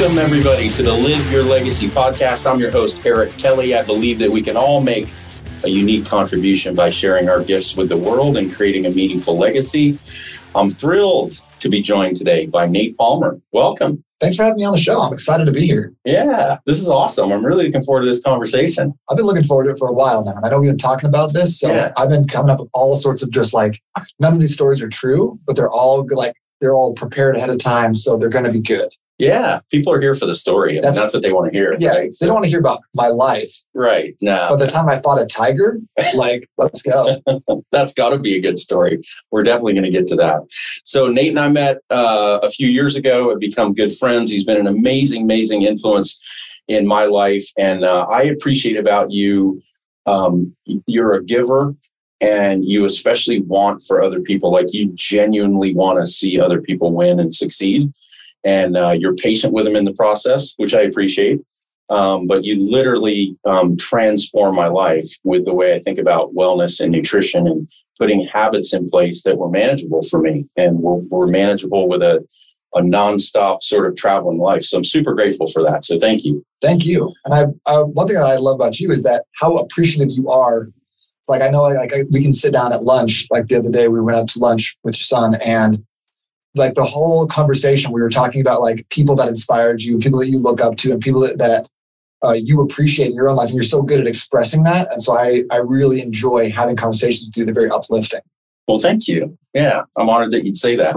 Welcome, 0.00 0.18
everybody, 0.18 0.68
to 0.70 0.82
the 0.84 0.92
Live 0.92 1.32
Your 1.32 1.42
Legacy 1.42 1.88
podcast. 1.88 2.48
I'm 2.48 2.60
your 2.60 2.70
host, 2.70 3.04
Eric 3.04 3.32
Kelly. 3.32 3.74
I 3.74 3.82
believe 3.82 4.20
that 4.20 4.30
we 4.30 4.40
can 4.40 4.56
all 4.56 4.80
make 4.80 5.08
a 5.64 5.68
unique 5.68 6.06
contribution 6.06 6.76
by 6.76 6.88
sharing 6.88 7.28
our 7.28 7.42
gifts 7.42 7.76
with 7.76 7.88
the 7.88 7.96
world 7.96 8.36
and 8.36 8.54
creating 8.54 8.86
a 8.86 8.90
meaningful 8.90 9.36
legacy. 9.36 9.98
I'm 10.54 10.70
thrilled 10.70 11.42
to 11.58 11.68
be 11.68 11.82
joined 11.82 12.16
today 12.16 12.46
by 12.46 12.66
Nate 12.66 12.96
Palmer. 12.96 13.40
Welcome. 13.50 14.04
Thanks 14.20 14.36
for 14.36 14.44
having 14.44 14.58
me 14.58 14.64
on 14.64 14.72
the 14.72 14.78
show. 14.78 15.00
I'm 15.00 15.12
excited 15.12 15.46
to 15.46 15.52
be 15.52 15.66
here. 15.66 15.92
Yeah, 16.04 16.58
this 16.64 16.78
is 16.78 16.88
awesome. 16.88 17.32
I'm 17.32 17.44
really 17.44 17.66
looking 17.66 17.82
forward 17.82 18.02
to 18.02 18.06
this 18.06 18.22
conversation. 18.22 18.96
I've 19.10 19.16
been 19.16 19.26
looking 19.26 19.42
forward 19.42 19.64
to 19.64 19.70
it 19.70 19.80
for 19.80 19.88
a 19.88 19.92
while 19.92 20.24
now. 20.24 20.36
And 20.36 20.46
I 20.46 20.50
know 20.50 20.60
we've 20.60 20.70
been 20.70 20.78
talking 20.78 21.08
about 21.08 21.32
this. 21.32 21.58
So 21.58 21.74
yeah. 21.74 21.92
I've 21.96 22.08
been 22.08 22.28
coming 22.28 22.50
up 22.50 22.60
with 22.60 22.70
all 22.72 22.94
sorts 22.94 23.24
of 23.24 23.32
just 23.32 23.52
like, 23.52 23.82
none 24.20 24.32
of 24.32 24.40
these 24.40 24.54
stories 24.54 24.80
are 24.80 24.88
true, 24.88 25.40
but 25.44 25.56
they're 25.56 25.68
all 25.68 26.06
like, 26.12 26.36
they're 26.60 26.72
all 26.74 26.94
prepared 26.94 27.36
ahead 27.36 27.50
of 27.50 27.58
time. 27.58 27.96
So 27.96 28.16
they're 28.16 28.28
going 28.28 28.44
to 28.44 28.52
be 28.52 28.60
good. 28.60 28.90
Yeah, 29.18 29.60
people 29.70 29.92
are 29.92 30.00
here 30.00 30.14
for 30.14 30.26
the 30.26 30.34
story. 30.34 30.78
That's, 30.80 30.96
that's 30.96 31.12
what 31.12 31.24
they 31.24 31.32
want 31.32 31.52
to 31.52 31.58
hear. 31.58 31.76
Yeah, 31.80 31.90
right? 31.90 32.14
they 32.20 32.26
don't 32.26 32.34
want 32.34 32.44
to 32.44 32.50
hear 32.50 32.60
about 32.60 32.82
my 32.94 33.08
life. 33.08 33.52
Right. 33.74 34.14
No. 34.20 34.50
By 34.50 34.64
the 34.64 34.70
time 34.70 34.88
I 34.88 35.00
fought 35.00 35.20
a 35.20 35.26
tiger, 35.26 35.80
like, 36.14 36.48
let's 36.56 36.82
go. 36.82 37.20
that's 37.72 37.92
got 37.92 38.10
to 38.10 38.18
be 38.18 38.36
a 38.36 38.40
good 38.40 38.60
story. 38.60 39.00
We're 39.32 39.42
definitely 39.42 39.72
going 39.72 39.84
to 39.84 39.90
get 39.90 40.06
to 40.08 40.16
that. 40.16 40.42
So 40.84 41.08
Nate 41.08 41.30
and 41.30 41.40
I 41.40 41.48
met 41.48 41.78
uh, 41.90 42.38
a 42.42 42.48
few 42.48 42.68
years 42.68 42.94
ago. 42.94 43.30
Have 43.30 43.40
become 43.40 43.74
good 43.74 43.96
friends. 43.96 44.30
He's 44.30 44.44
been 44.44 44.56
an 44.56 44.68
amazing, 44.68 45.22
amazing 45.22 45.62
influence 45.62 46.20
in 46.68 46.86
my 46.86 47.04
life, 47.06 47.48
and 47.56 47.84
uh, 47.84 48.06
I 48.08 48.22
appreciate 48.22 48.76
about 48.76 49.10
you. 49.10 49.62
Um, 50.06 50.54
you're 50.64 51.12
a 51.12 51.22
giver 51.22 51.74
and 52.20 52.64
you 52.64 52.86
especially 52.86 53.40
want 53.40 53.82
for 53.82 54.00
other 54.00 54.20
people 54.20 54.50
like 54.50 54.72
you 54.72 54.90
genuinely 54.94 55.74
want 55.74 56.00
to 56.00 56.06
see 56.06 56.40
other 56.40 56.62
people 56.62 56.94
win 56.94 57.20
and 57.20 57.34
succeed 57.34 57.92
and 58.44 58.76
uh, 58.76 58.90
you're 58.90 59.14
patient 59.14 59.52
with 59.52 59.64
them 59.64 59.76
in 59.76 59.84
the 59.84 59.94
process, 59.94 60.54
which 60.56 60.74
I 60.74 60.82
appreciate. 60.82 61.40
Um, 61.90 62.26
but 62.26 62.44
you 62.44 62.62
literally 62.62 63.36
um, 63.46 63.76
transform 63.76 64.54
my 64.54 64.68
life 64.68 65.10
with 65.24 65.46
the 65.46 65.54
way 65.54 65.74
I 65.74 65.78
think 65.78 65.98
about 65.98 66.34
wellness 66.34 66.80
and 66.80 66.92
nutrition 66.92 67.46
and 67.46 67.68
putting 67.98 68.26
habits 68.26 68.74
in 68.74 68.90
place 68.90 69.22
that 69.22 69.38
were 69.38 69.50
manageable 69.50 70.02
for 70.02 70.20
me 70.20 70.46
and 70.56 70.80
were, 70.80 70.98
were 71.08 71.26
manageable 71.26 71.88
with 71.88 72.02
a, 72.02 72.24
a 72.74 72.80
nonstop 72.80 73.62
sort 73.62 73.86
of 73.86 73.96
traveling 73.96 74.38
life. 74.38 74.62
So 74.62 74.78
I'm 74.78 74.84
super 74.84 75.14
grateful 75.14 75.46
for 75.46 75.62
that. 75.64 75.84
So 75.84 75.98
thank 75.98 76.24
you. 76.24 76.44
Thank 76.60 76.84
you. 76.84 77.14
And 77.24 77.34
I, 77.34 77.44
uh, 77.70 77.84
one 77.84 78.06
thing 78.06 78.16
that 78.16 78.26
I 78.26 78.36
love 78.36 78.56
about 78.56 78.78
you 78.78 78.90
is 78.90 79.02
that 79.04 79.24
how 79.40 79.56
appreciative 79.56 80.10
you 80.10 80.28
are. 80.28 80.68
Like 81.26 81.42
I 81.42 81.50
know, 81.50 81.62
like 81.62 81.92
we 82.10 82.22
can 82.22 82.32
sit 82.32 82.52
down 82.52 82.72
at 82.72 82.82
lunch. 82.82 83.26
Like 83.30 83.48
the 83.48 83.56
other 83.56 83.70
day, 83.70 83.88
we 83.88 84.00
went 84.00 84.16
out 84.16 84.28
to 84.28 84.38
lunch 84.38 84.78
with 84.82 84.94
your 84.94 85.04
son, 85.04 85.34
and 85.34 85.84
like 86.58 86.74
the 86.74 86.84
whole 86.84 87.26
conversation 87.26 87.92
we 87.92 88.02
were 88.02 88.10
talking 88.10 88.40
about 88.40 88.60
like 88.60 88.88
people 88.90 89.16
that 89.16 89.28
inspired 89.28 89.82
you 89.82 89.98
people 89.98 90.18
that 90.18 90.28
you 90.28 90.38
look 90.38 90.60
up 90.60 90.76
to 90.76 90.92
and 90.92 91.00
people 91.00 91.20
that, 91.20 91.38
that 91.38 91.68
uh, 92.24 92.32
you 92.32 92.60
appreciate 92.60 93.08
in 93.08 93.14
your 93.14 93.28
own 93.28 93.36
life 93.36 93.48
and 93.48 93.54
you're 93.54 93.62
so 93.62 93.80
good 93.80 94.00
at 94.00 94.06
expressing 94.06 94.64
that. 94.64 94.90
And 94.92 95.02
so 95.02 95.18
i 95.18 95.44
i 95.50 95.56
really 95.56 96.02
enjoy 96.02 96.50
having 96.50 96.76
conversations 96.76 97.28
with 97.28 97.36
you. 97.36 97.44
They're 97.44 97.54
very 97.54 97.70
uplifting. 97.70 98.20
Well 98.66 98.78
thank 98.78 99.08
you. 99.08 99.38
Yeah 99.54 99.82
i'm 99.96 100.08
honored 100.08 100.32
that 100.32 100.44
you'd 100.44 100.56
say 100.56 100.76
that. 100.76 100.96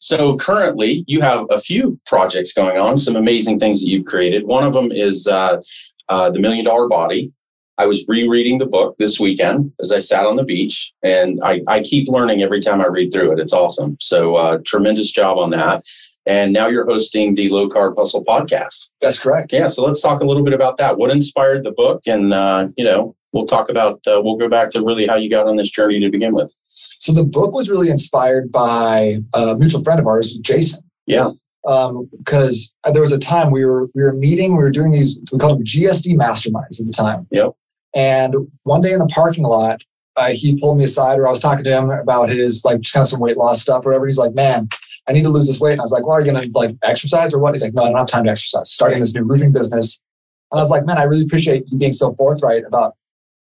So 0.00 0.36
currently 0.36 1.04
you 1.06 1.20
have 1.20 1.46
a 1.50 1.60
few 1.60 1.98
projects 2.06 2.52
going 2.52 2.78
on 2.78 2.96
some 2.96 3.16
amazing 3.16 3.58
things 3.58 3.80
that 3.80 3.88
you've 3.88 4.06
created. 4.06 4.46
One 4.46 4.64
of 4.64 4.72
them 4.72 4.92
is 4.92 5.26
uh, 5.26 5.60
uh, 6.08 6.30
the 6.30 6.38
million 6.38 6.64
dollar 6.64 6.88
body 6.88 7.32
I 7.78 7.86
was 7.86 8.04
rereading 8.08 8.58
the 8.58 8.66
book 8.66 8.96
this 8.98 9.20
weekend 9.20 9.72
as 9.80 9.92
I 9.92 10.00
sat 10.00 10.26
on 10.26 10.36
the 10.36 10.44
beach, 10.44 10.92
and 11.02 11.40
I, 11.44 11.62
I 11.68 11.80
keep 11.80 12.08
learning 12.08 12.42
every 12.42 12.60
time 12.60 12.80
I 12.80 12.88
read 12.88 13.12
through 13.12 13.32
it. 13.32 13.38
It's 13.38 13.52
awesome. 13.52 13.96
So, 14.00 14.34
uh, 14.34 14.58
tremendous 14.66 15.12
job 15.12 15.38
on 15.38 15.50
that. 15.50 15.84
And 16.26 16.52
now 16.52 16.66
you're 16.66 16.84
hosting 16.84 17.36
the 17.36 17.48
Low 17.48 17.70
Carb 17.70 17.94
Hustle 17.96 18.22
podcast. 18.22 18.90
That's 19.00 19.18
correct. 19.18 19.50
Yeah. 19.50 19.66
So 19.66 19.86
let's 19.86 20.02
talk 20.02 20.20
a 20.20 20.26
little 20.26 20.44
bit 20.44 20.52
about 20.52 20.76
that. 20.76 20.98
What 20.98 21.10
inspired 21.10 21.64
the 21.64 21.70
book? 21.70 22.02
And, 22.04 22.34
uh, 22.34 22.68
you 22.76 22.84
know, 22.84 23.16
we'll 23.32 23.46
talk 23.46 23.70
about, 23.70 24.00
uh, 24.06 24.20
we'll 24.22 24.36
go 24.36 24.46
back 24.46 24.68
to 24.70 24.82
really 24.82 25.06
how 25.06 25.14
you 25.14 25.30
got 25.30 25.48
on 25.48 25.56
this 25.56 25.70
journey 25.70 26.00
to 26.00 26.10
begin 26.10 26.34
with. 26.34 26.54
So 26.98 27.12
the 27.12 27.24
book 27.24 27.52
was 27.54 27.70
really 27.70 27.88
inspired 27.88 28.52
by 28.52 29.20
a 29.32 29.56
mutual 29.56 29.82
friend 29.82 29.98
of 29.98 30.06
ours, 30.06 30.36
Jason. 30.38 30.80
Yeah. 31.06 31.30
Because 31.64 32.76
um, 32.84 32.92
there 32.92 33.02
was 33.02 33.12
a 33.12 33.18
time 33.18 33.50
we 33.50 33.64
were 33.64 33.86
we 33.94 34.02
were 34.02 34.12
meeting, 34.12 34.52
we 34.52 34.62
were 34.62 34.70
doing 34.70 34.90
these, 34.90 35.18
we 35.32 35.38
called 35.38 35.58
them 35.58 35.64
GSD 35.64 36.14
masterminds 36.16 36.80
at 36.80 36.86
the 36.86 36.92
time. 36.92 37.26
Yep. 37.30 37.52
And 37.98 38.36
one 38.62 38.80
day 38.80 38.92
in 38.92 39.00
the 39.00 39.08
parking 39.08 39.42
lot, 39.42 39.82
uh, 40.16 40.28
he 40.28 40.56
pulled 40.60 40.78
me 40.78 40.84
aside, 40.84 41.18
or 41.18 41.26
I 41.26 41.30
was 41.30 41.40
talking 41.40 41.64
to 41.64 41.70
him 41.70 41.90
about 41.90 42.28
his 42.28 42.64
like 42.64 42.80
just 42.80 42.94
kind 42.94 43.02
of 43.02 43.08
some 43.08 43.18
weight 43.18 43.36
loss 43.36 43.60
stuff, 43.60 43.84
or 43.84 43.88
whatever. 43.88 44.06
He's 44.06 44.18
like, 44.18 44.34
"Man, 44.34 44.68
I 45.08 45.12
need 45.12 45.24
to 45.24 45.30
lose 45.30 45.48
this 45.48 45.58
weight." 45.58 45.72
And 45.72 45.80
I 45.80 45.82
was 45.82 45.90
like, 45.90 46.06
"Well, 46.06 46.16
are 46.16 46.20
you 46.20 46.30
gonna 46.30 46.46
like 46.52 46.76
exercise 46.84 47.34
or 47.34 47.40
what?" 47.40 47.54
He's 47.54 47.62
like, 47.62 47.74
"No, 47.74 47.82
I 47.82 47.88
don't 47.88 47.98
have 47.98 48.06
time 48.06 48.24
to 48.24 48.30
exercise. 48.30 48.70
Starting 48.70 49.00
this 49.00 49.16
new 49.16 49.24
roofing 49.24 49.50
business." 49.50 50.00
And 50.52 50.60
I 50.60 50.62
was 50.62 50.70
like, 50.70 50.86
"Man, 50.86 50.96
I 50.96 51.02
really 51.02 51.24
appreciate 51.24 51.64
you 51.66 51.76
being 51.76 51.92
so 51.92 52.14
forthright 52.14 52.64
about 52.64 52.94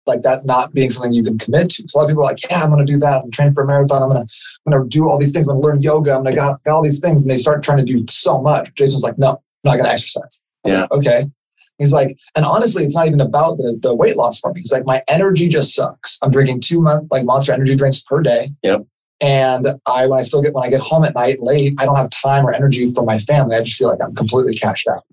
like 0.07 0.23
that 0.23 0.45
not 0.45 0.73
being 0.73 0.89
something 0.89 1.13
you 1.13 1.23
can 1.23 1.37
commit 1.37 1.69
to." 1.71 1.83
So 1.87 1.99
a 1.99 2.01
lot 2.01 2.05
of 2.05 2.09
people 2.09 2.23
are 2.23 2.31
like, 2.31 2.49
"Yeah, 2.49 2.63
I'm 2.63 2.71
gonna 2.71 2.83
do 2.83 2.97
that. 2.97 3.21
I'm 3.23 3.29
training 3.29 3.53
for 3.53 3.63
a 3.63 3.67
marathon. 3.67 4.01
I'm 4.01 4.09
gonna 4.09 4.25
I'm 4.65 4.71
gonna 4.71 4.85
do 4.87 5.07
all 5.07 5.19
these 5.19 5.33
things. 5.33 5.47
I'm 5.47 5.57
gonna 5.57 5.67
learn 5.67 5.83
yoga. 5.83 6.15
I'm 6.15 6.23
gonna 6.23 6.35
got, 6.35 6.63
got 6.63 6.75
all 6.75 6.81
these 6.81 6.99
things." 6.99 7.21
And 7.21 7.29
they 7.29 7.37
start 7.37 7.63
trying 7.63 7.77
to 7.77 7.85
do 7.85 8.03
so 8.09 8.41
much. 8.41 8.73
Jason's 8.73 9.03
like, 9.03 9.19
"No, 9.19 9.29
I'm 9.29 9.37
not 9.63 9.77
gonna 9.77 9.89
exercise." 9.89 10.41
Yeah. 10.65 10.81
Like, 10.81 10.91
okay. 10.93 11.29
He's 11.77 11.93
like, 11.93 12.17
and 12.35 12.43
honestly, 12.43 12.83
it's 12.83 12.95
not 12.95 13.07
even 13.07 13.21
about 13.21 13.57
the, 13.57 13.77
the 13.81 13.93
weight 13.93 14.17
loss 14.17 14.39
for 14.39 14.51
me. 14.51 14.61
He's 14.61 14.71
like, 14.71 14.85
my 14.85 15.03
energy 15.07 15.47
just 15.47 15.75
sucks. 15.75 16.17
I'm 16.21 16.31
drinking 16.31 16.61
two 16.61 16.81
month 16.81 17.07
like 17.11 17.25
monster 17.25 17.53
energy 17.53 17.75
drinks 17.75 18.01
per 18.01 18.21
day. 18.21 18.51
Yep. 18.63 18.85
And 19.19 19.79
I 19.87 20.07
when 20.07 20.19
I 20.19 20.21
still 20.21 20.41
get 20.41 20.53
when 20.53 20.63
I 20.63 20.69
get 20.69 20.81
home 20.81 21.03
at 21.03 21.15
night 21.15 21.41
late, 21.41 21.73
I 21.79 21.85
don't 21.85 21.95
have 21.95 22.09
time 22.09 22.45
or 22.45 22.53
energy 22.53 22.91
for 22.93 23.03
my 23.03 23.19
family. 23.19 23.55
I 23.55 23.61
just 23.61 23.77
feel 23.77 23.87
like 23.87 24.01
I'm 24.01 24.15
completely 24.15 24.55
cashed 24.55 24.87
out. 24.87 25.03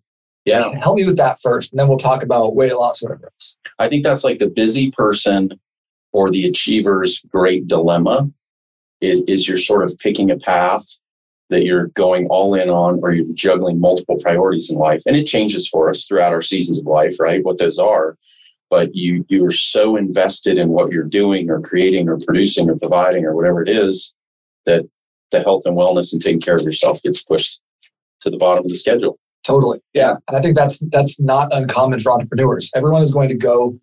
Yeah. 0.44 0.78
help 0.82 0.96
me 0.96 1.06
with 1.06 1.16
that 1.16 1.40
first, 1.40 1.72
and 1.72 1.80
then 1.80 1.88
we'll 1.88 1.96
talk 1.96 2.22
about 2.22 2.54
weight 2.54 2.74
loss, 2.74 3.02
whatever 3.02 3.26
else. 3.26 3.58
I 3.78 3.88
think 3.88 4.04
that's 4.04 4.24
like 4.24 4.40
the 4.40 4.46
busy 4.46 4.90
person 4.90 5.58
or 6.12 6.30
the 6.30 6.46
achiever's 6.46 7.22
great 7.30 7.66
dilemma 7.66 8.30
is, 9.00 9.22
is 9.26 9.48
you're 9.48 9.56
sort 9.56 9.82
of 9.82 9.98
picking 9.98 10.30
a 10.30 10.36
path 10.36 10.98
that 11.54 11.64
you're 11.64 11.86
going 11.88 12.26
all 12.26 12.54
in 12.54 12.68
on 12.68 12.98
or 13.00 13.12
you're 13.12 13.32
juggling 13.32 13.80
multiple 13.80 14.18
priorities 14.20 14.70
in 14.70 14.76
life. 14.76 15.02
And 15.06 15.16
it 15.16 15.24
changes 15.24 15.68
for 15.68 15.88
us 15.88 16.04
throughout 16.04 16.32
our 16.32 16.42
seasons 16.42 16.80
of 16.80 16.86
life 16.86 17.16
right? 17.20 17.44
What 17.44 17.58
those 17.58 17.78
are. 17.78 18.16
But 18.70 18.94
you 18.94 19.24
you 19.28 19.46
are 19.46 19.52
so 19.52 19.96
invested 19.96 20.58
in 20.58 20.70
what 20.70 20.90
you're 20.90 21.04
doing 21.04 21.48
or 21.48 21.60
creating 21.60 22.08
or 22.08 22.18
producing 22.18 22.68
or 22.68 22.76
providing 22.76 23.24
or 23.24 23.34
whatever 23.36 23.62
it 23.62 23.68
is 23.68 24.14
that 24.66 24.84
the 25.30 25.42
health 25.42 25.62
and 25.64 25.76
wellness 25.76 26.12
and 26.12 26.20
taking 26.20 26.40
care 26.40 26.56
of 26.56 26.62
yourself 26.62 27.00
gets 27.02 27.22
pushed 27.22 27.62
to 28.22 28.30
the 28.30 28.36
bottom 28.36 28.64
of 28.64 28.70
the 28.70 28.76
schedule. 28.76 29.18
Totally. 29.44 29.80
Yeah. 29.92 30.16
And 30.26 30.36
i 30.36 30.40
think 30.40 30.56
that's 30.56 30.80
that's 30.90 31.20
not 31.20 31.54
uncommon 31.54 32.00
for 32.00 32.10
entrepreneurs. 32.10 32.70
Everyone 32.74 33.02
is 33.02 33.12
going 33.12 33.28
to 33.28 33.36
go 33.36 33.78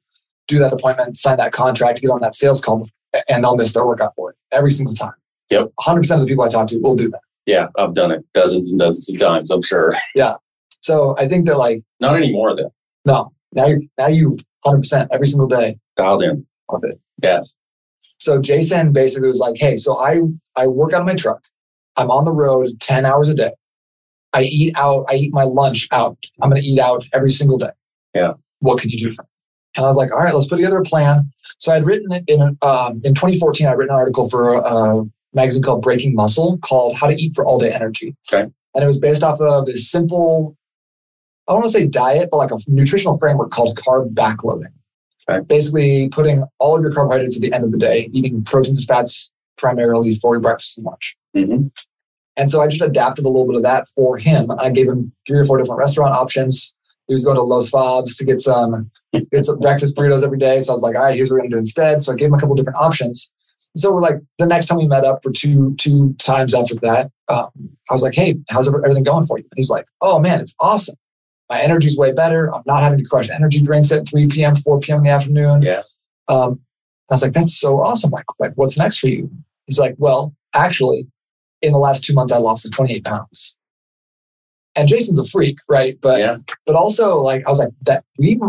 do 0.47 0.59
that 0.59 0.73
appointment 0.73 1.15
sign 1.15 1.37
that 1.37 1.53
contract 1.53 2.01
get 2.01 2.09
on 2.09 2.19
that 2.19 2.35
sales 2.35 2.59
call 2.59 2.89
and 3.29 3.43
they'll 3.43 3.55
miss 3.55 3.73
their 3.73 3.85
workout 3.85 4.13
for 4.15 4.31
it 4.31 4.37
every 4.51 4.71
single 4.71 4.95
time. 4.95 5.13
Yep. 5.51 5.71
100% 5.79 6.13
of 6.15 6.19
the 6.21 6.25
people 6.25 6.43
i 6.43 6.49
talk 6.49 6.67
to 6.67 6.77
will 6.79 6.95
do 6.95 7.09
that 7.09 7.21
yeah, 7.45 7.67
I've 7.77 7.93
done 7.93 8.11
it 8.11 8.25
dozens 8.33 8.69
and 8.71 8.79
dozens 8.79 9.09
of 9.13 9.19
times. 9.19 9.49
I'm 9.51 9.61
sure. 9.61 9.95
Yeah. 10.15 10.35
So 10.81 11.15
I 11.19 11.27
think 11.27 11.45
that 11.45 11.57
like 11.57 11.83
not 11.99 12.15
anymore 12.15 12.55
though. 12.55 12.73
No. 13.05 13.31
Now 13.53 13.67
you 13.67 13.87
now 13.97 14.07
you 14.07 14.29
100 14.63 14.79
percent 14.79 15.09
every 15.11 15.27
single 15.27 15.47
day 15.47 15.77
dialed 15.95 16.23
in. 16.23 16.45
Love 16.71 16.83
it. 16.83 16.99
Yeah. 17.21 17.41
So 18.17 18.41
Jason 18.41 18.91
basically 18.91 19.27
was 19.27 19.39
like, 19.39 19.57
"Hey, 19.57 19.77
so 19.77 19.97
I 19.97 20.21
I 20.55 20.67
work 20.67 20.93
out 20.93 21.01
of 21.01 21.07
my 21.07 21.15
truck. 21.15 21.41
I'm 21.97 22.09
on 22.09 22.25
the 22.25 22.31
road 22.31 22.79
10 22.79 23.05
hours 23.05 23.29
a 23.29 23.35
day. 23.35 23.51
I 24.33 24.43
eat 24.43 24.75
out. 24.77 25.05
I 25.09 25.15
eat 25.15 25.33
my 25.33 25.43
lunch 25.43 25.87
out. 25.91 26.17
I'm 26.41 26.49
going 26.49 26.61
to 26.61 26.67
eat 26.67 26.79
out 26.79 27.05
every 27.13 27.29
single 27.31 27.57
day. 27.57 27.71
Yeah. 28.15 28.33
What 28.59 28.79
can 28.79 28.89
you 28.89 28.97
do 28.97 29.11
for 29.11 29.23
me?" 29.23 29.27
And 29.75 29.85
I 29.85 29.87
was 29.89 29.97
like, 29.97 30.11
"All 30.11 30.21
right, 30.21 30.33
let's 30.33 30.47
put 30.47 30.57
together 30.57 30.77
a 30.77 30.83
plan." 30.83 31.31
So 31.59 31.71
I'd 31.71 31.85
written 31.85 32.11
it 32.11 32.23
in 32.27 32.41
um, 32.61 33.01
in 33.03 33.13
2014. 33.13 33.67
I'd 33.67 33.77
written 33.77 33.93
an 33.93 33.99
article 33.99 34.29
for 34.29 34.55
uh, 34.55 35.03
magazine 35.33 35.63
called 35.63 35.81
Breaking 35.81 36.13
Muscle 36.13 36.57
called 36.59 36.97
How 36.97 37.07
to 37.07 37.13
Eat 37.13 37.33
for 37.35 37.45
All 37.45 37.59
Day 37.59 37.71
Energy. 37.71 38.15
Okay. 38.31 38.51
And 38.73 38.83
it 38.83 38.87
was 38.87 38.99
based 38.99 39.23
off 39.23 39.39
of 39.41 39.65
this 39.65 39.89
simple, 39.89 40.57
I 41.47 41.53
don't 41.53 41.61
want 41.61 41.71
to 41.71 41.79
say 41.79 41.87
diet, 41.87 42.29
but 42.31 42.37
like 42.37 42.51
a 42.51 42.57
nutritional 42.67 43.17
framework 43.17 43.51
called 43.51 43.77
carb 43.77 44.13
backloading. 44.13 44.71
Okay. 45.29 45.43
Basically, 45.45 46.09
putting 46.09 46.43
all 46.59 46.75
of 46.75 46.81
your 46.81 46.91
carbohydrates 46.91 47.35
at 47.35 47.41
the 47.41 47.53
end 47.53 47.63
of 47.63 47.71
the 47.71 47.77
day, 47.77 48.09
eating 48.11 48.43
proteins 48.43 48.79
and 48.79 48.87
fats 48.87 49.31
primarily 49.57 50.15
for 50.15 50.33
your 50.33 50.41
breakfast 50.41 50.77
and 50.77 50.85
lunch. 50.85 51.17
Mm-hmm. 51.35 51.67
And 52.37 52.49
so 52.49 52.61
I 52.61 52.67
just 52.67 52.81
adapted 52.81 53.25
a 53.25 53.29
little 53.29 53.45
bit 53.45 53.55
of 53.55 53.63
that 53.63 53.87
for 53.89 54.17
him. 54.17 54.51
I 54.51 54.69
gave 54.69 54.87
him 54.87 55.13
three 55.27 55.37
or 55.37 55.45
four 55.45 55.57
different 55.57 55.79
restaurant 55.79 56.15
options. 56.15 56.73
He 57.07 57.13
was 57.13 57.25
going 57.25 57.35
to 57.35 57.43
Los 57.43 57.69
Fabs 57.69 58.17
to 58.17 58.25
get 58.25 58.41
some 58.41 58.89
get 59.31 59.45
some 59.45 59.59
breakfast 59.59 59.95
burritos 59.95 60.23
every 60.23 60.37
day. 60.37 60.59
So 60.61 60.73
I 60.73 60.75
was 60.75 60.81
like, 60.81 60.95
all 60.95 61.03
right, 61.03 61.15
here's 61.15 61.29
what 61.29 61.35
we're 61.35 61.41
gonna 61.41 61.51
do 61.51 61.57
instead. 61.57 62.01
So 62.01 62.13
I 62.13 62.15
gave 62.15 62.27
him 62.27 62.33
a 62.33 62.39
couple 62.39 62.55
different 62.55 62.77
options. 62.77 63.33
So 63.75 63.93
we're 63.93 64.01
like 64.01 64.17
the 64.37 64.45
next 64.45 64.65
time 64.67 64.77
we 64.77 64.87
met 64.87 65.05
up 65.05 65.21
for 65.23 65.31
two 65.31 65.75
two 65.75 66.13
times 66.19 66.53
after 66.53 66.75
that, 66.75 67.11
um, 67.29 67.49
I 67.89 67.93
was 67.93 68.03
like, 68.03 68.13
"Hey, 68.13 68.37
how's 68.49 68.67
everything 68.67 69.03
going 69.03 69.25
for 69.25 69.37
you?" 69.37 69.45
And 69.45 69.53
he's 69.55 69.69
like, 69.69 69.87
"Oh 70.01 70.19
man, 70.19 70.41
it's 70.41 70.55
awesome. 70.59 70.95
My 71.49 71.61
energy's 71.61 71.97
way 71.97 72.11
better. 72.11 72.53
I'm 72.53 72.63
not 72.65 72.83
having 72.83 72.99
to 72.99 73.05
crush 73.05 73.29
energy 73.29 73.61
drinks 73.61 73.91
at 73.91 74.07
3 74.07 74.27
p.m., 74.27 74.55
4 74.55 74.79
p.m. 74.81 74.99
in 74.99 75.03
the 75.03 75.09
afternoon." 75.09 75.61
Yeah. 75.61 75.83
Um, 76.27 76.59
I 77.09 77.15
was 77.15 77.21
like, 77.21 77.33
"That's 77.33 77.57
so 77.57 77.81
awesome. 77.81 78.11
Like, 78.11 78.25
like 78.39 78.53
what's 78.55 78.77
next 78.77 78.97
for 78.97 79.07
you?" 79.07 79.29
He's 79.67 79.79
like, 79.79 79.95
"Well, 79.97 80.35
actually, 80.53 81.07
in 81.61 81.71
the 81.71 81.79
last 81.79 82.03
two 82.03 82.13
months, 82.13 82.33
I 82.33 82.37
lost 82.37 82.63
the 82.63 82.69
28 82.69 83.05
pounds." 83.05 83.57
And 84.75 84.89
Jason's 84.89 85.19
a 85.19 85.25
freak, 85.25 85.59
right? 85.69 85.97
But 86.01 86.19
yeah. 86.19 86.37
but 86.65 86.75
also 86.75 87.19
like 87.19 87.45
I 87.45 87.49
was 87.49 87.59
like 87.59 87.73
that 87.83 88.03
we 88.17 88.39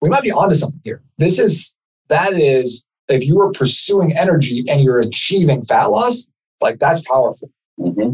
we 0.00 0.08
might 0.08 0.22
be 0.22 0.32
onto 0.32 0.54
something 0.54 0.80
here. 0.84 1.02
This 1.18 1.38
is 1.38 1.76
that 2.08 2.32
is 2.32 2.86
if 3.10 3.24
you 3.24 3.40
are 3.40 3.50
pursuing 3.52 4.16
energy 4.16 4.64
and 4.68 4.82
you're 4.82 5.00
achieving 5.00 5.62
fat 5.62 5.86
loss, 5.86 6.30
like 6.60 6.78
that's 6.78 7.02
powerful. 7.02 7.50
hmm 7.78 8.12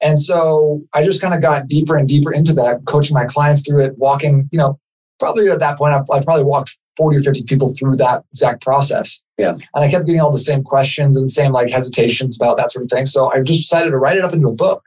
And 0.00 0.20
so 0.20 0.82
I 0.94 1.04
just 1.04 1.20
kind 1.20 1.34
of 1.34 1.40
got 1.40 1.68
deeper 1.68 1.96
and 1.96 2.08
deeper 2.08 2.32
into 2.32 2.52
that, 2.54 2.84
coaching 2.86 3.14
my 3.14 3.24
clients 3.24 3.62
through 3.66 3.84
it, 3.84 3.98
walking, 3.98 4.48
you 4.52 4.58
know, 4.58 4.78
probably 5.18 5.48
at 5.50 5.58
that 5.60 5.78
point, 5.78 5.94
I, 5.94 6.00
I 6.12 6.22
probably 6.22 6.44
walked 6.44 6.76
40 6.96 7.18
or 7.18 7.22
50 7.22 7.44
people 7.44 7.72
through 7.74 7.96
that 7.96 8.24
exact 8.32 8.62
process. 8.62 9.24
Yeah. 9.38 9.52
And 9.52 9.84
I 9.84 9.90
kept 9.90 10.06
getting 10.06 10.20
all 10.20 10.32
the 10.32 10.38
same 10.38 10.62
questions 10.62 11.16
and 11.16 11.30
same 11.30 11.52
like 11.52 11.70
hesitations 11.70 12.36
about 12.36 12.56
that 12.56 12.72
sort 12.72 12.84
of 12.84 12.90
thing. 12.90 13.06
So 13.06 13.32
I 13.32 13.40
just 13.40 13.60
decided 13.60 13.90
to 13.90 13.96
write 13.96 14.18
it 14.18 14.24
up 14.24 14.32
into 14.32 14.48
a 14.48 14.54
book. 14.54 14.82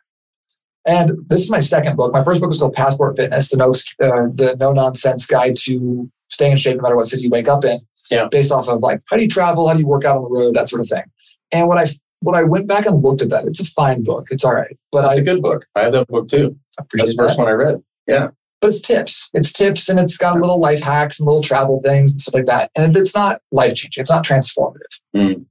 And 0.86 1.12
this 1.30 1.42
is 1.42 1.52
my 1.52 1.60
second 1.60 1.96
book. 1.96 2.12
My 2.12 2.24
first 2.24 2.42
book 2.42 2.50
was 2.50 2.60
called 2.60 2.74
Passport 2.74 3.16
Fitness, 3.16 3.50
the 3.50 3.58
no, 3.58 3.70
uh, 3.70 4.28
the 4.34 4.58
no 4.60 4.74
nonsense 4.74 5.26
guide 5.26 5.56
to 5.64 6.10
staying 6.30 6.54
in 6.54 6.58
shape 6.58 6.78
no 6.78 6.82
matter 6.82 6.96
what 6.96 7.06
city 7.06 7.24
you 7.24 7.30
wake 7.30 7.48
up 7.48 7.64
in. 7.64 7.80
Yeah. 8.12 8.28
Based 8.30 8.52
off 8.52 8.68
of 8.68 8.82
like, 8.82 9.02
how 9.06 9.16
do 9.16 9.24
you 9.24 9.30
travel? 9.30 9.68
How 9.68 9.74
do 9.74 9.80
you 9.80 9.88
work 9.88 10.06
out 10.06 10.18
on 10.18 10.24
the 10.24 10.30
road? 10.30 10.54
That 10.54 10.70
sort 10.70 10.82
of 10.82 10.90
thing. 10.90 11.04
And 11.52 11.68
what 11.68 11.78
I 11.78 11.88
when 12.20 12.36
I 12.36 12.44
went 12.44 12.68
back 12.68 12.86
and 12.86 13.02
looked 13.02 13.22
at 13.24 13.30
that, 13.30 13.46
it's 13.46 13.60
a 13.60 13.66
fine 13.66 14.04
book. 14.04 14.28
It's 14.30 14.44
all 14.44 14.54
right. 14.54 14.78
But 14.92 15.02
That's 15.04 15.18
I 15.18 15.22
a 15.22 15.24
good 15.24 15.42
book. 15.42 15.66
I 15.76 15.82
have 15.82 15.94
that 15.94 16.08
book 16.08 16.28
too. 16.28 16.56
That's 16.78 16.86
appreciate 16.88 17.08
the 17.08 17.24
first 17.24 17.38
that. 17.38 17.44
one 17.44 17.48
I 17.52 17.56
read. 17.56 17.82
Yeah, 18.08 18.30
but 18.60 18.70
it's 18.70 18.82
tips. 18.82 19.30
It's 19.34 19.52
tips 19.54 19.90
and 19.90 20.00
it's 20.00 20.18
got 20.18 20.38
little 20.40 20.60
life 20.60 20.82
hacks 20.82 21.20
and 21.20 21.26
little 21.28 21.42
travel 21.42 21.82
things 21.84 22.12
and 22.12 22.22
stuff 22.22 22.36
like 22.36 22.46
that. 22.46 22.70
And 22.76 22.96
it's 22.96 23.16
not 23.16 23.42
life 23.52 23.76
changing. 23.76 24.02
It's 24.02 24.12
not 24.12 24.24
transformative. 24.26 25.02
Mm. 25.16 25.46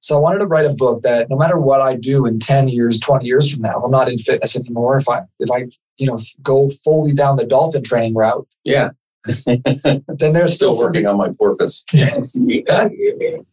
So 0.00 0.16
I 0.16 0.20
wanted 0.20 0.38
to 0.38 0.46
write 0.46 0.64
a 0.66 0.72
book 0.72 1.02
that 1.02 1.28
no 1.28 1.36
matter 1.36 1.58
what 1.58 1.80
I 1.80 1.94
do 1.94 2.24
in 2.24 2.38
10 2.38 2.68
years, 2.68 2.98
20 3.00 3.26
years 3.26 3.52
from 3.52 3.62
now, 3.62 3.82
I'm 3.82 3.90
not 3.90 4.08
in 4.08 4.16
fitness 4.16 4.56
anymore, 4.56 4.96
if 4.96 5.08
I 5.08 5.22
if 5.38 5.50
I, 5.50 5.66
you 5.98 6.06
know, 6.06 6.18
go 6.42 6.70
fully 6.84 7.12
down 7.12 7.36
the 7.36 7.44
dolphin 7.44 7.82
training 7.82 8.14
route, 8.14 8.46
Yeah. 8.64 8.90
Then 9.26 10.32
there's 10.32 10.54
Still 10.54 10.72
still 10.72 10.86
working 10.86 11.06
on 11.06 11.16
my 11.16 11.28
porpoise. 11.30 11.84
I 11.94 12.88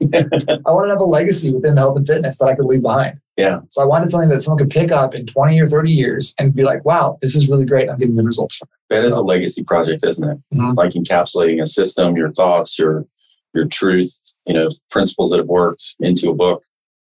wanted 0.01 0.87
to 0.87 0.93
have 0.93 0.99
a 0.99 1.05
legacy 1.05 1.53
within 1.53 1.75
health 1.77 1.97
and 1.97 2.07
fitness 2.07 2.37
that 2.37 2.45
I 2.45 2.55
could 2.55 2.65
leave 2.65 2.81
behind. 2.81 3.19
Yeah. 3.37 3.59
So 3.69 3.81
I 3.81 3.85
wanted 3.85 4.09
something 4.11 4.29
that 4.29 4.41
someone 4.41 4.59
could 4.59 4.69
pick 4.69 4.91
up 4.91 5.13
in 5.13 5.25
20 5.25 5.59
or 5.59 5.67
30 5.67 5.91
years 5.91 6.33
and 6.39 6.53
be 6.53 6.63
like, 6.63 6.85
wow, 6.85 7.17
this 7.21 7.35
is 7.35 7.49
really 7.49 7.65
great. 7.65 7.89
I'm 7.89 7.97
getting 7.97 8.15
the 8.15 8.23
results 8.23 8.55
from 8.55 8.69
it. 8.71 8.95
That 8.95 9.05
is 9.05 9.15
So- 9.15 9.21
a 9.21 9.23
legacy 9.23 9.63
project, 9.63 10.05
isn't 10.05 10.29
it? 10.29 10.37
Mhm. 10.53 10.75
Like 10.77 10.91
encapsulating 10.93 11.61
a 11.61 11.65
system, 11.65 12.15
your 12.15 12.31
thoughts, 12.31 12.77
your 12.79 13.05
your 13.53 13.65
truth, 13.65 14.17
you 14.45 14.53
know, 14.53 14.69
principles 14.91 15.31
that 15.31 15.37
have 15.37 15.47
worked 15.47 15.95
into 16.01 16.29
a 16.29 16.33
book, 16.33 16.63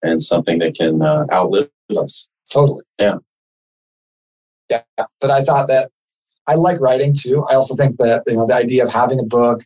and 0.03 0.21
something 0.21 0.59
that 0.59 0.75
can 0.75 1.01
uh, 1.01 1.25
outlive 1.31 1.69
us. 1.97 2.29
Totally. 2.51 2.83
Yeah. 2.99 3.17
Yeah. 4.69 4.83
But 5.19 5.31
I 5.31 5.43
thought 5.43 5.67
that 5.69 5.89
I 6.47 6.55
like 6.55 6.79
writing 6.79 7.13
too. 7.17 7.45
I 7.49 7.55
also 7.55 7.75
think 7.75 7.97
that 7.97 8.23
you 8.27 8.35
know 8.35 8.45
the 8.47 8.55
idea 8.55 8.85
of 8.85 8.91
having 8.91 9.19
a 9.19 9.23
book 9.23 9.63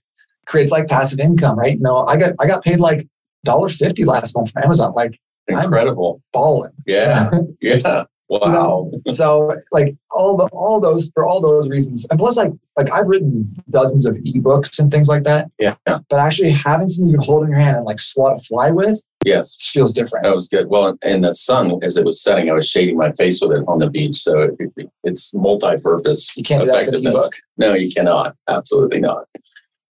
creates 0.48 0.72
like 0.72 0.88
passive 0.88 1.20
income, 1.20 1.58
right? 1.58 1.74
You 1.78 1.80
know, 1.82 2.06
I 2.08 2.18
got 2.18 2.34
I 2.40 2.48
got 2.48 2.64
paid 2.64 2.80
like 2.80 3.08
$1.50 3.48 4.06
last 4.06 4.36
month 4.36 4.52
from 4.52 4.64
Amazon, 4.64 4.94
like 4.96 5.20
I'm- 5.50 5.66
Incredible. 5.66 6.22
balling. 6.34 6.72
Yeah. 6.86 7.30
Yeah. 7.62 8.04
Wow. 8.32 8.90
so 9.10 9.52
like 9.74 9.94
all 10.10 10.38
the 10.38 10.46
all 10.54 10.80
those 10.80 11.12
for 11.14 11.26
all 11.28 11.42
those 11.42 11.68
reasons. 11.68 12.08
And 12.10 12.18
plus 12.18 12.38
like 12.38 12.52
like 12.78 12.90
I've 12.90 13.08
written 13.08 13.46
dozens 13.70 14.06
of 14.06 14.16
ebooks 14.16 14.80
and 14.80 14.90
things 14.90 15.10
like 15.10 15.24
that. 15.24 15.52
Yeah. 15.60 15.76
But 15.86 16.08
actually 16.20 16.52
having 16.52 16.88
something 16.88 17.10
you 17.12 17.18
can 17.18 17.26
hold 17.26 17.44
in 17.44 17.50
your 17.50 17.60
hand 17.60 17.76
and 17.76 17.86
like 17.86 18.00
swat 18.00 18.40
a 18.40 18.44
fly 18.44 18.72
with 18.72 19.04
Yes. 19.26 19.70
feels 19.74 19.94
different. 19.94 20.24
That 20.24 20.34
was 20.34 20.48
good. 20.48 20.68
Well, 20.70 20.98
and 21.04 21.24
the 21.26 21.34
sun, 21.34 21.78
as 21.84 21.98
it 21.98 22.06
was 22.06 22.24
setting, 22.24 22.50
I 22.50 22.54
was 22.54 22.68
shading 22.70 22.98
my 22.98 23.12
face 23.12 23.42
with 23.42 23.52
it 23.52 23.64
on 23.68 23.80
the 23.80 23.90
beach. 23.90 24.16
So 24.18 24.42
it, 24.44 24.56
it- 24.78 24.90
it's 25.04 25.34
multi-purpose. 25.34 26.38
You 26.38 26.44
can't 26.44 26.62
do 26.64 26.68
that 26.72 26.86
with 26.86 26.96
an 26.96 27.08
ebook. 27.08 27.34
No, 27.58 27.74
you 27.74 27.92
cannot. 27.92 28.36
Absolutely 28.48 29.00
not. 29.00 29.26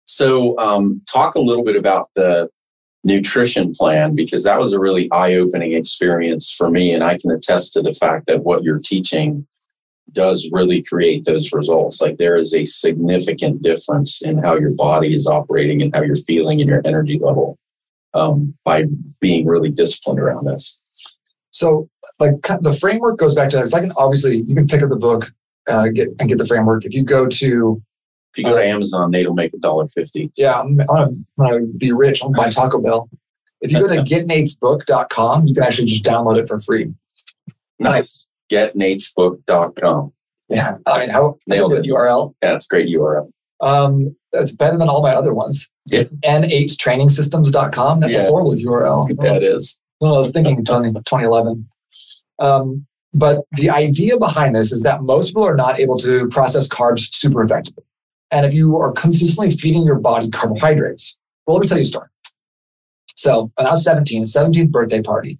So, 0.06 0.58
um, 0.58 1.02
talk 1.12 1.34
a 1.34 1.40
little 1.40 1.64
bit 1.64 1.76
about 1.76 2.08
the 2.16 2.48
nutrition 3.04 3.72
plan 3.74 4.14
because 4.14 4.44
that 4.44 4.58
was 4.58 4.72
a 4.72 4.78
really 4.78 5.10
eye-opening 5.10 5.72
experience 5.72 6.52
for 6.52 6.70
me, 6.70 6.92
and 6.92 7.02
I 7.02 7.18
can 7.18 7.30
attest 7.30 7.72
to 7.74 7.82
the 7.82 7.94
fact 7.94 8.26
that 8.26 8.44
what 8.44 8.62
you're 8.62 8.78
teaching 8.78 9.46
does 10.12 10.48
really 10.52 10.82
create 10.82 11.24
those 11.24 11.52
results. 11.52 12.00
Like 12.00 12.18
there 12.18 12.36
is 12.36 12.54
a 12.54 12.64
significant 12.64 13.62
difference 13.62 14.22
in 14.22 14.38
how 14.38 14.58
your 14.58 14.70
body 14.70 15.14
is 15.14 15.26
operating 15.26 15.80
and 15.82 15.94
how 15.94 16.02
you're 16.02 16.16
feeling 16.16 16.60
and 16.60 16.68
your 16.68 16.82
energy 16.84 17.18
level 17.18 17.58
um, 18.14 18.54
by 18.64 18.84
being 19.20 19.46
really 19.46 19.70
disciplined 19.70 20.20
around 20.20 20.46
this. 20.46 20.80
So, 21.50 21.88
like 22.18 22.40
the 22.42 22.76
framework 22.78 23.18
goes 23.18 23.34
back 23.34 23.50
to 23.50 23.58
it's 23.58 23.72
like 23.72 23.84
an, 23.84 23.92
obviously 23.96 24.38
you 24.38 24.54
can 24.54 24.66
pick 24.66 24.82
up 24.82 24.90
the 24.90 24.96
book 24.96 25.32
uh, 25.68 25.88
get 25.88 26.08
and 26.18 26.28
get 26.28 26.38
the 26.38 26.46
framework. 26.46 26.84
If 26.84 26.94
you 26.94 27.04
go 27.04 27.28
to 27.28 27.82
If 28.34 28.38
you 28.38 28.44
go 28.44 28.56
to 28.56 28.64
Amazon, 28.66 29.10
Nate 29.10 29.26
will 29.28 29.34
make 29.34 29.52
a 29.54 29.58
dollar 29.58 29.86
fifty. 29.88 30.30
yeah, 30.36 30.60
I'm, 30.60 30.80
I'm 30.90 31.26
gonna 31.38 31.60
be 31.66 31.92
rich. 31.92 32.22
I'm 32.24 32.32
buy 32.32 32.50
Taco 32.50 32.80
Bell. 32.80 33.08
If 33.60 33.70
you 33.72 33.80
go 33.80 33.88
to 33.94 34.00
getnatesbook.com, 34.02 35.46
you 35.46 35.54
can 35.54 35.62
actually 35.62 35.86
just 35.86 36.04
download 36.04 36.38
it 36.38 36.48
for 36.48 36.58
free. 36.60 36.92
Nice. 37.78 38.28
GetNatesBook.com. 38.50 40.12
Yeah, 40.48 40.76
I 40.86 40.98
mean, 41.00 41.08
how 41.10 41.38
Nailed 41.46 41.72
it. 41.74 41.84
URL. 41.86 42.34
Yeah, 42.42 42.54
it's 42.54 42.66
a 42.66 42.68
great 42.68 42.88
URL. 42.88 43.30
Um, 43.60 44.14
that's 44.32 44.54
better 44.54 44.76
than 44.76 44.88
all 44.88 45.02
my 45.02 45.10
other 45.14 45.32
ones. 45.32 45.70
Yeah. 45.86 46.04
N8trainingsystems.com. 46.24 48.00
That's 48.00 48.12
Yeah. 48.12 48.22
a 48.24 48.26
horrible 48.28 48.54
URL. 48.54 49.08
Yeah, 49.22 49.34
it 49.34 49.44
is. 49.44 49.80
Well, 50.00 50.14
I 50.16 50.18
was 50.18 50.32
thinking 50.32 50.58
in 50.58 50.64
20, 50.64 50.90
2011. 50.90 51.68
Um, 52.38 52.86
but 53.14 53.44
the 53.52 53.70
idea 53.70 54.18
behind 54.18 54.54
this 54.56 54.72
is 54.72 54.82
that 54.82 55.02
most 55.02 55.28
people 55.28 55.44
are 55.46 55.54
not 55.56 55.78
able 55.78 55.96
to 55.98 56.28
process 56.28 56.68
carbs 56.68 57.14
super 57.14 57.42
effectively. 57.42 57.84
And 58.32 58.46
if 58.46 58.54
you 58.54 58.78
are 58.78 58.90
consistently 58.92 59.54
feeding 59.54 59.84
your 59.84 60.00
body 60.00 60.30
carbohydrates, 60.30 61.18
well, 61.46 61.56
let 61.56 61.60
me 61.60 61.68
tell 61.68 61.78
you 61.78 61.82
a 61.82 61.86
story. 61.86 62.08
So 63.14 63.52
when 63.56 63.66
I 63.66 63.72
was 63.72 63.84
17, 63.84 64.24
17th 64.24 64.70
birthday 64.70 65.02
party, 65.02 65.38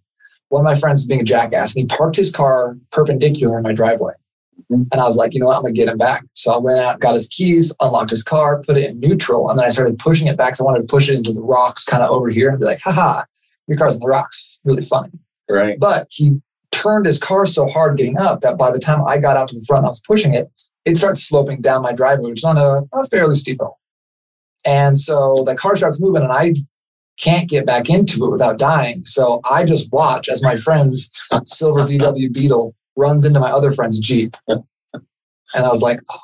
one 0.50 0.60
of 0.60 0.64
my 0.64 0.74
friends 0.74 1.00
was 1.00 1.06
being 1.06 1.22
a 1.22 1.24
jackass 1.24 1.74
and 1.74 1.90
he 1.90 1.96
parked 1.96 2.16
his 2.16 2.30
car 2.30 2.76
perpendicular 2.90 3.56
in 3.56 3.62
my 3.62 3.72
driveway. 3.72 4.12
Mhm. 4.70 4.86
And 4.92 5.00
I 5.00 5.04
was 5.04 5.16
like, 5.16 5.32
you 5.32 5.40
know 5.40 5.46
what? 5.46 5.56
I'm 5.56 5.62
going 5.62 5.74
to 5.74 5.80
get 5.80 5.88
him 5.88 5.96
back. 5.96 6.24
So 6.34 6.52
I 6.52 6.58
went 6.58 6.78
out, 6.78 7.00
got 7.00 7.14
his 7.14 7.28
keys, 7.28 7.74
unlocked 7.80 8.10
his 8.10 8.22
car, 8.22 8.62
put 8.62 8.76
it 8.76 8.90
in 8.90 9.00
neutral. 9.00 9.48
And 9.48 9.58
then 9.58 9.66
I 9.66 9.70
started 9.70 9.98
pushing 9.98 10.26
it 10.26 10.36
back. 10.36 10.54
So 10.54 10.64
I 10.64 10.66
wanted 10.66 10.86
to 10.86 10.92
push 10.92 11.08
it 11.08 11.14
into 11.14 11.32
the 11.32 11.42
rocks 11.42 11.84
kind 11.84 12.02
of 12.02 12.10
over 12.10 12.28
here 12.28 12.50
and 12.50 12.58
be 12.58 12.66
like, 12.66 12.80
haha, 12.80 13.24
your 13.66 13.78
car's 13.78 13.94
in 13.94 14.00
the 14.00 14.08
rocks. 14.08 14.60
Really 14.64 14.84
funny. 14.84 15.10
Right. 15.50 15.80
But 15.80 16.08
he 16.10 16.40
turned 16.70 17.06
his 17.06 17.18
car 17.18 17.46
so 17.46 17.68
hard 17.68 17.96
getting 17.96 18.18
up 18.18 18.42
that 18.42 18.58
by 18.58 18.70
the 18.70 18.78
time 18.78 19.02
I 19.04 19.18
got 19.18 19.36
out 19.36 19.48
to 19.48 19.58
the 19.58 19.64
front, 19.64 19.86
I 19.86 19.88
was 19.88 20.02
pushing 20.06 20.34
it, 20.34 20.50
it 20.84 20.96
starts 20.96 21.22
sloping 21.22 21.60
down 21.60 21.82
my 21.82 21.92
driveway, 21.92 22.30
which 22.30 22.40
is 22.40 22.44
on 22.44 22.58
a, 22.58 22.82
a 22.92 23.04
fairly 23.06 23.36
steep 23.36 23.60
hill. 23.60 23.78
And 24.64 24.98
so 24.98 25.44
the 25.46 25.54
car 25.54 25.76
starts 25.76 26.00
moving 26.00 26.22
and 26.22 26.32
I 26.32 26.54
can't 27.20 27.48
get 27.48 27.66
back 27.66 27.90
into 27.90 28.24
it 28.24 28.30
without 28.30 28.58
dying. 28.58 29.04
So 29.04 29.40
I 29.48 29.64
just 29.64 29.92
watch 29.92 30.28
as 30.28 30.42
my 30.42 30.56
friend's 30.56 31.10
silver 31.44 31.80
VW 31.80 32.32
Beetle 32.32 32.74
runs 32.96 33.24
into 33.24 33.40
my 33.40 33.50
other 33.50 33.72
friend's 33.72 33.98
Jeep. 33.98 34.36
And 34.48 34.62
I 35.54 35.68
was 35.68 35.82
like, 35.82 36.00
oh. 36.10 36.18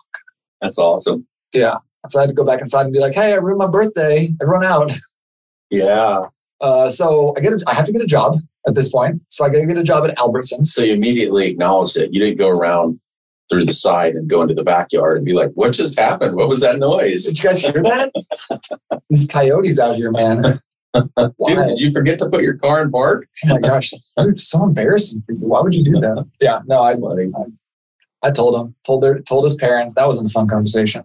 That's 0.60 0.78
awesome. 0.78 1.26
Yeah. 1.52 1.76
So 2.08 2.18
I 2.18 2.22
had 2.22 2.28
to 2.28 2.34
go 2.34 2.44
back 2.44 2.60
inside 2.60 2.82
and 2.82 2.92
be 2.92 2.98
like, 2.98 3.14
hey, 3.14 3.32
I 3.32 3.36
ruined 3.36 3.58
my 3.58 3.68
birthday. 3.68 4.32
I 4.40 4.44
run 4.44 4.64
out. 4.64 4.92
Yeah. 5.70 6.26
Uh, 6.60 6.88
so 6.88 7.34
I 7.36 7.40
get 7.40 7.52
a, 7.52 7.62
I 7.66 7.74
have 7.74 7.84
to 7.86 7.92
get 7.92 8.02
a 8.02 8.06
job 8.06 8.38
at 8.66 8.74
this 8.74 8.88
point. 8.90 9.22
So 9.28 9.44
I 9.44 9.50
got 9.50 9.60
to 9.60 9.66
get 9.66 9.76
a 9.76 9.82
job 9.82 10.04
at 10.04 10.16
Albertsons. 10.16 10.66
So 10.66 10.82
you 10.82 10.94
immediately 10.94 11.46
acknowledged 11.46 11.96
it. 11.96 12.12
You 12.12 12.20
didn't 12.20 12.38
go 12.38 12.48
around 12.48 12.98
through 13.48 13.64
the 13.64 13.74
side 13.74 14.14
and 14.14 14.28
go 14.28 14.42
into 14.42 14.54
the 14.54 14.62
backyard 14.62 15.16
and 15.16 15.26
be 15.26 15.32
like, 15.32 15.50
what 15.54 15.72
just 15.72 15.98
happened? 15.98 16.36
What 16.36 16.48
was 16.48 16.60
that 16.60 16.78
noise? 16.78 17.24
Did 17.26 17.42
you 17.42 17.48
guys 17.48 17.62
hear 17.62 17.82
that? 17.82 18.12
These 19.10 19.26
coyotes 19.26 19.78
out 19.78 19.96
here, 19.96 20.10
man. 20.10 20.60
Dude, 20.94 21.66
did 21.66 21.80
you 21.80 21.90
forget 21.92 22.18
to 22.18 22.28
put 22.28 22.42
your 22.42 22.56
car 22.56 22.82
in 22.82 22.90
park? 22.90 23.26
Oh 23.44 23.48
my 23.48 23.60
gosh, 23.60 23.92
it's 24.18 24.48
so 24.48 24.64
embarrassing 24.64 25.22
for 25.26 25.32
you. 25.32 25.38
Why 25.38 25.60
would 25.60 25.74
you 25.74 25.84
do 25.84 26.00
that? 26.00 26.26
Yeah, 26.40 26.60
no, 26.66 26.82
I, 26.82 26.94
Buddy. 26.94 27.30
I 28.22 28.30
told 28.30 28.60
him, 28.60 28.74
told 28.84 29.02
their, 29.02 29.20
told 29.20 29.44
his 29.44 29.54
parents. 29.54 29.94
That 29.94 30.06
wasn't 30.06 30.30
a 30.30 30.32
fun 30.32 30.48
conversation. 30.48 31.04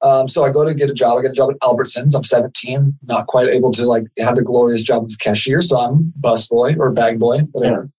Um, 0.00 0.28
so 0.28 0.44
I 0.44 0.50
go 0.50 0.64
to 0.64 0.74
get 0.74 0.90
a 0.90 0.94
job. 0.94 1.18
I 1.18 1.22
get 1.22 1.30
a 1.30 1.34
job 1.34 1.50
at 1.50 1.60
Albertsons. 1.60 2.14
I'm 2.14 2.24
17, 2.24 2.98
not 3.04 3.26
quite 3.26 3.48
able 3.48 3.72
to 3.72 3.86
like 3.86 4.04
have 4.18 4.36
the 4.36 4.42
glorious 4.42 4.84
job 4.84 5.04
of 5.04 5.18
cashier. 5.18 5.62
So 5.62 5.78
I'm 5.78 6.12
bus 6.16 6.46
boy 6.46 6.76
or 6.78 6.92
bag 6.92 7.18
boy, 7.18 7.40
whatever. 7.52 7.90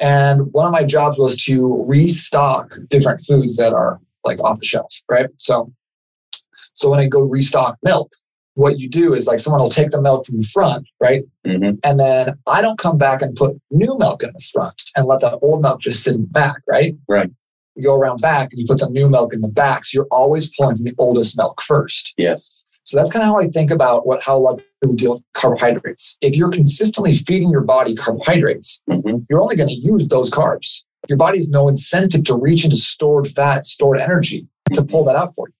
And 0.00 0.52
one 0.52 0.66
of 0.66 0.72
my 0.72 0.84
jobs 0.84 1.18
was 1.18 1.36
to 1.44 1.84
restock 1.86 2.76
different 2.88 3.20
foods 3.20 3.56
that 3.56 3.72
are 3.72 4.00
like 4.24 4.40
off 4.40 4.58
the 4.58 4.66
shelf, 4.66 4.92
right? 5.10 5.28
So, 5.38 5.72
so 6.74 6.90
when 6.90 6.98
I 7.00 7.06
go 7.06 7.22
restock 7.22 7.78
milk, 7.82 8.12
what 8.54 8.78
you 8.78 8.88
do 8.88 9.14
is 9.14 9.26
like 9.26 9.38
someone 9.38 9.60
will 9.60 9.68
take 9.68 9.90
the 9.90 10.00
milk 10.00 10.26
from 10.26 10.36
the 10.36 10.44
front, 10.44 10.86
right? 11.00 11.24
Mhm. 11.46 11.78
And 11.82 11.98
then 12.00 12.34
I 12.48 12.62
don't 12.62 12.78
come 12.78 12.98
back 12.98 13.20
and 13.20 13.34
put 13.34 13.60
new 13.70 13.96
milk 13.98 14.22
in 14.22 14.30
the 14.32 14.44
front 14.52 14.80
and 14.96 15.06
let 15.06 15.20
that 15.20 15.38
old 15.42 15.62
milk 15.62 15.80
just 15.80 16.02
sit 16.02 16.14
in 16.14 16.22
the 16.22 16.28
back, 16.28 16.58
right? 16.68 16.96
Right. 17.08 17.30
You 17.74 17.82
go 17.82 17.96
around 17.96 18.20
back 18.20 18.52
and 18.52 18.60
you 18.60 18.66
put 18.66 18.78
the 18.78 18.88
new 18.88 19.08
milk 19.08 19.34
in 19.34 19.40
the 19.40 19.48
back. 19.48 19.84
So 19.84 19.96
you're 19.96 20.08
always 20.10 20.54
pulling 20.56 20.76
from 20.76 20.84
the 20.84 20.94
oldest 20.98 21.36
milk 21.36 21.60
first. 21.60 22.14
Yes. 22.16 22.54
So 22.84 22.96
that's 22.98 23.10
kind 23.10 23.22
of 23.22 23.28
how 23.28 23.40
I 23.40 23.48
think 23.48 23.70
about 23.70 24.06
what 24.06 24.22
how 24.22 24.36
a 24.36 24.38
lot 24.38 24.54
of 24.54 24.64
people 24.80 24.94
deal 24.94 25.12
with 25.14 25.22
carbohydrates. 25.32 26.18
If 26.20 26.36
you're 26.36 26.50
consistently 26.50 27.14
feeding 27.14 27.50
your 27.50 27.62
body 27.62 27.94
carbohydrates, 27.94 28.82
hmm 28.90 29.18
you're 29.30 29.40
only 29.40 29.56
going 29.56 29.68
to 29.70 29.74
use 29.74 30.08
those 30.08 30.30
carbs. 30.30 30.82
your 31.08 31.18
body 31.18 31.38
has 31.38 31.48
no 31.50 31.68
incentive 31.68 32.24
to 32.24 32.34
reach 32.34 32.64
into 32.64 32.76
stored 32.76 33.28
fat, 33.28 33.66
stored 33.66 33.98
energy 34.00 34.46
to 34.72 34.82
pull 34.82 35.04
that 35.04 35.16
out 35.16 35.34
for 35.34 35.48
you. 35.48 35.54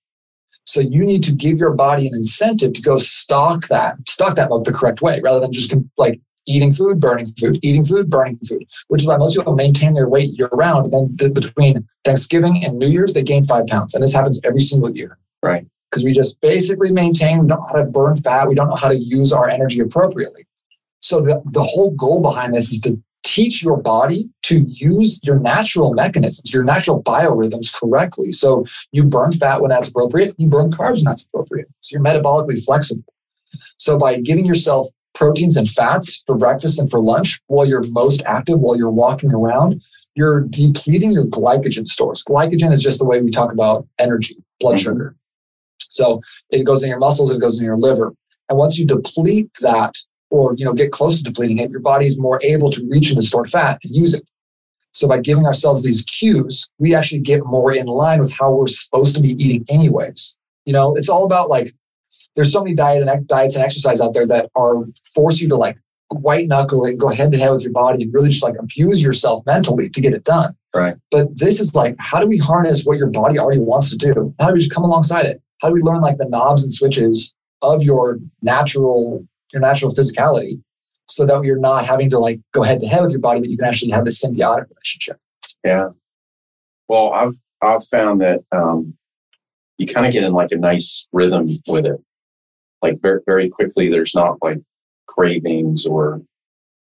So 0.66 0.81
you 0.81 1.04
need 1.04 1.23
to 1.25 1.33
give 1.33 1.59
your 1.59 1.75
body 1.75 2.07
an 2.07 2.14
incentive 2.14 2.73
to 2.75 2.83
go 2.83 2.99
stock 2.99 3.69
that, 3.69 3.97
stock 4.09 4.37
that 4.37 4.49
milk 4.49 4.64
the 4.64 4.73
correct 4.73 5.02
way, 5.02 5.21
rather 5.23 5.40
than 5.40 5.52
just 5.52 5.75
like 5.99 6.21
eating 6.47 6.73
food, 6.73 7.00
burning 7.00 7.26
food, 7.26 7.59
eating 7.62 7.85
food, 7.85 8.09
burning 8.09 8.38
food, 8.49 8.64
which 8.88 9.02
is 9.02 9.09
why 9.09 9.16
most 9.16 9.37
people 9.37 9.54
maintain 9.54 9.95
their 9.95 10.09
weight 10.09 10.38
year 10.38 10.49
round. 10.52 10.93
And 10.93 11.19
then 11.19 11.33
between 11.33 11.87
Thanksgiving 12.04 12.64
and 12.64 12.78
New 12.78 12.88
Year's, 12.88 13.12
they 13.12 13.23
gain 13.23 13.45
five 13.45 13.66
pounds. 13.66 13.95
And 13.95 14.02
this 14.02 14.14
happens 14.14 14.40
every 14.45 14.61
single 14.61 14.95
year. 14.95 15.19
Right. 15.43 15.66
Because 15.94 16.04
we 16.04 16.12
just 16.12 16.40
basically 16.40 16.90
maintain, 16.90 17.38
we 17.38 17.46
don't 17.46 17.60
know 17.60 17.66
how 17.66 17.74
to 17.74 17.84
burn 17.84 18.16
fat, 18.16 18.48
we 18.48 18.56
don't 18.56 18.68
know 18.68 18.74
how 18.74 18.88
to 18.88 18.96
use 18.96 19.32
our 19.32 19.48
energy 19.48 19.78
appropriately. 19.78 20.44
So 20.98 21.20
the, 21.20 21.40
the 21.44 21.62
whole 21.62 21.92
goal 21.92 22.20
behind 22.20 22.52
this 22.52 22.72
is 22.72 22.80
to 22.80 23.00
teach 23.22 23.62
your 23.62 23.76
body 23.76 24.28
to 24.42 24.62
use 24.62 25.20
your 25.22 25.38
natural 25.38 25.94
mechanisms, 25.94 26.52
your 26.52 26.64
natural 26.64 27.00
biorhythms 27.00 27.72
correctly. 27.72 28.32
So 28.32 28.64
you 28.90 29.04
burn 29.04 29.34
fat 29.34 29.60
when 29.60 29.68
that's 29.68 29.88
appropriate, 29.88 30.34
you 30.36 30.48
burn 30.48 30.72
carbs 30.72 30.96
when 30.96 31.04
that's 31.04 31.26
appropriate. 31.26 31.68
So 31.80 31.94
you're 31.94 32.02
metabolically 32.02 32.64
flexible. 32.64 33.04
So 33.78 33.96
by 33.96 34.18
giving 34.18 34.46
yourself 34.46 34.88
proteins 35.14 35.56
and 35.56 35.70
fats 35.70 36.24
for 36.26 36.36
breakfast 36.36 36.80
and 36.80 36.90
for 36.90 37.00
lunch 37.00 37.40
while 37.46 37.66
you're 37.66 37.88
most 37.90 38.20
active, 38.26 38.60
while 38.60 38.76
you're 38.76 38.90
walking 38.90 39.32
around, 39.32 39.80
you're 40.16 40.40
depleting 40.40 41.12
your 41.12 41.26
glycogen 41.26 41.86
stores. 41.86 42.24
Glycogen 42.28 42.72
is 42.72 42.82
just 42.82 42.98
the 42.98 43.04
way 43.04 43.20
we 43.20 43.30
talk 43.30 43.52
about 43.52 43.86
energy, 44.00 44.36
blood 44.58 44.74
mm-hmm. 44.74 44.90
sugar. 44.90 45.16
So 45.88 46.21
it 46.50 46.64
goes 46.64 46.83
in 46.83 46.88
your 46.88 46.99
muscles, 46.99 47.31
it 47.31 47.40
goes 47.40 47.59
in 47.59 47.64
your 47.64 47.76
liver. 47.76 48.14
And 48.49 48.59
once 48.59 48.78
you 48.78 48.87
deplete 48.87 49.50
that 49.61 49.95
or 50.31 50.54
you 50.57 50.64
know 50.64 50.73
get 50.73 50.93
close 50.93 51.19
to 51.19 51.25
depleting 51.25 51.59
it, 51.59 51.71
your 51.71 51.81
body 51.81 52.07
is 52.07 52.19
more 52.19 52.40
able 52.43 52.71
to 52.71 52.87
reach 52.90 53.11
into 53.11 53.23
stored 53.23 53.50
fat 53.50 53.78
and 53.83 53.95
use 53.95 54.14
it. 54.14 54.25
So 54.93 55.09
by 55.09 55.21
giving 55.21 55.45
ourselves 55.45 55.83
these 55.83 56.04
cues, 56.04 56.71
we 56.78 56.95
actually 56.95 57.21
get 57.21 57.45
more 57.45 57.73
in 57.73 57.87
line 57.87 58.21
with 58.21 58.33
how 58.33 58.52
we're 58.52 58.69
supposed 58.69 59.16
to 59.16 59.23
be 59.23 59.31
eating 59.31 59.64
anyways. 59.69 60.37
You 60.66 60.73
know, 60.73 60.97
it's 60.97 61.09
all 61.09 61.25
about 61.25 61.49
like 61.49 61.75
there's 62.37 62.52
so 62.52 62.62
many 62.62 62.75
diet 62.75 63.07
and 63.07 63.26
diets 63.26 63.57
and 63.57 63.64
exercise 63.64 64.00
out 64.00 64.14
there 64.14 64.26
that 64.26 64.50
are 64.54 64.85
force 65.14 65.40
you 65.40 65.49
to 65.49 65.57
like 65.57 65.78
white 66.11 66.49
knuckle 66.49 66.85
it, 66.85 66.99
go 66.99 67.09
head 67.09 67.33
to 67.33 67.38
head 67.38 67.50
with 67.50 67.62
your 67.62 67.73
body 67.73 68.02
and 68.02 68.14
really 68.14 68.31
just 68.31 68.43
like 68.43 68.57
abuse 68.59 69.02
yourself 69.02 69.45
mentally 69.47 69.88
to 69.90 70.00
get 70.00 70.14
it 70.14 70.25
done. 70.25 70.54
Right. 70.75 70.97
But 71.11 71.38
this 71.38 71.61
is 71.61 71.75
like, 71.75 71.97
how 71.99 72.21
do 72.21 72.26
we 72.26 72.38
harness 72.38 72.85
what 72.85 72.99
your 72.99 73.09
body 73.09 73.38
already 73.38 73.61
wants 73.61 73.90
to 73.90 73.97
do? 73.97 74.35
How 74.40 74.49
do 74.49 74.54
we 74.54 74.61
just 74.61 74.73
come 74.73 74.85
alongside 74.85 75.26
it? 75.26 75.40
How 75.64 75.71
do 75.71 75.75
we 75.76 75.80
learn 75.80 76.02
like 76.02 76.18
the 76.18 76.28
knobs 76.28 76.62
and 76.62 76.71
switches 76.71 77.35
of 77.62 77.83
your 77.83 78.18
natural, 78.42 79.26
your 79.50 79.62
natural 79.62 79.94
physicality 79.94 80.61
so 81.09 81.25
that 81.25 81.42
you're 81.42 81.59
not 81.59 81.87
having 81.87 82.11
to 82.11 82.18
like 82.18 82.38
go 82.52 82.61
head 82.61 82.83
to 82.83 82.87
head 82.87 83.00
with 83.00 83.12
your 83.12 83.21
body, 83.21 83.40
but 83.40 83.49
you 83.49 83.56
can 83.56 83.66
actually 83.66 83.90
have 83.92 84.04
this 84.04 84.23
symbiotic 84.23 84.68
relationship. 84.68 85.16
Yeah. 85.64 85.88
Well, 86.87 87.14
I've 87.14 87.33
I've 87.62 87.83
found 87.87 88.21
that 88.21 88.40
um, 88.52 88.92
you 89.78 89.87
kind 89.87 90.06
of 90.06 90.12
get 90.12 90.23
in 90.23 90.35
like 90.35 90.52
a 90.52 90.56
nice 90.56 91.09
rhythm 91.12 91.47
with 91.66 91.87
it. 91.87 91.99
Like 92.83 93.00
very, 93.00 93.23
very 93.25 93.49
quickly 93.49 93.88
there's 93.88 94.14
not 94.14 94.37
like 94.42 94.59
cravings 95.06 95.87
or 95.87 96.21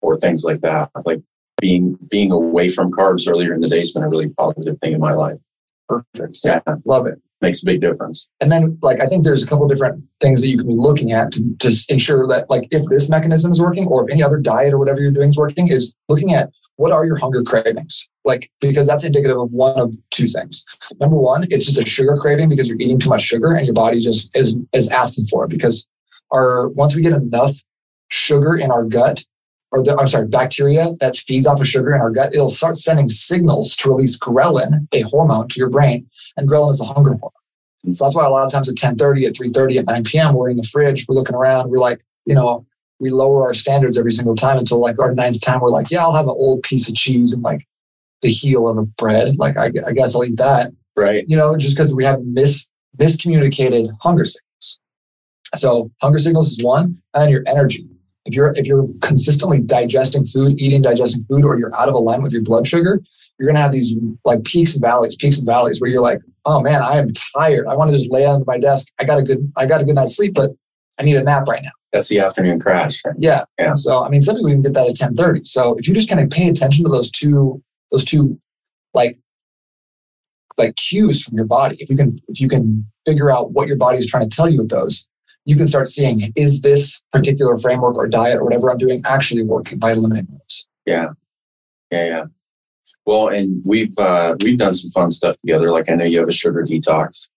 or 0.02 0.18
things 0.18 0.44
like 0.44 0.62
that. 0.62 0.90
Like 1.06 1.22
being 1.60 2.00
being 2.10 2.32
away 2.32 2.70
from 2.70 2.92
carbs 2.92 3.30
earlier 3.30 3.54
in 3.54 3.62
the 3.62 3.70
day 3.70 3.78
has 3.78 3.92
been 3.92 4.02
a 4.02 4.10
really 4.10 4.34
positive 4.34 4.80
thing 4.80 4.94
in 4.94 5.00
my 5.00 5.14
life. 5.14 5.40
Perfect. 5.88 6.40
Yeah. 6.44 6.62
Love 6.84 7.06
it 7.06 7.22
makes 7.42 7.62
a 7.62 7.66
big 7.66 7.82
difference. 7.82 8.30
And 8.40 8.52
then 8.52 8.78
like 8.82 9.02
i 9.02 9.06
think 9.06 9.24
there's 9.24 9.44
a 9.44 9.48
couple 9.48 9.68
different 9.68 10.04
things 10.20 10.42
that 10.42 10.50
you 10.50 10.58
can 10.58 10.68
be 10.68 10.76
looking 10.76 11.12
at 11.12 11.32
to, 11.34 11.56
to 11.60 11.86
ensure 11.90 12.28
that 12.28 12.50
like 12.50 12.68
if 12.72 12.86
this 12.86 13.10
mechanism 13.10 13.52
is 13.52 13.62
working 13.62 13.88
or 13.88 14.04
if 14.04 14.12
any 14.12 14.24
other 14.24 14.38
diet 14.38 14.74
or 14.74 14.78
whatever 14.78 15.02
you're 15.02 15.12
doing 15.12 15.30
is 15.30 15.38
working 15.38 15.68
is 15.68 15.96
looking 16.08 16.34
at 16.34 16.52
what 16.78 16.92
are 16.92 17.06
your 17.06 17.18
hunger 17.18 17.44
cravings? 17.44 18.10
Like 18.26 18.50
because 18.60 18.88
that's 18.88 19.04
indicative 19.04 19.38
of 19.38 19.52
one 19.52 19.80
of 19.80 19.96
two 20.10 20.28
things. 20.28 20.66
Number 21.00 21.18
one 21.18 21.48
it's 21.50 21.66
just 21.66 21.80
a 21.80 21.86
sugar 21.86 22.16
craving 22.16 22.50
because 22.50 22.68
you're 22.68 22.80
eating 22.80 23.00
too 23.00 23.10
much 23.10 23.22
sugar 23.22 23.54
and 23.54 23.66
your 23.66 23.74
body 23.74 24.00
just 24.00 24.36
is 24.36 24.58
is 24.74 24.90
asking 24.90 25.26
for 25.26 25.46
it 25.46 25.50
because 25.50 25.88
our 26.32 26.70
once 26.70 26.96
we 26.96 27.02
get 27.02 27.14
enough 27.14 27.62
sugar 28.10 28.56
in 28.56 28.72
our 28.72 28.84
gut 28.84 29.24
or 29.72 29.84
the 29.84 29.96
I'm 29.96 30.10
sorry, 30.10 30.28
bacteria 30.28 30.94
that 31.00 31.16
feeds 31.16 31.48
off 31.48 31.62
of 31.62 31.68
sugar 31.68 31.94
in 31.96 32.02
our 32.02 32.12
gut, 32.12 32.34
it'll 32.34 32.50
start 32.50 32.78
sending 32.78 33.10
signals 33.10 33.76
to 33.78 33.90
release 33.90 34.18
ghrelin, 34.18 34.88
a 34.92 35.02
hormone, 35.02 35.48
to 35.50 35.60
your 35.60 35.70
brain. 35.70 36.10
And 36.38 36.48
ghrelin 36.48 36.72
is 36.72 36.82
a 36.82 36.86
hunger 36.86 37.12
hormone. 37.12 37.32
And 37.84 37.96
so 37.96 38.04
that's 38.06 38.16
why 38.16 38.26
a 38.26 38.30
lot 38.30 38.46
of 38.46 38.52
times 38.52 38.70
at 38.70 38.76
10:30, 38.76 39.28
at 39.28 39.34
3:30, 39.34 39.80
at 39.80 39.86
9 39.86 40.04
p.m., 40.04 40.34
we're 40.36 40.50
in 40.50 40.58
the 40.58 40.64
fridge, 40.64 41.06
we're 41.08 41.16
looking 41.16 41.36
around, 41.36 41.70
we're 41.70 41.80
like, 41.80 42.02
you 42.26 42.36
know, 42.36 42.66
we 43.00 43.10
lower 43.10 43.44
our 43.44 43.54
standards 43.54 43.98
every 43.98 44.12
single 44.12 44.36
time 44.36 44.60
until 44.60 44.80
like 44.80 45.00
our 45.00 45.14
ninth 45.14 45.42
time, 45.42 45.60
we're 45.60 45.70
like, 45.70 45.90
yeah, 45.90 46.04
I'll 46.04 46.14
have 46.14 46.28
an 46.28 46.36
old 46.38 46.62
piece 46.62 46.88
of 46.88 46.96
cheese 46.96 47.34
and 47.34 47.42
like 47.42 47.68
the 48.22 48.30
heel 48.30 48.68
of 48.70 48.78
a 48.78 48.84
bread. 48.84 49.40
Like 49.40 49.58
I, 49.58 49.72
I 49.88 49.94
guess 49.94 50.16
I'll 50.16 50.24
eat 50.24 50.38
that. 50.38 50.72
Right. 50.96 51.24
You 51.28 51.36
know, 51.36 51.58
just 51.58 51.76
because 51.76 51.96
we 51.96 52.06
have 52.06 52.22
mis 52.24 52.72
miscommunicated 52.98 53.90
hunger 54.02 54.26
signals. 54.26 54.80
So 55.56 55.92
hunger 56.02 56.20
signals 56.20 56.52
is 56.52 56.64
one, 56.64 57.02
and 57.14 57.24
then 57.24 57.30
your 57.30 57.44
energy. 57.48 57.88
If 58.26 58.36
you're 58.36 58.54
if 58.56 58.68
you're 58.68 58.88
consistently 59.02 59.60
digesting 59.60 60.26
food, 60.26 60.60
eating, 60.60 60.82
digesting 60.82 61.24
food, 61.24 61.44
or 61.44 61.58
you're 61.58 61.76
out 61.76 61.90
of 61.90 61.96
alignment 61.96 62.24
with 62.24 62.34
your 62.34 62.44
blood 62.44 62.68
sugar, 62.68 63.02
you're 63.40 63.48
gonna 63.48 63.60
have 63.60 63.72
these 63.72 63.96
like 64.26 64.44
peaks 64.44 64.74
and 64.74 64.82
valleys, 64.82 65.16
peaks 65.16 65.40
and 65.40 65.48
valleys 65.48 65.82
where 65.82 65.90
you're 65.90 66.02
like, 66.02 66.22
oh 66.46 66.62
man, 66.62 66.84
I 66.84 66.98
am 66.98 67.12
tired. 67.36 67.68
I 67.68 67.76
want 67.76 67.92
to 67.92 67.98
just 67.98 68.12
lay 68.12 68.26
under 68.26 68.46
my 68.46 68.60
desk. 68.60 68.88
I 69.00 69.06
got 69.06 69.20
a 69.20 69.24
good 69.24 69.52
I 69.58 69.66
got 69.66 69.82
a 69.82 69.84
good 69.84 69.96
night's 69.96 70.16
sleep, 70.16 70.36
but 70.36 70.52
I 71.00 71.04
need 71.04 71.16
a 71.16 71.24
nap 71.24 71.48
right 71.48 71.64
now. 71.64 71.72
That's 71.92 72.08
the 72.08 72.20
afternoon 72.20 72.60
crash. 72.60 73.02
Right? 73.06 73.16
Yeah. 73.18 73.46
Yeah. 73.60 73.74
So 73.74 74.04
I 74.04 74.10
mean, 74.10 74.22
some 74.22 74.36
people 74.36 74.50
even 74.50 74.62
get 74.62 74.74
that 74.74 74.90
at 74.90 74.96
10:30. 74.96 75.46
So 75.46 75.76
if 75.78 75.88
you 75.88 75.94
just 75.94 76.10
kind 76.10 76.22
of 76.22 76.30
pay 76.30 76.48
attention 76.48 76.86
to 76.86 76.92
those 76.92 77.10
two, 77.10 77.62
those 77.92 78.06
two 78.06 78.40
like 78.94 79.18
like 80.58 80.76
cues 80.76 81.24
from 81.24 81.38
your 81.38 81.48
body, 81.48 81.78
if 81.80 81.90
you 81.90 81.98
can 81.98 82.20
if 82.28 82.40
you 82.40 82.48
can 82.48 82.86
figure 83.06 83.32
out 83.32 83.52
what 83.52 83.68
your 83.68 83.78
body 83.78 83.98
is 83.98 84.08
trying 84.08 84.30
to 84.30 84.36
tell 84.36 84.50
you 84.50 84.60
with 84.60 84.70
those, 84.70 85.10
you 85.46 85.56
can 85.56 85.68
start 85.68 85.88
seeing 85.88 86.32
is 86.36 86.62
this 86.62 87.04
particular 87.12 87.58
framework 87.58 87.96
or 87.96 88.08
diet 88.08 88.38
or 88.38 88.44
whatever 88.44 88.70
I'm 88.70 88.78
doing 88.78 89.02
actually 89.06 89.44
working 89.44 89.80
by 89.80 89.92
eliminating 89.92 90.32
those. 90.32 90.68
Yeah. 90.86 91.10
Yeah, 91.92 92.06
yeah. 92.06 92.26
Well, 93.06 93.30
and 93.30 93.64
we've 93.66 93.98
uh, 93.98 94.36
we've 94.42 94.58
done 94.58 94.74
some 94.74 94.92
fun 94.92 95.12
stuff 95.12 95.38
together. 95.40 95.72
Like 95.72 95.90
I 95.90 95.96
know 95.96 96.06
you 96.06 96.20
have 96.20 96.30
a 96.30 96.34
sugar 96.34 96.64
detox, 96.64 97.28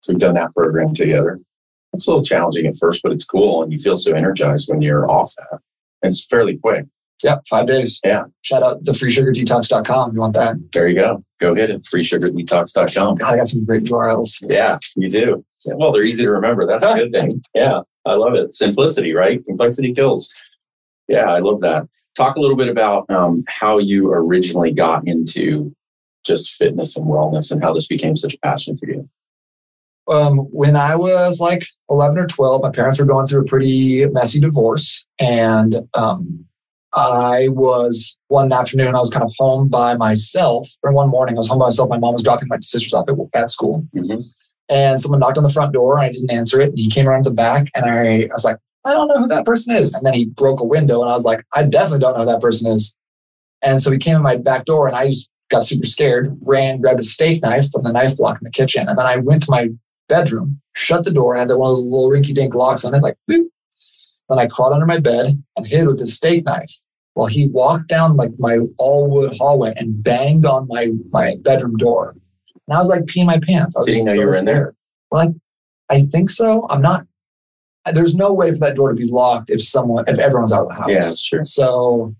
so 0.00 0.12
we've 0.12 0.18
done 0.18 0.34
that 0.34 0.54
program 0.54 0.92
together. 0.92 1.40
It's 1.92 2.06
a 2.06 2.10
little 2.10 2.24
challenging 2.24 2.66
at 2.66 2.76
first, 2.76 3.02
but 3.02 3.12
it's 3.12 3.24
cool, 3.24 3.62
and 3.62 3.72
you 3.72 3.78
feel 3.78 3.96
so 3.96 4.12
energized 4.12 4.68
when 4.68 4.82
you're 4.82 5.08
off 5.08 5.32
that. 5.36 5.60
And 6.02 6.10
it's 6.10 6.24
fairly 6.24 6.58
quick. 6.58 6.86
Yeah, 7.22 7.36
five 7.48 7.68
days. 7.68 8.00
Yeah. 8.04 8.24
Shout 8.42 8.62
out 8.62 8.84
the 8.84 8.92
freesugardetox.com 8.92 10.10
if 10.10 10.14
you 10.14 10.20
want 10.20 10.34
that. 10.34 10.56
There 10.72 10.88
you 10.88 10.96
go. 10.96 11.20
Go 11.40 11.54
hit 11.54 11.70
it. 11.70 11.82
Freesugardetox.com. 11.84 13.14
God, 13.14 13.32
I 13.32 13.36
got 13.36 13.48
some 13.48 13.64
great 13.64 13.84
URLs. 13.84 14.44
Yeah, 14.46 14.78
you 14.96 15.08
do. 15.08 15.44
Yeah, 15.64 15.74
well, 15.76 15.92
they're 15.92 16.04
easy 16.04 16.24
to 16.24 16.30
remember. 16.30 16.66
That's 16.66 16.84
a 16.84 16.94
good 16.94 17.12
thing. 17.12 17.42
Yeah, 17.54 17.80
I 18.04 18.14
love 18.14 18.34
it. 18.34 18.52
Simplicity, 18.52 19.14
right? 19.14 19.42
Complexity 19.44 19.94
kills. 19.94 20.30
Yeah, 21.08 21.30
I 21.30 21.38
love 21.38 21.60
that. 21.62 21.88
Talk 22.16 22.36
a 22.36 22.40
little 22.40 22.56
bit 22.56 22.68
about 22.68 23.08
um, 23.10 23.44
how 23.48 23.78
you 23.78 24.12
originally 24.12 24.72
got 24.72 25.06
into 25.08 25.74
just 26.24 26.54
fitness 26.54 26.96
and 26.96 27.06
wellness 27.06 27.50
and 27.50 27.62
how 27.62 27.72
this 27.72 27.86
became 27.86 28.16
such 28.16 28.34
a 28.34 28.38
passion 28.38 28.76
for 28.76 28.88
you. 28.88 29.08
Um, 30.10 30.38
when 30.50 30.76
I 30.76 30.96
was 30.96 31.40
like 31.40 31.66
11 31.90 32.18
or 32.18 32.26
12, 32.26 32.62
my 32.62 32.70
parents 32.70 32.98
were 32.98 33.06
going 33.06 33.26
through 33.26 33.42
a 33.42 33.46
pretty 33.46 34.06
messy 34.06 34.38
divorce. 34.38 35.06
And 35.18 35.76
um, 35.94 36.44
I 36.94 37.48
was 37.48 38.18
one 38.28 38.52
afternoon, 38.52 38.94
I 38.94 39.00
was 39.00 39.10
kind 39.10 39.24
of 39.24 39.32
home 39.38 39.68
by 39.68 39.96
myself. 39.96 40.68
Or 40.82 40.92
one 40.92 41.08
morning, 41.08 41.36
I 41.36 41.38
was 41.38 41.48
home 41.48 41.58
by 41.58 41.66
myself. 41.66 41.88
My 41.88 41.98
mom 41.98 42.14
was 42.14 42.22
dropping 42.22 42.48
my 42.48 42.58
sisters 42.60 42.92
off 42.92 43.08
at, 43.08 43.16
at 43.34 43.50
school. 43.50 43.86
Mm-hmm 43.94 44.20
and 44.68 45.00
someone 45.00 45.20
knocked 45.20 45.38
on 45.38 45.44
the 45.44 45.50
front 45.50 45.72
door 45.72 45.98
and 45.98 46.06
I 46.06 46.12
didn't 46.12 46.32
answer 46.32 46.60
it. 46.60 46.72
He 46.74 46.88
came 46.88 47.08
around 47.08 47.24
to 47.24 47.30
the 47.30 47.36
back 47.36 47.70
and 47.74 47.84
I, 47.84 48.22
I 48.22 48.34
was 48.34 48.44
like, 48.44 48.58
I 48.84 48.92
don't 48.92 49.08
know 49.08 49.18
who 49.18 49.28
that 49.28 49.44
person 49.44 49.74
is. 49.74 49.92
And 49.92 50.04
then 50.04 50.14
he 50.14 50.26
broke 50.26 50.60
a 50.60 50.64
window 50.64 51.00
and 51.02 51.10
I 51.10 51.16
was 51.16 51.24
like, 51.24 51.44
I 51.54 51.62
definitely 51.62 52.00
don't 52.00 52.14
know 52.14 52.24
who 52.24 52.32
that 52.32 52.40
person 52.40 52.70
is. 52.70 52.96
And 53.62 53.80
so 53.80 53.90
he 53.90 53.98
came 53.98 54.16
in 54.16 54.22
my 54.22 54.36
back 54.36 54.66
door 54.66 54.86
and 54.86 54.96
I 54.96 55.08
just 55.08 55.30
got 55.50 55.64
super 55.64 55.86
scared, 55.86 56.36
ran, 56.42 56.80
grabbed 56.80 57.00
a 57.00 57.04
steak 57.04 57.42
knife 57.42 57.70
from 57.70 57.82
the 57.82 57.92
knife 57.92 58.16
block 58.16 58.38
in 58.40 58.44
the 58.44 58.50
kitchen. 58.50 58.88
And 58.88 58.98
then 58.98 59.06
I 59.06 59.16
went 59.16 59.42
to 59.44 59.50
my 59.50 59.70
bedroom, 60.08 60.60
shut 60.74 61.04
the 61.04 61.10
door, 61.10 61.34
had 61.34 61.48
one 61.48 61.70
of 61.70 61.76
those 61.76 61.84
little 61.84 62.10
rinky 62.10 62.34
dink 62.34 62.54
locks 62.54 62.84
on 62.84 62.94
it, 62.94 63.02
like, 63.02 63.16
boop. 63.30 63.46
Then 64.28 64.38
I 64.38 64.46
crawled 64.46 64.72
under 64.72 64.86
my 64.86 64.98
bed 64.98 65.42
and 65.56 65.66
hid 65.66 65.86
with 65.86 65.98
his 65.98 66.14
steak 66.14 66.44
knife 66.44 66.78
while 67.14 67.26
he 67.26 67.48
walked 67.48 67.88
down 67.88 68.16
like 68.16 68.32
my 68.38 68.58
all 68.78 69.08
wood 69.10 69.36
hallway 69.36 69.72
and 69.76 70.02
banged 70.02 70.46
on 70.46 70.66
my, 70.68 70.90
my 71.10 71.36
bedroom 71.42 71.76
door. 71.76 72.16
And 72.66 72.76
I 72.76 72.80
was 72.80 72.88
like 72.88 73.02
peeing 73.02 73.26
my 73.26 73.38
pants. 73.38 73.76
I 73.76 73.80
was 73.80 73.88
Did 73.88 73.96
you 73.96 74.04
know 74.04 74.12
you 74.12 74.26
were 74.26 74.34
in 74.34 74.44
there? 74.44 74.74
Well, 75.10 75.34
I, 75.90 75.94
I 75.94 76.00
think 76.02 76.30
so. 76.30 76.66
I'm 76.70 76.80
not. 76.80 77.06
There's 77.92 78.14
no 78.14 78.32
way 78.32 78.50
for 78.50 78.58
that 78.60 78.76
door 78.76 78.90
to 78.90 78.96
be 78.96 79.06
locked 79.06 79.50
if 79.50 79.62
someone, 79.62 80.04
if 80.08 80.18
everyone's 80.18 80.52
out 80.52 80.62
of 80.62 80.68
the 80.68 80.74
house. 80.74 80.90
Yeah, 80.90 81.12
sure. 81.12 81.44
So, 81.44 82.14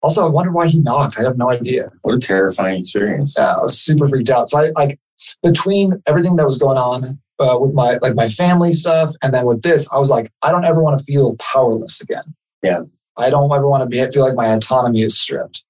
also, 0.00 0.24
I 0.24 0.28
wonder 0.28 0.52
why 0.52 0.68
he 0.68 0.80
knocked. 0.80 1.18
I 1.18 1.22
have 1.22 1.36
no 1.36 1.50
idea. 1.50 1.90
What 2.02 2.14
a 2.14 2.20
terrifying 2.20 2.80
experience. 2.80 3.34
Yeah, 3.36 3.54
I 3.54 3.62
was 3.62 3.80
super 3.80 4.08
freaked 4.08 4.30
out. 4.30 4.48
So 4.48 4.60
I 4.60 4.70
like 4.76 5.00
between 5.42 6.00
everything 6.06 6.36
that 6.36 6.46
was 6.46 6.56
going 6.56 6.78
on 6.78 7.18
uh, 7.40 7.58
with 7.60 7.74
my 7.74 7.98
like 8.00 8.14
my 8.14 8.28
family 8.28 8.72
stuff, 8.72 9.12
and 9.22 9.34
then 9.34 9.44
with 9.44 9.62
this, 9.62 9.92
I 9.92 9.98
was 9.98 10.08
like, 10.08 10.30
I 10.42 10.52
don't 10.52 10.64
ever 10.64 10.82
want 10.82 10.98
to 10.98 11.04
feel 11.04 11.36
powerless 11.36 12.00
again. 12.00 12.34
Yeah. 12.62 12.82
I 13.16 13.30
don't 13.30 13.52
ever 13.52 13.68
want 13.68 13.82
to 13.82 13.86
be 13.86 14.02
I 14.02 14.10
feel 14.10 14.24
like 14.24 14.36
my 14.36 14.54
autonomy 14.54 15.02
is 15.02 15.20
stripped. 15.20 15.64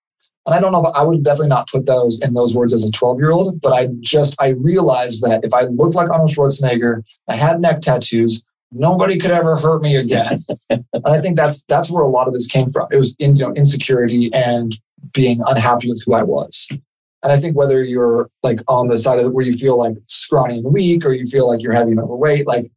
And 0.46 0.54
I 0.54 0.60
don't 0.60 0.72
know 0.72 0.86
if 0.86 0.94
I 0.94 1.02
would 1.02 1.22
definitely 1.22 1.48
not 1.48 1.68
put 1.68 1.86
those 1.86 2.20
in 2.22 2.34
those 2.34 2.54
words 2.54 2.72
as 2.72 2.86
a 2.86 2.90
12 2.90 3.18
year 3.18 3.30
old, 3.30 3.60
but 3.60 3.72
I 3.72 3.88
just, 4.00 4.40
I 4.40 4.48
realized 4.48 5.22
that 5.22 5.44
if 5.44 5.52
I 5.52 5.62
looked 5.62 5.94
like 5.94 6.10
Arnold 6.10 6.30
Schwarzenegger, 6.30 7.02
I 7.28 7.34
had 7.34 7.60
neck 7.60 7.82
tattoos, 7.82 8.42
nobody 8.72 9.18
could 9.18 9.32
ever 9.32 9.56
hurt 9.56 9.82
me 9.82 9.96
again. 9.96 10.40
and 10.70 10.84
I 11.04 11.20
think 11.20 11.36
that's, 11.36 11.64
that's 11.64 11.90
where 11.90 12.02
a 12.02 12.08
lot 12.08 12.26
of 12.26 12.32
this 12.32 12.46
came 12.46 12.70
from. 12.72 12.88
It 12.90 12.96
was 12.96 13.14
in, 13.18 13.36
you 13.36 13.46
know, 13.46 13.54
insecurity 13.54 14.32
and 14.32 14.74
being 15.12 15.42
unhappy 15.46 15.88
with 15.90 16.02
who 16.06 16.14
I 16.14 16.22
was. 16.22 16.68
And 17.22 17.32
I 17.32 17.38
think 17.38 17.54
whether 17.54 17.84
you're 17.84 18.30
like 18.42 18.60
on 18.66 18.88
the 18.88 18.96
side 18.96 19.18
of 19.18 19.26
it 19.26 19.34
where 19.34 19.44
you 19.44 19.52
feel 19.52 19.76
like 19.76 19.96
scrawny 20.06 20.58
and 20.58 20.72
weak 20.72 21.04
or 21.04 21.12
you 21.12 21.26
feel 21.26 21.46
like 21.48 21.60
you're 21.60 21.74
heavy 21.74 21.90
and 21.90 22.00
overweight, 22.00 22.46
like 22.46 22.70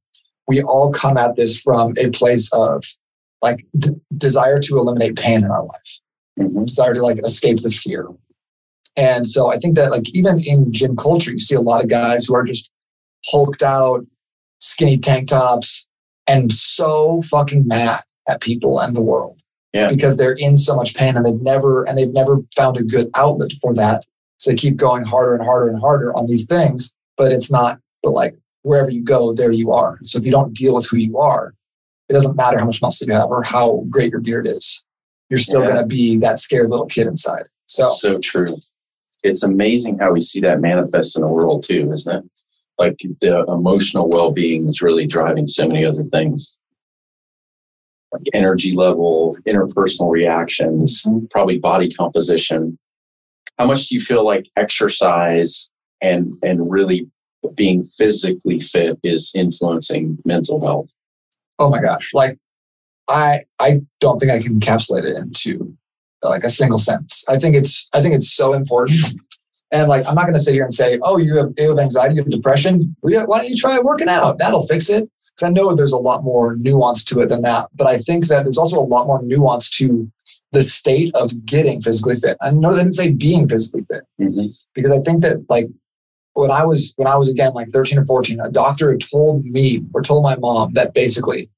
we 0.48 0.62
all 0.62 0.92
come 0.92 1.16
at 1.16 1.38
this 1.38 1.62
from 1.62 1.94
a 1.98 2.10
place 2.10 2.52
of 2.52 2.84
like 3.42 3.66
d- 3.78 3.92
desire 4.18 4.60
to 4.60 4.78
eliminate 4.78 5.16
pain 5.16 5.46
in 5.46 5.52
our 5.52 5.64
life 5.64 6.02
mm-hmm. 6.40 6.66
desire 6.66 6.94
to 6.94 7.02
like 7.02 7.20
escape 7.20 7.62
the 7.62 7.72
fear. 7.72 8.08
And 8.96 9.28
so 9.28 9.52
I 9.52 9.58
think 9.58 9.76
that 9.76 9.92
like 9.92 10.10
even 10.14 10.40
in 10.40 10.72
gym 10.72 10.96
culture, 10.96 11.32
you 11.32 11.40
see 11.40 11.56
a 11.56 11.62
lot 11.62 11.84
of 11.84 11.90
guys 11.90 12.26
who 12.26 12.36
are 12.36 12.44
just 12.44 12.70
hulked 13.26 13.64
out, 13.64 14.06
skinny 14.60 14.98
tank 14.98 15.30
tops, 15.30 15.88
and 16.28 16.52
so 16.52 17.22
fucking 17.24 17.68
mad 17.68 18.02
at 18.28 18.42
people 18.42 18.80
and 18.80 18.96
the 18.96 19.02
world. 19.02 19.40
Yeah. 19.74 19.90
Because 19.90 20.18
they're 20.18 20.34
in 20.34 20.58
so 20.58 20.76
much 20.76 20.94
pain 20.94 21.18
and 21.18 21.26
they've 21.26 21.42
never 21.42 21.84
and 21.84 21.98
they've 21.98 22.14
never 22.14 22.40
found 22.56 22.78
a 22.78 22.84
good 22.84 23.10
outlet 23.16 23.52
for 23.54 23.74
that. 23.74 24.06
So 24.38 24.52
they 24.52 24.58
keep 24.58 24.76
going 24.76 25.04
harder 25.04 25.34
and 25.34 25.44
harder 25.44 25.70
and 25.70 25.80
harder 25.80 26.16
on 26.16 26.28
these 26.28 26.46
things, 26.46 26.96
but 27.18 27.32
it's 27.32 27.52
not 27.52 27.80
but 28.04 28.12
like 28.12 28.36
wherever 28.62 28.90
you 28.90 29.04
go, 29.04 29.34
there 29.34 29.52
you 29.52 29.72
are. 29.72 29.98
So 30.04 30.20
if 30.20 30.26
you 30.26 30.32
don't 30.32 30.54
deal 30.54 30.76
with 30.76 30.88
who 30.88 30.98
you 30.98 31.18
are, 31.18 31.56
it 32.10 32.14
doesn't 32.14 32.36
matter 32.36 32.60
how 32.60 32.66
much 32.66 32.82
muscle 32.82 33.08
you 33.08 33.14
have 33.14 33.30
or 33.30 33.42
how 33.42 33.86
great 33.90 34.12
your 34.12 34.20
beard 34.20 34.46
is 34.46 34.86
you're 35.34 35.40
still 35.40 35.62
yeah. 35.62 35.70
going 35.70 35.82
to 35.82 35.88
be 35.88 36.16
that 36.18 36.38
scared 36.38 36.70
little 36.70 36.86
kid 36.86 37.08
inside. 37.08 37.48
So, 37.66 37.88
so 37.88 38.20
true. 38.20 38.56
It's 39.24 39.42
amazing 39.42 39.98
how 39.98 40.12
we 40.12 40.20
see 40.20 40.40
that 40.42 40.62
manifest 40.62 41.16
in 41.16 41.24
the 41.24 41.28
world 41.28 41.64
too, 41.64 41.92
isn't 41.92 42.18
it? 42.18 42.30
Like 42.78 43.00
the 43.20 43.44
emotional 43.48 44.08
well 44.08 44.32
being 44.32 44.68
is 44.68 44.84
really 44.84 45.08
driving 45.08 45.48
so 45.48 45.68
many 45.68 45.84
other 45.86 46.04
things 46.04 46.56
like 48.12 48.22
energy 48.32 48.76
level, 48.76 49.36
interpersonal 49.48 50.12
reactions, 50.12 51.02
mm-hmm. 51.02 51.26
probably 51.32 51.58
body 51.58 51.90
composition. 51.90 52.78
How 53.58 53.66
much 53.66 53.88
do 53.88 53.96
you 53.96 54.02
feel 54.02 54.24
like 54.24 54.48
exercise 54.56 55.72
and 56.00 56.38
and 56.44 56.70
really 56.70 57.10
being 57.56 57.84
physically 57.84 58.60
fit 58.60 59.00
is 59.02 59.32
influencing 59.34 60.20
mental 60.26 60.64
health? 60.64 60.94
Oh 61.58 61.72
my 61.72 61.82
gosh. 61.82 62.12
Like 62.14 62.38
I 63.10 63.42
I 63.60 63.82
don't 64.00 64.20
think 64.20 64.32
I 64.32 64.42
can 64.42 64.60
encapsulate 64.60 65.04
it 65.04 65.18
into 65.18 65.76
like 66.22 66.44
a 66.44 66.50
single 66.50 66.80
sentence. 66.80 67.26
I 67.28 67.38
think 67.38 67.56
it's 67.56 67.90
I 67.94 68.02
think 68.02 68.16
it's 68.16 68.32
so 68.34 68.54
important. 68.54 69.00
And 69.74 69.90
like 69.90 70.06
I'm 70.08 70.14
not 70.14 70.26
going 70.26 70.36
to 70.36 70.40
sit 70.40 70.54
here 70.54 70.64
and 70.64 70.74
say, 70.74 71.00
oh, 71.02 71.18
you 71.18 71.36
have, 71.36 71.52
you 71.58 71.70
have 71.70 71.80
anxiety, 71.80 72.14
you 72.14 72.22
have 72.22 72.30
depression. 72.30 72.96
Why 73.02 73.26
don't 73.26 73.50
you 73.50 73.58
try 73.58 73.80
working 73.80 74.08
out? 74.08 74.38
That'll 74.38 74.68
fix 74.68 74.88
it. 74.88 75.10
Because 75.36 75.50
I 75.50 75.52
know 75.52 75.74
there's 75.74 75.92
a 75.92 75.98
lot 75.98 76.24
more 76.24 76.56
nuance 76.58 77.04
to 77.06 77.22
it 77.22 77.30
than 77.30 77.42
that. 77.42 77.70
But 77.74 77.88
I 77.88 77.98
think 77.98 78.28
that 78.28 78.44
there's 78.44 78.60
also 78.60 78.78
a 78.78 78.82
lot 78.82 79.08
more 79.08 79.24
nuance 79.24 79.72
to 79.78 80.12
the 80.52 80.62
state 80.62 81.14
of 81.16 81.44
getting 81.46 81.82
physically 81.82 82.18
fit. 82.18 82.38
I 82.40 82.52
know 82.52 82.74
they 82.74 82.84
didn't 82.84 82.94
say 82.94 83.12
being 83.12 83.50
physically 83.50 83.84
fit 83.86 84.04
mm-hmm. 84.22 84.50
because 84.76 84.92
I 84.92 85.00
think 85.00 85.24
that 85.24 85.44
like 85.50 85.66
when 86.34 86.52
I 86.52 86.66
was 86.66 86.94
when 86.98 87.08
I 87.08 87.16
was 87.16 87.28
again 87.28 87.54
like 87.54 87.70
13 87.70 87.98
or 87.98 88.06
14, 88.06 88.40
a 88.40 88.52
doctor 88.52 88.92
had 88.92 89.02
told 89.02 89.44
me 89.46 89.84
or 89.94 90.04
told 90.04 90.24
my 90.24 90.36
mom 90.36 90.74
that 90.74 90.94
basically 90.94 91.50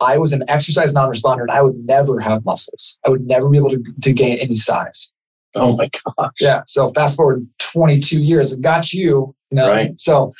I 0.00 0.18
was 0.18 0.32
an 0.32 0.44
exercise 0.48 0.92
non-responder 0.92 1.42
and 1.42 1.50
I 1.50 1.62
would 1.62 1.76
never 1.76 2.20
have 2.20 2.44
muscles. 2.44 2.98
I 3.06 3.10
would 3.10 3.26
never 3.26 3.48
be 3.48 3.58
able 3.58 3.70
to, 3.70 3.82
to 4.02 4.12
gain 4.12 4.38
any 4.38 4.56
size. 4.56 5.12
Oh 5.54 5.76
my 5.76 5.88
gosh. 6.18 6.32
Yeah. 6.40 6.62
So 6.66 6.90
fast 6.92 7.16
forward 7.16 7.46
22 7.60 8.22
years, 8.22 8.52
it 8.52 8.60
got 8.60 8.92
you, 8.92 9.34
you 9.50 9.56
know? 9.56 9.70
Right. 9.70 9.98
So, 10.00 10.34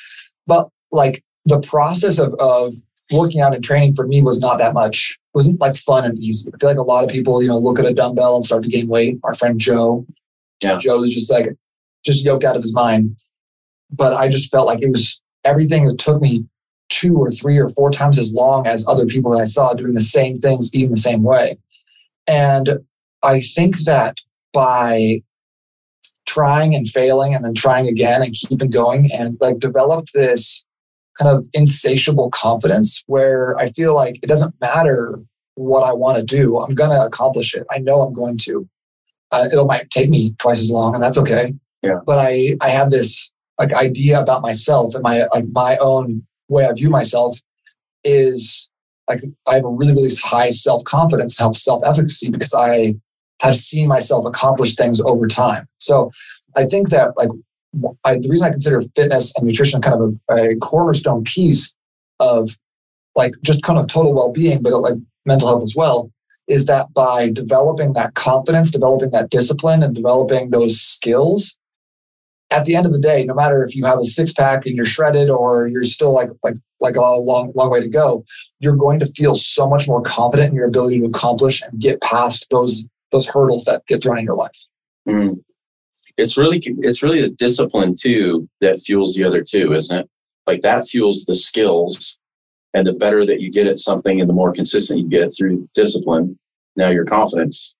but 0.46 0.68
like 0.90 1.22
the 1.44 1.60
process 1.60 2.18
of, 2.18 2.34
of 2.40 2.74
working 3.12 3.40
out 3.40 3.54
and 3.54 3.62
training 3.62 3.94
for 3.94 4.06
me 4.06 4.22
was 4.22 4.40
not 4.40 4.58
that 4.58 4.74
much, 4.74 5.18
wasn't 5.34 5.60
like 5.60 5.76
fun 5.76 6.04
and 6.04 6.18
easy. 6.18 6.50
I 6.52 6.58
feel 6.58 6.70
like 6.70 6.78
a 6.78 6.82
lot 6.82 7.04
of 7.04 7.10
people, 7.10 7.42
you 7.42 7.48
know, 7.48 7.58
look 7.58 7.78
at 7.78 7.86
a 7.86 7.94
dumbbell 7.94 8.36
and 8.36 8.44
start 8.44 8.64
to 8.64 8.68
gain 8.68 8.88
weight. 8.88 9.18
Our 9.22 9.34
friend 9.34 9.60
Joe, 9.60 10.06
yeah. 10.60 10.78
Joe 10.78 11.02
is 11.04 11.14
just 11.14 11.30
like, 11.30 11.54
just 12.04 12.24
yoked 12.24 12.44
out 12.44 12.56
of 12.56 12.62
his 12.62 12.74
mind. 12.74 13.18
But 13.90 14.14
I 14.14 14.28
just 14.28 14.50
felt 14.50 14.66
like 14.66 14.82
it 14.82 14.90
was 14.90 15.22
everything 15.44 15.86
that 15.86 15.98
took 15.98 16.20
me 16.20 16.44
two 16.88 17.16
or 17.16 17.30
three 17.30 17.58
or 17.58 17.68
four 17.68 17.90
times 17.90 18.18
as 18.18 18.32
long 18.32 18.66
as 18.66 18.86
other 18.86 19.06
people 19.06 19.30
that 19.32 19.40
I 19.40 19.44
saw 19.44 19.72
doing 19.72 19.94
the 19.94 20.00
same 20.00 20.40
things, 20.40 20.70
eating 20.72 20.90
the 20.90 20.96
same 20.96 21.22
way. 21.22 21.58
And 22.26 22.78
I 23.22 23.40
think 23.40 23.78
that 23.80 24.18
by 24.52 25.22
trying 26.26 26.74
and 26.74 26.88
failing 26.88 27.34
and 27.34 27.44
then 27.44 27.54
trying 27.54 27.86
again 27.88 28.22
and 28.22 28.32
keeping 28.32 28.70
going 28.70 29.10
and 29.12 29.36
like 29.40 29.58
developed 29.58 30.12
this 30.14 30.64
kind 31.18 31.30
of 31.30 31.46
insatiable 31.52 32.30
confidence 32.30 33.02
where 33.06 33.56
I 33.58 33.68
feel 33.68 33.94
like 33.94 34.18
it 34.22 34.26
doesn't 34.26 34.54
matter 34.60 35.20
what 35.54 35.84
I 35.84 35.92
want 35.92 36.18
to 36.18 36.24
do, 36.24 36.58
I'm 36.58 36.74
going 36.74 36.90
to 36.90 37.04
accomplish 37.04 37.54
it. 37.54 37.66
I 37.70 37.78
know 37.78 38.02
I'm 38.02 38.14
going 38.14 38.38
to. 38.38 38.68
Uh, 39.30 39.48
it 39.50 39.66
might 39.66 39.90
take 39.90 40.10
me 40.10 40.34
twice 40.38 40.60
as 40.60 40.70
long, 40.70 40.94
and 40.94 41.02
that's 41.02 41.18
okay. 41.18 41.54
Yeah. 41.82 41.98
But 42.04 42.18
I 42.18 42.56
I 42.60 42.68
have 42.70 42.90
this 42.90 43.32
like 43.58 43.72
idea 43.72 44.20
about 44.20 44.42
myself 44.42 44.94
and 44.94 45.02
my 45.02 45.26
like 45.32 45.46
my 45.52 45.76
own 45.78 46.26
way 46.48 46.66
I 46.66 46.72
view 46.72 46.90
myself 46.90 47.38
is 48.04 48.68
like 49.08 49.22
I 49.46 49.54
have 49.54 49.64
a 49.64 49.70
really, 49.70 49.92
really 49.92 50.10
high 50.22 50.50
self 50.50 50.84
confidence, 50.84 51.36
self 51.36 51.56
self 51.56 51.82
efficacy 51.84 52.30
because 52.30 52.54
I 52.54 52.94
have 53.40 53.56
seen 53.56 53.88
myself 53.88 54.26
accomplish 54.26 54.74
things 54.74 55.00
over 55.00 55.26
time. 55.26 55.66
So 55.78 56.10
I 56.56 56.64
think 56.66 56.90
that 56.90 57.16
like 57.16 57.30
I, 58.04 58.18
the 58.18 58.28
reason 58.28 58.46
I 58.46 58.50
consider 58.50 58.82
fitness 58.94 59.36
and 59.36 59.46
nutrition 59.46 59.80
kind 59.80 60.00
of 60.00 60.14
a, 60.30 60.50
a 60.50 60.56
cornerstone 60.56 61.24
piece 61.24 61.74
of 62.20 62.56
like 63.16 63.32
just 63.42 63.62
kind 63.62 63.78
of 63.78 63.86
total 63.88 64.14
well 64.14 64.32
being, 64.32 64.62
but 64.62 64.72
like 64.72 64.94
mental 65.26 65.48
health 65.48 65.62
as 65.62 65.74
well, 65.76 66.10
is 66.46 66.66
that 66.66 66.92
by 66.94 67.30
developing 67.30 67.94
that 67.94 68.14
confidence, 68.14 68.70
developing 68.70 69.10
that 69.10 69.30
discipline, 69.30 69.82
and 69.82 69.94
developing 69.94 70.50
those 70.50 70.80
skills, 70.80 71.58
at 72.50 72.64
the 72.64 72.76
end 72.76 72.86
of 72.86 72.92
the 72.92 73.00
day, 73.00 73.24
no 73.24 73.34
matter 73.34 73.64
if 73.64 73.74
you 73.74 73.84
have 73.84 73.98
a 73.98 74.04
six 74.04 74.32
pack 74.32 74.66
and 74.66 74.76
you're 74.76 74.84
shredded 74.84 75.30
or 75.30 75.66
you're 75.66 75.84
still 75.84 76.12
like 76.12 76.30
like 76.42 76.54
like 76.80 76.96
a 76.96 77.00
long 77.00 77.52
long 77.54 77.70
way 77.70 77.80
to 77.80 77.88
go, 77.88 78.24
you're 78.60 78.76
going 78.76 78.98
to 79.00 79.06
feel 79.06 79.34
so 79.34 79.68
much 79.68 79.88
more 79.88 80.02
confident 80.02 80.50
in 80.50 80.54
your 80.54 80.68
ability 80.68 81.00
to 81.00 81.06
accomplish 81.06 81.62
and 81.62 81.80
get 81.80 82.00
past 82.00 82.46
those 82.50 82.86
those 83.12 83.26
hurdles 83.26 83.64
that 83.64 83.86
get 83.86 84.02
thrown 84.02 84.18
in 84.18 84.24
your 84.24 84.34
life. 84.34 84.66
Mm. 85.08 85.42
It's 86.16 86.36
really 86.36 86.60
it's 86.64 87.02
really 87.02 87.20
the 87.20 87.30
discipline 87.30 87.94
too 87.98 88.48
that 88.60 88.80
fuels 88.80 89.14
the 89.14 89.24
other 89.24 89.42
two, 89.42 89.72
isn't 89.72 89.96
it? 89.96 90.10
Like 90.46 90.62
that 90.62 90.86
fuels 90.86 91.24
the 91.24 91.34
skills, 91.34 92.18
and 92.74 92.86
the 92.86 92.92
better 92.92 93.24
that 93.24 93.40
you 93.40 93.50
get 93.50 93.66
at 93.66 93.78
something, 93.78 94.20
and 94.20 94.28
the 94.28 94.34
more 94.34 94.52
consistent 94.52 95.00
you 95.00 95.08
get 95.08 95.32
through 95.36 95.68
discipline, 95.74 96.38
now 96.76 96.90
your 96.90 97.04
confidence 97.04 97.74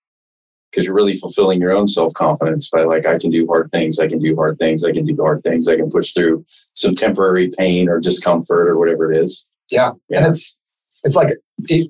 because 0.75 0.87
you're 0.87 0.95
really 0.95 1.17
fulfilling 1.17 1.61
your 1.61 1.73
own 1.73 1.87
self 1.87 2.13
confidence 2.15 2.69
by 2.69 2.83
like, 2.83 3.07
I 3.07 3.19
can 3.19 3.31
do 3.31 3.47
hard 3.47 3.71
things, 3.71 4.01
I 4.01 4.09
can 4.09 4.19
do 4.19 4.35
hard 4.35 4.59
things, 4.59 4.83
I 4.83 4.93
can 4.93 5.05
do 5.05 5.17
hard 5.17 5.43
things, 5.45 5.69
I 5.69 5.77
can 5.77 5.91
push 5.91 6.13
through 6.13 6.45
some 6.75 6.95
temporary 6.95 7.51
pain 7.57 7.89
or 7.89 8.01
discomfort 8.01 8.69
or 8.69 8.79
whatever 8.79 9.13
it 9.13 9.19
is. 9.19 9.47
Yeah, 9.71 9.93
yeah. 10.09 10.19
and 10.19 10.27
it's 10.29 10.61
it's 11.05 11.15
like 11.15 11.35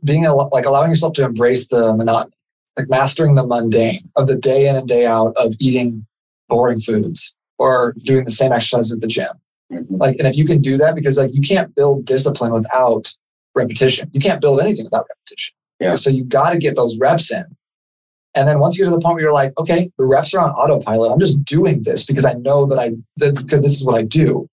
being 0.05 0.27
a, 0.27 0.35
like 0.35 0.67
allowing 0.67 0.91
yourself 0.91 1.15
to 1.15 1.25
embrace 1.25 1.69
the 1.69 1.95
monotony, 1.95 2.37
like 2.77 2.91
mastering 2.91 3.35
the 3.35 3.47
mundane 3.47 4.11
of 4.17 4.27
the 4.27 4.37
day 4.37 4.69
in 4.69 4.77
and 4.77 4.87
day 4.87 5.07
out 5.07 5.33
of 5.37 5.55
eating 5.59 6.07
boring 6.49 6.81
foods 6.81 7.37
or 7.59 7.95
doing 8.05 8.25
the 8.25 8.31
same 8.31 8.53
exercise 8.53 8.93
at 8.93 9.01
the 9.01 9.07
gym. 9.07 9.29
Mm-hmm. 9.73 9.97
Like, 9.97 10.17
and 10.19 10.29
if 10.29 10.37
you 10.37 10.45
can 10.45 10.61
do 10.61 10.77
that, 10.77 10.95
because 10.95 11.17
like 11.17 11.33
you 11.33 11.41
can't 11.41 11.75
build 11.75 12.05
discipline 12.05 12.53
without 12.53 13.13
repetition. 13.55 14.11
You 14.13 14.21
can't 14.21 14.41
build 14.41 14.61
anything 14.61 14.85
without 14.85 15.07
repetition. 15.09 15.55
Yeah. 15.81 15.97
So 15.97 16.11
you 16.11 16.25
got 16.25 16.51
to 16.51 16.59
get 16.59 16.77
those 16.77 16.99
reps 16.99 17.33
in. 17.33 17.45
And 18.35 18.49
then 18.49 18.59
once 18.59 18.77
you 18.77 18.85
get 18.85 18.91
to 18.91 18.97
the 18.97 19.01
point 19.01 19.15
where 19.15 19.23
you're 19.23 19.33
like, 19.33 19.53
okay, 19.59 19.91
the 19.97 20.05
reps 20.05 20.35
are 20.35 20.45
on 20.45 20.51
autopilot. 20.51 21.13
I'm 21.13 21.21
just 21.21 21.45
doing 21.45 21.83
this 21.83 22.05
because 22.05 22.25
I 22.25 22.33
know 22.35 22.67
that 22.67 22.79
I 22.79 22.93
because 23.17 23.63
this 23.63 23.81
is 23.81 23.85
what 23.85 23.95
I 23.95 24.03
do. 24.03 24.49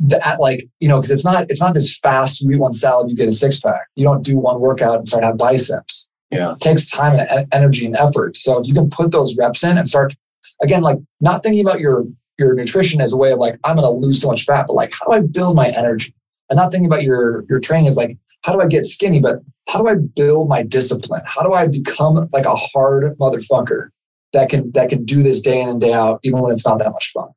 That 0.00 0.40
like 0.40 0.66
you 0.80 0.88
know 0.88 0.98
because 0.98 1.10
it's 1.10 1.24
not 1.24 1.44
it's 1.50 1.60
not 1.60 1.74
this 1.74 1.98
fast. 1.98 2.40
You 2.40 2.50
eat 2.52 2.56
one 2.58 2.72
salad, 2.72 3.10
you 3.10 3.16
get 3.16 3.28
a 3.28 3.32
six 3.32 3.60
pack. 3.60 3.86
You 3.96 4.04
don't 4.04 4.22
do 4.22 4.38
one 4.38 4.60
workout 4.60 4.98
and 4.98 5.08
start 5.08 5.22
to 5.22 5.28
have 5.28 5.38
biceps. 5.38 6.08
Yeah, 6.30 6.52
it 6.52 6.60
takes 6.60 6.90
time 6.90 7.18
and 7.18 7.46
energy 7.52 7.84
and 7.84 7.96
effort. 7.96 8.36
So 8.36 8.60
if 8.60 8.66
you 8.66 8.72
can 8.72 8.88
put 8.88 9.12
those 9.12 9.36
reps 9.36 9.62
in 9.62 9.76
and 9.76 9.88
start 9.88 10.14
again, 10.62 10.82
like 10.82 10.98
not 11.20 11.42
thinking 11.42 11.60
about 11.60 11.80
your 11.80 12.04
your 12.38 12.54
nutrition 12.54 13.00
as 13.00 13.12
a 13.12 13.16
way 13.16 13.32
of 13.32 13.38
like 13.38 13.58
I'm 13.64 13.76
going 13.76 13.84
to 13.84 13.90
lose 13.90 14.22
so 14.22 14.28
much 14.28 14.44
fat, 14.44 14.66
but 14.66 14.74
like 14.74 14.92
how 14.92 15.06
do 15.06 15.12
I 15.12 15.20
build 15.20 15.54
my 15.54 15.68
energy? 15.68 16.14
And 16.48 16.56
not 16.56 16.72
thinking 16.72 16.86
about 16.86 17.02
your 17.02 17.44
your 17.50 17.60
training 17.60 17.88
as 17.88 17.96
like 17.96 18.16
how 18.42 18.52
do 18.52 18.60
I 18.60 18.66
get 18.66 18.86
skinny, 18.86 19.20
but 19.20 19.36
how 19.68 19.80
do 19.80 19.88
I 19.88 19.94
build 19.94 20.48
my 20.48 20.62
discipline? 20.62 21.22
How 21.24 21.42
do 21.42 21.52
I 21.52 21.66
become 21.66 22.28
like 22.32 22.46
a 22.46 22.56
hard 22.56 23.16
motherfucker 23.18 23.88
that 24.32 24.50
can 24.50 24.72
that 24.72 24.90
can 24.90 25.04
do 25.04 25.22
this 25.22 25.40
day 25.40 25.60
in 25.60 25.68
and 25.68 25.80
day 25.80 25.92
out, 25.92 26.20
even 26.22 26.40
when 26.40 26.52
it's 26.52 26.66
not 26.66 26.78
that 26.78 26.92
much 26.92 27.10
fun? 27.12 27.28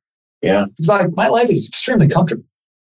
Yeah. 0.41 0.65
Because 0.65 0.89
like 0.89 1.15
my 1.15 1.27
life 1.27 1.49
is 1.49 1.67
extremely 1.67 2.07
comfortable. 2.07 2.45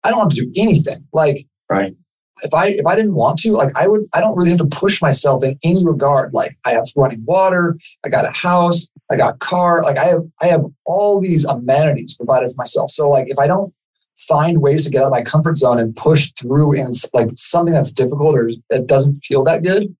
I 0.05 0.11
don't 0.11 0.21
have 0.21 0.29
to 0.31 0.45
do 0.45 0.53
anything. 0.57 1.07
Like 1.13 1.47
right. 1.71 1.95
If 2.43 2.53
I 2.53 2.69
if 2.69 2.87
I 2.87 2.95
didn't 2.95 3.15
want 3.15 3.39
to, 3.41 3.53
like 3.53 3.75
I 3.75 3.89
would 3.89 4.07
I 4.13 4.21
don't 4.21 4.37
really 4.37 4.51
have 4.51 4.59
to 4.59 4.67
push 4.67 5.01
myself 5.01 5.43
in 5.43 5.59
any 5.63 5.85
regard. 5.85 6.33
Like 6.35 6.57
I 6.65 6.73
have 6.73 6.87
running 6.95 7.25
water, 7.25 7.79
I 8.05 8.09
got 8.09 8.27
a 8.27 8.31
house, 8.31 8.91
I 9.11 9.17
got 9.17 9.39
car. 9.39 9.83
Like 9.83 9.97
I 9.97 10.05
have, 10.05 10.23
I 10.43 10.47
have 10.49 10.65
all 10.85 11.21
these 11.21 11.45
amenities 11.45 12.17
provided 12.17 12.51
for 12.51 12.57
myself. 12.59 12.91
So 12.91 13.09
like 13.09 13.29
if 13.29 13.39
I 13.39 13.47
don't 13.47 13.73
find 14.19 14.61
ways 14.61 14.85
to 14.85 14.91
get 14.91 15.03
out 15.03 15.07
of 15.07 15.13
my 15.13 15.23
comfort 15.23 15.59
zone 15.59 15.79
and 15.79 15.95
push 15.95 16.33
through 16.33 16.73
in 16.73 16.91
like 17.15 17.29
something 17.37 17.75
that's 17.75 17.93
difficult 17.93 18.37
or 18.37 18.51
that 18.71 18.87
doesn't 18.87 19.17
feel 19.25 19.45
that 19.45 19.63
good, 19.63 19.95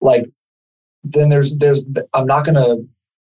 like 0.00 0.26
then 1.04 1.28
there's 1.28 1.56
there's 1.58 1.86
I'm 2.14 2.26
not 2.26 2.44
gonna 2.44 2.76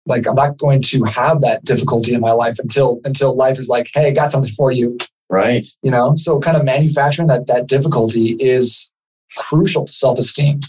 like 0.06 0.26
I'm 0.26 0.34
not 0.34 0.58
going 0.58 0.82
to 0.82 1.04
have 1.04 1.40
that 1.42 1.64
difficulty 1.64 2.14
in 2.14 2.20
my 2.20 2.32
life 2.32 2.58
until 2.58 3.00
until 3.04 3.36
life 3.36 3.58
is 3.58 3.68
like, 3.68 3.90
hey, 3.94 4.08
I 4.08 4.12
got 4.12 4.32
something 4.32 4.52
for 4.52 4.70
you. 4.70 4.98
Right. 5.28 5.66
You 5.82 5.90
know, 5.90 6.14
so 6.16 6.40
kind 6.40 6.56
of 6.56 6.64
manufacturing 6.64 7.28
that 7.28 7.46
that 7.46 7.68
difficulty 7.68 8.32
is 8.40 8.92
crucial 9.36 9.84
to 9.84 9.92
self-esteem 9.92 10.60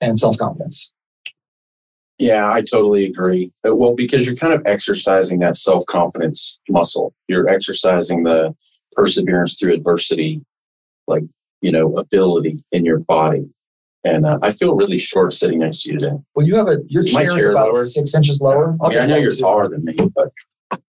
and 0.00 0.18
self-confidence. 0.18 0.94
Yeah, 2.18 2.50
I 2.50 2.62
totally 2.62 3.04
agree. 3.04 3.52
Uh, 3.66 3.74
well, 3.74 3.94
because 3.94 4.24
you're 4.24 4.36
kind 4.36 4.54
of 4.54 4.62
exercising 4.64 5.40
that 5.40 5.56
self 5.56 5.84
confidence 5.84 6.58
muscle. 6.68 7.14
You're 7.28 7.48
exercising 7.48 8.22
the 8.22 8.54
perseverance 8.96 9.58
through 9.58 9.74
adversity, 9.74 10.44
like, 11.06 11.24
you 11.60 11.70
know, 11.70 11.96
ability 11.98 12.64
in 12.72 12.84
your 12.84 13.00
body. 13.00 13.48
And 14.04 14.24
uh, 14.24 14.38
I 14.42 14.52
feel 14.52 14.74
really 14.76 14.98
short 14.98 15.34
sitting 15.34 15.58
next 15.58 15.82
to 15.82 15.92
you 15.92 15.98
today. 15.98 16.16
Well, 16.34 16.46
you 16.46 16.56
have 16.56 16.68
a, 16.68 16.78
your 16.86 17.02
chair, 17.02 17.28
chair 17.28 17.38
is 17.38 17.46
about 17.50 17.74
lower? 17.74 17.84
six 17.84 18.14
inches 18.14 18.40
lower. 18.40 18.76
I, 18.80 18.88
mean, 18.88 18.98
I 18.98 19.06
know 19.06 19.16
you're 19.16 19.32
taller 19.32 19.68
than 19.68 19.84
me, 19.84 19.96
but 20.14 20.80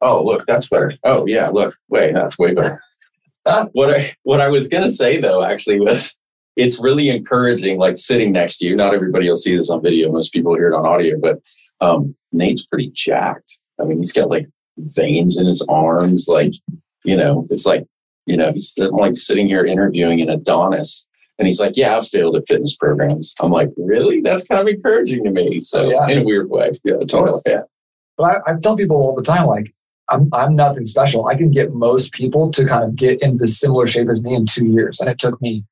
oh, 0.00 0.24
look, 0.24 0.46
that's 0.46 0.68
better. 0.68 0.94
Oh, 1.04 1.26
yeah, 1.26 1.48
look, 1.48 1.76
wait, 1.88 2.14
that's 2.14 2.38
way 2.38 2.54
better. 2.54 2.80
Uh, 3.46 3.66
what 3.72 3.90
I 3.90 4.14
what 4.22 4.40
I 4.40 4.48
was 4.48 4.68
gonna 4.68 4.90
say 4.90 5.18
though 5.18 5.42
actually 5.42 5.80
was 5.80 6.14
it's 6.56 6.78
really 6.78 7.08
encouraging, 7.08 7.78
like 7.78 7.96
sitting 7.96 8.32
next 8.32 8.58
to 8.58 8.66
you. 8.66 8.76
Not 8.76 8.94
everybody 8.94 9.28
will 9.28 9.36
see 9.36 9.56
this 9.56 9.70
on 9.70 9.82
video. 9.82 10.12
Most 10.12 10.32
people 10.32 10.54
hear 10.54 10.68
it 10.68 10.76
on 10.76 10.86
audio, 10.86 11.18
but 11.18 11.38
um, 11.80 12.14
Nate's 12.32 12.66
pretty 12.66 12.90
jacked. 12.92 13.58
I 13.80 13.84
mean, 13.84 13.98
he's 13.98 14.12
got 14.12 14.28
like 14.28 14.46
veins 14.76 15.38
in 15.38 15.46
his 15.46 15.62
arms. 15.68 16.28
Like, 16.28 16.52
you 17.04 17.16
know, 17.16 17.46
it's 17.50 17.66
like, 17.66 17.86
you 18.26 18.36
know, 18.36 18.52
he's 18.52 18.76
I'm 18.78 18.90
like 18.92 19.16
sitting 19.16 19.46
here 19.46 19.64
interviewing 19.64 20.20
an 20.20 20.28
Adonis. 20.28 21.06
And 21.38 21.46
he's 21.46 21.60
like, 21.60 21.76
Yeah, 21.76 21.96
I've 21.96 22.06
failed 22.06 22.36
at 22.36 22.46
fitness 22.46 22.76
programs. 22.76 23.34
I'm 23.40 23.50
like, 23.50 23.70
Really? 23.76 24.20
That's 24.20 24.46
kind 24.46 24.60
of 24.60 24.68
encouraging 24.68 25.24
to 25.24 25.30
me. 25.30 25.60
So, 25.60 25.90
yeah. 25.90 26.08
in 26.08 26.18
a 26.18 26.22
weird 26.24 26.50
way. 26.50 26.72
Yeah, 26.84 26.98
totally. 27.08 27.40
Yeah. 27.46 27.62
But 28.16 28.42
I, 28.46 28.52
I 28.52 28.54
tell 28.62 28.76
people 28.76 28.96
all 28.96 29.14
the 29.14 29.22
time, 29.22 29.46
like, 29.46 29.72
I'm, 30.10 30.28
I'm 30.34 30.56
nothing 30.56 30.84
special. 30.84 31.26
I 31.26 31.36
can 31.36 31.50
get 31.50 31.72
most 31.72 32.12
people 32.12 32.50
to 32.50 32.66
kind 32.66 32.84
of 32.84 32.96
get 32.96 33.22
into 33.22 33.46
similar 33.46 33.86
shape 33.86 34.08
as 34.08 34.22
me 34.22 34.34
in 34.34 34.44
two 34.44 34.66
years. 34.66 35.00
And 35.00 35.08
it 35.08 35.18
took 35.18 35.40
me 35.40 35.64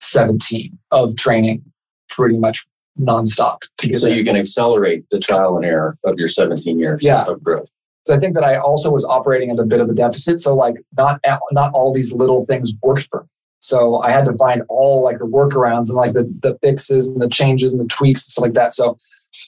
17 0.00 0.78
of 0.92 1.16
training 1.16 1.64
pretty 2.08 2.38
much 2.38 2.64
nonstop. 2.98 3.58
To 3.78 3.92
so 3.94 4.06
there. 4.06 4.16
you 4.16 4.24
can 4.24 4.36
accelerate 4.36 5.04
the 5.10 5.18
trial 5.18 5.56
and 5.56 5.64
error 5.64 5.98
of 6.04 6.18
your 6.18 6.28
17 6.28 6.78
years 6.78 7.02
yeah. 7.02 7.24
of 7.26 7.42
growth. 7.42 7.70
So 8.04 8.14
I 8.14 8.18
think 8.18 8.34
that 8.34 8.44
I 8.44 8.56
also 8.56 8.90
was 8.90 9.04
operating 9.04 9.50
at 9.50 9.58
a 9.58 9.64
bit 9.64 9.80
of 9.80 9.88
a 9.90 9.94
deficit. 9.94 10.40
So 10.40 10.54
like 10.54 10.76
not 10.96 11.20
not 11.52 11.72
all 11.74 11.92
these 11.92 12.12
little 12.12 12.46
things 12.46 12.72
worked 12.82 13.08
for 13.10 13.22
me. 13.22 13.28
So 13.60 14.00
I 14.00 14.10
had 14.10 14.24
to 14.24 14.32
find 14.34 14.62
all 14.68 15.04
like 15.04 15.18
the 15.18 15.26
workarounds 15.26 15.88
and 15.88 15.96
like 15.96 16.14
the, 16.14 16.22
the 16.42 16.58
fixes 16.62 17.06
and 17.06 17.20
the 17.20 17.28
changes 17.28 17.72
and 17.72 17.80
the 17.80 17.86
tweaks 17.88 18.24
and 18.24 18.30
stuff 18.32 18.42
like 18.42 18.54
that. 18.54 18.72
So 18.72 18.98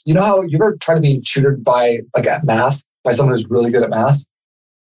you 0.05 0.13
know 0.13 0.23
how 0.23 0.43
you 0.43 0.57
ever 0.59 0.77
try 0.77 0.95
to 0.95 1.01
be 1.01 1.23
tutored 1.25 1.65
by 1.65 2.01
like 2.15 2.27
at 2.27 2.45
math 2.45 2.83
by 3.05 3.13
someone 3.13 3.35
who's 3.35 3.49
really 3.49 3.71
good 3.71 3.83
at 3.83 3.91
math? 3.91 4.25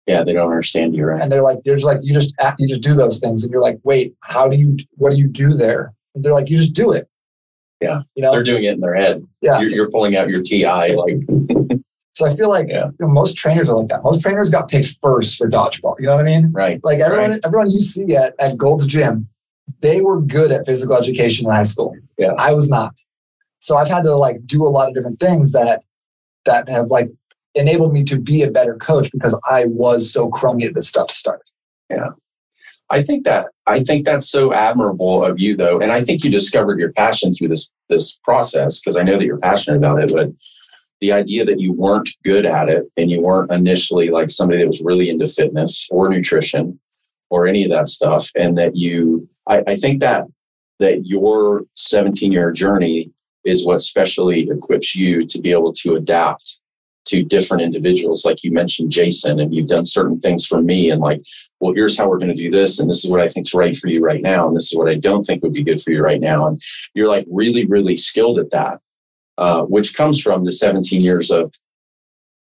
yeah, 0.07 0.23
they 0.23 0.33
don't 0.33 0.51
understand 0.51 0.95
you, 0.95 1.05
right? 1.05 1.21
And 1.21 1.31
they're 1.31 1.41
like, 1.41 1.63
they're 1.63 1.75
just 1.75 1.85
like, 1.85 1.99
you 2.03 2.13
just 2.13 2.35
act, 2.39 2.59
you 2.59 2.67
just 2.67 2.81
do 2.81 2.93
those 2.93 3.19
things, 3.19 3.43
and 3.43 3.51
you're 3.51 3.61
like, 3.61 3.79
wait, 3.83 4.15
how 4.21 4.47
do 4.47 4.55
you? 4.55 4.77
What 4.91 5.11
do 5.11 5.17
you 5.17 5.27
do 5.27 5.53
there? 5.53 5.93
And 6.13 6.23
they're 6.23 6.33
like, 6.33 6.49
you 6.49 6.57
just 6.57 6.73
do 6.73 6.91
it. 6.91 7.07
Yeah, 7.81 8.01
you 8.13 8.21
know, 8.21 8.31
they're 8.31 8.43
doing 8.43 8.63
it 8.63 8.73
in 8.73 8.79
their 8.81 8.93
head. 8.93 9.25
Yeah, 9.41 9.59
you're, 9.59 9.69
you're 9.69 9.91
pulling 9.91 10.15
out 10.15 10.29
your 10.29 10.43
TI 10.43 10.95
like. 10.95 11.17
so 12.15 12.25
I 12.25 12.33
feel 12.33 12.47
like 12.47 12.69
yeah. 12.69 12.85
you 12.85 13.05
know, 13.05 13.07
most 13.07 13.37
trainers 13.37 13.69
are 13.69 13.75
like 13.77 13.89
that. 13.89 14.01
Most 14.03 14.21
trainers 14.21 14.49
got 14.49 14.69
picked 14.69 14.97
first 15.01 15.37
for 15.37 15.49
dodgeball. 15.49 15.99
You 15.99 16.07
know 16.07 16.15
what 16.15 16.25
I 16.25 16.29
mean? 16.29 16.51
Right. 16.53 16.79
Like 16.81 16.99
everyone, 17.01 17.31
right. 17.31 17.39
everyone 17.45 17.69
you 17.69 17.81
see 17.81 18.15
at 18.15 18.35
at 18.39 18.57
Gold's 18.57 18.87
Gym, 18.87 19.27
they 19.81 19.99
were 19.99 20.21
good 20.21 20.51
at 20.51 20.65
physical 20.65 20.95
education 20.95 21.45
in 21.45 21.53
high 21.53 21.63
school. 21.63 21.93
Yeah, 22.17 22.33
I 22.37 22.53
was 22.53 22.69
not. 22.69 22.95
So 23.59 23.75
I've 23.75 23.89
had 23.89 24.03
to 24.05 24.15
like 24.15 24.45
do 24.45 24.65
a 24.65 24.69
lot 24.69 24.87
of 24.87 24.95
different 24.95 25.19
things 25.19 25.51
that 25.51 25.83
that 26.45 26.69
have 26.69 26.87
like 26.87 27.09
enabled 27.53 27.91
me 27.91 28.05
to 28.05 28.19
be 28.19 28.43
a 28.43 28.51
better 28.51 28.75
coach 28.75 29.11
because 29.11 29.37
I 29.49 29.65
was 29.65 30.11
so 30.11 30.29
crummy 30.29 30.65
at 30.65 30.73
this 30.73 30.87
stuff 30.87 31.07
to 31.07 31.15
start. 31.15 31.41
Yeah. 31.89 32.11
I 32.89 33.01
think 33.01 33.25
that 33.25 33.47
I 33.67 33.83
think 33.83 34.05
that's 34.05 34.29
so 34.29 34.53
admirable 34.53 35.25
of 35.25 35.37
you 35.37 35.57
though. 35.57 35.79
And 35.79 35.91
I 35.91 36.03
think 36.03 36.23
you 36.23 36.31
discovered 36.31 36.79
your 36.79 36.93
passion 36.93 37.33
through 37.33 37.49
this 37.49 37.73
this 37.89 38.17
process 38.23 38.79
because 38.79 38.95
I 38.95 39.03
know 39.03 39.17
that 39.17 39.25
you're 39.25 39.39
passionate 39.39 39.77
about 39.77 40.01
it, 40.01 40.13
but 40.13 40.29
the 41.01 41.11
idea 41.11 41.45
that 41.45 41.59
you 41.59 41.73
weren't 41.73 42.09
good 42.23 42.45
at 42.45 42.69
it 42.69 42.85
and 42.97 43.11
you 43.11 43.21
weren't 43.21 43.51
initially 43.51 44.09
like 44.09 44.29
somebody 44.29 44.61
that 44.61 44.67
was 44.67 44.81
really 44.81 45.09
into 45.09 45.27
fitness 45.27 45.87
or 45.91 46.09
nutrition 46.09 46.79
or 47.29 47.47
any 47.47 47.63
of 47.63 47.69
that 47.69 47.89
stuff 47.89 48.29
and 48.35 48.57
that 48.57 48.75
you 48.75 49.27
I, 49.47 49.63
I 49.67 49.75
think 49.75 50.01
that 50.01 50.25
that 50.79 51.05
your 51.05 51.63
17 51.75 52.31
year 52.31 52.51
journey 52.51 53.11
is 53.43 53.65
what 53.65 53.81
specially 53.81 54.49
equips 54.49 54.95
you 54.95 55.25
to 55.27 55.39
be 55.39 55.51
able 55.51 55.73
to 55.73 55.95
adapt 55.95 56.59
to 57.05 57.23
different 57.23 57.61
individuals. 57.61 58.25
Like 58.25 58.43
you 58.43 58.51
mentioned 58.51 58.91
jason 58.91 59.39
and 59.39 59.53
you've 59.53 59.67
done 59.67 59.85
certain 59.85 60.19
things 60.19 60.45
for 60.45 60.61
me 60.61 60.89
and 60.89 61.01
like 61.01 61.21
well 61.59 61.73
here's 61.73 61.97
how 61.97 62.07
we're 62.07 62.19
going 62.19 62.31
to 62.31 62.37
do 62.37 62.51
this 62.51 62.79
and 62.79 62.89
this 62.89 63.03
is 63.03 63.11
what 63.11 63.21
i 63.21 63.27
think 63.27 63.47
is 63.47 63.53
right 63.53 63.75
for 63.75 63.87
you 63.87 64.01
right 64.01 64.21
now 64.21 64.47
and 64.47 64.55
this 64.55 64.71
is 64.71 64.77
what 64.77 64.89
i 64.89 64.95
don't 64.95 65.23
think 65.23 65.43
would 65.43 65.53
be 65.53 65.63
good 65.63 65.81
for 65.81 65.91
you 65.91 66.01
right 66.01 66.21
now. 66.21 66.47
And 66.47 66.61
you're 66.93 67.09
like 67.09 67.25
really 67.29 67.65
really 67.65 67.97
skilled 67.97 68.39
at 68.39 68.51
that 68.51 68.79
uh, 69.37 69.63
which 69.63 69.95
comes 69.95 70.21
from 70.21 70.43
the 70.45 70.51
17 70.51 71.01
years 71.01 71.31
of 71.31 71.53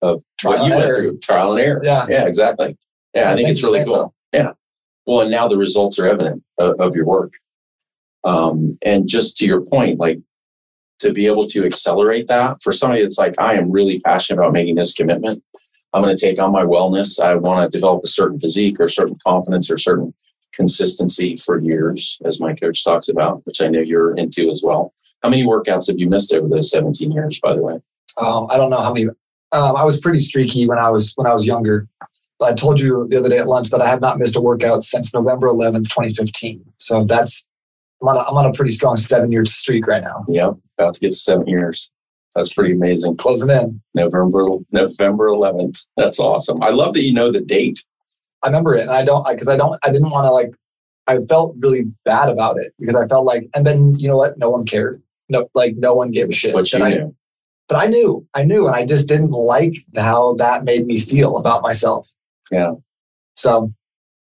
of 0.01 0.23
trial 0.39 0.59
what 0.59 0.67
you 0.67 0.75
went 0.75 0.95
through 0.95 1.19
trial 1.19 1.53
and 1.53 1.61
error 1.61 1.81
yeah 1.85 2.07
yeah 2.09 2.25
exactly 2.27 2.77
yeah 3.15 3.31
i 3.31 3.35
think 3.35 3.49
it's 3.49 3.63
really 3.63 3.85
cool 3.85 3.95
so. 3.95 4.15
yeah 4.33 4.53
well 5.07 5.21
and 5.21 5.31
now 5.31 5.47
the 5.47 5.57
results 5.57 5.99
are 5.99 6.09
evident 6.09 6.43
of, 6.59 6.81
of 6.81 6.97
your 6.97 7.05
work 7.05 7.35
um, 8.25 8.79
and 8.83 9.09
just 9.09 9.37
to 9.37 9.47
your 9.47 9.61
point 9.61 9.99
like 9.99 10.19
to 11.03 11.13
be 11.13 11.27
able 11.27 11.47
to 11.49 11.65
accelerate 11.65 12.29
that 12.29 12.63
for 12.63 12.73
somebody 12.73 13.03
that's 13.03 13.19
like, 13.19 13.35
I 13.39 13.55
am 13.55 13.71
really 13.71 14.01
passionate 14.01 14.41
about 14.41 14.53
making 14.53 14.77
this 14.77 14.95
commitment. 14.95 15.43
I'm 15.93 16.03
going 16.03 16.17
to 16.17 16.21
take 16.21 16.39
on 16.39 16.53
my 16.53 16.63
wellness. 16.63 17.21
I 17.21 17.35
want 17.35 17.71
to 17.71 17.77
develop 17.77 18.03
a 18.05 18.09
certain 18.09 18.41
physique 18.41 18.81
or 18.81 18.89
certain 18.89 19.17
confidence 19.27 19.71
or 19.71 19.79
certain 19.79 20.15
consistency 20.55 21.37
for 21.37 21.61
years, 21.61 22.19
as 22.25 22.41
my 22.41 22.55
coach 22.55 22.85
talks 22.85 23.09
about, 23.09 23.45
which 23.45 23.61
I 23.61 23.67
know 23.67 23.81
you're 23.81 24.17
into 24.17 24.49
as 24.49 24.63
well. 24.65 24.95
How 25.23 25.29
many 25.29 25.45
workouts 25.45 25.89
have 25.89 25.99
you 25.99 26.09
missed 26.09 26.33
over 26.33 26.49
those 26.49 26.71
17 26.71 27.13
years, 27.13 27.39
by 27.41 27.55
the 27.55 27.63
way? 27.63 27.81
Um, 28.17 28.47
I 28.51 28.57
don't 28.57 28.71
know 28.71 28.81
how 28.81 28.93
many. 28.93 29.07
Um, 29.07 29.77
I 29.77 29.85
was 29.85 30.01
pretty 30.01 30.19
streaky 30.19 30.67
when 30.67 30.79
I 30.79 30.91
was 30.91 31.13
when 31.15 31.27
I 31.27 31.35
was 31.35 31.47
younger. 31.47 31.89
I 32.43 32.53
told 32.55 32.81
you 32.81 33.07
the 33.09 33.19
other 33.19 33.29
day 33.29 33.39
at 33.39 33.47
lunch 33.47 33.71
that 33.71 33.81
I 33.81 33.89
have 33.89 34.01
not 34.01 34.19
missed 34.19 34.35
a 34.35 34.41
workout 34.41 34.83
since 34.83 35.15
November 35.15 35.47
11th, 35.47 35.85
2015. 35.85 36.65
So 36.79 37.05
that's 37.05 37.49
I'm 38.03 38.09
on 38.09 38.17
a, 38.17 38.21
I'm 38.21 38.37
on 38.37 38.47
a 38.47 38.53
pretty 38.53 38.73
strong 38.73 38.97
seven 38.97 39.31
year 39.31 39.45
streak 39.45 39.87
right 39.87 40.03
now. 40.03 40.25
Yep, 40.29 40.57
about 40.77 40.95
to 40.95 41.01
get 41.01 41.13
to 41.13 41.19
seven 41.19 41.47
years. 41.47 41.93
That's 42.35 42.53
pretty 42.53 42.73
amazing. 42.73 43.17
Closing 43.17 43.51
in 43.51 43.81
November 43.95 44.47
November 44.73 45.29
11th. 45.29 45.87
That's 45.97 46.19
awesome. 46.19 46.63
I 46.63 46.71
love 46.71 46.95
that 46.95 47.03
you 47.03 47.13
know 47.13 47.31
the 47.31 47.41
date. 47.41 47.79
I 48.43 48.49
remember 48.49 48.75
it, 48.75 48.83
and 48.83 48.91
I 48.91 49.05
don't 49.05 49.25
because 49.29 49.49
I, 49.49 49.55
I 49.55 49.57
don't 49.57 49.79
I 49.85 49.93
didn't 49.93 50.11
want 50.11 50.27
to 50.27 50.33
like. 50.33 50.55
I 51.09 51.19
felt 51.27 51.57
really 51.59 51.93
bad 52.05 52.29
about 52.29 52.59
it 52.59 52.75
because 52.79 52.97
I 52.97 53.07
felt 53.07 53.25
like, 53.25 53.49
and 53.55 53.67
then 53.67 53.99
you 53.99 54.09
know 54.09 54.17
what? 54.17 54.39
No 54.39 54.51
one 54.51 54.65
cared. 54.65 55.03
No, 55.33 55.49
like 55.55 55.75
no 55.77 55.95
one 55.95 56.11
gave 56.11 56.29
a 56.29 56.33
shit. 56.33 56.53
But 56.53 56.73
I, 56.75 56.91
knew. 56.91 57.17
But 57.69 57.77
I 57.79 57.87
knew, 57.87 58.27
I 58.35 58.45
knew, 58.45 58.67
and 58.67 58.77
I 58.77 58.85
just 58.85 59.09
didn't 59.09 59.31
like 59.31 59.75
how 59.97 60.35
that 60.35 60.65
made 60.65 60.87
me 60.87 61.01
feel 61.01 61.39
about 61.39 61.63
myself. 61.63 62.09
Yeah. 62.51 62.73
So 63.37 63.71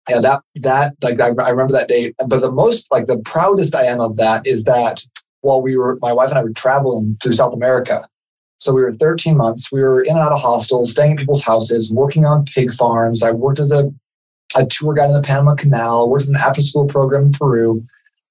yeah, 0.08 0.20
that 0.20 0.42
that 0.56 0.94
like 1.02 1.20
I, 1.20 1.28
I 1.28 1.50
remember 1.50 1.72
that 1.72 1.88
date. 1.88 2.14
But 2.18 2.40
the 2.40 2.52
most 2.52 2.90
like 2.92 3.06
the 3.06 3.18
proudest 3.18 3.74
I 3.74 3.84
am 3.84 4.00
of 4.00 4.16
that 4.18 4.46
is 4.46 4.64
that 4.64 5.02
while 5.40 5.60
we 5.60 5.76
were 5.76 5.98
my 6.00 6.12
wife 6.12 6.30
and 6.30 6.38
I 6.38 6.42
were 6.42 6.52
traveling 6.52 7.16
through 7.22 7.32
South 7.32 7.52
America. 7.52 8.08
So 8.58 8.72
we 8.72 8.82
were 8.82 8.92
13 8.92 9.36
months. 9.36 9.70
We 9.72 9.82
were 9.82 10.00
in 10.00 10.12
and 10.12 10.20
out 10.20 10.32
of 10.32 10.40
hostels, 10.40 10.92
staying 10.92 11.12
in 11.12 11.16
people's 11.16 11.42
houses, 11.42 11.92
working 11.92 12.24
on 12.24 12.46
pig 12.46 12.72
farms. 12.72 13.22
I 13.22 13.32
worked 13.32 13.58
as 13.58 13.72
a, 13.72 13.92
a 14.56 14.64
tour 14.64 14.94
guide 14.94 15.10
in 15.10 15.12
the 15.12 15.22
Panama 15.22 15.54
Canal, 15.54 16.08
worked 16.08 16.28
in 16.28 16.34
an 16.34 16.40
after 16.40 16.62
school 16.62 16.86
program 16.86 17.24
in 17.24 17.32
Peru, 17.32 17.84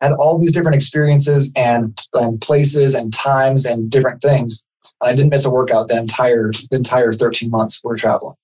had 0.04 0.14
all 0.14 0.40
these 0.40 0.54
different 0.54 0.76
experiences 0.76 1.52
and, 1.56 1.98
and 2.14 2.40
places 2.42 2.96
and 2.96 3.14
times 3.14 3.66
and 3.66 3.90
different 3.90 4.22
things. 4.22 4.66
And 5.02 5.10
I 5.10 5.16
didn't 5.16 5.32
miss 5.32 5.46
a 5.46 5.52
workout 5.52 5.88
the 5.88 5.98
entire 5.98 6.52
the 6.72 6.78
entire 6.78 7.14
13 7.14 7.50
months 7.50 7.82
we 7.84 7.90
were 7.90 7.98
traveling. 7.98 8.36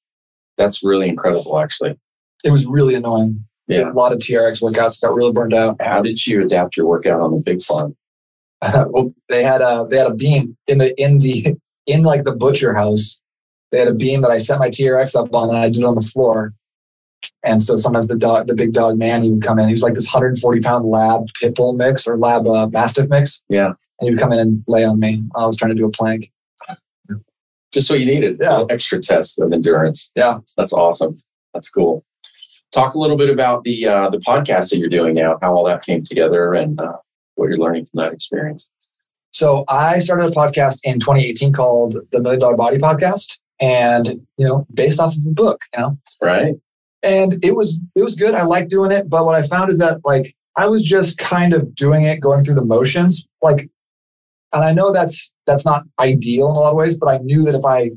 That's 0.57 0.83
really 0.83 1.07
incredible, 1.07 1.59
actually 1.59 1.97
it 2.43 2.51
was 2.51 2.65
really 2.65 2.95
annoying. 2.95 3.45
Yeah. 3.67 3.91
A 3.91 3.93
lot 3.93 4.13
of 4.13 4.19
TRX 4.19 4.61
workouts 4.61 5.01
got 5.01 5.13
really 5.13 5.31
burned 5.33 5.53
out. 5.53 5.77
How 5.79 6.01
did 6.01 6.25
you 6.25 6.43
adapt 6.43 6.75
your 6.75 6.87
workout 6.87 7.21
on 7.21 7.31
the 7.31 7.37
big 7.37 7.61
farm? 7.61 7.95
well, 8.73 9.13
they 9.29 9.43
had 9.43 9.61
a 9.61 9.85
they 9.89 9.97
had 9.97 10.07
a 10.07 10.13
beam 10.13 10.57
in 10.67 10.79
the 10.79 10.99
in 11.01 11.19
the 11.19 11.55
in 11.85 12.03
like 12.03 12.23
the 12.23 12.35
butcher 12.35 12.73
house. 12.73 13.21
They 13.71 13.79
had 13.79 13.87
a 13.87 13.93
beam 13.93 14.21
that 14.21 14.31
I 14.31 14.37
set 14.37 14.59
my 14.59 14.69
TRX 14.69 15.15
up 15.15 15.33
on, 15.33 15.49
and 15.49 15.57
I 15.57 15.69
did 15.69 15.79
it 15.79 15.85
on 15.85 15.95
the 15.95 16.01
floor. 16.01 16.53
And 17.43 17.61
so 17.61 17.77
sometimes 17.77 18.07
the 18.07 18.17
dog, 18.17 18.47
the 18.47 18.53
big 18.53 18.73
dog 18.73 18.97
man, 18.97 19.23
he 19.23 19.31
would 19.31 19.43
come 19.43 19.59
in. 19.59 19.67
He 19.67 19.73
was 19.73 19.83
like 19.83 19.93
this 19.93 20.07
140 20.07 20.61
pound 20.61 20.85
lab 20.85 21.27
pit 21.39 21.55
bull 21.55 21.73
mix 21.75 22.07
or 22.07 22.17
lab 22.17 22.47
uh, 22.47 22.67
mastiff 22.67 23.09
mix. 23.09 23.45
Yeah. 23.49 23.73
And 23.99 24.07
he 24.07 24.09
would 24.11 24.19
come 24.19 24.31
in 24.31 24.39
and 24.39 24.63
lay 24.67 24.83
on 24.83 24.99
me. 24.99 25.23
I 25.35 25.45
was 25.45 25.57
trying 25.57 25.69
to 25.69 25.75
do 25.75 25.85
a 25.85 25.91
plank. 25.91 26.31
Just 27.71 27.89
what 27.89 27.99
you 27.99 28.05
needed. 28.05 28.37
Yeah. 28.39 28.63
Extra 28.69 28.99
test 28.99 29.39
of 29.39 29.53
endurance. 29.53 30.11
Yeah. 30.15 30.39
That's 30.57 30.73
awesome. 30.73 31.21
That's 31.53 31.69
cool. 31.69 32.03
Talk 32.71 32.93
a 32.93 32.99
little 32.99 33.17
bit 33.17 33.29
about 33.29 33.63
the 33.63 33.87
uh, 33.87 34.09
the 34.09 34.19
podcast 34.19 34.69
that 34.69 34.77
you're 34.77 34.89
doing 34.89 35.13
now, 35.13 35.39
how 35.41 35.53
all 35.55 35.65
that 35.65 35.83
came 35.83 36.03
together, 36.03 36.53
and 36.53 36.79
uh, 36.79 36.97
what 37.33 37.49
you're 37.49 37.57
learning 37.57 37.85
from 37.85 37.97
that 37.97 38.13
experience. 38.13 38.69
So 39.31 39.65
I 39.67 39.99
started 39.99 40.29
a 40.29 40.33
podcast 40.33 40.79
in 40.83 40.99
2018 40.99 41.51
called 41.53 41.97
the 42.11 42.19
Million 42.19 42.39
Dollar 42.41 42.57
Body 42.57 42.77
Podcast, 42.77 43.39
and 43.59 44.07
you 44.37 44.45
know, 44.45 44.67
based 44.73 44.99
off 44.99 45.15
of 45.15 45.25
a 45.25 45.29
book, 45.31 45.61
you 45.75 45.81
know, 45.81 45.97
Right. 46.21 46.55
And 47.03 47.43
it 47.43 47.55
was 47.55 47.79
it 47.95 48.03
was 48.03 48.15
good. 48.15 48.35
I 48.35 48.43
liked 48.43 48.69
doing 48.69 48.91
it, 48.91 49.09
but 49.09 49.25
what 49.25 49.35
I 49.35 49.45
found 49.45 49.71
is 49.71 49.77
that 49.79 50.01
like 50.03 50.35
I 50.57 50.67
was 50.67 50.83
just 50.83 51.17
kind 51.17 51.53
of 51.53 51.73
doing 51.75 52.03
it, 52.03 52.19
going 52.19 52.43
through 52.43 52.55
the 52.55 52.65
motions, 52.65 53.27
like, 53.41 53.69
and 54.53 54.63
I 54.63 54.73
know 54.73 54.91
that's 54.91 55.33
that's 55.45 55.65
not 55.65 55.83
ideal 55.99 56.49
in 56.49 56.55
a 56.55 56.59
lot 56.59 56.71
of 56.71 56.75
ways, 56.75 56.97
but 56.97 57.09
I 57.09 57.17
knew 57.19 57.43
that 57.43 57.55
if 57.55 57.65
I 57.65 57.91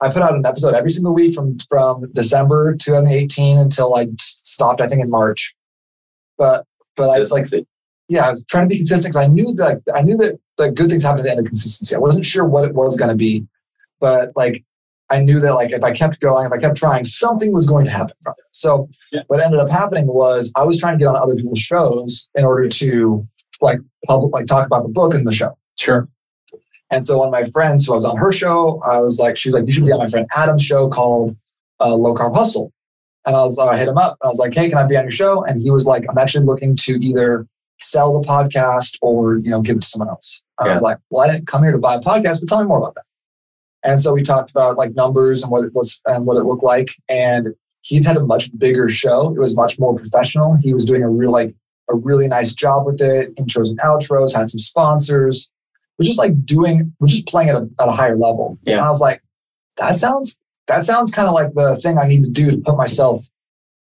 I 0.00 0.12
put 0.12 0.22
out 0.22 0.34
an 0.34 0.46
episode 0.46 0.74
every 0.74 0.90
single 0.90 1.14
week 1.14 1.34
from 1.34 1.58
from 1.68 2.10
December 2.12 2.76
2018 2.76 3.58
until 3.58 3.94
I 3.94 4.08
stopped, 4.18 4.80
I 4.80 4.88
think 4.88 5.02
in 5.02 5.10
March, 5.10 5.54
but 6.36 6.64
but 6.96 7.10
I 7.10 7.18
was 7.18 7.32
like 7.32 7.46
yeah, 8.08 8.26
I 8.26 8.30
was 8.30 8.44
trying 8.46 8.64
to 8.64 8.68
be 8.68 8.78
consistent 8.78 9.12
because 9.12 9.26
I 9.26 9.28
knew 9.28 9.54
that 9.54 9.82
I 9.94 10.02
knew 10.02 10.16
that 10.16 10.38
the 10.56 10.72
good 10.72 10.88
things 10.88 11.02
happen 11.02 11.20
at 11.20 11.24
the 11.24 11.30
end 11.30 11.40
of 11.40 11.46
consistency. 11.46 11.94
I 11.94 11.98
wasn't 11.98 12.26
sure 12.26 12.44
what 12.44 12.64
it 12.64 12.74
was 12.74 12.96
going 12.96 13.10
to 13.10 13.14
be, 13.14 13.46
but 14.00 14.32
like 14.34 14.64
I 15.10 15.20
knew 15.20 15.40
that 15.40 15.54
like 15.54 15.72
if 15.72 15.84
I 15.84 15.92
kept 15.92 16.20
going, 16.20 16.46
if 16.46 16.52
I 16.52 16.58
kept 16.58 16.76
trying, 16.76 17.04
something 17.04 17.52
was 17.52 17.66
going 17.66 17.84
to 17.84 17.90
happen 17.90 18.14
from 18.22 18.34
it. 18.38 18.44
So 18.58 18.88
Yeah. 19.12 19.22
what 19.28 19.40
ended 19.40 19.60
up 19.60 19.70
happening 19.70 20.06
was 20.06 20.52
I 20.56 20.64
was 20.64 20.78
trying 20.80 20.94
to 20.94 20.98
get 20.98 21.06
on 21.08 21.16
other 21.16 21.36
people's 21.36 21.60
shows 21.60 22.28
in 22.34 22.44
order 22.44 22.68
to 22.68 23.26
like 23.60 23.78
public 24.06 24.32
like 24.32 24.46
talk 24.46 24.66
about 24.66 24.82
the 24.82 24.88
book 24.88 25.14
and 25.14 25.26
the 25.26 25.32
show. 25.32 25.56
Sure. 25.78 26.08
And 26.90 27.04
so 27.04 27.18
one 27.18 27.28
of 27.28 27.32
my 27.32 27.44
friends 27.44 27.86
who 27.86 27.92
I 27.92 27.96
was 27.96 28.04
on 28.04 28.16
her 28.16 28.32
show, 28.32 28.80
I 28.82 29.00
was 29.00 29.18
like, 29.18 29.36
she 29.36 29.48
was 29.48 29.54
like, 29.54 29.66
you 29.66 29.72
should 29.72 29.84
be 29.86 29.92
on 29.92 29.98
my 29.98 30.08
friend 30.08 30.26
Adam's 30.34 30.64
show 30.64 30.88
called 30.88 31.36
uh, 31.80 31.94
Low 31.94 32.14
Carb 32.14 32.34
Hustle. 32.34 32.72
And 33.26 33.36
I 33.36 33.44
was, 33.44 33.58
I 33.58 33.76
hit 33.76 33.88
him 33.88 33.98
up. 33.98 34.16
And 34.22 34.28
I 34.28 34.30
was 34.30 34.38
like, 34.38 34.54
hey, 34.54 34.68
can 34.68 34.78
I 34.78 34.84
be 34.84 34.96
on 34.96 35.04
your 35.04 35.10
show? 35.10 35.44
And 35.44 35.60
he 35.60 35.70
was 35.70 35.86
like, 35.86 36.04
I'm 36.08 36.16
actually 36.18 36.46
looking 36.46 36.74
to 36.76 36.92
either 37.04 37.46
sell 37.80 38.18
the 38.20 38.26
podcast 38.26 38.96
or 39.02 39.36
you 39.36 39.50
know 39.50 39.60
give 39.60 39.76
it 39.76 39.82
to 39.82 39.88
someone 39.88 40.08
else. 40.08 40.42
And 40.58 40.68
I 40.68 40.72
was 40.72 40.82
like, 40.82 40.98
well, 41.10 41.28
I 41.28 41.32
didn't 41.32 41.46
come 41.46 41.62
here 41.62 41.70
to 41.72 41.78
buy 41.78 41.94
a 41.94 42.00
podcast, 42.00 42.40
but 42.40 42.48
tell 42.48 42.60
me 42.60 42.66
more 42.66 42.78
about 42.78 42.96
that. 42.96 43.04
And 43.84 44.00
so 44.00 44.12
we 44.12 44.22
talked 44.22 44.50
about 44.50 44.76
like 44.76 44.94
numbers 44.96 45.42
and 45.42 45.52
what 45.52 45.64
it 45.64 45.72
was 45.74 46.02
and 46.06 46.26
what 46.26 46.36
it 46.36 46.42
looked 46.44 46.64
like. 46.64 46.88
And 47.08 47.54
he'd 47.82 48.04
had 48.04 48.16
a 48.16 48.24
much 48.24 48.50
bigger 48.58 48.88
show. 48.88 49.28
It 49.34 49.38
was 49.38 49.54
much 49.56 49.78
more 49.78 49.94
professional. 49.94 50.56
He 50.56 50.74
was 50.74 50.84
doing 50.84 51.02
a 51.02 51.08
real 51.08 51.30
like 51.30 51.54
a 51.90 51.94
really 51.94 52.28
nice 52.28 52.52
job 52.54 52.84
with 52.86 53.00
it, 53.00 53.34
intros 53.36 53.68
and 53.70 53.78
outros, 53.80 54.34
had 54.36 54.50
some 54.50 54.58
sponsors. 54.58 55.50
We're 55.98 56.04
just 56.04 56.18
like 56.18 56.44
doing, 56.44 56.94
we're 57.00 57.08
just 57.08 57.26
playing 57.26 57.48
at 57.48 57.56
a, 57.56 57.68
at 57.80 57.88
a 57.88 57.92
higher 57.92 58.16
level. 58.16 58.58
Yeah. 58.62 58.76
And 58.78 58.84
I 58.86 58.90
was 58.90 59.00
like, 59.00 59.22
that 59.78 59.98
sounds, 59.98 60.38
that 60.66 60.84
sounds 60.84 61.10
kind 61.10 61.28
of 61.28 61.34
like 61.34 61.54
the 61.54 61.80
thing 61.82 61.96
I 61.98 62.06
need 62.06 62.22
to 62.24 62.30
do 62.30 62.50
to 62.50 62.58
put 62.58 62.76
myself 62.76 63.24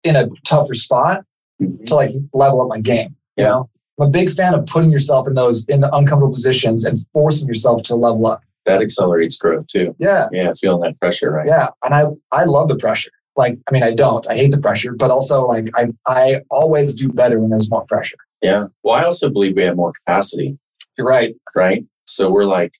in 0.03 0.17
a 0.17 0.29
tougher 0.47 0.75
spot 0.75 1.25
Mhm. 1.63 1.87
to 1.87 1.95
like 1.95 2.11
level 2.33 2.61
up 2.63 2.69
my 2.69 2.81
game. 2.81 3.15
You 3.37 3.45
Yeah. 3.45 3.49
know, 3.49 3.71
I'm 4.01 4.09
a 4.09 4.11
big 4.11 4.33
fan 4.33 4.55
of 4.55 4.67
putting 4.67 4.91
yourself 4.91 5.29
in 5.29 5.35
those 5.35 5.65
in 5.69 5.81
the 5.83 5.95
uncomfortable 5.95 6.35
positions 6.35 6.85
and 6.85 6.99
forcing 7.13 7.47
yourself 7.47 7.85
to 7.85 7.95
level 7.95 8.27
up. 8.27 8.41
That 8.67 8.83
accelerates 8.83 9.37
growth 9.37 9.69
too. 9.69 9.95
Yeah, 10.01 10.29
Yeah, 10.33 10.53
feeling 10.61 10.81
that 10.81 10.99
pressure, 10.99 11.31
right? 11.31 11.47
yeah. 11.47 11.69
And 11.85 11.95
I 11.95 12.07
I 12.33 12.45
love 12.45 12.69
the 12.69 12.77
pressure. 12.77 13.13
Like, 13.37 13.59
I 13.69 13.73
mean, 13.73 13.83
I 13.83 13.93
don't. 13.93 14.27
I 14.29 14.37
hate 14.37 14.53
the 14.53 14.61
pressure, 14.61 14.93
but 14.95 15.11
also 15.11 15.47
like 15.47 15.69
I 15.75 15.89
I 16.07 16.41
always 16.51 16.95
do 16.95 17.09
better 17.09 17.39
when 17.41 17.51
there's 17.51 17.71
more 17.71 17.85
pressure. 17.87 18.17
Yeah. 18.43 18.67
Well, 18.83 18.95
I 18.95 19.05
also 19.05 19.31
believe 19.31 19.57
we 19.57 19.65
have 19.65 19.77
more 19.77 19.93
capacity, 19.93 20.59
You're 20.97 21.07
right. 21.07 21.35
right? 21.57 21.85
So 22.07 22.31
we're 22.31 22.45
like, 22.45 22.75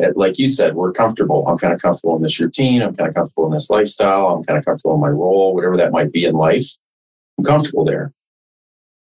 eh, 0.00 0.10
like 0.16 0.38
you 0.38 0.48
said, 0.48 0.74
we're 0.74 0.92
comfortable. 0.92 1.46
I'm 1.46 1.56
kind 1.56 1.72
of 1.72 1.80
comfortable 1.80 2.16
in 2.16 2.22
this 2.22 2.38
routine. 2.40 2.82
I'm 2.82 2.94
kind 2.94 3.08
of 3.08 3.14
comfortable 3.14 3.46
in 3.46 3.52
this 3.52 3.70
lifestyle. 3.70 4.26
I'm 4.28 4.44
kind 4.44 4.58
of 4.58 4.64
comfortable 4.64 4.94
in 4.96 5.00
my 5.00 5.08
role, 5.10 5.54
whatever 5.54 5.76
that 5.76 5.92
might 5.92 6.12
be 6.12 6.24
in 6.24 6.34
life. 6.34 6.66
I'm 7.38 7.44
comfortable 7.44 7.84
there. 7.84 8.12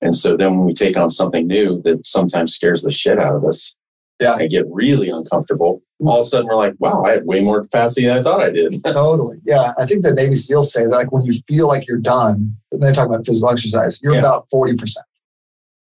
And 0.01 0.15
so 0.15 0.38
then 0.38 0.57
when 0.57 0.65
we 0.65 0.73
take 0.73 0.95
on 0.95 1.10
something 1.10 1.45
new 1.47 1.81
that 1.83 2.05
sometimes 2.07 2.53
scares 2.55 2.83
the 2.83 2.91
shit 2.91 3.19
out 3.19 3.36
of 3.36 3.43
us, 3.45 3.75
Yeah. 4.19 4.38
and 4.39 4.49
get 4.49 4.65
really 4.69 5.10
uncomfortable, 5.10 5.81
all 5.99 6.19
of 6.19 6.25
a 6.25 6.29
sudden 6.29 6.47
we're 6.47 6.55
like, 6.55 6.75
wow, 6.79 7.03
I 7.03 7.12
have 7.13 7.23
way 7.23 7.39
more 7.41 7.62
capacity 7.63 8.05
than 8.07 8.17
I 8.19 8.23
thought 8.23 8.39
I 8.41 8.51
did. 8.51 8.83
totally. 8.86 9.38
Yeah. 9.45 9.73
I 9.77 9.86
think 9.86 10.03
the 10.03 10.13
Navy 10.13 10.36
SEALs 10.36 10.71
say 10.71 10.83
that 10.83 10.91
like 10.91 11.12
when 11.12 11.23
you 11.23 11.33
feel 11.47 11.67
like 11.67 11.88
you're 11.88 11.97
done, 11.97 12.55
and 12.71 12.81
they're 12.83 12.93
talking 12.93 13.13
about 13.13 13.25
physical 13.25 13.49
exercise, 13.49 13.99
you're 14.01 14.13
Yeah. 14.13 14.19
about 14.19 14.45
40%. 14.53 14.95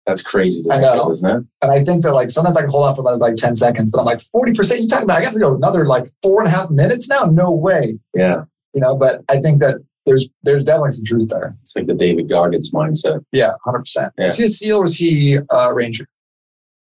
That's 0.06 0.22
crazy, 0.22 0.64
I 0.70 0.78
know. 0.78 1.10
isn't 1.10 1.28
it? 1.30 1.44
And 1.60 1.70
I 1.70 1.84
think 1.84 2.02
that 2.02 2.14
like 2.14 2.30
sometimes 2.30 2.56
I 2.56 2.62
can 2.62 2.70
hold 2.70 2.86
on 2.86 2.94
for 2.94 3.02
like, 3.02 3.20
like 3.20 3.36
10 3.36 3.56
seconds, 3.56 3.90
but 3.92 3.98
I'm 3.98 4.06
like 4.06 4.20
40%. 4.20 4.80
You 4.80 4.88
talking 4.88 5.04
about 5.04 5.18
I 5.18 5.22
got 5.22 5.34
to 5.34 5.38
go 5.38 5.54
another 5.54 5.84
like 5.84 6.06
four 6.22 6.40
and 6.40 6.48
a 6.48 6.50
half 6.50 6.70
minutes 6.70 7.10
now? 7.10 7.24
No 7.24 7.52
way. 7.52 7.98
Yeah. 8.14 8.44
You 8.72 8.80
know, 8.80 8.96
but 8.96 9.22
I 9.28 9.38
think 9.40 9.60
that 9.60 9.76
there's 10.06 10.26
there's 10.44 10.64
definitely 10.64 10.90
some 10.92 11.04
truth 11.04 11.28
there. 11.28 11.54
It's 11.60 11.76
like 11.76 11.86
the 11.86 11.92
David 11.94 12.30
Goggins 12.30 12.70
mindset. 12.72 13.22
Yeah, 13.32 13.50
hundred 13.62 13.80
percent. 13.80 14.14
Yeah. 14.16 14.24
Was 14.24 14.38
he 14.38 14.44
a 14.44 14.48
SEAL 14.48 14.78
or 14.78 14.82
was 14.82 14.96
he 14.96 15.38
a 15.50 15.74
Ranger? 15.74 16.08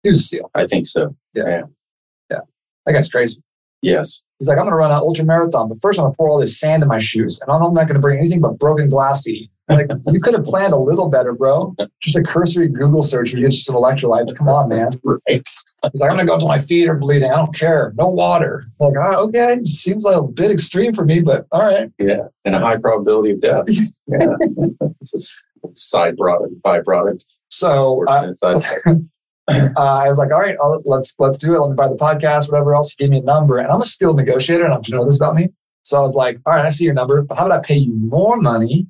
He 0.03 0.09
was 0.09 0.19
a 0.19 0.23
SEAL. 0.23 0.51
I 0.55 0.67
think 0.67 0.87
so. 0.87 1.15
That 2.87 2.93
guy's 2.95 3.09
crazy. 3.09 3.43
Yes. 3.83 4.25
He's 4.39 4.49
like, 4.49 4.59
I'm 4.59 4.65
going 4.65 4.73
to 4.73 4.77
run 4.77 4.91
an 4.91 4.97
ultra 4.99 5.25
marathon, 5.25 5.69
but 5.69 5.81
first 5.81 5.99
I'm 5.99 6.05
going 6.05 6.15
to 6.15 6.17
pour 6.17 6.31
all 6.31 6.39
this 6.39 6.59
sand 6.59 6.83
in 6.83 6.89
my 6.89 6.99
shoes, 6.99 7.41
and 7.41 7.51
I'm 7.51 7.61
not 7.75 7.87
going 7.87 7.95
to 7.95 8.01
bring 8.01 8.19
anything 8.19 8.41
but 8.41 8.59
broken 8.59 8.89
glass 8.89 9.23
to 9.25 9.33
eat. 9.33 9.51
Like, 9.69 9.91
you 10.07 10.21
could 10.21 10.35
have 10.35 10.45
planned 10.45 10.73
a 10.73 10.77
little 10.79 11.09
better, 11.09 11.33
bro. 11.33 11.75
Just 12.01 12.17
a 12.17 12.23
cursory 12.23 12.69
Google 12.69 13.03
search 13.03 13.33
and 13.33 13.41
get 13.43 13.53
you 13.53 13.59
some 13.59 13.77
electrolytes. 13.77 14.37
Come 14.37 14.49
on, 14.49 14.69
man. 14.69 14.91
Right. 15.05 15.21
He's 15.91 16.01
like, 16.01 16.11
I'm 16.11 16.17
going 16.17 16.21
to 16.21 16.27
go 16.27 16.35
until 16.35 16.49
my 16.49 16.61
feet 16.61 16.89
are 16.89 16.95
bleeding. 16.95 17.31
I 17.31 17.37
don't 17.37 17.55
care. 17.55 17.93
No 17.97 18.07
water. 18.09 18.65
I'm 18.81 18.93
like, 18.93 18.97
oh, 19.05 19.29
okay. 19.29 19.55
It 19.55 19.67
seems 19.67 20.05
like 20.05 20.17
a 20.17 20.23
bit 20.23 20.51
extreme 20.51 20.95
for 20.95 21.05
me, 21.05 21.21
but 21.21 21.47
all 21.51 21.63
right. 21.63 21.91
Yeah. 21.99 22.29
And 22.45 22.55
a 22.55 22.61
high 22.61 22.77
probability 22.77 23.33
of 23.33 23.41
death. 23.41 23.67
Yeah. 24.09 24.27
it's 25.01 25.15
a 25.15 25.69
side 25.75 26.17
product, 26.17 26.55
byproduct. 26.63 27.25
So 27.49 28.05
uh, 28.07 28.33
uh, 29.49 29.73
I 29.77 30.09
was 30.09 30.19
like, 30.19 30.31
all 30.33 30.41
right, 30.41 30.57
I'll, 30.61 30.83
let's 30.85 31.15
let's 31.19 31.39
do 31.39 31.55
it. 31.55 31.59
Let 31.59 31.71
me 31.71 31.77
buy 31.77 31.89
the 31.89 31.97
podcast, 31.97 32.51
whatever 32.51 32.75
else. 32.75 32.93
He 32.93 33.03
gave 33.03 33.11
me 33.11 33.19
a 33.19 33.23
number, 33.23 33.59
and 33.59 33.69
I'm 33.69 33.81
a 33.81 33.85
skilled 33.85 34.17
negotiator, 34.17 34.65
and 34.65 34.73
I'm 34.73 34.83
you 34.85 34.95
know 34.95 35.05
this 35.05 35.17
about 35.17 35.35
me. 35.35 35.49
So 35.83 35.99
I 35.99 36.03
was 36.03 36.15
like, 36.15 36.39
all 36.47 36.55
right, 36.55 36.65
I 36.65 36.71
see 36.71 36.85
your 36.85 36.95
number, 36.95 37.23
but 37.23 37.37
how 37.37 37.47
about 37.47 37.59
I 37.59 37.67
pay 37.67 37.77
you 37.77 37.93
more 37.93 38.41
money 38.41 38.87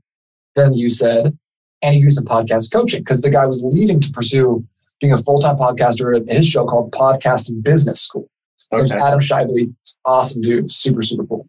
than 0.55 0.75
you 0.75 0.91
said, 0.91 1.37
and 1.81 1.95
you 1.95 2.03
do 2.03 2.11
some 2.11 2.25
podcast 2.25 2.71
coaching 2.71 3.01
because 3.01 3.23
the 3.23 3.31
guy 3.31 3.47
was 3.47 3.63
leaving 3.65 3.99
to 4.01 4.11
pursue 4.11 4.67
being 5.01 5.13
a 5.13 5.19
full 5.19 5.41
time 5.41 5.57
podcaster 5.57 6.17
at 6.17 6.29
his 6.29 6.47
show 6.47 6.67
called 6.67 6.93
Podcasting 6.93 7.63
Business 7.63 8.01
School. 8.01 8.29
It 8.71 8.77
was 8.77 8.93
Adam 8.93 9.21
Shively, 9.21 9.75
awesome 10.05 10.43
dude, 10.43 10.71
super 10.71 11.03
super 11.03 11.27
cool. 11.27 11.49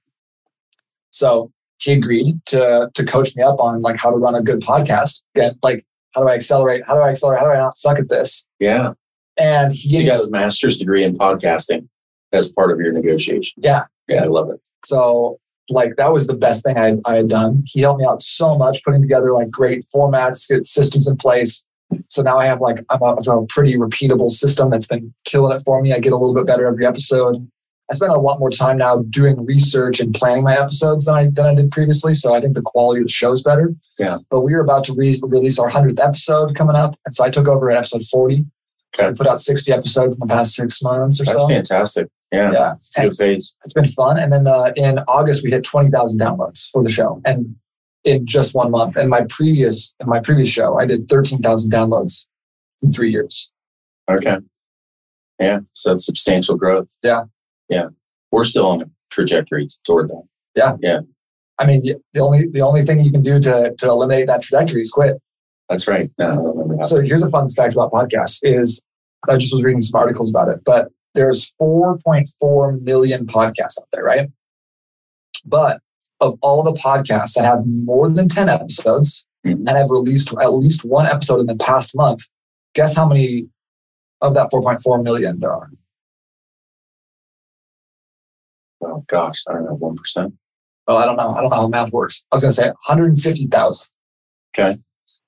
So 1.12 1.52
he 1.80 1.94
agreed 1.94 2.38
to 2.48 2.90
to 2.94 3.06
coach 3.06 3.36
me 3.36 3.44
up 3.44 3.60
on 3.60 3.82
like 3.82 3.98
how 3.98 4.12
to 4.12 4.18
run 4.18 4.36
a 4.36 4.42
good 4.42 4.62
podcast. 4.62 5.22
Get 5.36 5.56
like 5.62 5.86
how 6.14 6.22
do 6.22 6.30
I 6.30 6.34
accelerate? 6.36 6.84
How 6.86 6.96
do 6.96 7.02
I 7.02 7.10
accelerate? 7.10 7.40
How 7.40 7.46
do 7.48 7.52
I 7.54 7.58
not 7.60 7.78
suck 7.78 8.00
at 8.00 8.10
this? 8.10 8.48
Yeah. 8.60 8.94
And 9.38 9.74
he 9.74 9.92
So 9.94 10.00
you 10.00 10.10
got 10.10 10.20
a 10.20 10.30
master's 10.32 10.78
degree 10.78 11.04
in 11.04 11.18
podcasting 11.18 11.88
as 12.32 12.52
part 12.52 12.72
of 12.72 12.80
your 12.80 12.92
negotiation. 12.92 13.62
yeah. 13.64 13.84
Yeah, 14.08 14.24
I 14.24 14.28
love 14.28 14.50
it. 14.50 14.60
So 14.86 15.40
like 15.70 15.96
that 15.96 16.12
was 16.12 16.28
the 16.28 16.34
best 16.34 16.64
thing 16.64 16.78
I, 16.78 16.98
I 17.06 17.16
had 17.18 17.30
done. 17.30 17.64
He 17.66 17.82
helped 17.82 18.02
me 18.02 18.06
out 18.06 18.22
so 18.22 18.58
much, 18.58 18.84
putting 18.84 19.02
together 19.02 19.32
like 19.32 19.50
great 19.50 19.86
formats, 19.86 20.48
good 20.50 20.68
systems 20.68 21.08
in 21.08 21.16
place. 21.16 21.66
So 22.10 22.22
now 22.22 22.38
I 22.38 22.46
have 22.46 22.60
like 22.60 22.84
I'm 22.90 23.02
a, 23.02 23.16
I'm 23.16 23.38
a 23.44 23.46
pretty 23.48 23.76
repeatable 23.76 24.30
system 24.30 24.70
that's 24.70 24.88
been 24.88 25.14
killing 25.26 25.56
it 25.56 25.62
for 25.62 25.82
me. 25.82 25.94
I 25.94 26.00
get 26.00 26.12
a 26.12 26.18
little 26.18 26.36
bit 26.36 26.46
better 26.46 26.68
every 26.68 26.86
episode. 26.86 27.50
I 27.92 27.96
spend 27.96 28.12
a 28.14 28.20
lot 28.20 28.40
more 28.40 28.50
time 28.50 28.78
now 28.78 29.00
doing 29.10 29.46
research 29.46 30.00
and 30.00 30.14
planning 30.14 30.44
my 30.44 30.58
episodes 30.58 31.06
than 31.06 31.16
I 31.16 31.28
than 31.30 31.46
I 31.46 31.54
did 31.56 31.70
previously. 31.72 32.14
So 32.14 32.34
I 32.34 32.40
think 32.40 32.56
the 32.56 32.62
quality 32.62 33.02
of 33.02 33.08
the 33.08 33.12
show 33.12 33.32
is 33.32 33.44
better. 33.44 33.74
Yeah. 34.00 34.20
But 34.30 34.42
we 34.42 34.54
are 34.54 34.62
about 34.62 34.86
to 34.86 34.94
re- 34.94 35.20
release 35.24 35.60
our 35.60 35.70
hundredth 35.70 36.00
episode 36.00 36.56
coming 36.56 36.76
up, 36.76 36.98
and 37.06 37.14
so 37.14 37.24
I 37.26 37.30
took 37.30 37.48
over 37.48 37.70
at 37.70 37.78
episode 37.78 38.06
forty. 38.06 38.46
So 38.96 39.06
I 39.06 39.08
Okay. 39.10 39.18
put 39.18 39.28
out 39.28 39.40
sixty 39.42 39.72
episodes 39.74 40.16
in 40.16 40.28
the 40.28 40.34
past 40.34 40.54
six 40.56 40.82
months 40.82 41.20
or 41.20 41.26
That's 41.26 41.38
so. 41.42 41.48
That's 41.48 41.70
fantastic. 41.70 42.08
Yeah. 42.32 42.52
Yeah. 42.52 42.74
It's 42.74 43.00
good 43.00 43.18
phase. 43.18 43.58
it's 43.66 43.74
been 43.74 43.88
fun. 43.90 44.18
And 44.18 44.32
then 44.32 44.48
uh, 44.48 44.72
in 44.76 45.00
August 45.08 45.44
we 45.44 45.52
hit 45.52 45.64
twenty 45.64 45.90
thousand 45.92 46.20
downloads 46.20 46.70
for 46.72 46.84
the 46.84 46.90
show, 46.90 47.22
and 47.26 47.56
in 48.06 48.26
just 48.26 48.56
one 48.56 48.72
month. 48.72 48.96
And 48.96 49.10
my 49.10 49.22
previous 49.30 49.94
in 50.00 50.08
my 50.08 50.20
previous 50.20 50.50
show, 50.50 50.80
I 50.80 50.86
did 50.86 51.10
thirteen 51.10 51.40
thousand 51.40 51.72
downloads 51.72 52.28
in 52.82 52.92
three 52.94 53.12
years. 53.12 53.52
Okay. 54.10 54.38
Yeah. 55.40 55.60
So 55.74 55.90
that's 55.90 56.06
substantial 56.06 56.56
growth. 56.56 56.96
Yeah. 57.04 57.24
Yeah. 57.74 57.88
We're 58.32 58.44
still 58.44 58.68
on 58.68 58.82
a 58.82 58.86
trajectory 59.12 59.68
toward 59.86 60.10
that. 60.10 60.24
Yeah. 60.56 60.76
Yeah. 60.82 61.00
I 61.60 61.66
mean, 61.68 61.82
the 62.14 62.20
only 62.20 62.48
the 62.48 62.62
only 62.62 62.84
thing 62.84 63.00
you 63.02 63.12
can 63.12 63.22
do 63.22 63.40
to 63.40 63.74
to 63.78 63.88
eliminate 63.88 64.28
that 64.28 64.42
trajectory 64.42 64.82
is 64.82 64.90
quit. 64.92 65.22
That's 65.70 65.88
right. 65.88 66.10
No, 66.18 66.32
I 66.32 66.36
don't 66.36 66.48
remember 66.48 66.78
that. 66.78 66.88
So 66.88 67.00
here's 67.02 67.22
a 67.24 67.30
fun 67.30 67.48
fact 67.50 67.74
about 67.74 67.92
podcasts: 67.92 68.40
is 68.44 68.86
I 69.30 69.38
just 69.38 69.54
was 69.54 69.64
reading 69.64 69.82
some 69.82 70.00
articles 70.00 70.30
about 70.30 70.50
it, 70.50 70.60
but 70.66 70.90
there's 71.14 71.54
4.4 71.62 72.82
million 72.82 73.26
podcasts 73.28 73.78
out 73.80 73.88
there, 73.94 74.04
right? 74.04 74.30
But 75.46 75.80
of 76.20 76.38
all 76.42 76.64
the 76.64 76.74
podcasts 76.74 77.34
that 77.34 77.46
have 77.46 77.66
more 77.66 78.10
than 78.10 78.30
10 78.30 78.50
episodes 78.50 79.28
Mhm. 79.46 79.68
and 79.68 79.70
have 79.70 79.90
released 79.92 80.34
at 80.42 80.54
least 80.54 80.84
one 80.86 81.06
episode 81.06 81.40
in 81.40 81.46
the 81.46 81.56
past 81.56 81.96
month, 81.96 82.22
guess 82.74 82.96
how 82.96 83.08
many 83.08 83.48
of 84.22 84.34
that 84.34 84.50
4.4 84.50 85.04
million 85.04 85.40
there 85.40 85.54
are? 85.54 85.70
Oh 88.94 89.04
gosh, 89.08 89.44
I 89.50 89.54
don't 89.54 89.66
know, 89.66 89.76
one 89.76 89.96
percent. 89.96 90.34
Oh, 90.88 90.98
I 90.98 91.06
don't 91.06 91.16
know. 91.16 91.30
I 91.32 91.42
don't 91.42 91.50
know 91.50 91.56
how 91.56 91.68
math 91.68 91.94
works. 91.94 92.26
I 92.32 92.36
was 92.36 92.42
going 92.44 92.52
to 92.52 92.56
say 92.56 92.68
150,000. 92.68 93.88
Okay. 94.54 94.78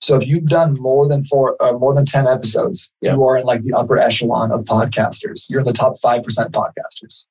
So 0.02 0.18
if 0.18 0.28
you've 0.28 0.46
done 0.48 0.78
more 0.80 1.08
than 1.08 1.24
four, 1.24 1.56
uh, 1.64 1.72
more 1.72 1.94
than 1.96 2.06
10 2.06 2.28
episodes, 2.28 2.94
Yeah. 3.02 3.14
you 3.14 3.24
are 3.24 3.38
in 3.38 3.46
like 3.46 3.64
the 3.64 3.74
upper 3.74 3.98
echelon 3.98 4.52
of 4.52 4.66
podcasters. 4.66 5.50
You're 5.50 5.62
in 5.62 5.66
the 5.66 5.72
top 5.72 5.96
5% 6.04 6.24
podcasters. 6.52 7.26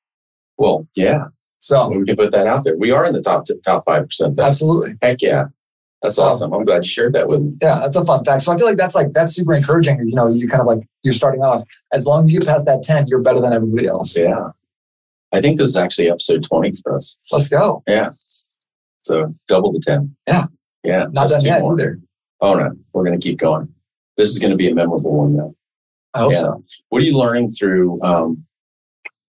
Well, 0.57 0.87
yeah, 0.95 1.25
So 1.59 1.89
we 1.89 2.03
can 2.03 2.15
put 2.15 2.31
that 2.31 2.47
out 2.47 2.63
there. 2.63 2.75
We 2.77 2.89
are 2.91 3.05
in 3.05 3.13
the 3.13 3.21
top 3.21 3.43
top 3.63 3.85
five 3.85 4.05
percent. 4.07 4.39
absolutely. 4.39 4.95
Heck 5.03 5.21
yeah, 5.21 5.45
that's 6.01 6.15
So- 6.15 6.23
awesome. 6.23 6.51
I'm 6.51 6.65
glad 6.65 6.83
you 6.83 6.89
shared 6.89 7.13
that 7.13 7.27
with 7.27 7.41
me. 7.41 7.53
Yeah, 7.61 7.79
that's 7.79 7.95
a 7.95 8.03
fun 8.03 8.25
fact. 8.25 8.41
So 8.41 8.51
I 8.53 8.57
feel 8.57 8.65
like 8.65 8.77
that's 8.77 8.95
like, 8.95 9.13
that's 9.13 9.35
super 9.35 9.53
encouraging. 9.53 9.99
You 9.99 10.15
know, 10.15 10.27
you 10.29 10.47
kind 10.49 10.61
of 10.61 10.67
like, 10.67 10.79
you're 11.03 11.13
starting 11.13 11.43
off. 11.43 11.63
As 11.93 12.07
long 12.07 12.23
as 12.23 12.31
you 12.31 12.39
get 12.39 12.47
past 12.49 12.65
that 12.65 12.81
10, 12.81 13.05
you're 13.07 13.21
better 13.21 13.39
than 13.39 13.53
everybody 13.53 13.85
else. 13.85 14.17
Yeah, 14.17 14.49
I 15.31 15.41
think 15.41 15.57
this 15.57 15.67
is 15.69 15.77
actually 15.77 16.09
episode 16.09 16.43
twenty 16.43 16.71
for 16.81 16.95
us. 16.95 17.17
Let's 17.31 17.49
go. 17.49 17.83
Yeah, 17.87 18.09
so 19.03 19.33
double 19.47 19.71
the 19.73 19.79
ten. 19.79 20.15
Yeah. 20.27 20.45
yeah, 20.83 21.07
Not 21.11 21.29
done 21.29 21.41
yet 21.43 21.61
more. 21.61 21.73
either. 21.73 21.99
Oh 22.41 22.55
no, 22.55 22.71
we're 22.93 23.03
gonna 23.03 23.17
keep 23.17 23.37
going. 23.39 23.67
This 24.17 24.29
is 24.29 24.39
gonna 24.39 24.55
be 24.55 24.69
a 24.69 24.75
memorable 24.75 25.17
one 25.17 25.35
though. 25.35 25.55
I 26.13 26.19
hope 26.19 26.33
Yeah. 26.33 26.39
so. 26.39 26.63
What 26.89 27.01
are 27.01 27.05
you 27.05 27.17
learning 27.17 27.51
through 27.51 28.01
um, 28.01 28.45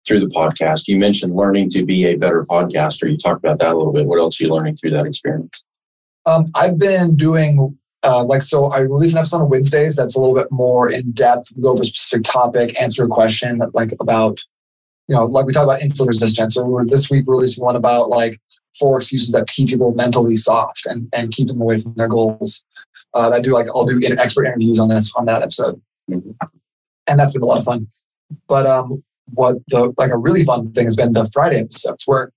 through 0.07 0.21
the 0.21 0.27
podcast? 0.27 0.83
You 0.87 0.99
mentioned 0.99 1.35
learning 1.35 1.71
to 1.71 1.85
be 1.85 2.05
a 2.07 2.17
better 2.17 2.45
podcaster. 2.45 3.11
You 3.11 3.17
talked 3.17 3.43
about 3.45 3.59
that 3.61 3.73
a 3.73 3.77
little 3.77 3.93
bit. 3.93 4.07
What 4.07 4.19
else 4.19 4.41
are 4.41 4.45
you 4.45 4.51
learning 4.53 4.77
through 4.77 4.91
that 4.91 5.07
experience? 5.07 5.65
Um, 6.27 6.47
I've 6.55 6.79
been 6.79 7.17
doing 7.17 7.79
uh, 8.03 8.25
like 8.25 8.43
so. 8.43 8.67
I 8.67 8.81
release 8.81 9.13
an 9.13 9.19
episode 9.19 9.43
on 9.43 9.49
Wednesdays 9.49 9.97
that's 9.97 10.17
a 10.17 10.21
little 10.21 10.35
bit 10.35 10.49
more 10.51 10.91
in 10.91 11.13
depth. 11.13 11.49
We 11.57 11.63
go 11.63 11.71
over 11.71 11.83
a 11.83 11.87
specific 11.87 12.25
topic, 12.25 12.79
answer 12.81 13.05
a 13.05 13.09
question 13.09 13.63
like 13.73 13.93
about 14.01 14.41
you 15.09 15.15
know, 15.15 15.25
like 15.25 15.47
we 15.47 15.53
talk 15.53 15.65
about 15.65 15.81
insulin 15.81 16.09
resistance. 16.09 16.57
Or 16.57 16.67
we're, 16.67 16.85
this 16.85 17.11
week 17.11 17.27
we're 17.27 17.35
releasing 17.35 17.65
one 17.65 17.77
about 17.77 18.09
like 18.09 18.41
four 18.79 18.99
excuses 18.99 19.33
that 19.33 19.47
keep 19.47 19.69
people 19.69 19.95
mentally 19.95 20.37
soft 20.37 20.87
and 20.87 21.09
and 21.13 21.33
keep 21.33 21.49
them 21.49 21.61
away 21.61 21.77
from 21.77 21.95
their 21.95 22.09
goals. 22.09 22.65
Uh, 23.15 23.31
I 23.33 23.41
do 23.41 23.53
like 23.53 23.67
I'll 23.69 23.87
do 23.87 24.01
expert 24.19 24.47
interviews 24.47 24.79
on 24.79 24.89
this 24.89 25.13
on 25.17 25.27
that 25.27 25.43
episode, 25.43 25.81
and 26.09 26.35
that's 27.07 27.33
been 27.33 27.43
a 27.43 27.47
lot 27.47 27.59
of 27.59 27.65
fun. 27.65 27.87
But 28.49 28.67
um, 28.67 29.03
what 29.33 29.57
the 29.69 29.93
like 29.97 30.11
a 30.11 30.19
really 30.19 30.45
fun 30.45 30.73
thing 30.73 30.85
has 30.85 30.97
been 30.97 31.13
the 31.13 31.29
Friday 31.33 31.61
episodes 31.61 32.05
where 32.07 32.33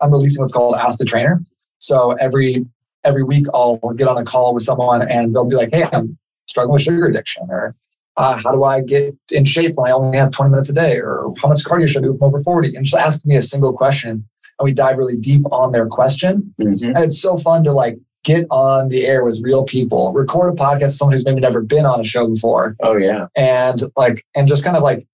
I'm 0.00 0.10
releasing 0.10 0.42
what's 0.42 0.52
called 0.52 0.76
Ask 0.76 0.98
the 0.98 1.04
Trainer. 1.04 1.40
So 1.78 2.12
every 2.12 2.66
every 3.04 3.22
week 3.22 3.46
I'll 3.54 3.78
get 3.96 4.08
on 4.08 4.18
a 4.18 4.24
call 4.24 4.54
with 4.54 4.62
someone 4.62 5.02
and 5.10 5.34
they'll 5.34 5.44
be 5.44 5.56
like, 5.56 5.70
"Hey, 5.72 5.86
I'm 5.92 6.18
struggling 6.46 6.74
with 6.74 6.82
sugar 6.82 7.06
addiction," 7.06 7.46
or 7.48 7.74
uh, 8.18 8.38
"How 8.44 8.52
do 8.52 8.64
I 8.64 8.82
get 8.82 9.16
in 9.30 9.44
shape 9.46 9.76
when 9.76 9.88
I 9.90 9.94
only 9.94 10.18
have 10.18 10.30
20 10.32 10.50
minutes 10.50 10.68
a 10.68 10.74
day?" 10.74 10.98
or 10.98 11.32
"How 11.40 11.48
much 11.48 11.64
cardio 11.64 11.88
should 11.88 12.02
I 12.04 12.06
do 12.06 12.14
if 12.14 12.20
I'm 12.20 12.28
over 12.28 12.42
40?" 12.42 12.74
And 12.76 12.84
just 12.84 12.96
ask 12.96 13.24
me 13.24 13.36
a 13.36 13.42
single 13.42 13.72
question, 13.72 14.10
and 14.58 14.64
we 14.64 14.72
dive 14.72 14.98
really 14.98 15.16
deep 15.16 15.42
on 15.50 15.72
their 15.72 15.86
question. 15.86 16.54
Mm-hmm. 16.60 16.84
And 16.94 16.98
it's 16.98 17.20
so 17.20 17.38
fun 17.38 17.64
to 17.64 17.72
like 17.72 17.98
get 18.24 18.46
on 18.50 18.88
the 18.88 19.06
air 19.06 19.24
with 19.24 19.40
real 19.42 19.64
people, 19.64 20.12
record 20.12 20.52
a 20.52 20.56
podcast 20.56 20.82
with 20.82 20.92
someone 20.92 21.12
who's 21.14 21.24
maybe 21.24 21.40
never 21.40 21.62
been 21.62 21.86
on 21.86 22.00
a 22.00 22.04
show 22.04 22.26
before, 22.28 22.76
Oh 22.82 22.96
yeah, 22.96 23.28
and 23.36 23.82
like 23.96 24.24
and 24.36 24.46
just 24.48 24.64
kind 24.64 24.76
of 24.76 24.82
like 24.82 25.06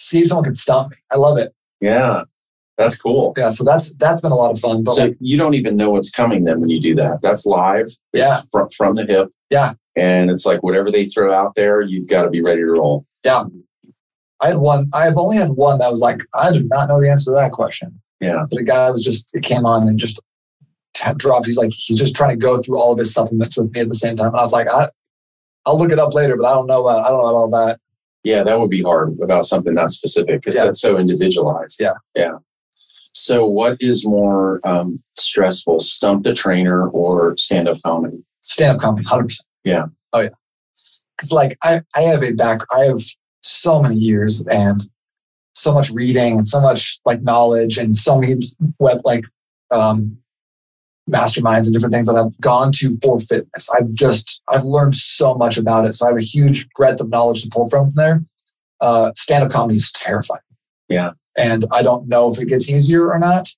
see 0.00 0.20
if 0.22 0.28
someone 0.28 0.44
could 0.44 0.56
stump 0.56 0.90
me. 0.92 0.96
I 1.10 1.16
love 1.16 1.36
it. 1.38 1.52
yeah, 1.80 2.22
that's 2.78 2.96
cool. 2.96 3.34
Yeah, 3.36 3.50
so 3.50 3.64
that's 3.64 3.92
that's 3.94 4.20
been 4.20 4.32
a 4.32 4.36
lot 4.36 4.52
of 4.52 4.60
fun. 4.60 4.84
But 4.84 4.92
so 4.94 5.02
like, 5.06 5.16
you 5.20 5.36
don't 5.36 5.54
even 5.54 5.76
know 5.76 5.90
what's 5.90 6.10
coming 6.10 6.44
then 6.44 6.60
when 6.60 6.70
you 6.70 6.80
do 6.80 6.94
that. 6.94 7.18
That's 7.22 7.44
live. 7.46 7.86
It's 7.86 7.98
Yeah. 8.14 8.42
from 8.52 8.68
from 8.70 8.94
the 8.94 9.04
hip. 9.04 9.30
Yeah. 9.50 9.74
And 9.96 10.30
it's 10.30 10.46
like 10.46 10.62
whatever 10.62 10.90
they 10.90 11.06
throw 11.06 11.32
out 11.32 11.54
there, 11.54 11.80
you've 11.80 12.08
got 12.08 12.22
to 12.24 12.30
be 12.30 12.42
ready 12.42 12.60
to 12.60 12.66
roll. 12.66 13.06
Yeah. 13.24 13.44
I 14.40 14.48
had 14.48 14.58
one. 14.58 14.90
I 14.92 15.04
have 15.04 15.16
only 15.16 15.38
had 15.38 15.50
one 15.52 15.78
that 15.78 15.90
was 15.90 16.00
like, 16.00 16.20
I 16.34 16.52
do 16.52 16.62
not 16.64 16.88
know 16.88 17.00
the 17.00 17.10
answer 17.10 17.30
to 17.30 17.36
that 17.36 17.52
question. 17.52 18.00
Yeah, 18.20 18.44
But 18.50 18.60
a 18.60 18.64
guy 18.64 18.90
was 18.90 19.02
just, 19.04 19.34
it 19.34 19.42
came 19.42 19.64
on 19.66 19.88
and 19.88 19.98
just 19.98 20.20
dropped. 21.16 21.46
He's 21.46 21.56
like, 21.58 21.72
he's 21.74 21.98
just 21.98 22.14
trying 22.16 22.30
to 22.30 22.36
go 22.36 22.60
through 22.62 22.78
all 22.78 22.92
of 22.92 22.98
his 22.98 23.12
supplements 23.12 23.56
with 23.56 23.70
me 23.72 23.80
at 23.80 23.88
the 23.88 23.94
same 23.94 24.16
time. 24.16 24.28
And 24.28 24.36
I 24.36 24.42
was 24.42 24.52
like, 24.52 24.68
I, 24.68 24.88
I'll 25.66 25.78
look 25.78 25.90
it 25.92 25.98
up 25.98 26.14
later, 26.14 26.36
but 26.36 26.46
I 26.46 26.54
don't 26.54 26.66
know. 26.66 26.86
Uh, 26.86 26.96
I 27.02 27.08
don't 27.08 27.22
know 27.22 27.28
about 27.28 27.34
all 27.34 27.50
that. 27.66 27.80
yeah, 28.24 28.42
that 28.42 28.58
would 28.60 28.70
be 28.70 28.82
hard 28.82 29.18
about 29.20 29.44
something 29.46 29.74
not 29.74 29.90
specific 29.90 30.40
because 30.40 30.56
Yeah. 30.56 30.64
that's 30.64 30.80
so 30.80 30.96
individualized. 30.98 31.80
Yeah. 31.80 31.94
yeah. 32.14 32.36
So, 33.12 33.46
what 33.46 33.78
is 33.80 34.04
more 34.06 34.60
um, 34.64 35.02
stressful, 35.16 35.80
stump 35.80 36.24
the 36.24 36.34
trainer 36.34 36.88
or 36.88 37.34
stand 37.38 37.66
up 37.68 37.78
comedy? 37.82 38.22
Stand 38.42 38.76
up 38.76 38.82
comedy, 38.82 39.06
hundred 39.06 39.24
percent. 39.28 39.46
Yeah. 39.66 39.86
Oh 40.12 40.20
yeah. 40.20 40.30
Because 41.16 41.32
like 41.32 41.58
I, 41.62 41.82
I 41.94 42.02
have 42.02 42.22
a 42.22 42.32
back. 42.32 42.60
I 42.72 42.84
have 42.84 43.02
so 43.42 43.82
many 43.82 43.96
years 43.96 44.44
and 44.46 44.88
so 45.54 45.74
much 45.74 45.90
reading 45.90 46.34
and 46.34 46.46
so 46.46 46.60
much 46.60 47.00
like 47.04 47.22
knowledge 47.22 47.78
and 47.78 47.96
so 47.96 48.20
many 48.20 48.40
web 48.78 49.00
like 49.04 49.24
um, 49.70 50.18
masterminds 51.10 51.64
and 51.64 51.72
different 51.72 51.94
things 51.94 52.06
that 52.06 52.16
I've 52.16 52.38
gone 52.40 52.72
to 52.76 52.98
for 53.02 53.18
fitness. 53.18 53.68
I've 53.70 53.92
just 53.92 54.42
I've 54.48 54.64
learned 54.64 54.94
so 54.94 55.34
much 55.34 55.56
about 55.58 55.86
it. 55.86 55.94
So 55.94 56.06
I 56.06 56.10
have 56.10 56.18
a 56.18 56.22
huge 56.22 56.68
breadth 56.70 57.00
of 57.00 57.10
knowledge 57.10 57.42
to 57.42 57.50
pull 57.50 57.68
from 57.68 57.90
there. 57.94 58.22
Uh, 58.80 59.12
Stand 59.16 59.44
up 59.44 59.50
comedy 59.50 59.78
is 59.78 59.90
terrifying. 59.92 60.40
Yeah. 60.88 61.12
And 61.36 61.64
I 61.72 61.82
don't 61.82 62.08
know 62.08 62.30
if 62.30 62.38
it 62.40 62.46
gets 62.46 62.70
easier 62.70 63.10
or 63.10 63.18
not, 63.18 63.48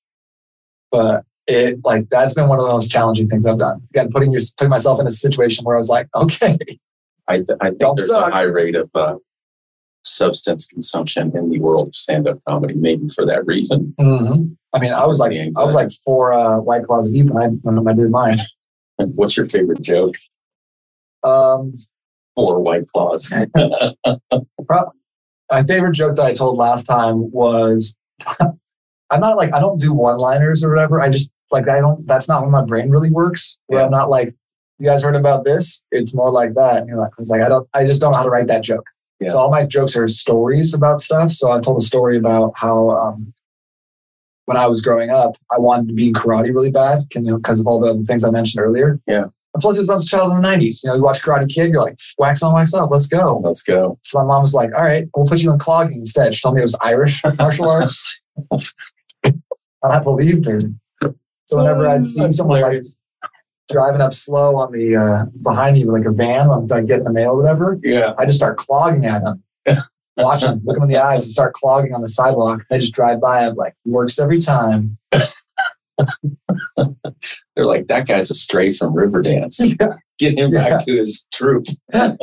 but 0.91 1.25
it 1.49 1.81
like 1.85 2.09
that's 2.11 2.35
been 2.35 2.47
one 2.49 2.59
of 2.61 2.67
the 2.67 2.73
most 2.73 2.91
challenging 2.91 3.29
things 3.29 3.47
I've 3.47 3.59
done. 3.59 3.81
Again, 3.91 4.11
putting 4.13 4.31
your, 4.33 4.41
putting 4.57 4.71
myself 4.71 5.01
in 5.01 5.07
a 5.07 5.11
situation 5.11 5.65
where 5.65 5.75
I 5.75 5.79
was 5.79 5.89
like, 5.89 6.07
okay, 6.15 6.57
I, 7.27 7.39
th- 7.39 7.59
I 7.61 7.69
think 7.71 7.81
Don't 7.81 7.97
there's 7.97 8.09
suck. 8.09 8.29
a 8.29 8.33
high 8.33 8.43
rate 8.43 8.77
of 8.77 8.91
uh, 8.95 9.17
substance 10.05 10.67
consumption 10.67 11.33
in 11.37 11.51
the 11.51 11.59
world 11.59 11.89
of 11.89 11.95
stand 11.97 12.29
up 12.29 12.39
comedy, 12.49 12.75
maybe 12.75 13.09
for 13.09 13.27
that 13.27 13.45
reason. 13.47 13.95
mhm. 13.99 14.55
I 14.75 14.81
mean, 14.81 14.93
I 14.93 15.07
was 15.07 15.19
like, 15.19 15.33
I 15.33 15.65
was 15.65 15.75
like 15.75 15.91
four 16.05 16.33
uh, 16.35 16.59
white 16.59 16.85
claws 16.85 17.11
deep 17.11 17.27
when 17.31 17.89
I 17.89 17.93
did 17.95 18.11
mine. 18.11 18.39
And 19.01 19.15
What's 19.17 19.37
your 19.37 19.47
favorite 19.47 19.81
joke? 19.81 20.17
Um, 21.23 21.79
Four 22.35 22.61
white 22.61 22.87
claws. 22.89 23.33
my 25.51 25.63
favorite 25.67 25.93
joke 25.93 26.17
that 26.17 26.25
I 26.27 26.35
told 26.35 26.57
last 26.59 26.85
time 26.85 27.31
was 27.31 27.97
I'm 29.11 29.21
not 29.21 29.37
like 29.37 29.55
I 29.55 29.61
don't 29.61 29.81
do 29.81 29.93
one 29.93 30.19
liners 30.19 30.63
or 30.65 30.71
whatever. 30.71 31.01
I 31.01 31.09
just 31.11 31.31
like 31.51 31.69
I 31.69 31.81
don't 31.81 32.07
that's 32.07 32.29
not 32.29 32.43
how 32.43 32.49
my 32.51 32.65
brain 32.65 32.91
really 32.91 33.11
works. 33.11 33.59
Where 33.67 33.81
Yeah. 33.81 33.87
I'm 33.87 33.91
not 33.91 34.11
like, 34.11 34.35
you 34.79 34.87
guys 34.87 35.03
heard 35.03 35.17
about 35.17 35.45
this? 35.45 35.85
It's 35.91 36.15
more 36.15 36.31
like 36.31 36.55
that. 36.55 36.79
And 36.79 36.89
you're 36.89 36.99
like, 36.99 37.13
it's 37.19 37.31
like 37.31 37.43
I 37.43 37.49
don't 37.49 37.69
I 37.75 37.85
just 37.85 38.01
don't 38.01 38.13
know 38.13 38.19
how 38.19 38.25
to 38.25 38.31
write 38.31 38.47
that 38.49 38.63
joke. 38.63 38.85
Yeah. 39.21 39.31
So 39.31 39.39
all 39.39 39.51
my 39.51 39.65
jokes 39.67 39.97
are 39.97 40.07
stories 40.09 40.75
about 40.75 41.01
stuff. 41.01 41.33
So 41.33 41.51
I 41.51 41.59
told 41.61 41.81
a 41.81 41.85
story 41.85 42.17
about 42.19 42.53
how 42.57 42.91
um 42.91 43.33
when 44.45 44.57
I 44.57 44.67
was 44.67 44.81
growing 44.81 45.11
up, 45.11 45.37
I 45.53 45.59
wanted 45.59 45.89
to 45.89 45.95
be 45.95 46.09
in 46.09 46.15
karate 46.15 46.55
really 46.55 46.71
bad, 46.71 47.03
can- 47.11 47.25
you 47.27 47.33
know, 47.33 47.37
because 47.37 47.61
of 47.61 47.67
all 47.67 47.81
the 47.81 47.89
other 47.89 48.03
things 48.03 48.25
I 48.25 48.31
mentioned 48.31 48.65
earlier. 48.65 48.99
Yeah. 49.07 49.25
And 49.55 49.63
plus, 49.63 49.77
it 49.77 49.81
was 49.81 49.91
I 49.91 49.97
was 49.97 50.05
a 50.07 50.09
child 50.09 50.31
in 50.33 50.41
the 50.43 50.49
'90s. 50.49 50.85
You 50.85 50.91
know, 50.91 50.97
you 50.97 51.03
watch 51.03 51.23
Karate 51.23 51.49
Kid, 51.53 51.71
you're 51.71 51.81
like, 51.81 51.97
wax 52.19 52.43
on, 52.43 52.53
wax 52.55 52.73
off, 52.75 52.91
let's 52.91 53.07
go. 53.07 53.39
Let's 53.43 53.63
go. 53.63 53.99
So 54.05 54.19
my 54.21 54.25
mom 54.27 54.43
was 54.43 54.53
like, 54.55 54.75
all 54.75 54.85
right, 54.85 55.09
we'll 55.17 55.27
put 55.27 55.43
you 55.43 55.51
in 55.53 55.59
clogging 55.59 56.01
instead. 56.01 56.35
She 56.35 56.43
told 56.43 56.55
me 56.55 56.61
it 56.61 56.65
was 56.65 56.79
Irish 56.83 57.23
martial 57.39 57.69
arts. 57.69 58.15
and 59.25 59.43
I 59.83 59.99
believed 60.01 60.45
her. 60.47 60.61
So 61.49 61.57
whenever 61.57 61.89
I'd 61.89 62.05
see 62.05 62.21
That's 62.21 62.37
someone 62.37 62.61
like 62.61 62.83
driving 63.71 64.03
up 64.03 64.13
slow 64.13 64.57
on 64.57 64.71
the 64.71 64.95
uh, 64.97 65.25
behind 65.43 65.79
me 65.79 65.85
like 65.87 66.05
a 66.05 66.11
van, 66.13 66.51
I'm 66.51 66.67
like 66.67 66.85
getting 66.87 67.05
the 67.05 67.13
mail 67.13 67.31
or 67.31 67.37
whatever, 67.39 67.79
Yeah. 67.83 68.13
I 68.19 68.27
just 68.27 68.37
start 68.37 68.59
clogging 68.59 69.07
at 69.07 69.23
them. 69.23 69.43
Watch 70.19 70.43
them, 70.43 70.61
look 70.65 70.75
them 70.77 70.83
in 70.83 70.91
the 70.91 70.99
eyes, 71.03 71.23
and 71.23 71.33
start 71.33 71.55
clogging 71.55 71.95
on 71.95 72.03
the 72.03 72.09
sidewalk. 72.09 72.65
They 72.69 72.79
just 72.81 72.93
drive 72.93 73.19
by. 73.21 73.47
I'm 73.47 73.55
like, 73.55 73.75
works 73.87 74.19
every 74.19 74.41
time. 74.41 74.99
They're 75.13 75.23
like, 77.67 77.87
that 77.89 78.07
guy's 78.07 78.31
a 78.31 78.35
stray 78.35 78.73
from 78.75 78.95
Riverdance. 78.95 79.59
Yeah. 79.81 79.95
Get 80.19 80.39
him 80.39 80.53
Yeah. 80.53 80.69
back 80.71 80.85
to 80.85 80.97
his 80.99 81.27
troop. 81.33 81.65
They're 81.93 82.17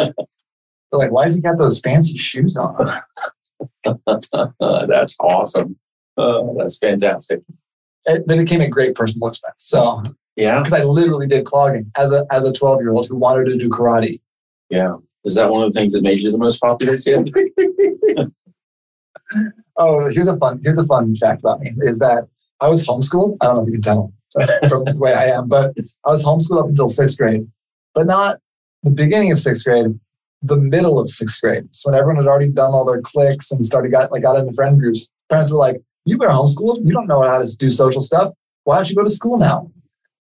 like, 0.91 1.11
why 1.11 1.25
does 1.25 1.33
he 1.35 1.41
got 1.41 1.57
those 1.57 1.79
fancy 1.79 2.17
shoes 2.19 2.57
on? 2.57 3.01
that's 4.05 5.15
awesome. 5.19 5.77
Uh, 6.17 6.41
that's 6.57 6.77
fantastic. 6.77 7.41
It, 8.07 8.27
then 8.27 8.39
it 8.39 8.47
came 8.47 8.61
at 8.61 8.69
great 8.71 8.95
personal 8.95 9.27
expense. 9.27 9.55
So 9.57 10.03
Yeah. 10.35 10.59
because 10.59 10.73
I 10.73 10.83
literally 10.83 11.27
did 11.27 11.45
clogging 11.45 11.91
as 11.97 12.11
a 12.11 12.25
as 12.31 12.45
a 12.45 12.53
12 12.53 12.81
year 12.81 12.91
old 12.91 13.07
who 13.07 13.15
wanted 13.15 13.45
to 13.45 13.57
do 13.57 13.69
karate. 13.69 14.21
Yeah. 14.69 14.97
Is 15.23 15.35
that 15.35 15.49
one 15.49 15.63
of 15.63 15.73
the 15.73 15.79
things 15.79 15.93
that 15.93 16.03
made 16.03 16.21
you 16.21 16.31
the 16.31 16.37
most 16.37 16.61
popular 16.61 16.95
kid? 17.03 17.31
oh, 19.77 20.09
here's 20.11 20.27
a 20.27 20.37
fun 20.37 20.59
here's 20.63 20.77
a 20.77 20.85
fun 20.85 21.15
fact 21.15 21.39
about 21.41 21.59
me 21.61 21.73
is 21.81 21.99
that 21.99 22.27
I 22.61 22.67
was 22.69 22.85
homeschooled. 22.87 23.37
I 23.41 23.45
don't 23.47 23.55
know 23.57 23.61
if 23.63 23.67
you 23.67 23.73
can 23.73 23.81
tell 23.81 24.13
from 24.69 24.83
the 24.85 24.95
way 24.97 25.13
I 25.13 25.25
am, 25.25 25.47
but 25.47 25.73
I 26.05 26.09
was 26.11 26.23
homeschooled 26.23 26.59
up 26.61 26.67
until 26.69 26.89
sixth 26.89 27.17
grade, 27.17 27.47
but 27.93 28.05
not 28.05 28.39
the 28.83 28.89
beginning 28.91 29.31
of 29.31 29.39
sixth 29.39 29.63
grade, 29.65 29.87
the 30.41 30.57
middle 30.57 30.99
of 30.99 31.09
sixth 31.09 31.41
grade. 31.41 31.67
So 31.71 31.89
when 31.89 31.99
everyone 31.99 32.23
had 32.23 32.29
already 32.29 32.49
done 32.49 32.71
all 32.73 32.85
their 32.85 33.01
clicks 33.01 33.51
and 33.51 33.65
started 33.65 33.91
got 33.91 34.11
like 34.11 34.21
got 34.23 34.37
into 34.37 34.53
friend 34.53 34.79
groups, 34.79 35.11
parents 35.29 35.51
were 35.51 35.57
like, 35.57 35.81
"You've 36.05 36.19
been 36.19 36.29
homeschooled. 36.29 36.85
You 36.85 36.93
don't 36.93 37.07
know 37.07 37.21
how 37.21 37.39
to 37.39 37.57
do 37.57 37.69
social 37.69 38.01
stuff. 38.01 38.33
Why 38.63 38.75
don't 38.75 38.89
you 38.89 38.95
go 38.95 39.03
to 39.03 39.09
school 39.09 39.37
now?" 39.37 39.71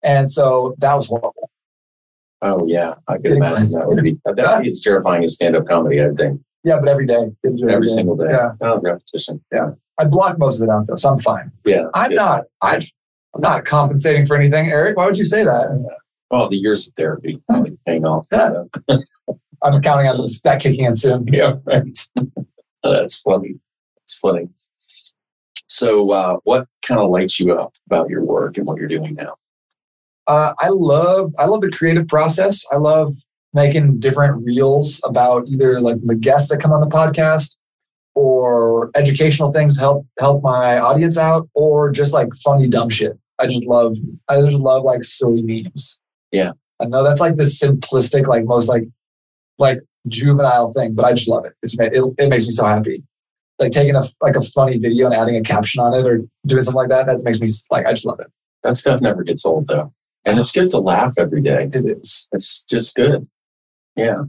And 0.03 0.29
so 0.29 0.75
that 0.79 0.95
was 0.95 1.07
horrible. 1.07 1.49
Oh 2.41 2.65
yeah, 2.65 2.95
I 3.07 3.17
could 3.17 3.33
imagine 3.33 3.71
that 3.71 3.87
would 3.87 4.03
be 4.03 4.19
that 4.25 4.35
would 4.35 4.63
be 4.63 4.69
as 4.69 4.81
terrifying 4.81 5.23
as 5.23 5.35
stand-up 5.35 5.67
comedy. 5.67 6.01
I 6.01 6.09
think 6.09 6.41
Yeah, 6.63 6.79
but 6.79 6.89
every 6.89 7.05
day, 7.05 7.31
every 7.45 7.89
single 7.89 8.15
day. 8.15 8.29
Yeah. 8.29 8.51
Oh, 8.61 8.79
repetition. 8.79 9.43
I 9.53 9.71
I 9.99 10.05
blocked 10.05 10.39
most 10.39 10.59
of 10.59 10.67
it 10.67 10.71
out 10.71 10.87
though, 10.87 10.95
so 10.95 11.11
I'm 11.11 11.19
fine. 11.19 11.51
Yeah. 11.65 11.85
I'm 11.93 12.09
good. 12.09 12.15
not. 12.15 12.45
I, 12.61 12.77
I'm 13.35 13.41
not 13.41 13.65
compensating 13.65 14.25
for 14.25 14.35
anything, 14.35 14.67
Eric. 14.69 14.97
Why 14.97 15.05
would 15.05 15.17
you 15.17 15.25
say 15.25 15.43
that? 15.43 15.97
Well, 16.31 16.49
the 16.49 16.57
years 16.57 16.87
of 16.87 16.93
therapy 16.95 17.41
probably 17.49 17.77
paying 17.85 18.05
off. 18.05 18.25
Yeah. 18.31 18.63
I'm 19.63 19.81
counting 19.81 20.07
on 20.07 20.19
this, 20.21 20.41
that 20.41 20.59
kicking 20.59 20.85
in 20.85 20.95
soon. 20.95 21.27
yeah, 21.31 21.53
right. 21.65 21.85
That's 22.83 23.21
funny. 23.21 23.59
That's 23.99 24.15
funny. 24.15 24.49
So, 25.71 26.11
uh, 26.11 26.37
what 26.43 26.67
kind 26.85 26.99
of 26.99 27.09
lights 27.09 27.39
you 27.39 27.53
up 27.53 27.73
about 27.87 28.09
your 28.09 28.25
work 28.25 28.57
and 28.57 28.67
what 28.67 28.77
you're 28.77 28.89
doing 28.89 29.15
now? 29.15 29.35
Uh, 30.27 30.53
I 30.59 30.67
love 30.69 31.33
I 31.39 31.45
love 31.45 31.61
the 31.61 31.71
creative 31.71 32.09
process. 32.09 32.65
I 32.73 32.75
love 32.75 33.15
making 33.53 33.99
different 33.99 34.45
reels 34.45 34.99
about 35.05 35.47
either 35.47 35.79
like 35.79 35.97
the 36.03 36.15
guests 36.15 36.49
that 36.49 36.59
come 36.59 36.73
on 36.73 36.81
the 36.81 36.87
podcast 36.87 37.55
or 38.15 38.91
educational 38.95 39.53
things 39.53 39.75
to 39.75 39.79
help 39.79 40.05
help 40.19 40.43
my 40.43 40.77
audience 40.77 41.17
out 41.17 41.49
or 41.53 41.89
just 41.89 42.13
like 42.13 42.27
funny 42.43 42.67
dumb 42.67 42.89
shit. 42.89 43.17
I 43.39 43.47
just 43.47 43.65
love 43.65 43.95
I 44.27 44.41
just 44.41 44.57
love 44.57 44.83
like 44.83 45.05
silly 45.05 45.41
memes. 45.41 46.01
Yeah. 46.33 46.51
I 46.81 46.85
know 46.85 47.01
that's 47.01 47.21
like 47.21 47.37
the 47.37 47.43
simplistic, 47.43 48.27
like 48.27 48.43
most 48.43 48.67
like 48.67 48.83
like 49.57 49.79
juvenile 50.09 50.73
thing, 50.73 50.95
but 50.95 51.05
I 51.05 51.13
just 51.13 51.29
love 51.29 51.45
it. 51.45 51.53
It's 51.63 51.79
it, 51.79 51.93
it 52.17 52.29
makes 52.29 52.45
me 52.45 52.51
so 52.51 52.65
happy. 52.65 53.03
Like 53.59 53.71
taking 53.71 53.95
a 53.95 54.03
like 54.21 54.35
a 54.35 54.41
funny 54.41 54.77
video 54.77 55.05
and 55.05 55.15
adding 55.15 55.35
a 55.35 55.41
caption 55.41 55.81
on 55.81 55.93
it 55.93 56.05
or 56.05 56.21
doing 56.45 56.61
something 56.63 56.75
like 56.75 56.89
that. 56.89 57.05
That 57.05 57.23
makes 57.23 57.39
me 57.39 57.47
like 57.69 57.85
I 57.85 57.91
just 57.91 58.05
love 58.05 58.19
it. 58.19 58.27
That 58.63 58.75
stuff 58.75 59.01
never 59.01 59.23
gets 59.23 59.45
old, 59.45 59.67
though. 59.67 59.93
And 60.25 60.39
it's 60.39 60.51
good 60.51 60.69
to 60.71 60.79
laugh 60.79 61.13
every 61.17 61.41
day. 61.41 61.69
It 61.73 61.97
is. 61.97 62.27
It's 62.31 62.63
just 62.65 62.95
good. 62.95 63.27
Yeah. 63.95 64.23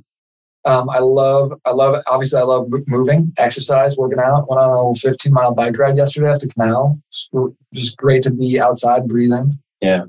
Um, 0.65 0.89
I 0.91 1.01
love, 1.01 1.53
I 1.67 1.73
love, 1.73 1.97
obviously, 2.07 2.39
I 2.39 2.45
love 2.45 2.69
moving, 2.87 3.33
exercise, 3.37 3.97
working 3.97 4.21
out. 4.21 4.49
Went 4.49 4.61
on 4.61 4.71
a 4.71 4.75
little 4.75 4.95
15 4.95 5.33
mile 5.33 5.55
bike 5.55 5.77
ride 5.77 5.97
yesterday 5.97 6.33
at 6.33 6.41
the 6.41 6.49
canal. 6.49 7.01
Just 7.75 7.97
great 7.97 8.23
to 8.23 8.33
be 8.33 8.61
outside 8.61 9.09
breathing. 9.09 9.59
Yeah. 9.81 10.05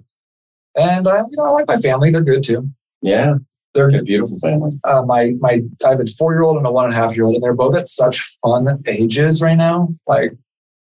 And 0.75 1.07
I, 1.07 1.19
you 1.29 1.37
know, 1.37 1.45
I 1.45 1.49
like 1.49 1.67
my 1.67 1.77
family. 1.77 2.11
They're 2.11 2.21
good 2.21 2.43
too. 2.43 2.67
Yeah. 3.01 3.35
They're 3.73 3.89
a 3.89 4.03
beautiful 4.03 4.37
family. 4.39 4.79
uh, 4.83 5.03
my 5.05 5.31
my. 5.39 5.61
I 5.85 5.89
have 5.89 5.99
a 5.99 6.05
four 6.05 6.33
year 6.33 6.43
old 6.43 6.57
and 6.57 6.65
a 6.67 6.71
one 6.71 6.85
and 6.85 6.93
a 6.93 6.97
half 6.97 7.15
year 7.15 7.25
old, 7.25 7.35
and 7.35 7.43
they're 7.43 7.55
both 7.55 7.75
at 7.75 7.87
such 7.87 8.37
fun 8.41 8.83
ages 8.87 9.41
right 9.41 9.55
now. 9.55 9.89
Like 10.05 10.33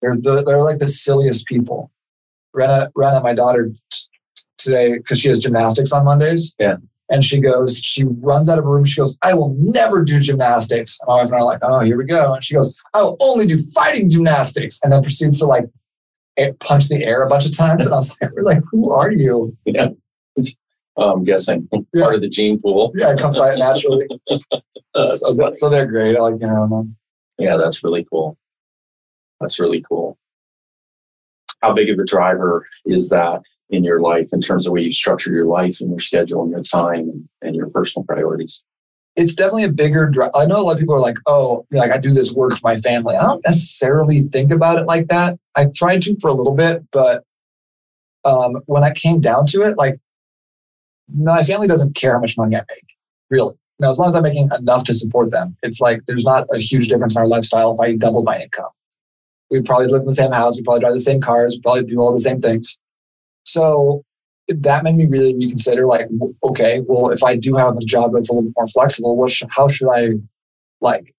they're 0.01 0.15
the, 0.15 0.43
they're 0.45 0.63
like 0.63 0.79
the 0.79 0.89
silliest 0.89 1.47
people. 1.47 1.91
Rena, 2.55 2.91
Rena, 2.95 3.21
my 3.21 3.35
daughter, 3.35 3.71
t- 3.91 3.99
today 4.59 4.95
because 4.99 5.19
she 5.19 5.29
has 5.29 5.41
gymnastics 5.41 5.93
on 5.93 6.05
Mondays. 6.05 6.55
Yeah. 6.59 6.77
And 7.11 7.25
she 7.25 7.41
goes, 7.41 7.79
she 7.79 8.05
runs 8.05 8.51
out 8.51 8.59
of 8.59 8.65
her 8.65 8.71
room. 8.71 8.85
She 8.85 9.01
goes, 9.01 9.17
I 9.23 9.33
will 9.33 9.57
never 9.59 10.05
do 10.05 10.21
gymnastics. 10.21 10.99
And 11.01 11.09
my 11.09 11.15
wife 11.15 11.27
and 11.27 11.37
I 11.37 11.39
are 11.39 11.45
like, 11.45 11.61
oh, 11.63 11.81
here 11.81 11.97
we 11.97 12.05
go. 12.05 12.35
And 12.35 12.45
she 12.45 12.55
goes, 12.55 12.77
I 12.93 13.01
will 13.03 13.17
only 13.21 13.47
do 13.47 13.59
fighting 13.59 14.11
gymnastics. 14.11 14.81
And 14.83 14.93
then 14.93 15.03
proceeds 15.03 15.39
to 15.39 15.47
like 15.47 15.65
eh, 16.37 16.53
punch 16.61 16.89
the 16.89 17.03
air 17.03 17.23
a 17.23 17.29
bunch 17.29 17.47
of 17.47 17.57
times. 17.57 17.87
And 17.87 17.95
I 17.95 17.97
was 17.97 18.15
like, 18.21 18.31
we're 18.33 18.43
like, 18.43 18.63
who 18.71 18.93
are 18.93 19.11
you? 19.11 19.57
Yeah. 19.65 19.89
I'm 20.99 21.25
guessing 21.25 21.69
Yeah. 21.73 22.03
part 22.03 22.15
of 22.17 22.21
the 22.21 22.29
gene 22.29 22.61
pool. 22.61 22.93
Yeah, 22.95 23.13
it 23.13 23.19
comes 23.19 23.39
right 23.39 23.59
naturally. 23.59 24.07
Uh, 24.95 25.15
so, 25.15 25.37
so 25.53 25.69
they're 25.69 25.87
great. 25.87 26.17
I 26.17 26.21
like, 26.21 26.41
you 26.41 26.47
know, 26.49 26.89
yeah, 27.39 27.57
that's 27.57 27.85
really 27.85 28.05
cool. 28.11 28.37
That's 29.41 29.61
really 29.61 29.81
cool. 29.81 30.19
How 31.63 31.73
big 31.73 31.89
of 31.91 32.01
a 32.01 32.05
driver 32.05 32.67
is 32.85 33.09
that 33.11 33.43
in 33.71 33.85
your 33.85 34.01
life 34.01 34.31
in 34.33 34.41
terms 34.41 34.67
of 34.67 34.73
where 34.73 34.83
you 34.83 34.91
structure 34.91 35.31
your 35.31 35.45
life 35.47 35.81
and 35.81 35.91
your 35.91 36.01
schedule 36.01 36.43
and 36.43 36.51
your 36.51 36.63
time 36.63 37.01
and, 37.11 37.29
and 37.43 37.55
your 37.55 37.69
personal 37.71 38.05
priorities? 38.05 38.65
it's 39.15 39.35
definitely 39.35 39.65
a 39.65 39.69
bigger 39.69 40.09
drive. 40.09 40.31
I 40.35 40.47
know 40.47 40.61
a 40.61 40.63
lot 40.63 40.73
of 40.73 40.79
people 40.79 40.95
are 40.95 41.01
like, 41.01 41.19
oh, 41.27 41.67
like 41.73 41.91
I 41.91 41.99
do 41.99 42.13
this 42.13 42.33
work 42.33 42.53
for 42.53 42.61
my 42.63 42.77
family. 42.77 43.17
I 43.17 43.23
don't 43.23 43.45
necessarily 43.45 44.23
think 44.29 44.53
about 44.53 44.79
it 44.79 44.87
like 44.87 45.09
that. 45.09 45.37
I 45.57 45.67
tried 45.75 46.03
to 46.03 46.17
for 46.21 46.29
a 46.29 46.35
little 46.35 46.55
bit, 46.55 46.85
but 46.93 47.25
um, 48.25 48.63
when 48.67 48.85
I 48.85 48.93
came 48.93 49.21
down 49.21 49.47
to 49.47 49.63
it, 49.63 49.77
like 49.77 49.97
my 51.15 51.43
family 51.45 51.69
doesn't 51.69 51.95
care 51.95 52.15
how 52.15 52.21
much 52.21 52.37
money 52.37 52.57
I 52.57 52.63
make, 52.69 52.97
really. 53.31 53.55
You 53.79 53.85
know, 53.85 53.91
as 53.91 53.99
long 53.99 54.09
as 54.09 54.15
I'm 54.17 54.25
making 54.25 54.49
enough 54.59 54.85
to 54.85 54.95
support 54.95 55.31
them, 55.31 55.57
it's 55.63 55.81
like 55.81 56.01
there's 56.07 56.25
not 56.25 56.47
a 56.53 56.59
huge 56.59 56.89
difference 56.89 57.15
in 57.15 57.23
our 57.23 57.29
lifestyle 57.29 57.75
if 57.75 57.81
I 57.81 57.95
double 57.95 58.25
my 58.25 58.41
income. 58.41 58.71
We 59.51 59.63
probably 59.63 59.87
live 59.87 60.03
in 60.03 60.07
the 60.07 60.15
same 60.15 60.33
house, 60.33 60.59
we 60.59 60.65
probably 60.65 60.81
drive 60.81 60.95
the 60.95 61.01
same 61.01 61.21
cars, 61.21 61.55
we 61.55 61.63
probably 61.63 61.85
do 61.85 62.01
all 62.01 62.13
the 62.13 62.19
same 62.19 62.43
things. 62.43 62.79
So 63.45 64.05
that 64.49 64.83
made 64.83 64.97
me 64.97 65.07
really 65.07 65.35
reconsider 65.35 65.87
like 65.87 66.09
okay 66.43 66.81
well 66.87 67.11
if 67.11 67.23
i 67.23 67.37
do 67.37 67.55
have 67.55 67.77
a 67.77 67.81
job 67.81 68.13
that's 68.15 68.31
a 68.31 68.33
little 68.33 68.51
more 68.57 68.67
flexible 68.67 69.17
what 69.17 69.33
how 69.51 69.69
should 69.69 69.89
i 69.91 70.13
like 70.81 71.15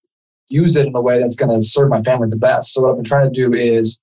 use 0.48 0.76
it 0.76 0.86
in 0.86 0.96
a 0.96 1.00
way 1.00 1.20
that's 1.20 1.36
going 1.36 1.50
to 1.50 1.62
serve 1.62 1.88
my 1.88 2.02
family 2.02 2.28
the 2.28 2.36
best 2.36 2.72
so 2.72 2.82
what 2.82 2.90
i've 2.90 2.96
been 2.96 3.04
trying 3.04 3.32
to 3.32 3.40
do 3.40 3.54
is 3.54 4.00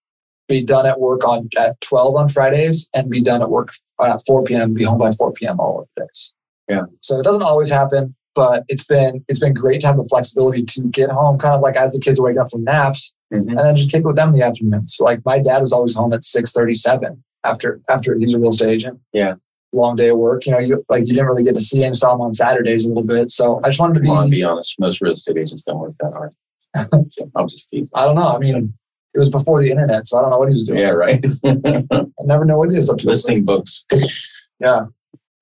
be 0.47 0.63
done 0.63 0.85
at 0.85 0.99
work 0.99 1.27
on 1.27 1.49
at 1.57 1.79
12 1.81 2.15
on 2.15 2.29
fridays 2.29 2.89
and 2.93 3.09
be 3.09 3.21
done 3.21 3.41
at 3.41 3.49
work 3.49 3.69
at 4.01 4.21
4 4.25 4.43
p.m 4.43 4.73
be 4.73 4.83
home 4.83 4.99
by 4.99 5.11
4 5.11 5.33
p.m 5.33 5.59
all 5.59 5.81
of 5.81 5.87
the 5.95 6.03
days 6.03 6.33
Yeah. 6.69 6.83
so 7.01 7.19
it 7.19 7.23
doesn't 7.23 7.41
always 7.43 7.69
happen 7.69 8.15
but 8.35 8.63
it's 8.67 8.85
been 8.85 9.23
it's 9.27 9.39
been 9.39 9.53
great 9.53 9.81
to 9.81 9.87
have 9.87 9.97
the 9.97 10.05
flexibility 10.05 10.63
to 10.63 10.81
get 10.83 11.09
home 11.09 11.37
kind 11.37 11.55
of 11.55 11.61
like 11.61 11.75
as 11.75 11.91
the 11.93 11.99
kids 11.99 12.19
waking 12.21 12.39
up 12.39 12.51
from 12.51 12.63
naps 12.63 13.13
Mhm. 13.33 13.49
and 13.49 13.59
then 13.59 13.75
just 13.75 13.91
kick 13.91 14.01
it 14.01 14.05
with 14.05 14.15
them 14.15 14.29
in 14.29 14.35
the 14.39 14.45
afternoon. 14.45 14.87
So 14.87 15.03
like 15.03 15.19
my 15.25 15.37
dad 15.37 15.59
was 15.59 15.73
always 15.73 15.93
home 15.95 16.13
at 16.13 16.23
six 16.23 16.53
thirty 16.53 16.73
seven 16.73 17.25
after 17.43 17.81
after 17.89 18.17
he's 18.17 18.33
a 18.33 18.39
real 18.39 18.51
estate 18.51 18.69
agent. 18.69 19.01
Yeah. 19.11 19.35
Long 19.73 19.97
day 19.97 20.07
of 20.07 20.17
work. 20.17 20.45
You 20.45 20.53
know, 20.53 20.59
you 20.59 20.85
like 20.87 21.01
you 21.07 21.13
didn't 21.13 21.25
really 21.25 21.43
get 21.43 21.55
to 21.55 21.61
see 21.61 21.83
him, 21.83 21.93
saw 21.93 22.13
him 22.15 22.21
on 22.21 22.33
Saturdays 22.33 22.85
a 22.85 22.87
little 22.87 23.03
bit. 23.03 23.29
So 23.31 23.59
I 23.65 23.67
just 23.67 23.81
wanted 23.81 23.95
to 23.95 23.99
be 23.99 24.07
Well, 24.07 24.29
be 24.29 24.43
honest, 24.43 24.79
most 24.79 25.01
real 25.01 25.11
estate 25.11 25.35
agents 25.35 25.63
don't 25.63 25.77
work 25.79 25.95
that 25.99 26.13
hard. 26.13 26.33
so 27.11 27.29
I'm 27.35 27.49
just 27.49 27.69
teasing. 27.69 27.91
I 27.93 28.05
don't 28.05 28.15
know. 28.15 28.29
I 28.29 28.37
mean 28.39 28.73
it 29.13 29.19
was 29.19 29.29
before 29.29 29.61
the 29.61 29.71
internet, 29.71 30.05
so 30.07 30.17
I 30.17 30.21
don't 30.21 30.29
know 30.31 30.37
what 30.39 30.49
he 30.49 30.53
was 30.53 30.65
doing. 30.65 30.79
Yeah, 30.79 30.89
right. 30.89 31.23
I 31.45 32.23
never 32.23 32.45
know 32.45 32.57
what 32.57 32.69
he 32.69 32.77
was 32.77 32.89
up 32.89 32.97
to. 32.99 33.07
Listening 33.07 33.45
books. 33.45 33.85
Yeah. 34.59 34.85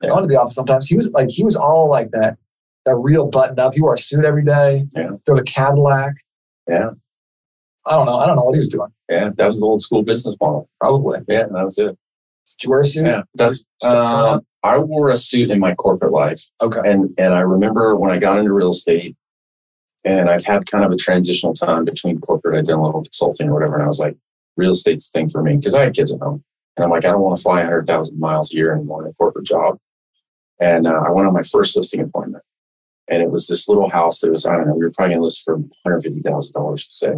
Yeah. 0.01 0.09
I 0.09 0.13
went 0.13 0.25
to 0.25 0.27
the 0.27 0.37
office 0.37 0.55
sometimes. 0.55 0.87
He 0.87 0.95
was 0.97 1.09
like 1.13 1.29
he 1.29 1.45
was 1.45 1.55
all 1.55 1.89
like 1.89 2.11
that, 2.11 2.37
that 2.85 2.95
real 2.97 3.27
buttoned 3.27 3.59
up. 3.61 3.73
He 3.73 3.81
wore 3.81 3.93
a 3.93 3.97
suit 3.97 4.25
every 4.25 4.43
day. 4.43 4.85
Yeah. 4.93 5.11
Drove 5.25 5.39
a 5.39 5.43
Cadillac. 5.43 6.15
Yeah. 6.67 6.89
I 7.85 7.91
don't 7.91 8.05
know. 8.07 8.17
I 8.17 8.27
don't 8.27 8.35
know 8.35 8.43
what 8.43 8.55
he 8.55 8.59
was 8.59 8.67
doing. 8.67 8.89
Yeah, 9.09 9.29
that 9.37 9.47
was 9.47 9.61
the 9.61 9.65
old 9.67 9.81
school 9.81 10.03
business 10.03 10.35
model. 10.41 10.67
Probably. 10.81 11.19
Yeah, 11.29 11.43
that 11.49 11.63
was 11.63 11.77
it. 11.77 11.97
Did 12.47 12.63
you 12.63 12.69
wear 12.71 12.81
a 12.81 12.85
suit? 12.85 13.05
Yeah, 13.05 13.21
that's. 13.35 13.65
Uh, 13.81 14.39
I 14.63 14.79
wore 14.79 15.11
a 15.11 15.17
suit 15.17 15.49
in 15.51 15.59
my 15.59 15.73
corporate 15.75 16.11
life, 16.11 16.43
Okay. 16.61 16.79
and 16.83 17.11
and 17.17 17.33
I 17.33 17.39
remember 17.39 17.95
when 17.95 18.11
I 18.11 18.17
got 18.17 18.37
into 18.39 18.51
real 18.51 18.71
estate, 18.71 19.15
and 20.05 20.29
I'd 20.29 20.45
had 20.45 20.69
kind 20.69 20.85
of 20.85 20.91
a 20.91 20.97
transitional 20.97 21.53
time 21.53 21.83
between 21.83 22.19
corporate. 22.19 22.57
I'd 22.57 22.67
done 22.67 22.79
a 22.79 22.85
little 22.85 23.03
consulting 23.03 23.49
or 23.49 23.53
whatever, 23.53 23.75
and 23.75 23.83
I 23.83 23.87
was 23.87 23.99
like, 23.99 24.15
real 24.55 24.71
estate's 24.71 25.09
the 25.09 25.19
thing 25.19 25.29
for 25.29 25.41
me 25.41 25.57
because 25.57 25.75
I 25.75 25.83
had 25.83 25.95
kids 25.95 26.13
at 26.13 26.21
home, 26.21 26.43
and 26.77 26.83
I'm 26.83 26.91
like, 26.91 27.05
I 27.05 27.09
don't 27.09 27.21
want 27.21 27.37
to 27.37 27.43
fly 27.43 27.57
100,000 27.57 28.19
miles 28.19 28.51
a 28.51 28.55
year 28.55 28.73
anymore 28.73 29.03
in 29.03 29.11
a 29.11 29.13
corporate 29.15 29.45
job. 29.45 29.77
And 30.61 30.87
uh, 30.87 31.03
I 31.05 31.11
went 31.11 31.27
on 31.27 31.33
my 31.33 31.41
first 31.41 31.75
listing 31.75 32.01
appointment, 32.01 32.43
and 33.09 33.21
it 33.21 33.29
was 33.29 33.47
this 33.47 33.67
little 33.67 33.89
house 33.89 34.21
that 34.21 34.31
was 34.31 34.45
I 34.45 34.55
don't 34.55 34.67
know, 34.67 34.75
we 34.75 34.85
were 34.85 34.91
probably 34.91 35.15
going 35.15 35.21
to 35.21 35.25
list 35.25 35.43
for 35.43 35.57
150 35.57 36.21
thousand 36.21 36.53
dollars 36.53 36.85
to 36.85 36.93
say, 36.93 37.13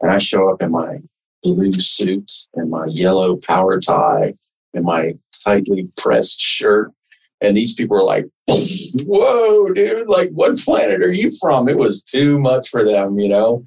and 0.00 0.10
I 0.10 0.18
show 0.18 0.50
up 0.50 0.62
in 0.62 0.72
my 0.72 0.98
blue 1.42 1.72
suit 1.72 2.32
and 2.54 2.70
my 2.70 2.86
yellow 2.86 3.36
power 3.36 3.80
tie 3.80 4.34
and 4.74 4.84
my 4.84 5.14
tightly 5.44 5.88
pressed 5.96 6.40
shirt. 6.40 6.92
And 7.40 7.56
these 7.56 7.74
people 7.74 7.96
are 7.96 8.02
like, 8.02 8.26
whoa, 8.48 9.68
dude, 9.72 10.08
like, 10.08 10.30
what 10.30 10.56
planet 10.58 11.02
are 11.02 11.12
you 11.12 11.30
from? 11.30 11.68
It 11.68 11.76
was 11.76 12.02
too 12.02 12.38
much 12.38 12.68
for 12.68 12.84
them, 12.84 13.18
you 13.18 13.28
know? 13.28 13.64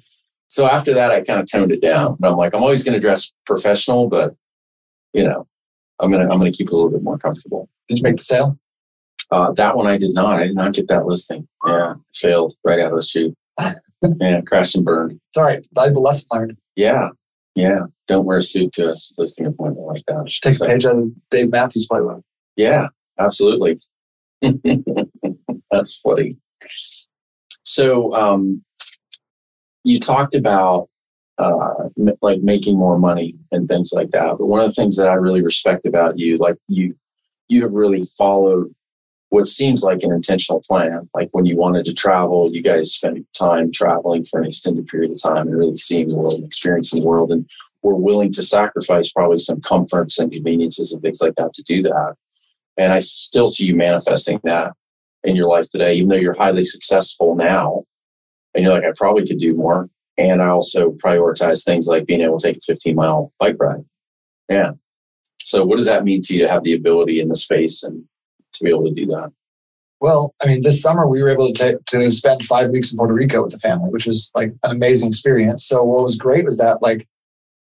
So 0.48 0.66
after 0.66 0.92
that, 0.94 1.12
I 1.12 1.20
kind 1.22 1.38
of 1.40 1.46
toned 1.50 1.70
it 1.70 1.80
down. 1.80 2.16
And 2.20 2.24
I'm 2.26 2.36
like, 2.36 2.54
I'm 2.54 2.62
always 2.62 2.82
going 2.82 2.94
to 2.94 3.00
dress 3.00 3.32
professional, 3.46 4.08
but, 4.08 4.34
you 5.12 5.22
know, 5.22 5.46
I'm 6.00 6.10
going 6.10 6.26
to, 6.26 6.32
I'm 6.32 6.40
going 6.40 6.50
to 6.50 6.56
keep 6.56 6.66
it 6.68 6.72
a 6.72 6.76
little 6.76 6.90
bit 6.90 7.02
more 7.02 7.18
comfortable. 7.18 7.68
Did 7.88 7.98
you 7.98 8.02
make 8.02 8.16
the 8.16 8.22
sale? 8.24 8.58
Uh, 9.30 9.52
that 9.52 9.76
one 9.76 9.86
I 9.86 9.96
did 9.96 10.12
not. 10.12 10.40
I 10.40 10.48
did 10.48 10.56
not 10.56 10.72
get 10.72 10.88
that 10.88 11.06
listing. 11.06 11.46
Yeah, 11.64 11.94
failed 12.14 12.54
right 12.64 12.80
out 12.80 12.90
of 12.90 12.96
the 12.96 13.02
chute. 13.02 13.34
yeah, 14.20 14.40
crashed 14.40 14.74
and 14.74 14.84
burned. 14.84 15.12
It's 15.12 15.38
all 15.38 15.44
right. 15.44 15.64
Valuable 15.72 16.02
lesson 16.02 16.26
learned. 16.32 16.56
Yeah, 16.74 17.10
yeah. 17.54 17.84
Don't 18.08 18.24
wear 18.24 18.38
a 18.38 18.42
suit 18.42 18.72
to 18.72 18.90
a 18.90 18.94
listing 19.18 19.46
appointment 19.46 19.86
like 19.86 20.02
that. 20.08 20.24
Just 20.26 20.42
take 20.42 20.54
So- 20.54 20.64
a 20.64 20.68
page 20.68 20.84
out 20.84 20.96
of 20.96 21.10
Dave 21.30 21.50
Matthews 21.52 21.86
playbook. 21.86 22.22
Yeah, 22.56 22.88
absolutely. 23.20 23.78
That's 25.70 25.94
funny. 25.96 26.36
So, 27.62 28.14
um, 28.14 28.64
you 29.84 30.00
talked 30.00 30.34
about 30.34 30.88
uh, 31.38 31.88
like 32.20 32.42
making 32.42 32.76
more 32.76 32.98
money 32.98 33.36
and 33.50 33.68
things 33.68 33.92
like 33.94 34.10
that. 34.10 34.36
But 34.38 34.46
one 34.46 34.60
of 34.60 34.66
the 34.66 34.74
things 34.74 34.96
that 34.96 35.08
I 35.08 35.14
really 35.14 35.42
respect 35.42 35.86
about 35.86 36.18
you, 36.18 36.36
like 36.36 36.56
you, 36.68 36.96
you 37.48 37.62
have 37.62 37.72
really 37.72 38.04
followed 38.18 38.74
what 39.30 39.46
seems 39.46 39.82
like 39.82 40.02
an 40.02 40.12
intentional 40.12 40.62
plan. 40.68 41.08
Like 41.14 41.28
when 41.32 41.46
you 41.46 41.56
wanted 41.56 41.84
to 41.86 41.94
travel, 41.94 42.50
you 42.52 42.62
guys 42.62 42.92
spent 42.92 43.26
time 43.32 43.72
traveling 43.72 44.24
for 44.24 44.40
an 44.40 44.46
extended 44.46 44.86
period 44.88 45.12
of 45.12 45.22
time 45.22 45.46
and 45.46 45.56
really 45.56 45.76
seeing 45.76 46.08
the 46.08 46.16
world 46.16 46.34
and 46.34 46.44
experiencing 46.44 47.00
the 47.00 47.08
world, 47.08 47.30
and 47.30 47.48
were 47.82 47.94
willing 47.94 48.32
to 48.32 48.42
sacrifice 48.42 49.10
probably 49.10 49.38
some 49.38 49.60
comforts 49.60 50.18
and 50.18 50.32
conveniences 50.32 50.92
and 50.92 51.00
things 51.00 51.22
like 51.22 51.36
that 51.36 51.54
to 51.54 51.62
do 51.62 51.82
that. 51.82 52.16
And 52.80 52.94
I 52.94 53.00
still 53.00 53.46
see 53.46 53.66
you 53.66 53.76
manifesting 53.76 54.40
that 54.44 54.72
in 55.22 55.36
your 55.36 55.50
life 55.50 55.68
today, 55.68 55.96
even 55.96 56.08
though 56.08 56.16
you're 56.16 56.32
highly 56.32 56.64
successful 56.64 57.34
now. 57.36 57.84
And 58.54 58.64
you're 58.64 58.72
like, 58.72 58.84
I 58.84 58.92
probably 58.96 59.26
could 59.26 59.38
do 59.38 59.54
more. 59.54 59.90
And 60.16 60.40
I 60.40 60.46
also 60.46 60.92
prioritize 60.92 61.62
things 61.62 61.86
like 61.86 62.06
being 62.06 62.22
able 62.22 62.38
to 62.38 62.48
take 62.48 62.56
a 62.56 62.60
15 62.60 62.96
mile 62.96 63.34
bike 63.38 63.56
ride. 63.60 63.84
Yeah. 64.48 64.72
So 65.42 65.62
what 65.62 65.76
does 65.76 65.84
that 65.84 66.04
mean 66.04 66.22
to 66.22 66.34
you 66.34 66.40
to 66.42 66.48
have 66.48 66.64
the 66.64 66.72
ability 66.72 67.20
in 67.20 67.28
the 67.28 67.36
space 67.36 67.82
and 67.82 68.04
to 68.54 68.64
be 68.64 68.70
able 68.70 68.84
to 68.84 68.94
do 68.94 69.04
that? 69.06 69.30
Well, 70.00 70.34
I 70.42 70.46
mean, 70.46 70.62
this 70.62 70.80
summer 70.80 71.06
we 71.06 71.22
were 71.22 71.28
able 71.28 71.52
to 71.52 71.78
to 71.86 72.10
spend 72.10 72.44
five 72.44 72.70
weeks 72.70 72.92
in 72.92 72.96
Puerto 72.96 73.12
Rico 73.12 73.42
with 73.42 73.52
the 73.52 73.58
family, 73.58 73.90
which 73.90 74.06
was 74.06 74.32
like 74.34 74.54
an 74.62 74.70
amazing 74.70 75.10
experience. 75.10 75.66
So 75.66 75.84
what 75.84 76.02
was 76.02 76.16
great 76.16 76.46
was 76.46 76.56
that 76.56 76.80
like 76.80 77.06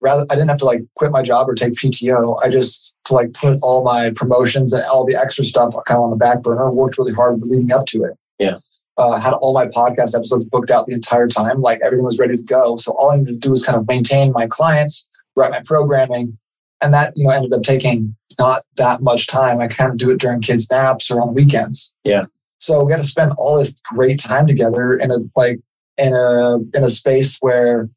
rather 0.01 0.25
I 0.29 0.35
didn't 0.35 0.49
have 0.49 0.59
to 0.59 0.65
like 0.65 0.81
quit 0.95 1.11
my 1.11 1.21
job 1.21 1.49
or 1.49 1.55
take 1.55 1.73
PTO. 1.73 2.39
I 2.43 2.49
just 2.49 2.95
like 3.09 3.33
put 3.33 3.59
all 3.61 3.83
my 3.83 4.11
promotions 4.11 4.73
and 4.73 4.83
all 4.85 5.05
the 5.05 5.15
extra 5.15 5.43
stuff 5.43 5.73
kind 5.85 5.97
of 5.97 6.03
on 6.03 6.09
the 6.11 6.17
back 6.17 6.41
burner. 6.41 6.69
Worked 6.71 6.97
really 6.97 7.13
hard 7.13 7.41
leading 7.41 7.71
up 7.71 7.85
to 7.87 8.03
it. 8.03 8.13
Yeah. 8.39 8.57
Uh, 8.97 9.19
had 9.19 9.33
all 9.33 9.53
my 9.53 9.67
podcast 9.67 10.15
episodes 10.15 10.47
booked 10.47 10.71
out 10.71 10.87
the 10.87 10.93
entire 10.93 11.27
time. 11.27 11.61
Like 11.61 11.79
everything 11.83 12.05
was 12.05 12.19
ready 12.19 12.35
to 12.35 12.43
go. 12.43 12.77
So 12.77 12.93
all 12.93 13.11
I 13.11 13.17
needed 13.17 13.33
to 13.33 13.39
do 13.39 13.51
was 13.51 13.63
kind 13.63 13.77
of 13.77 13.87
maintain 13.87 14.31
my 14.31 14.47
clients, 14.47 15.07
write 15.35 15.51
my 15.51 15.61
programming, 15.61 16.37
and 16.81 16.93
that 16.93 17.13
you 17.15 17.25
know 17.25 17.31
ended 17.31 17.53
up 17.53 17.63
taking 17.63 18.15
not 18.39 18.63
that 18.75 19.01
much 19.01 19.27
time. 19.27 19.59
I 19.59 19.67
kind 19.67 19.91
of 19.91 19.97
do 19.97 20.09
it 20.09 20.19
during 20.19 20.41
kids' 20.41 20.69
naps 20.69 21.09
or 21.11 21.21
on 21.21 21.33
weekends. 21.33 21.93
Yeah. 22.03 22.25
So 22.59 22.83
we 22.83 22.91
got 22.91 22.97
to 22.97 23.07
spend 23.07 23.33
all 23.37 23.57
this 23.57 23.79
great 23.93 24.19
time 24.19 24.47
together 24.47 24.95
in 24.95 25.11
a 25.11 25.17
like 25.35 25.59
in 25.97 26.13
a 26.13 26.57
in 26.75 26.83
a 26.83 26.89
space 26.89 27.37
where 27.39 27.89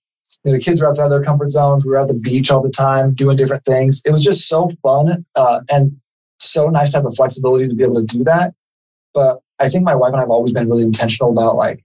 you 0.44 0.52
know, 0.52 0.56
the 0.58 0.62
kids 0.62 0.80
were 0.80 0.88
outside 0.88 1.08
their 1.08 1.22
comfort 1.22 1.50
zones. 1.50 1.84
We 1.84 1.90
were 1.90 1.98
at 1.98 2.08
the 2.08 2.14
beach 2.14 2.50
all 2.50 2.62
the 2.62 2.70
time 2.70 3.14
doing 3.14 3.36
different 3.36 3.64
things. 3.64 4.02
It 4.04 4.10
was 4.10 4.24
just 4.24 4.48
so 4.48 4.70
fun 4.82 5.24
uh, 5.34 5.60
and 5.70 5.96
so 6.38 6.68
nice 6.68 6.92
to 6.92 6.98
have 6.98 7.04
the 7.04 7.12
flexibility 7.12 7.68
to 7.68 7.74
be 7.74 7.84
able 7.84 7.96
to 7.96 8.06
do 8.06 8.24
that. 8.24 8.54
But 9.12 9.40
I 9.58 9.68
think 9.68 9.84
my 9.84 9.94
wife 9.94 10.12
and 10.12 10.16
I 10.16 10.20
have 10.20 10.30
always 10.30 10.52
been 10.52 10.68
really 10.68 10.82
intentional 10.82 11.30
about 11.30 11.56
like 11.56 11.84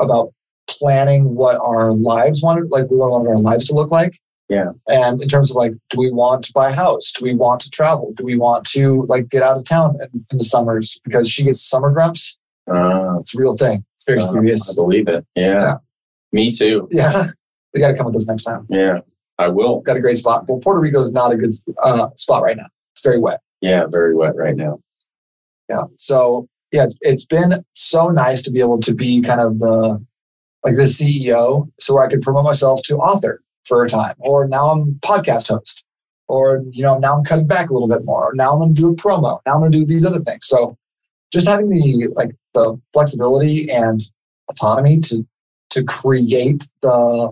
about 0.00 0.32
planning 0.68 1.34
what 1.34 1.56
our 1.56 1.92
lives 1.92 2.42
wanted, 2.42 2.70
like 2.70 2.88
we 2.90 2.96
wanted 2.96 3.28
our 3.28 3.38
lives 3.38 3.66
to 3.66 3.74
look 3.74 3.90
like. 3.90 4.18
Yeah. 4.48 4.70
And 4.88 5.20
in 5.20 5.28
terms 5.28 5.50
of 5.50 5.56
like, 5.56 5.72
do 5.90 5.98
we 5.98 6.10
want 6.10 6.44
to 6.44 6.52
buy 6.52 6.70
a 6.70 6.74
house? 6.74 7.12
Do 7.12 7.24
we 7.24 7.34
want 7.34 7.60
to 7.62 7.70
travel? 7.70 8.14
Do 8.16 8.24
we 8.24 8.36
want 8.36 8.64
to 8.70 9.04
like 9.08 9.28
get 9.28 9.42
out 9.42 9.58
of 9.58 9.64
town 9.64 9.98
in, 10.00 10.24
in 10.30 10.38
the 10.38 10.44
summers 10.44 10.98
because 11.04 11.28
she 11.28 11.44
gets 11.44 11.60
summer 11.60 11.90
grumps? 11.90 12.38
Uh, 12.70 13.18
It's 13.20 13.34
a 13.34 13.38
real 13.38 13.56
thing. 13.56 13.84
It's 13.96 14.04
very 14.06 14.20
uh, 14.20 14.32
serious. 14.32 14.70
I 14.70 14.74
believe 14.74 15.08
it. 15.08 15.26
Yeah. 15.34 15.50
Yeah. 15.52 15.76
Me 16.32 16.50
too. 16.50 16.88
Yeah. 16.90 17.28
We 17.74 17.80
got 17.80 17.90
to 17.90 17.96
come 17.96 18.06
with 18.06 18.16
us 18.16 18.28
next 18.28 18.44
time. 18.44 18.66
Yeah. 18.70 19.00
I 19.38 19.48
will. 19.48 19.80
Got 19.80 19.96
a 19.96 20.00
great 20.00 20.16
spot. 20.16 20.48
Well, 20.48 20.58
Puerto 20.58 20.80
Rico 20.80 21.00
is 21.00 21.12
not 21.12 21.32
a 21.32 21.36
good 21.36 21.54
uh, 21.82 22.08
spot 22.16 22.42
right 22.42 22.56
now. 22.56 22.66
It's 22.94 23.02
very 23.02 23.20
wet. 23.20 23.40
Yeah. 23.60 23.86
Very 23.86 24.14
wet 24.14 24.34
right 24.36 24.56
now. 24.56 24.80
Yeah. 25.68 25.84
So 25.96 26.48
yeah, 26.72 26.84
it's, 26.84 26.98
it's 27.00 27.24
been 27.24 27.54
so 27.74 28.10
nice 28.10 28.42
to 28.42 28.50
be 28.50 28.60
able 28.60 28.80
to 28.80 28.94
be 28.94 29.20
kind 29.20 29.40
of 29.40 29.58
the 29.58 30.04
like 30.64 30.74
the 30.74 30.82
CEO, 30.82 31.70
so 31.78 31.94
where 31.94 32.04
I 32.04 32.10
could 32.10 32.20
promote 32.20 32.44
myself 32.44 32.82
to 32.84 32.96
author 32.96 33.42
for 33.66 33.84
a 33.84 33.88
time, 33.88 34.16
or 34.18 34.46
now 34.48 34.70
I'm 34.70 34.98
podcast 35.02 35.48
host, 35.48 35.84
or 36.26 36.64
you 36.70 36.82
know 36.82 36.98
now 36.98 37.16
I'm 37.16 37.24
cutting 37.24 37.46
back 37.46 37.70
a 37.70 37.72
little 37.72 37.88
bit 37.88 38.04
more. 38.04 38.32
Now 38.34 38.52
I'm 38.52 38.58
going 38.58 38.74
to 38.74 38.80
do 38.80 38.90
a 38.90 38.94
promo. 38.94 39.40
Now 39.46 39.54
I'm 39.54 39.60
going 39.60 39.72
to 39.72 39.78
do 39.78 39.86
these 39.86 40.04
other 40.04 40.20
things. 40.20 40.46
So 40.46 40.76
just 41.32 41.46
having 41.46 41.70
the 41.70 42.08
like 42.14 42.32
the 42.54 42.80
flexibility 42.92 43.70
and 43.70 44.00
autonomy 44.50 45.00
to 45.00 45.26
to 45.70 45.84
create 45.84 46.68
the 46.82 47.30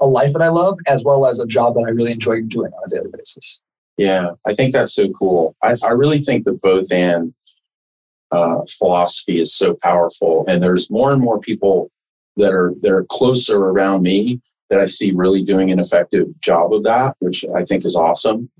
a 0.00 0.06
life 0.06 0.32
that 0.32 0.42
I 0.42 0.48
love 0.48 0.78
as 0.86 1.04
well 1.04 1.26
as 1.26 1.40
a 1.40 1.46
job 1.46 1.74
that 1.74 1.84
I 1.86 1.90
really 1.90 2.12
enjoy 2.12 2.42
doing 2.42 2.72
on 2.72 2.82
a 2.86 2.90
daily 2.94 3.10
basis. 3.12 3.62
Yeah. 3.96 4.32
I 4.46 4.54
think 4.54 4.72
that's 4.72 4.94
so 4.94 5.08
cool. 5.08 5.56
I, 5.62 5.76
I 5.82 5.90
really 5.90 6.20
think 6.20 6.44
the 6.44 6.52
both 6.52 6.92
and 6.92 7.32
uh, 8.30 8.60
philosophy 8.78 9.40
is 9.40 9.54
so 9.54 9.74
powerful. 9.82 10.44
And 10.48 10.62
there's 10.62 10.90
more 10.90 11.12
and 11.12 11.22
more 11.22 11.38
people 11.40 11.90
that 12.36 12.52
are 12.52 12.74
that 12.82 12.92
are 12.92 13.04
closer 13.04 13.56
around 13.58 14.02
me 14.02 14.40
that 14.68 14.80
I 14.80 14.86
see 14.86 15.12
really 15.12 15.42
doing 15.42 15.70
an 15.70 15.78
effective 15.78 16.38
job 16.40 16.74
of 16.74 16.82
that, 16.84 17.14
which 17.20 17.44
I 17.54 17.64
think 17.64 17.84
is 17.84 17.96
awesome. 17.96 18.50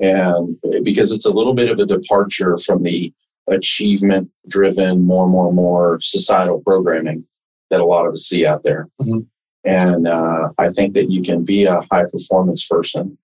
And 0.00 0.56
because 0.82 1.12
it's 1.12 1.26
a 1.26 1.30
little 1.32 1.54
bit 1.54 1.68
of 1.68 1.78
a 1.78 1.86
departure 1.86 2.56
from 2.58 2.82
the 2.82 3.12
achievement 3.48 4.30
driven, 4.48 5.02
more, 5.02 5.24
and 5.24 5.32
more, 5.32 5.46
and 5.48 5.56
more 5.56 5.98
societal 6.00 6.60
programming 6.60 7.26
that 7.68 7.80
a 7.80 7.84
lot 7.84 8.06
of 8.06 8.14
us 8.14 8.22
see 8.22 8.46
out 8.46 8.62
there. 8.64 8.88
Mhm. 9.00 9.26
And 9.64 10.08
uh, 10.08 10.50
I 10.58 10.70
think 10.70 10.94
that 10.94 11.10
you 11.10 11.22
can 11.22 11.44
be 11.44 11.64
a 11.64 11.82
high 11.90 12.04
performance 12.04 12.66
person 12.66 13.18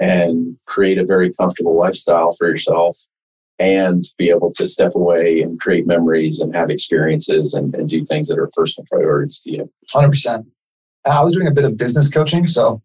and 0.00 0.56
create 0.66 0.98
a 0.98 1.04
very 1.04 1.32
comfortable 1.32 1.76
lifestyle 1.76 2.32
for 2.32 2.48
yourself 2.48 2.96
and 3.58 4.04
be 4.16 4.30
able 4.30 4.52
to 4.52 4.66
step 4.66 4.94
away 4.94 5.40
and 5.40 5.60
create 5.60 5.86
memories 5.86 6.40
and 6.40 6.54
have 6.54 6.70
experiences 6.70 7.54
and, 7.54 7.74
and 7.74 7.88
do 7.88 8.04
things 8.04 8.28
that 8.28 8.38
are 8.38 8.50
personal 8.52 8.86
priorities 8.90 9.40
to 9.40 9.52
you. 9.52 9.72
Hundred 9.92 10.10
percent. 10.10 10.46
I 11.04 11.24
was 11.24 11.32
doing 11.32 11.48
a 11.48 11.52
bit 11.52 11.64
of 11.64 11.76
business 11.76 12.10
coaching, 12.10 12.46
so 12.46 12.82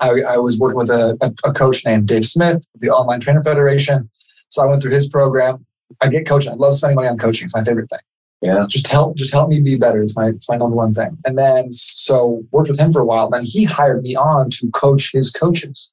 I, 0.00 0.20
I 0.28 0.36
was 0.36 0.58
working 0.58 0.78
with 0.78 0.90
a, 0.90 1.16
a 1.44 1.52
coach 1.52 1.84
named 1.84 2.06
Dave 2.06 2.26
Smith, 2.26 2.66
the 2.76 2.90
Online 2.90 3.20
Trainer 3.20 3.42
Federation. 3.42 4.10
So 4.50 4.62
I 4.62 4.66
went 4.66 4.82
through 4.82 4.92
his 4.92 5.08
program. 5.08 5.64
I 6.00 6.08
get 6.08 6.26
coaching. 6.26 6.52
I 6.52 6.56
love 6.56 6.74
spending 6.74 6.96
money 6.96 7.08
on 7.08 7.18
coaching. 7.18 7.46
It's 7.46 7.54
my 7.54 7.64
favorite 7.64 7.88
thing. 7.90 8.00
Yeah. 8.44 8.60
Just 8.68 8.88
help, 8.88 9.16
just 9.16 9.32
help 9.32 9.48
me 9.48 9.60
be 9.60 9.76
better. 9.76 10.02
It's 10.02 10.16
my, 10.16 10.28
it's 10.28 10.48
my 10.48 10.56
number 10.56 10.76
one 10.76 10.92
thing. 10.92 11.16
And 11.24 11.38
then 11.38 11.72
so 11.72 12.44
worked 12.50 12.68
with 12.68 12.78
him 12.78 12.92
for 12.92 13.00
a 13.00 13.06
while. 13.06 13.30
Then 13.30 13.44
he 13.44 13.64
hired 13.64 14.02
me 14.02 14.14
on 14.16 14.50
to 14.50 14.70
coach 14.72 15.12
his 15.12 15.30
coaches. 15.30 15.90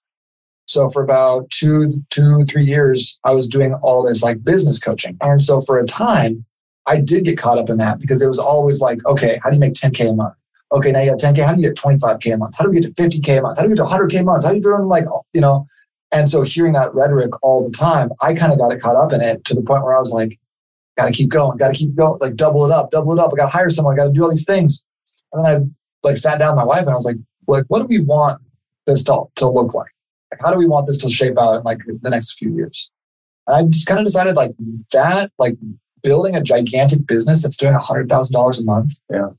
So 0.66 0.90
for 0.90 1.04
about 1.04 1.50
two, 1.50 2.04
two, 2.10 2.46
three 2.46 2.66
years, 2.66 3.20
I 3.24 3.34
was 3.34 3.48
doing 3.48 3.74
all 3.76 4.04
this 4.04 4.22
like 4.24 4.44
business 4.44 4.80
coaching. 4.80 5.18
And 5.22 5.42
so 5.42 5.62
for 5.62 5.80
a 5.80 5.86
time, 5.86 6.46
I 6.88 6.98
did 7.00 7.26
get 7.26 7.38
caught 7.38 7.58
up 7.58 7.70
in 7.70 7.78
that 7.78 8.00
because 8.00 8.22
it 8.22 8.28
was 8.28 8.40
always 8.40 8.82
like, 8.82 9.06
okay, 9.06 9.40
how 9.44 9.50
do 9.50 9.56
you 9.56 9.60
make 9.60 9.74
10K 9.74 10.12
a 10.12 10.14
month? 10.14 10.36
Okay, 10.74 10.92
now 10.92 11.02
you 11.02 11.10
have 11.10 11.20
10K. 11.20 11.46
How 11.46 11.54
do 11.54 11.62
you 11.62 11.68
get 11.68 11.78
25K 11.78 12.34
a 12.34 12.38
month? 12.38 12.58
How 12.58 12.64
do 12.64 12.72
we 12.72 12.80
get 12.80 12.96
to 12.96 13.04
50K 13.04 13.40
a 13.40 13.42
month? 13.42 13.58
How 13.58 13.64
do 13.64 13.70
we 13.70 13.76
get 13.76 13.84
to 13.84 13.90
100K 13.90 14.22
a 14.22 14.24
month? 14.24 14.46
How 14.46 14.52
do 14.52 14.58
you 14.58 14.64
earn 14.66 14.88
like, 14.88 15.06
you 15.34 15.42
know? 15.42 15.68
And 16.12 16.30
so 16.30 16.42
hearing 16.42 16.74
that 16.74 16.94
rhetoric 16.94 17.32
all 17.42 17.68
the 17.68 17.76
time, 17.76 18.12
I 18.22 18.34
kind 18.34 18.52
of 18.52 18.60
got 18.60 18.72
it 18.72 18.82
caught 18.82 18.96
up 18.96 19.14
in 19.14 19.22
it 19.22 19.46
to 19.46 19.54
the 19.54 19.62
point 19.62 19.84
where 19.84 19.96
I 19.96 20.00
was 20.00 20.12
like, 20.12 20.40
got 20.98 21.08
to 21.08 21.12
keep 21.12 21.30
going, 21.30 21.58
got 21.58 21.70
to 21.70 21.74
keep 21.74 21.96
going, 21.96 22.18
like 22.20 22.36
double 22.36 22.66
it 22.66 22.72
up, 22.72 22.92
double 22.92 23.14
it 23.14 23.20
up. 23.20 23.32
I 23.34 23.38
got 23.38 23.46
to 23.46 23.52
hire 23.52 23.70
someone, 23.70 23.94
I 23.94 23.98
got 23.98 24.08
to 24.08 24.14
do 24.14 24.24
all 24.24 24.30
these 24.30 24.46
things. 24.46 24.86
And 25.34 25.46
then 25.46 25.52
I 26.04 26.08
like 26.08 26.18
sat 26.18 26.40
down 26.40 26.56
with 26.56 26.64
my 26.64 26.66
wife 26.66 26.82
and 26.82 26.90
I 26.92 26.96
was 26.96 27.06
like, 27.06 27.18
like, 27.48 27.66
what 27.68 27.80
do 27.80 27.86
we 27.86 28.00
want 28.00 28.42
this 28.86 29.04
to, 29.06 29.26
to 29.36 29.50
look 29.50 29.74
like? 29.74 29.92
like? 30.32 30.42
How 30.42 30.52
do 30.52 30.58
we 30.58 30.68
want 30.68 30.88
this 30.88 30.98
to 31.00 31.10
shape 31.10 31.38
out 31.38 31.56
in 31.58 31.64
like 31.64 31.80
the 32.02 32.10
next 32.10 32.34
few 32.38 32.54
years? 32.54 32.92
And 33.48 33.56
I 33.56 33.70
just 33.70 33.88
kind 33.88 34.00
of 34.00 34.06
decided 34.06 34.36
like 34.36 34.52
that, 34.94 35.32
like 35.40 35.58
building 36.04 36.36
a 36.36 36.42
gigantic 36.42 37.06
business 37.08 37.44
that's 37.44 37.58
doing 37.58 37.74
a 37.74 37.80
hundred 37.80 38.10
thousand 38.10 38.34
dollars 38.34 38.60
a 38.60 38.66
month. 38.66 38.94
Yeah. 39.10 39.30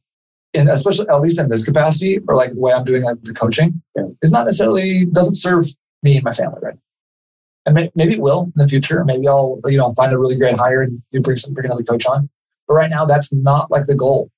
And 0.55 0.69
especially 0.69 1.09
at 1.09 1.21
least 1.21 1.41
in 1.41 1.49
this 1.49 1.65
capacity, 1.65 2.21
or 2.29 2.35
like 2.35 2.53
the 2.53 2.61
way 2.61 2.73
I'm 2.73 2.85
doing 2.85 3.03
like 3.03 3.23
the 3.23 3.33
coaching, 3.33 3.81
Yeah. 3.97 4.09
is 4.21 4.33
not 4.33 4.45
necessarily 4.45 5.07
doesn't 5.07 5.37
serve 5.37 5.67
me 6.03 6.17
and 6.17 6.25
my 6.25 6.33
family 6.33 6.59
right. 6.63 6.77
And 7.65 7.75
may, 7.75 7.91
maybe 7.95 8.15
it 8.15 8.21
will 8.21 8.45
in 8.45 8.53
the 8.57 8.69
future. 8.69 9.05
Maybe 9.05 9.29
I'll 9.29 9.61
you 9.67 9.79
know 9.79 9.93
find 9.95 10.13
a 10.13 10.19
really 10.19 10.37
great 10.37 10.57
hire 10.57 10.83
and 10.83 11.03
bring 11.23 11.37
some 11.37 11.55
bring 11.55 11.67
another 11.67 11.85
coach 11.85 12.07
on. 12.07 12.29
But 12.67 12.75
right 12.75 12.91
now, 12.91 13.05
that's 13.05 13.33
not 13.33 13.71
like 13.71 13.87
the 13.87 13.95
goal. 13.95 14.31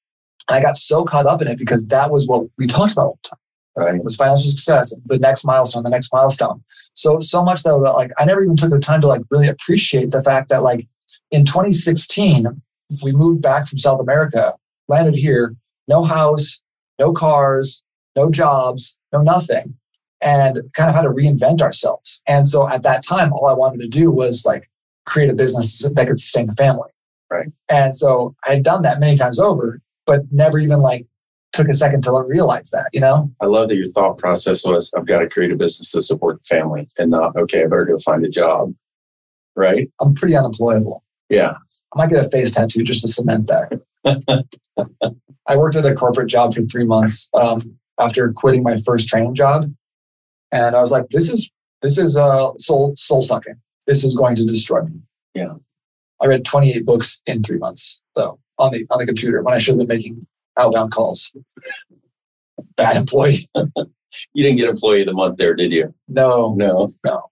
And 0.48 0.56
I 0.56 0.62
got 0.62 0.76
so 0.76 1.04
caught 1.04 1.26
up 1.26 1.40
in 1.40 1.48
it 1.48 1.58
because 1.58 1.88
that 1.88 2.10
was 2.10 2.28
what 2.28 2.46
we 2.58 2.66
talked 2.66 2.92
about 2.92 3.06
all 3.06 3.18
the 3.22 3.28
time 3.30 3.38
Right. 3.76 3.96
it 3.96 4.04
was 4.04 4.14
financial 4.14 4.50
success, 4.50 4.96
the 5.06 5.18
next 5.18 5.44
milestone, 5.44 5.82
the 5.82 5.90
next 5.90 6.12
milestone. 6.12 6.62
So 6.94 7.18
so 7.18 7.44
much 7.44 7.64
though 7.64 7.82
that 7.82 7.92
like 7.92 8.12
I 8.18 8.24
never 8.24 8.42
even 8.42 8.56
took 8.56 8.70
the 8.70 8.78
time 8.78 9.00
to 9.00 9.08
like 9.08 9.22
really 9.30 9.48
appreciate 9.48 10.12
the 10.12 10.22
fact 10.22 10.48
that 10.50 10.62
like 10.62 10.86
in 11.32 11.44
2016 11.44 12.62
we 13.02 13.10
moved 13.10 13.42
back 13.42 13.66
from 13.66 13.78
South 13.78 14.00
America, 14.00 14.52
landed 14.86 15.16
here, 15.16 15.56
no 15.88 16.04
house, 16.04 16.62
no 17.00 17.12
cars, 17.12 17.82
no 18.14 18.30
jobs, 18.30 18.96
no 19.12 19.22
nothing, 19.22 19.74
and 20.24 20.58
kind 20.72 20.88
of 20.88 20.96
how 20.96 21.02
to 21.02 21.10
reinvent 21.10 21.60
ourselves. 21.60 22.22
And 22.26 22.48
so 22.48 22.66
at 22.66 22.82
that 22.82 23.04
time, 23.04 23.32
all 23.32 23.46
I 23.46 23.52
wanted 23.52 23.80
to 23.82 23.88
do 23.88 24.10
was 24.10 24.44
like 24.46 24.68
create 25.04 25.30
a 25.30 25.34
business 25.34 25.80
that 25.80 26.08
could 26.08 26.18
sustain 26.18 26.46
the 26.46 26.54
family. 26.54 26.90
Right. 27.30 27.48
And 27.68 27.94
so 27.94 28.34
I 28.46 28.54
had 28.54 28.62
done 28.62 28.82
that 28.82 29.00
many 29.00 29.16
times 29.16 29.38
over, 29.38 29.80
but 30.06 30.22
never 30.32 30.58
even 30.58 30.80
like 30.80 31.06
took 31.52 31.68
a 31.68 31.74
second 31.74 32.02
to 32.04 32.24
realize 32.26 32.70
that, 32.70 32.88
you 32.92 33.00
know? 33.00 33.30
I 33.40 33.46
love 33.46 33.68
that 33.68 33.76
your 33.76 33.90
thought 33.92 34.18
process 34.18 34.64
was 34.64 34.92
I've 34.96 35.06
got 35.06 35.20
to 35.20 35.28
create 35.28 35.52
a 35.52 35.56
business 35.56 35.92
to 35.92 36.02
support 36.02 36.40
the 36.42 36.56
family 36.56 36.88
and 36.98 37.10
not, 37.10 37.36
okay, 37.36 37.62
I 37.62 37.66
better 37.66 37.84
go 37.84 37.98
find 37.98 38.24
a 38.24 38.30
job. 38.30 38.74
Right. 39.54 39.90
I'm 40.00 40.14
pretty 40.14 40.36
unemployable. 40.36 41.04
Yeah. 41.28 41.54
I 41.94 41.98
might 41.98 42.10
get 42.10 42.24
a 42.24 42.30
face 42.30 42.52
tattoo 42.52 42.82
just 42.82 43.02
to 43.02 43.08
cement 43.08 43.46
that. 43.48 43.82
I 45.46 45.56
worked 45.56 45.76
at 45.76 45.86
a 45.86 45.94
corporate 45.94 46.28
job 46.28 46.54
for 46.54 46.62
three 46.62 46.86
months 46.86 47.30
um, 47.34 47.60
after 48.00 48.32
quitting 48.32 48.62
my 48.62 48.78
first 48.78 49.08
training 49.08 49.34
job, 49.34 49.72
and 50.54 50.74
I 50.74 50.80
was 50.80 50.90
like, 50.92 51.06
"This 51.10 51.28
is 51.30 51.50
this 51.82 51.98
is 51.98 52.16
uh, 52.16 52.52
soul 52.58 52.94
soul 52.96 53.20
sucking. 53.20 53.56
This 53.86 54.04
is 54.04 54.16
going 54.16 54.36
to 54.36 54.44
destroy 54.44 54.82
me." 54.82 55.00
Yeah. 55.34 55.54
I 56.22 56.26
read 56.26 56.44
28 56.46 56.86
books 56.86 57.20
in 57.26 57.42
three 57.42 57.58
months, 57.58 58.00
though 58.16 58.38
on 58.58 58.72
the 58.72 58.86
on 58.90 58.98
the 58.98 59.06
computer 59.06 59.42
when 59.42 59.52
I 59.52 59.58
should 59.58 59.72
have 59.78 59.86
been 59.86 59.96
making 59.96 60.26
outbound 60.58 60.92
calls. 60.92 61.34
Bad 62.76 62.96
employee. 62.96 63.48
You 64.32 64.44
didn't 64.44 64.58
get 64.58 64.68
employee 64.68 65.00
of 65.00 65.08
the 65.08 65.12
month 65.12 65.38
there, 65.38 65.54
did 65.56 65.72
you? 65.72 65.92
No, 66.06 66.54
No. 66.54 66.92
No. 67.04 67.30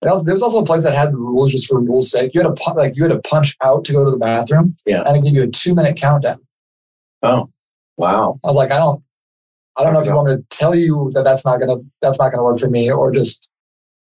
was, 0.00 0.24
there 0.24 0.32
was 0.32 0.42
also 0.42 0.62
a 0.62 0.64
place 0.64 0.84
that 0.84 0.94
had 0.94 1.12
the 1.12 1.18
rules 1.18 1.52
just 1.52 1.66
for 1.68 1.78
rules' 1.80 2.10
sake. 2.10 2.32
You 2.32 2.40
had 2.42 2.56
to 2.56 2.72
like 2.72 2.96
you 2.96 3.02
had 3.02 3.12
to 3.12 3.20
punch 3.28 3.54
out 3.62 3.84
to 3.84 3.92
go 3.92 4.02
to 4.02 4.10
the 4.10 4.16
bathroom, 4.16 4.74
Yeah. 4.86 5.02
and 5.02 5.18
it 5.18 5.22
gave 5.24 5.34
you 5.34 5.42
a 5.42 5.48
two 5.48 5.74
minute 5.74 5.98
countdown. 5.98 6.40
Oh, 7.22 7.50
wow. 7.98 8.40
I 8.42 8.46
was 8.46 8.56
like, 8.56 8.72
I 8.72 8.78
don't, 8.78 9.02
I 9.76 9.84
don't 9.84 9.92
know 9.94 10.00
if 10.00 10.06
you 10.06 10.14
want 10.14 10.28
me 10.28 10.36
to 10.36 10.44
tell 10.50 10.74
you 10.74 11.10
that 11.14 11.24
that's 11.24 11.44
not 11.44 11.58
gonna 11.58 11.76
that's 12.00 12.18
not 12.18 12.30
gonna 12.30 12.44
work 12.44 12.58
for 12.58 12.68
me, 12.68 12.90
or 12.90 13.10
just 13.12 13.48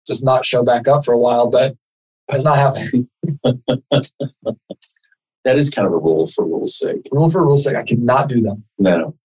just 0.08 0.24
not 0.24 0.46
show 0.46 0.64
back 0.64 0.88
up 0.88 1.04
for 1.06 1.14
a 1.14 1.18
while. 1.18 1.50
But 1.50 1.76
it's 2.30 2.44
not 2.44 2.58
happening. 2.58 3.10
that 5.46 5.58
is 5.58 5.70
kind 5.70 5.86
of 5.88 5.94
a 5.94 5.98
rule 5.98 6.28
for 6.28 6.46
rule's 6.46 6.78
sake. 6.78 7.08
Rule 7.12 7.30
for 7.30 7.44
rule's 7.44 7.64
sake, 7.64 7.76
I 7.76 7.84
cannot 7.84 8.30
do 8.30 8.42
them. 8.42 8.64
No, 8.78 9.16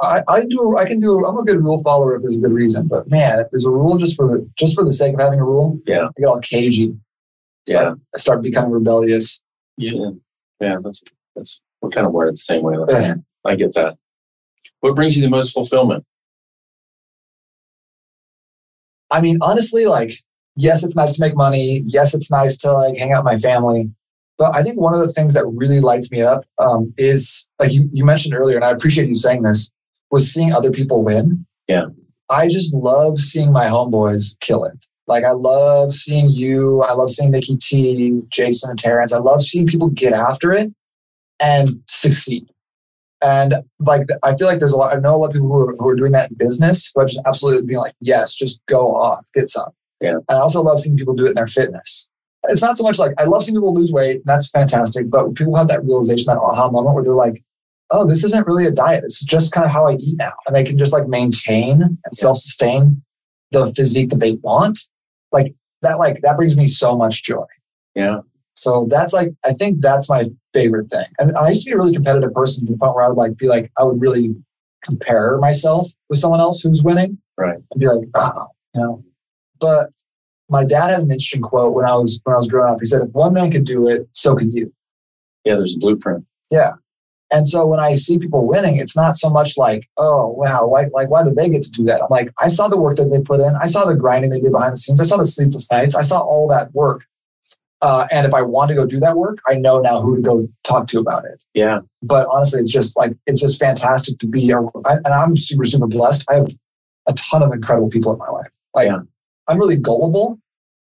I, 0.00 0.22
I 0.28 0.44
do. 0.46 0.76
I 0.76 0.84
can 0.86 1.00
do. 1.00 1.24
I'm 1.24 1.38
a 1.38 1.44
good 1.44 1.62
rule 1.62 1.82
follower 1.82 2.16
if 2.16 2.22
there's 2.22 2.36
a 2.36 2.40
good 2.40 2.52
reason. 2.52 2.88
But 2.88 3.08
man, 3.08 3.38
if 3.38 3.48
there's 3.50 3.66
a 3.66 3.70
rule 3.70 3.96
just 3.98 4.16
for 4.16 4.26
the 4.28 4.50
just 4.58 4.74
for 4.74 4.84
the 4.84 4.90
sake 4.92 5.14
of 5.14 5.20
having 5.20 5.40
a 5.40 5.44
rule, 5.44 5.80
Yeah. 5.86 6.06
I 6.06 6.10
get 6.20 6.26
all 6.26 6.40
cagey. 6.40 6.94
So 7.68 7.80
yeah, 7.80 7.94
I 8.14 8.18
start 8.18 8.42
becoming 8.42 8.70
rebellious. 8.70 9.42
yeah, 9.76 10.10
yeah. 10.60 10.76
That's 10.82 11.02
that's 11.36 11.60
we're 11.80 11.90
kind 11.90 12.06
of 12.06 12.12
wired 12.12 12.32
the 12.34 12.38
same 12.38 12.62
way. 12.62 12.76
Like, 12.76 13.18
I 13.44 13.54
get 13.54 13.74
that. 13.74 13.96
What 14.80 14.94
brings 14.94 15.16
you 15.16 15.22
the 15.22 15.30
most 15.30 15.52
fulfillment? 15.52 16.04
I 19.10 19.20
mean, 19.20 19.38
honestly, 19.42 19.86
like, 19.86 20.12
yes, 20.56 20.84
it's 20.84 20.96
nice 20.96 21.14
to 21.14 21.20
make 21.20 21.34
money. 21.34 21.82
Yes, 21.84 22.14
it's 22.14 22.30
nice 22.30 22.56
to 22.58 22.72
like 22.72 22.96
hang 22.96 23.12
out 23.12 23.24
with 23.24 23.32
my 23.32 23.38
family. 23.38 23.90
But 24.38 24.54
I 24.54 24.62
think 24.62 24.80
one 24.80 24.94
of 24.94 25.00
the 25.00 25.12
things 25.12 25.34
that 25.34 25.46
really 25.46 25.80
lights 25.80 26.10
me 26.10 26.22
up 26.22 26.46
um, 26.58 26.94
is 26.96 27.46
like 27.58 27.72
you, 27.72 27.90
you 27.92 28.04
mentioned 28.04 28.34
earlier, 28.34 28.56
and 28.56 28.64
I 28.64 28.70
appreciate 28.70 29.08
you 29.08 29.14
saying 29.14 29.42
this, 29.42 29.70
was 30.10 30.32
seeing 30.32 30.52
other 30.52 30.70
people 30.70 31.04
win. 31.04 31.46
Yeah. 31.68 31.86
I 32.30 32.48
just 32.48 32.72
love 32.72 33.18
seeing 33.18 33.52
my 33.52 33.66
homeboys 33.66 34.38
kill 34.40 34.64
it. 34.64 34.86
Like 35.06 35.24
I 35.24 35.32
love 35.32 35.92
seeing 35.92 36.30
you. 36.30 36.82
I 36.82 36.92
love 36.92 37.10
seeing 37.10 37.32
Nikki 37.32 37.56
T, 37.56 38.22
Jason, 38.28 38.70
and 38.70 38.78
Terrence. 38.78 39.12
I 39.12 39.18
love 39.18 39.42
seeing 39.42 39.66
people 39.66 39.88
get 39.88 40.12
after 40.12 40.52
it 40.52 40.72
and 41.40 41.82
succeed. 41.88 42.48
And 43.22 43.54
like 43.78 44.06
I 44.22 44.34
feel 44.36 44.46
like 44.46 44.60
there's 44.60 44.72
a 44.72 44.76
lot. 44.76 44.96
I 44.96 45.00
know 45.00 45.14
a 45.14 45.18
lot 45.18 45.26
of 45.28 45.32
people 45.32 45.48
who 45.48 45.68
are, 45.68 45.74
who 45.76 45.88
are 45.88 45.96
doing 45.96 46.12
that 46.12 46.30
in 46.30 46.36
business, 46.36 46.90
but 46.94 47.08
just 47.08 47.20
absolutely 47.26 47.66
being 47.66 47.80
like, 47.80 47.94
yes, 48.00 48.34
just 48.34 48.62
go 48.66 48.94
off, 48.96 49.26
get 49.34 49.50
some. 49.50 49.70
Yeah. 50.00 50.16
And 50.28 50.38
I 50.38 50.38
also 50.38 50.62
love 50.62 50.80
seeing 50.80 50.96
people 50.96 51.14
do 51.14 51.26
it 51.26 51.30
in 51.30 51.34
their 51.34 51.46
fitness. 51.46 52.10
It's 52.44 52.62
not 52.62 52.78
so 52.78 52.84
much 52.84 52.98
like 52.98 53.12
I 53.18 53.24
love 53.24 53.44
seeing 53.44 53.56
people 53.56 53.74
lose 53.74 53.92
weight. 53.92 54.22
That's 54.24 54.48
fantastic. 54.48 55.10
But 55.10 55.34
people 55.34 55.54
have 55.56 55.68
that 55.68 55.84
realization, 55.84 56.26
that 56.26 56.38
aha 56.38 56.70
moment 56.70 56.94
where 56.94 57.04
they're 57.04 57.14
like, 57.14 57.44
oh, 57.90 58.06
this 58.06 58.24
isn't 58.24 58.46
really 58.46 58.66
a 58.66 58.70
diet. 58.70 59.02
This 59.02 59.20
is 59.20 59.26
just 59.26 59.52
kind 59.52 59.66
of 59.66 59.72
how 59.72 59.86
I 59.86 59.94
eat 59.94 60.16
now. 60.16 60.32
And 60.46 60.56
they 60.56 60.64
can 60.64 60.78
just 60.78 60.92
like 60.92 61.06
maintain 61.06 61.82
and 61.82 61.98
self 62.12 62.38
sustain 62.38 63.02
the 63.50 63.72
physique 63.74 64.10
that 64.10 64.20
they 64.20 64.32
want. 64.42 64.78
Like 65.32 65.54
that, 65.82 65.98
like 65.98 66.20
that 66.22 66.36
brings 66.36 66.56
me 66.56 66.66
so 66.66 66.96
much 66.96 67.22
joy. 67.22 67.46
Yeah, 67.94 68.20
So 68.60 68.86
that's 68.90 69.14
like, 69.14 69.30
I 69.42 69.54
think 69.54 69.80
that's 69.80 70.10
my 70.10 70.26
favorite 70.52 70.90
thing. 70.90 71.06
And 71.18 71.34
I 71.34 71.48
used 71.48 71.64
to 71.64 71.70
be 71.70 71.72
a 71.72 71.78
really 71.78 71.94
competitive 71.94 72.34
person 72.34 72.66
to 72.66 72.72
the 72.72 72.78
point 72.78 72.94
where 72.94 73.02
I 73.02 73.08
would 73.08 73.16
like 73.16 73.38
be 73.38 73.46
like, 73.46 73.72
I 73.78 73.84
would 73.84 73.98
really 73.98 74.34
compare 74.84 75.38
myself 75.38 75.90
with 76.10 76.18
someone 76.18 76.40
else 76.40 76.60
who's 76.60 76.82
winning. 76.82 77.16
Right. 77.38 77.56
And 77.56 77.80
be 77.80 77.86
like, 77.86 78.06
oh, 78.14 78.48
you 78.74 78.82
know. 78.82 79.02
But 79.58 79.88
my 80.50 80.62
dad 80.62 80.90
had 80.90 81.00
an 81.00 81.10
interesting 81.10 81.40
quote 81.40 81.72
when 81.72 81.86
I 81.86 81.94
was 81.94 82.20
when 82.24 82.34
I 82.34 82.36
was 82.36 82.48
growing 82.48 82.70
up. 82.70 82.80
He 82.80 82.84
said, 82.84 83.00
if 83.00 83.08
one 83.12 83.32
man 83.32 83.50
could 83.50 83.64
do 83.64 83.88
it, 83.88 84.06
so 84.12 84.36
can 84.36 84.52
you. 84.52 84.70
yeah. 85.46 85.54
There's 85.54 85.76
a 85.76 85.78
blueprint. 85.78 86.26
Yeah. 86.50 86.72
And 87.32 87.48
so 87.48 87.66
when 87.66 87.80
I 87.80 87.94
see 87.94 88.18
people 88.18 88.46
winning, 88.46 88.76
it's 88.76 88.96
not 88.96 89.16
so 89.16 89.30
much 89.30 89.56
like, 89.56 89.88
oh 89.96 90.26
wow, 90.28 90.66
why 90.66 90.88
like 90.92 91.08
why 91.08 91.22
did 91.22 91.36
they 91.36 91.48
get 91.48 91.62
to 91.62 91.70
do 91.70 91.84
that? 91.84 92.02
I'm 92.02 92.08
like, 92.10 92.30
I 92.38 92.48
saw 92.48 92.68
the 92.68 92.78
work 92.78 92.96
that 92.98 93.10
they 93.10 93.22
put 93.22 93.40
in, 93.40 93.56
I 93.56 93.64
saw 93.64 93.86
the 93.86 93.94
grinding 93.94 94.32
they 94.32 94.40
did 94.40 94.52
behind 94.52 94.74
the 94.74 94.76
scenes, 94.76 95.00
I 95.00 95.04
saw 95.04 95.16
the 95.16 95.24
sleepless 95.24 95.70
nights, 95.70 95.94
I 95.94 96.02
saw 96.02 96.20
all 96.20 96.46
that 96.48 96.74
work. 96.74 97.06
Uh, 97.82 98.06
and 98.10 98.26
if 98.26 98.34
I 98.34 98.42
want 98.42 98.68
to 98.68 98.74
go 98.74 98.86
do 98.86 99.00
that 99.00 99.16
work, 99.16 99.38
I 99.46 99.54
know 99.54 99.80
now 99.80 100.02
who 100.02 100.16
to 100.16 100.22
go 100.22 100.48
talk 100.64 100.86
to 100.88 101.00
about 101.00 101.24
it. 101.24 101.44
Yeah, 101.54 101.80
But 102.02 102.26
honestly, 102.30 102.60
it's 102.60 102.72
just 102.72 102.96
like 102.96 103.14
it's 103.26 103.40
just 103.40 103.58
fantastic 103.58 104.18
to 104.18 104.26
be. 104.26 104.52
I, 104.52 104.58
and 104.86 105.06
I'm 105.06 105.36
super 105.36 105.64
super 105.64 105.86
blessed. 105.86 106.24
I 106.28 106.34
have 106.34 106.50
a 107.08 107.14
ton 107.14 107.42
of 107.42 107.52
incredible 107.52 107.88
people 107.88 108.12
in 108.12 108.18
my 108.18 108.28
life. 108.28 108.50
Like 108.74 108.88
Yeah. 108.88 109.00
I'm 109.48 109.58
really 109.58 109.78
gullible. 109.78 110.38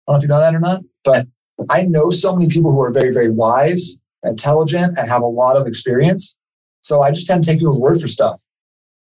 I 0.07 0.13
don't 0.13 0.15
know 0.15 0.17
if 0.17 0.23
you 0.23 0.29
know 0.29 0.41
that 0.41 0.55
or 0.55 0.61
not, 0.61 0.83
but 1.05 1.27
I 1.69 1.83
know 1.83 2.11
so 2.11 2.35
many 2.35 2.49
people 2.49 2.73
who 2.73 2.81
are 2.81 2.91
very 2.91 3.13
very 3.13 3.31
wise, 3.31 4.01
intelligent, 4.23 4.97
and 4.97 5.11
have 5.11 5.23
a 5.23 5.27
lot 5.27 5.57
of 5.57 5.67
experience. 5.67 6.39
So 6.83 7.03
I 7.03 7.11
just 7.11 7.27
tend 7.27 7.45
to 7.45 7.51
take 7.51 7.59
people's 7.59 7.79
word 7.79 8.01
for 8.01 8.09
stuff 8.09 8.41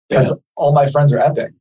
because 0.08 0.36
all 0.56 0.72
my 0.72 0.88
friends 0.88 1.12
are 1.12 1.20
epic. 1.20 1.52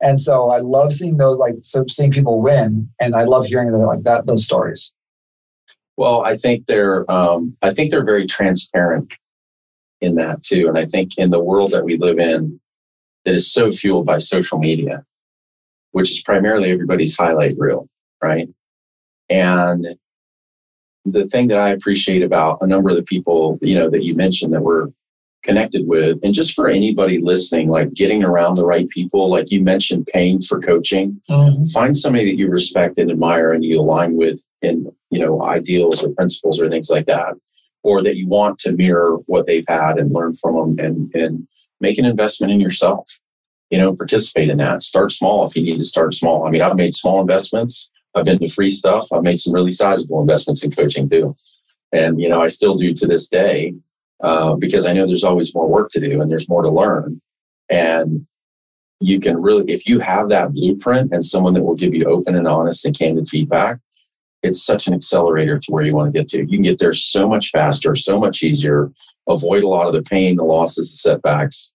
And 0.00 0.20
so 0.20 0.50
I 0.50 0.58
love 0.58 0.92
seeing 0.92 1.16
those, 1.16 1.38
like, 1.38 1.54
so 1.62 1.84
seeing 1.88 2.10
people 2.10 2.42
win, 2.42 2.88
and 3.00 3.14
I 3.14 3.22
love 3.22 3.46
hearing 3.46 3.70
that, 3.70 3.78
like 3.78 4.02
that, 4.02 4.26
those 4.26 4.44
stories. 4.44 4.94
Well, 5.96 6.22
I 6.22 6.36
think 6.36 6.66
they're 6.66 7.10
um, 7.10 7.56
I 7.62 7.72
think 7.72 7.90
they're 7.90 8.04
very 8.04 8.26
transparent 8.26 9.12
in 10.00 10.14
that 10.16 10.42
too, 10.42 10.68
and 10.68 10.78
I 10.78 10.86
think 10.86 11.16
in 11.18 11.30
the 11.30 11.42
world 11.42 11.72
that 11.72 11.84
we 11.84 11.96
live 11.96 12.18
in, 12.18 12.60
that 13.24 13.34
is 13.34 13.52
so 13.52 13.70
fueled 13.70 14.06
by 14.06 14.18
social 14.18 14.58
media, 14.58 15.04
which 15.92 16.10
is 16.10 16.22
primarily 16.22 16.70
everybody's 16.70 17.16
highlight 17.16 17.54
reel, 17.58 17.88
right? 18.22 18.48
And 19.28 19.96
the 21.04 21.26
thing 21.28 21.48
that 21.48 21.58
I 21.58 21.70
appreciate 21.70 22.22
about 22.22 22.58
a 22.60 22.66
number 22.66 22.90
of 22.90 22.96
the 22.96 23.02
people, 23.02 23.58
you 23.60 23.74
know, 23.74 23.90
that 23.90 24.04
you 24.04 24.16
mentioned 24.16 24.52
that 24.52 24.62
we're 24.62 24.88
connected 25.42 25.86
with, 25.88 26.18
and 26.22 26.32
just 26.32 26.54
for 26.54 26.68
anybody 26.68 27.18
listening, 27.20 27.68
like 27.68 27.92
getting 27.94 28.22
around 28.22 28.56
the 28.56 28.64
right 28.64 28.88
people, 28.88 29.28
like 29.28 29.50
you 29.50 29.60
mentioned, 29.60 30.06
paying 30.12 30.40
for 30.40 30.60
coaching 30.60 31.20
find 31.72 31.98
somebody 31.98 32.24
that 32.26 32.36
you 32.36 32.48
respect 32.48 32.98
and 32.98 33.10
admire 33.10 33.52
and 33.52 33.64
you 33.64 33.80
align 33.80 34.16
with 34.16 34.44
in 34.62 34.92
you 35.12 35.20
know 35.20 35.42
ideals 35.42 36.02
or 36.02 36.12
principles 36.14 36.60
or 36.60 36.68
things 36.68 36.90
like 36.90 37.06
that 37.06 37.34
or 37.84 38.02
that 38.02 38.16
you 38.16 38.28
want 38.28 38.58
to 38.60 38.72
mirror 38.72 39.18
what 39.26 39.46
they've 39.46 39.64
had 39.68 39.98
and 39.98 40.12
learn 40.12 40.34
from 40.34 40.76
them 40.76 40.84
and 40.84 41.14
and 41.14 41.46
make 41.80 41.98
an 41.98 42.04
investment 42.04 42.52
in 42.52 42.60
yourself 42.60 43.06
you 43.72 43.78
know 43.78 43.96
participate 43.96 44.50
in 44.50 44.58
that. 44.58 44.82
Start 44.82 45.10
small 45.12 45.46
if 45.46 45.56
you 45.56 45.62
need 45.62 45.78
to 45.78 45.84
start 45.84 46.14
small. 46.14 46.46
I 46.46 46.50
mean 46.50 46.62
i've 46.62 46.76
made 46.76 46.94
small 46.94 47.20
investments. 47.20 47.90
I've 48.14 48.26
been 48.26 48.38
to 48.38 48.50
free 48.50 48.70
stuff. 48.70 49.10
I've 49.12 49.22
made 49.22 49.40
some 49.40 49.54
really 49.54 49.72
sizable 49.72 50.20
investments 50.20 50.62
in 50.62 50.70
coaching 50.70 51.08
too. 51.08 51.34
And 51.92 52.20
you 52.20 52.28
know 52.28 52.40
i 52.40 52.48
still 52.48 52.76
do 52.76 52.92
to 52.94 53.06
this 53.06 53.28
day 53.28 53.74
uh, 54.22 54.54
because 54.54 54.86
i 54.86 54.92
know 54.92 55.06
there's 55.06 55.24
always 55.24 55.54
more 55.54 55.68
work 55.68 55.88
to 55.90 56.00
do 56.00 56.20
and 56.20 56.30
there's 56.30 56.48
more 56.48 56.62
to 56.62 56.70
learn. 56.70 57.20
And 57.70 58.26
you 59.00 59.18
can 59.18 59.40
really, 59.40 59.72
if 59.72 59.86
you 59.86 59.98
have 59.98 60.28
that 60.28 60.52
blueprint 60.52 61.12
and 61.12 61.24
someone 61.24 61.54
that 61.54 61.62
will 61.62 61.74
give 61.74 61.94
you 61.94 62.04
open 62.04 62.36
and 62.36 62.46
honest 62.46 62.84
and 62.84 62.96
candid 62.96 63.26
feedback, 63.26 63.78
it's 64.42 64.64
such 64.64 64.86
an 64.86 64.94
accelerator 64.94 65.58
to 65.58 65.70
where 65.70 65.84
you 65.84 65.94
want 65.94 66.12
to 66.12 66.18
get 66.18 66.28
to. 66.30 66.38
You 66.38 66.48
can 66.48 66.62
get 66.62 66.78
there 66.78 66.92
so 66.92 67.28
much 67.28 67.50
faster, 67.50 67.94
so 67.94 68.18
much 68.18 68.42
easier, 68.42 68.90
avoid 69.28 69.62
a 69.62 69.68
lot 69.68 69.86
of 69.86 69.92
the 69.92 70.02
pain, 70.02 70.36
the 70.36 70.44
losses, 70.44 70.90
the 70.92 70.96
setbacks. 70.98 71.72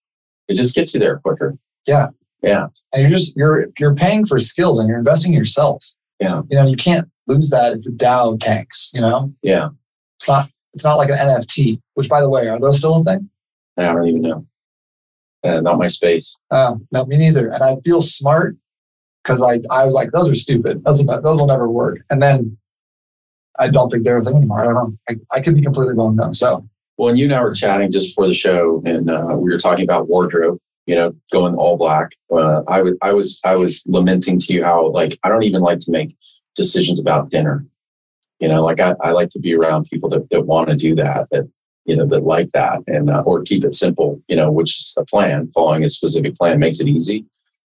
It 0.47 0.55
just 0.55 0.75
gets 0.75 0.93
you 0.93 0.99
there 0.99 1.19
quicker. 1.19 1.57
Yeah. 1.85 2.07
Yeah. 2.43 2.67
And 2.93 3.01
you're 3.01 3.11
just 3.11 3.35
you're 3.35 3.67
you're 3.79 3.95
paying 3.95 4.25
for 4.25 4.39
skills 4.39 4.79
and 4.79 4.87
you're 4.87 4.97
investing 4.97 5.33
in 5.33 5.37
yourself. 5.39 5.83
Yeah. 6.19 6.41
You 6.49 6.57
know, 6.57 6.65
you 6.67 6.75
can't 6.77 7.09
lose 7.27 7.49
that 7.49 7.73
if 7.73 7.83
the 7.83 7.91
Dow 7.91 8.37
tanks. 8.39 8.91
You 8.93 9.01
know, 9.01 9.33
Yeah. 9.41 9.69
it's 10.19 10.27
not 10.27 10.49
it's 10.73 10.83
not 10.83 10.97
like 10.97 11.09
an 11.09 11.17
NFT. 11.17 11.79
Which, 11.95 12.07
by 12.09 12.21
the 12.21 12.29
way, 12.29 12.47
are 12.47 12.59
those 12.59 12.77
still 12.77 12.95
a 13.01 13.03
thing? 13.03 13.29
I 13.77 13.85
don't 13.93 14.07
even 14.07 14.21
know. 14.21 14.45
Uh, 15.43 15.61
not 15.61 15.77
my 15.79 15.87
space. 15.87 16.37
Uh, 16.51 16.75
no, 16.91 17.05
me 17.05 17.17
neither. 17.17 17.49
And 17.49 17.63
I 17.63 17.77
feel 17.85 18.01
smart 18.01 18.55
because 19.27 19.41
I 19.41 19.59
I 19.69 19.83
was 19.83 19.93
like, 19.93 20.11
those 20.11 20.29
are 20.29 20.35
stupid. 20.35 20.83
Those 20.85 21.03
will, 21.05 21.21
those 21.21 21.39
will 21.39 21.47
never 21.47 21.69
work. 21.69 21.99
And 22.09 22.21
then 22.21 22.57
I 23.59 23.69
don't 23.69 23.89
think 23.89 24.03
they're 24.03 24.17
a 24.17 24.21
thing 24.23 24.37
anymore. 24.37 24.61
I 24.61 24.63
don't 24.63 24.75
know. 24.75 24.93
I, 25.09 25.15
I 25.31 25.41
could 25.41 25.55
be 25.55 25.61
completely 25.61 25.95
wrong 25.95 26.15
though. 26.15 26.31
So 26.31 26.67
Well, 26.97 27.09
and 27.09 27.19
you 27.19 27.25
and 27.25 27.33
I 27.33 27.41
were 27.41 27.53
chatting 27.53 27.91
just 27.91 28.09
before 28.09 28.27
the 28.27 28.33
show, 28.33 28.81
and 28.85 29.09
uh, 29.09 29.35
we 29.37 29.51
were 29.51 29.59
talking 29.59 29.83
about 29.83 30.07
wardrobe. 30.07 30.59
You 30.85 30.95
know, 30.95 31.15
going 31.33 31.53
all 31.55 31.75
black. 31.75 32.15
Uh, 32.31 32.61
I 32.69 32.81
was, 32.81 32.93
I 33.01 33.11
was, 33.11 33.41
I 33.43 33.55
was 33.57 33.83
lamenting 33.87 34.39
to 34.39 34.53
you 34.53 34.63
how 34.63 34.87
like 34.87 35.19
I 35.23 35.27
don't 35.27 35.43
even 35.43 35.61
like 35.61 35.79
to 35.79 35.91
make 35.91 36.15
decisions 36.55 36.97
about 36.97 37.29
dinner. 37.29 37.65
You 38.39 38.47
know, 38.47 38.63
like 38.63 38.79
I, 38.79 38.95
I 39.03 39.11
like 39.11 39.29
to 39.31 39.39
be 39.39 39.53
around 39.53 39.89
people 39.91 40.09
that, 40.11 40.29
that 40.29 40.45
want 40.45 40.69
to 40.69 40.77
do 40.77 40.95
that, 40.95 41.27
that 41.31 41.49
you 41.83 41.95
know, 41.97 42.05
that 42.05 42.23
like 42.23 42.51
that, 42.53 42.83
and 42.87 43.09
uh, 43.09 43.21
or 43.25 43.41
keep 43.41 43.65
it 43.65 43.73
simple. 43.73 44.21
You 44.29 44.37
know, 44.37 44.49
which 44.49 44.79
is 44.79 44.93
a 44.97 45.03
plan. 45.03 45.51
Following 45.53 45.83
a 45.83 45.89
specific 45.89 46.37
plan 46.37 46.57
makes 46.57 46.79
it 46.79 46.87
easy. 46.87 47.25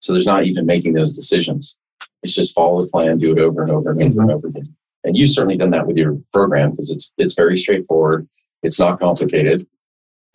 So 0.01 0.13
there's 0.13 0.25
not 0.25 0.45
even 0.45 0.65
making 0.65 0.93
those 0.93 1.13
decisions. 1.13 1.77
It's 2.23 2.35
just 2.35 2.53
follow 2.53 2.81
the 2.81 2.87
plan, 2.87 3.17
do 3.17 3.31
it 3.31 3.39
over 3.39 3.61
and 3.61 3.71
over 3.71 3.91
and 3.91 3.99
over 3.99 4.05
and 4.05 4.15
mm-hmm. 4.15 4.29
over 4.29 4.47
again. 4.47 4.75
And 5.03 5.17
you've 5.17 5.29
certainly 5.29 5.57
done 5.57 5.71
that 5.71 5.87
with 5.87 5.97
your 5.97 6.19
program 6.33 6.71
because 6.71 6.91
it's 6.91 7.11
it's 7.17 7.33
very 7.33 7.57
straightforward. 7.57 8.27
It's 8.61 8.79
not 8.79 8.99
complicated. 8.99 9.65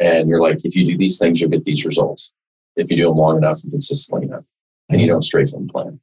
And 0.01 0.29
you're 0.29 0.41
like, 0.41 0.64
if 0.64 0.75
you 0.75 0.85
do 0.87 0.97
these 0.97 1.19
things, 1.19 1.41
you'll 1.41 1.51
get 1.51 1.64
these 1.64 1.85
results. 1.85 2.33
If 2.75 2.91
you 2.91 2.97
do 2.97 3.09
them 3.09 3.17
long 3.17 3.37
enough 3.37 3.62
and 3.62 3.73
consistently 3.73 4.27
enough, 4.27 4.45
and 4.89 5.01
you 5.01 5.07
mm-hmm. 5.07 5.14
don't 5.14 5.23
stray 5.23 5.47
from 5.47 5.67
the 5.67 5.73
plan. 5.73 6.01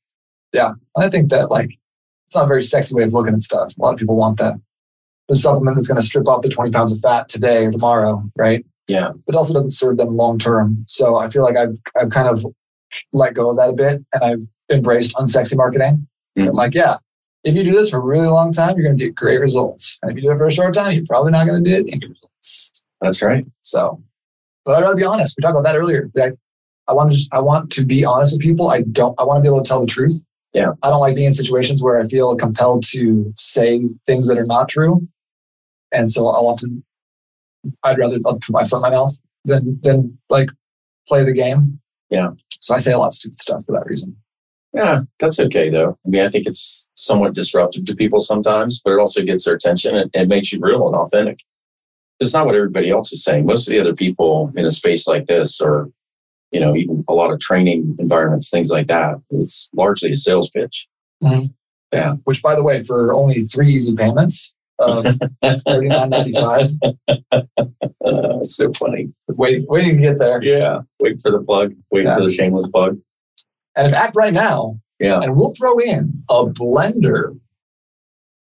Yeah. 0.53 0.73
And 0.95 1.05
I 1.05 1.09
think 1.09 1.29
that 1.29 1.51
like 1.51 1.71
it's 2.27 2.35
not 2.35 2.45
a 2.45 2.47
very 2.47 2.63
sexy 2.63 2.95
way 2.95 3.03
of 3.03 3.13
looking 3.13 3.33
at 3.33 3.41
stuff. 3.41 3.73
A 3.77 3.81
lot 3.81 3.93
of 3.93 3.99
people 3.99 4.15
want 4.15 4.37
that. 4.39 4.55
The 5.29 5.35
supplement 5.35 5.77
that's 5.77 5.87
going 5.87 5.99
to 5.99 6.05
strip 6.05 6.27
off 6.27 6.41
the 6.41 6.49
20 6.49 6.71
pounds 6.71 6.91
of 6.91 6.99
fat 6.99 7.29
today 7.29 7.65
or 7.65 7.71
tomorrow, 7.71 8.23
right? 8.35 8.65
Yeah. 8.87 9.11
But 9.25 9.35
it 9.35 9.37
also 9.37 9.53
doesn't 9.53 9.71
serve 9.71 9.97
them 9.97 10.15
long 10.17 10.37
term. 10.37 10.83
So 10.87 11.15
I 11.15 11.29
feel 11.29 11.43
like 11.43 11.57
I've 11.57 11.77
I've 11.99 12.09
kind 12.09 12.27
of 12.27 12.45
let 13.11 13.33
go 13.33 13.49
of 13.49 13.57
that 13.57 13.69
a 13.69 13.73
bit 13.73 14.03
and 14.13 14.23
I've 14.23 14.47
embraced 14.71 15.15
unsexy 15.15 15.55
marketing. 15.55 16.07
Mhm. 16.37 16.49
I'm 16.49 16.53
like, 16.55 16.73
yeah, 16.73 16.97
if 17.43 17.55
you 17.55 17.63
do 17.63 17.73
this 17.73 17.89
for 17.89 17.97
a 17.97 18.01
really 18.01 18.27
long 18.27 18.51
time, 18.51 18.77
you're 18.77 18.85
going 18.85 18.97
to 18.97 19.05
get 19.05 19.15
great 19.15 19.39
results. 19.39 19.99
And 20.01 20.11
if 20.11 20.17
you 20.17 20.23
do 20.23 20.31
it 20.31 20.37
for 20.37 20.47
a 20.47 20.51
short 20.51 20.73
time, 20.73 20.95
you're 20.95 21.05
probably 21.07 21.31
not 21.31 21.45
going 21.45 21.63
to 21.63 21.69
get 21.69 21.81
any 21.81 22.07
results. 22.07 22.85
That's 23.01 23.21
right. 23.21 23.45
So, 23.61 24.01
but 24.65 24.75
I'd 24.75 24.81
rather 24.81 24.95
be 24.95 25.03
honest. 25.03 25.35
We 25.37 25.41
talked 25.41 25.51
about 25.51 25.63
that 25.63 25.77
earlier. 25.77 26.09
Like, 26.15 26.35
I 26.87 26.93
want 26.93 27.11
to 27.11 27.17
just, 27.17 27.33
I 27.33 27.39
want 27.39 27.71
to 27.73 27.85
be 27.85 28.03
honest 28.05 28.33
with 28.33 28.41
people. 28.41 28.69
I 28.69 28.81
don't 28.81 29.19
I 29.19 29.23
want 29.23 29.37
to 29.37 29.41
be 29.41 29.53
able 29.53 29.63
to 29.63 29.67
tell 29.67 29.81
the 29.81 29.87
truth. 29.87 30.23
Yeah. 30.53 30.71
I 30.83 30.89
don't 30.89 30.99
like 30.99 31.15
being 31.15 31.27
in 31.27 31.33
situations 31.33 31.81
where 31.81 31.99
I 31.99 32.07
feel 32.07 32.35
compelled 32.35 32.83
to 32.91 33.33
say 33.37 33.81
things 34.05 34.27
that 34.27 34.37
are 34.37 34.45
not 34.45 34.69
true. 34.69 35.07
And 35.91 36.09
so 36.09 36.27
I'll 36.27 36.47
often 36.47 36.83
I'd 37.83 37.97
rather 37.97 38.17
I'll 38.25 38.39
put 38.39 38.49
my 38.49 38.63
foot 38.63 38.77
in 38.77 38.81
my 38.83 38.89
mouth 38.89 39.17
than 39.45 39.79
than 39.81 40.17
like 40.29 40.49
play 41.07 41.23
the 41.23 41.33
game. 41.33 41.79
Yeah. 42.09 42.31
So 42.63 42.73
I 42.73 42.77
say 42.77 42.93
a 42.93 42.97
lot 42.97 43.07
of 43.07 43.13
stupid 43.13 43.39
stuff 43.39 43.65
for 43.65 43.73
that 43.73 43.85
reason. 43.85 44.15
Yeah, 44.73 45.01
that's 45.19 45.37
okay 45.37 45.69
though. 45.69 45.97
I 46.05 46.09
mean, 46.09 46.21
I 46.21 46.29
think 46.29 46.47
it's 46.47 46.89
somewhat 46.95 47.33
disruptive 47.33 47.85
to 47.85 47.95
people 47.95 48.19
sometimes, 48.19 48.81
but 48.83 48.93
it 48.93 48.99
also 48.99 49.21
gets 49.21 49.43
their 49.43 49.53
attention 49.55 49.95
and 49.95 50.09
it 50.13 50.29
makes 50.29 50.53
you 50.53 50.59
real 50.61 50.87
and 50.87 50.95
authentic. 50.95 51.39
It's 52.21 52.33
not 52.33 52.45
what 52.45 52.55
everybody 52.55 52.89
else 52.89 53.11
is 53.11 53.21
saying. 53.21 53.45
Most 53.45 53.67
of 53.67 53.73
the 53.73 53.81
other 53.81 53.93
people 53.93 54.51
in 54.55 54.65
a 54.65 54.71
space 54.71 55.07
like 55.07 55.27
this 55.27 55.59
or, 55.59 55.89
you 56.51 56.61
know, 56.61 56.73
even 56.73 57.03
a 57.09 57.13
lot 57.13 57.31
of 57.33 57.41
training 57.41 57.97
environments, 57.99 58.49
things 58.49 58.69
like 58.71 58.87
that, 58.87 59.17
it's 59.31 59.69
largely 59.75 60.13
a 60.13 60.17
sales 60.17 60.49
pitch. 60.49 60.87
Mhm. 61.21 61.53
Yeah. 61.91 62.15
Which 62.23 62.41
by 62.41 62.55
the 62.55 62.63
way, 62.63 62.81
for 62.81 63.13
only 63.13 63.43
three 63.43 63.73
easy 63.73 63.93
payments 63.93 64.55
of 64.79 65.05
thirty 65.67 65.87
nine 65.87 66.09
ninety 66.09 66.33
five, 66.33 66.71
Uh, 67.31 67.41
it's 68.41 68.55
so 68.55 68.71
funny. 68.73 69.13
waiting 69.27 69.65
waiting 69.69 69.97
to 69.97 70.01
get 70.01 70.19
there. 70.19 70.41
Yeah. 70.43 70.81
Wait 70.99 71.21
for 71.21 71.31
the 71.31 71.39
plug. 71.41 71.73
Wait 71.91 72.05
Yeah. 72.05 72.17
for 72.17 72.23
the 72.23 72.31
shameless 72.31 72.67
plug. 72.71 72.97
And 73.75 73.87
in 73.87 73.93
fact, 73.93 74.15
right 74.15 74.33
now, 74.33 74.79
Yeah. 74.99 75.21
and 75.21 75.35
we'll 75.35 75.53
throw 75.55 75.77
in 75.79 76.23
a 76.29 76.45
blender 76.45 77.39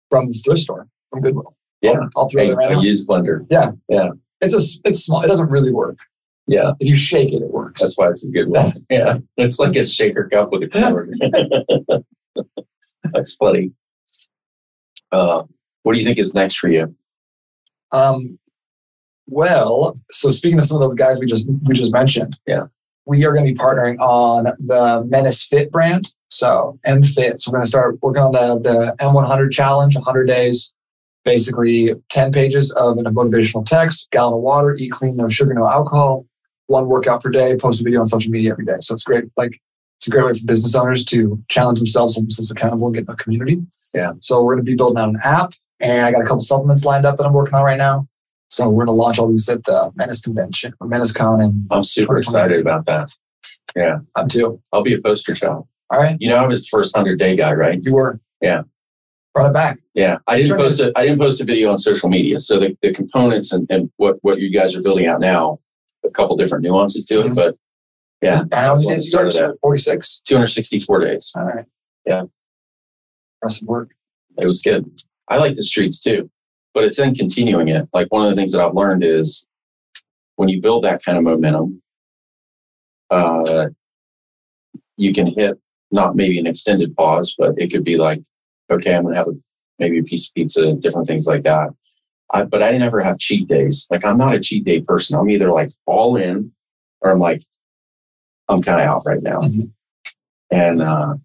from 0.09 0.27
the 0.27 0.33
thrift 0.33 0.61
store 0.61 0.87
from 1.11 1.21
Goodwill. 1.21 1.55
Yeah. 1.81 1.91
I'll, 1.91 2.09
I'll 2.15 2.29
throw 2.29 2.43
A, 2.43 2.51
it 2.51 2.55
right 2.55 2.71
a 2.71 2.75
now. 2.75 2.81
used 2.81 3.07
blender. 3.07 3.45
Yeah, 3.49 3.71
yeah. 3.89 4.09
It's 4.41 4.53
a 4.53 4.87
it's 4.89 5.03
small. 5.05 5.21
It 5.23 5.27
doesn't 5.27 5.49
really 5.49 5.71
work. 5.71 5.97
Yeah. 6.47 6.71
If 6.79 6.87
you 6.89 6.95
shake 6.95 7.33
it, 7.33 7.41
it 7.41 7.51
works. 7.51 7.81
That's 7.81 7.97
why 7.97 8.09
it's 8.09 8.25
a 8.25 8.31
good 8.31 8.47
one. 8.49 8.71
Yeah. 8.89 9.19
It's 9.37 9.59
like 9.59 9.75
a 9.75 9.85
shaker 9.85 10.27
cup 10.29 10.51
with 10.51 10.63
a 10.63 10.67
cord. 12.35 12.43
That's 13.13 13.35
funny. 13.35 13.71
Uh, 15.11 15.43
what 15.87 15.95
do 15.95 15.99
you 16.01 16.05
think 16.05 16.19
is 16.19 16.33
next 16.35 16.55
for 16.59 16.67
you? 16.67 16.93
Um, 17.91 18.37
well, 19.27 19.99
so 20.11 20.31
speaking 20.31 20.59
of 20.59 20.65
some 20.65 20.81
of 20.81 20.87
those 20.89 20.95
guys 20.95 21.17
we 21.17 21.25
just 21.25 21.49
we 21.65 21.73
just 21.73 21.91
mentioned, 21.91 22.37
Yeah. 22.45 22.67
we 23.05 23.25
are 23.25 23.33
going 23.33 23.45
to 23.45 23.51
be 23.53 23.57
partnering 23.57 23.97
on 23.99 24.45
the 24.59 25.03
Menace 25.09 25.43
Fit 25.43 25.71
brand. 25.71 26.11
So 26.29 26.77
M 26.83 27.03
Fit. 27.03 27.39
So 27.39 27.51
we're 27.51 27.59
going 27.59 27.63
to 27.65 27.69
start 27.69 27.97
working 28.01 28.21
on 28.21 28.31
the 28.33 28.59
the 28.59 28.95
M100 28.99 29.51
challenge, 29.51 29.95
100 29.95 30.25
days, 30.25 30.73
basically 31.23 31.93
10 32.09 32.31
pages 32.31 32.71
of 32.73 32.97
a 32.97 33.03
motivational 33.03 33.65
text, 33.65 34.09
gallon 34.11 34.33
of 34.35 34.41
water, 34.41 34.75
eat 34.75 34.91
clean, 34.91 35.15
no 35.15 35.29
sugar, 35.29 35.53
no 35.53 35.67
alcohol, 35.69 36.25
one 36.67 36.87
workout 36.87 37.23
per 37.23 37.29
day, 37.29 37.55
post 37.55 37.79
a 37.79 37.83
video 37.83 38.01
on 38.01 38.05
social 38.05 38.31
media 38.31 38.51
every 38.51 38.65
day. 38.65 38.75
So 38.81 38.93
it's 38.93 39.03
great. 39.03 39.23
Like 39.37 39.57
it's 39.99 40.07
a 40.07 40.09
great 40.09 40.25
way 40.25 40.33
for 40.33 40.45
business 40.45 40.75
owners 40.75 41.03
to 41.05 41.41
challenge 41.47 41.79
themselves, 41.79 42.15
hold 42.15 42.25
themselves 42.25 42.51
accountable, 42.51 42.87
and 42.87 42.95
get 42.95 43.05
a 43.07 43.15
community. 43.15 43.61
Yeah. 43.93 44.11
So 44.19 44.43
we're 44.43 44.55
going 44.55 44.65
to 44.65 44.69
be 44.71 44.75
building 44.75 45.01
out 45.01 45.09
an 45.09 45.19
app, 45.23 45.53
and 45.79 46.07
I 46.07 46.11
got 46.11 46.21
a 46.21 46.25
couple 46.25 46.41
supplements 46.41 46.85
lined 46.85 47.05
up 47.05 47.17
that 47.17 47.25
I'm 47.25 47.33
working 47.33 47.53
on 47.55 47.63
right 47.63 47.77
now. 47.77 48.07
So 48.49 48.69
we're 48.69 48.85
going 48.85 48.95
to 48.95 49.01
launch 49.01 49.19
all 49.19 49.27
these 49.27 49.47
at 49.49 49.63
the 49.65 49.91
Menace 49.95 50.21
Convention, 50.21 50.73
or 50.79 50.87
Menace 50.87 51.11
Con, 51.11 51.41
and 51.41 51.67
I'm 51.69 51.83
super 51.83 52.17
excited 52.17 52.59
about 52.61 52.85
that. 52.85 53.09
Yeah. 53.75 53.99
I'm 54.15 54.29
too. 54.29 54.61
I'll 54.71 54.83
be 54.83 54.93
a 54.93 55.01
poster 55.01 55.33
child. 55.33 55.67
All 55.89 55.99
right, 55.99 56.17
You 56.19 56.29
know, 56.29 56.37
I 56.37 56.47
was 56.47 56.63
the 56.63 56.67
first 56.69 56.95
hundred 56.95 57.19
day 57.19 57.35
guy, 57.35 57.53
right? 57.53 57.81
you 57.81 57.93
were. 57.93 58.19
Yeah. 58.41 58.63
Brought 59.33 59.49
it 59.49 59.53
back. 59.53 59.79
Yeah. 59.93 60.17
I 60.27 60.37
didn't 60.37 60.57
post 60.57 60.79
a 60.79 60.91
I 60.95 61.03
didn't 61.05 61.19
post 61.19 61.39
a 61.41 61.43
video 61.45 61.69
on 61.71 61.77
social 61.77 62.09
media. 62.09 62.39
So 62.39 62.59
the, 62.59 62.77
the 62.81 62.91
components 62.93 63.53
and, 63.53 63.67
and 63.69 63.91
what, 63.97 64.17
what 64.21 64.39
you 64.39 64.49
guys 64.49 64.75
are 64.75 64.81
building 64.81 65.05
out 65.07 65.19
now, 65.19 65.59
a 66.05 66.09
couple 66.09 66.35
different 66.35 66.63
nuances 66.63 67.05
to 67.05 67.21
it, 67.21 67.27
Mhm. 67.31 67.35
but 67.35 67.55
yeah, 68.21 68.41
And 68.41 68.53
how 68.53 68.75
many 68.75 68.97
days 68.97 69.09
started 69.09 69.31
started 69.33 69.53
at. 69.55 69.59
46. 69.61 70.21
264 70.25 70.99
days. 71.01 71.31
All 71.37 71.43
right. 71.43 71.65
Yeah. 72.05 72.23
Impressive 73.41 73.67
work. 73.67 73.91
It 74.41 74.45
was 74.45 74.61
good. 74.61 74.89
I 75.29 75.37
like 75.37 75.55
the 75.55 75.63
streets 75.63 75.99
too, 75.99 76.29
but 76.73 76.83
it's 76.83 76.99
in 76.99 77.13
continuing 77.15 77.67
it. 77.67 77.87
Like 77.93 78.07
one 78.11 78.23
of 78.23 78.29
the 78.29 78.35
things 78.35 78.51
that 78.53 78.61
I've 78.61 78.73
learned 78.75 79.03
is 79.03 79.47
when 80.35 80.49
you 80.49 80.61
build 80.61 80.83
that 80.83 81.03
kind 81.03 81.17
of 81.17 81.23
momentum, 81.23 81.81
uh, 83.09 83.67
you 84.97 85.13
can 85.13 85.27
hit 85.27 85.57
not 85.91 86.15
maybe 86.15 86.39
an 86.39 86.47
extended 86.47 86.95
pause, 86.95 87.35
but 87.37 87.53
it 87.57 87.71
could 87.71 87.83
be 87.83 87.97
like, 87.97 88.21
okay, 88.69 88.95
I'm 88.95 89.03
going 89.03 89.13
to 89.13 89.17
have 89.17 89.27
a, 89.27 89.33
maybe 89.79 89.99
a 89.99 90.03
piece 90.03 90.27
of 90.29 90.33
pizza, 90.33 90.73
different 90.73 91.07
things 91.07 91.27
like 91.27 91.43
that. 91.43 91.69
I, 92.33 92.43
but 92.43 92.61
I 92.61 92.77
never 92.77 93.01
have 93.01 93.19
cheat 93.19 93.47
days. 93.47 93.87
Like 93.89 94.03
I'm 94.03 94.17
not 94.17 94.35
a 94.35 94.39
cheat 94.39 94.65
day 94.65 94.81
person. 94.81 95.17
I'm 95.17 95.29
either 95.29 95.51
like 95.51 95.71
all 95.85 96.17
in 96.17 96.51
or 97.01 97.11
I'm 97.11 97.19
like, 97.19 97.41
I'm 98.49 98.61
kind 98.61 98.81
of 98.81 98.87
out 98.87 99.03
right 99.05 99.21
now. 99.23 99.41
Mhm. 99.41 99.71
And, 100.51 100.81
uh, 100.81 101.15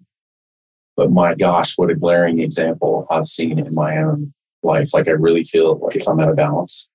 but 0.97 1.11
my 1.11 1.35
gosh, 1.35 1.77
what 1.77 1.91
a 1.91 1.95
glaring 1.95 2.41
example 2.41 3.07
I've 3.11 3.27
seen 3.27 3.59
in 3.59 3.75
my 3.75 3.99
own 3.99 4.33
life. 4.63 4.93
Like 4.93 5.09
I 5.09 5.13
really 5.13 5.45
feel 5.45 5.79
like 5.79 5.97
if 5.97 6.07
I'm 6.07 6.21
out 6.21 6.29
of 6.29 6.37
balance, 6.37 6.91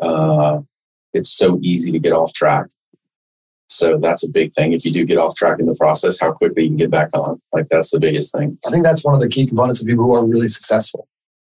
uh, 0.00 0.60
it's 1.12 1.30
so 1.30 1.58
easy 1.62 1.92
to 1.92 1.98
get 1.98 2.12
off 2.12 2.32
track. 2.32 2.66
So 3.68 3.98
that's 3.98 4.26
a 4.26 4.30
big 4.30 4.52
thing. 4.52 4.72
If 4.72 4.84
you 4.84 4.92
do 4.92 5.04
get 5.04 5.18
off 5.18 5.36
track 5.36 5.60
in 5.60 5.66
the 5.66 5.74
process, 5.74 6.18
how 6.18 6.32
quickly 6.32 6.64
you 6.64 6.68
can 6.70 6.76
get 6.76 6.90
back 6.90 7.10
on. 7.14 7.40
Like 7.52 7.68
that's 7.68 7.90
the 7.90 8.00
biggest 8.00 8.34
thing. 8.34 8.58
I 8.66 8.70
think 8.70 8.82
that's 8.82 9.04
one 9.04 9.14
of 9.14 9.20
the 9.20 9.28
key 9.28 9.46
components 9.46 9.80
of 9.80 9.86
people 9.86 10.04
who 10.04 10.14
are 10.14 10.26
really 10.26 10.48
successful. 10.48 11.06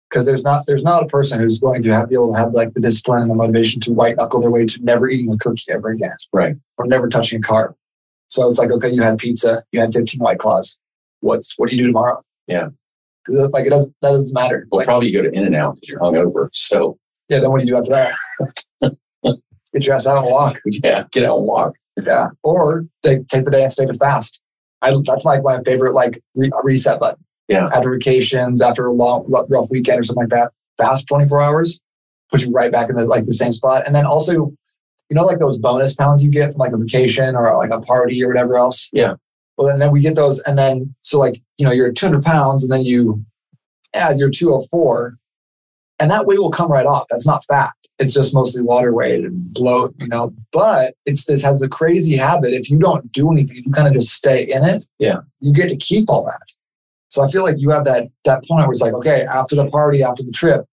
Because 0.09 0.27
there's 0.27 0.45
not 0.45 0.65
there's 0.67 0.85
not 0.85 1.03
a 1.03 1.07
person 1.07 1.41
who's 1.41 1.59
going 1.59 1.83
to 1.83 1.93
have 1.93 2.09
be 2.09 2.15
able 2.15 2.33
to 2.33 2.39
have 2.39 2.53
like 2.53 2.73
the 2.73 2.81
discipline 2.81 3.23
and 3.23 3.31
the 3.31 3.35
motivation 3.35 3.81
to 3.81 3.93
white 3.93 4.17
knuckle 4.17 4.41
their 4.41 4.51
way 4.51 4.65
to 4.65 4.85
never 4.85 5.09
eating 5.09 5.33
a 5.33 5.37
cookie 5.39 5.73
ever 5.73 5.89
again. 5.89 6.17
Right. 6.33 6.55
Or 6.79 6.87
never 6.87 7.09
touching 7.09 7.41
a 7.41 7.43
carb. 7.43 7.75
So 8.29 8.49
it's 8.49 8.59
like, 8.59 8.71
okay, 8.71 8.91
you 8.91 9.03
had 9.03 9.19
pizza, 9.19 9.65
you 9.73 9.81
had 9.81 9.93
15 9.93 10.21
white 10.21 10.39
claws. 10.39 10.79
What's 11.25 11.55
what 11.59 11.71
do 11.71 11.77
you 11.77 11.83
do 11.83 11.89
tomorrow? 11.89 12.23
Yeah. 12.47 12.69
Like 13.29 13.65
it 13.67 13.71
doesn't 13.71 13.95
that 14.03 14.11
doesn't 14.11 14.35
matter. 14.35 14.67
Well, 14.71 14.79
Like, 14.81 14.87
probably 14.87 15.09
you 15.09 15.15
go 15.23 15.29
to 15.29 15.35
In 15.37 15.47
and 15.47 15.55
Out 15.55 15.77
because 15.77 15.89
you're 15.89 16.01
hungover. 16.01 16.49
So 16.53 16.99
yeah, 17.31 17.39
then 17.41 17.51
what 17.51 17.61
do 17.61 17.67
you 17.67 17.73
do 17.73 17.79
after 17.79 17.91
that? 18.81 18.97
Get 19.73 19.87
your 19.87 19.95
ass 19.97 20.07
out 20.07 20.23
and 20.23 20.31
walk. 20.31 20.61
yeah, 20.67 21.05
get 21.11 21.25
out 21.25 21.39
and 21.39 21.47
walk. 21.47 21.75
Yeah. 22.01 22.29
Or 22.45 22.85
they 23.03 23.19
take 23.25 23.45
the 23.45 23.51
day 23.51 23.65
and 23.65 23.73
stay 23.73 23.87
to 23.87 23.95
fast. 23.95 24.41
I, 24.83 24.95
that's 25.05 25.25
like 25.25 25.43
my 25.43 25.61
favorite 25.65 25.95
like 25.95 26.23
re- 26.37 26.53
reset 26.63 27.01
button. 27.01 27.25
Yeah. 27.49 27.71
After 27.75 27.91
vacations, 27.91 28.63
after 28.63 28.87
a 28.87 28.93
long 28.93 29.25
rough 29.49 29.69
weekend 29.71 29.99
or 29.99 30.03
something 30.05 30.23
like 30.25 30.31
that, 30.31 30.53
fast 30.79 31.09
24 31.09 31.41
hours, 31.41 31.81
put 32.31 32.43
you 32.43 32.53
right 32.53 32.71
back 32.71 32.89
in 32.89 32.95
the 32.97 33.05
like 33.05 33.27
the 33.27 33.33
same 33.33 33.53
spot. 33.53 33.83
And 33.85 33.95
then 33.97 34.07
also, 34.07 34.33
you 34.33 34.55
know, 35.11 35.25
like 35.25 35.41
those 35.41 35.59
bonus 35.59 35.95
pounds 35.95 36.23
you 36.23 36.31
get 36.31 36.51
from 36.53 36.59
like 36.59 36.73
a 36.73 36.77
vacation 36.77 37.35
or 37.35 37.57
like 37.57 37.71
a 37.71 37.81
party 37.81 38.23
or 38.23 38.29
whatever 38.29 38.57
else. 38.57 38.91
Yeah. 38.93 39.15
Well, 39.57 39.69
and 39.69 39.81
then 39.81 39.91
we 39.93 40.01
get 40.01 40.15
those, 40.17 40.41
and 40.41 40.59
then 40.59 40.95
so 41.03 41.19
like 41.19 41.41
you 41.59 41.65
know 41.65 41.73
you're 41.73 41.89
at 41.89 41.97
200 41.97 42.23
pounds, 42.25 42.63
and 42.63 42.73
then 42.73 42.83
you 42.83 43.25
add 43.95 44.19
your 44.19 44.31
204, 44.31 45.17
and 46.01 46.11
that 46.11 46.27
weight 46.27 46.39
will 46.39 46.51
come 46.51 46.71
right 46.71 46.87
off. 46.87 47.05
That's 47.11 47.27
not 47.27 47.45
fat. 47.45 47.73
It's 48.01 48.13
just 48.13 48.35
mostly 48.35 48.61
water 48.63 48.93
weight 48.93 49.25
and 49.25 49.55
bloat, 49.55 49.95
you 50.01 50.09
know. 50.09 50.35
But 50.51 50.95
it's 51.07 51.27
this 51.27 51.43
has 51.45 51.63
a 51.63 51.69
crazy 51.69 52.17
habit. 52.17 52.53
If 52.53 52.69
you 52.69 52.79
don't 52.79 53.11
do 53.13 53.31
anything, 53.31 53.63
you 53.65 53.71
kind 53.71 53.87
of 53.87 53.95
just 53.95 54.09
stay 54.13 54.43
in 54.43 54.65
it. 54.65 54.85
Yeah. 54.99 55.21
You 55.41 55.53
get 55.53 55.69
to 55.71 55.77
keep 55.77 56.11
all 56.11 56.25
that. 56.25 56.43
So 57.09 57.23
I 57.23 57.31
feel 57.31 57.45
like 57.45 57.55
you 57.59 57.71
have 57.71 57.85
that 57.85 58.09
that 58.25 58.45
point 58.49 58.67
where 58.67 58.73
it's 58.73 58.81
like, 58.81 58.95
okay, 58.95 59.23
after 59.23 59.55
the 59.55 59.71
party, 59.71 60.03
after 60.03 60.25
the 60.25 60.33
trip, 60.33 60.65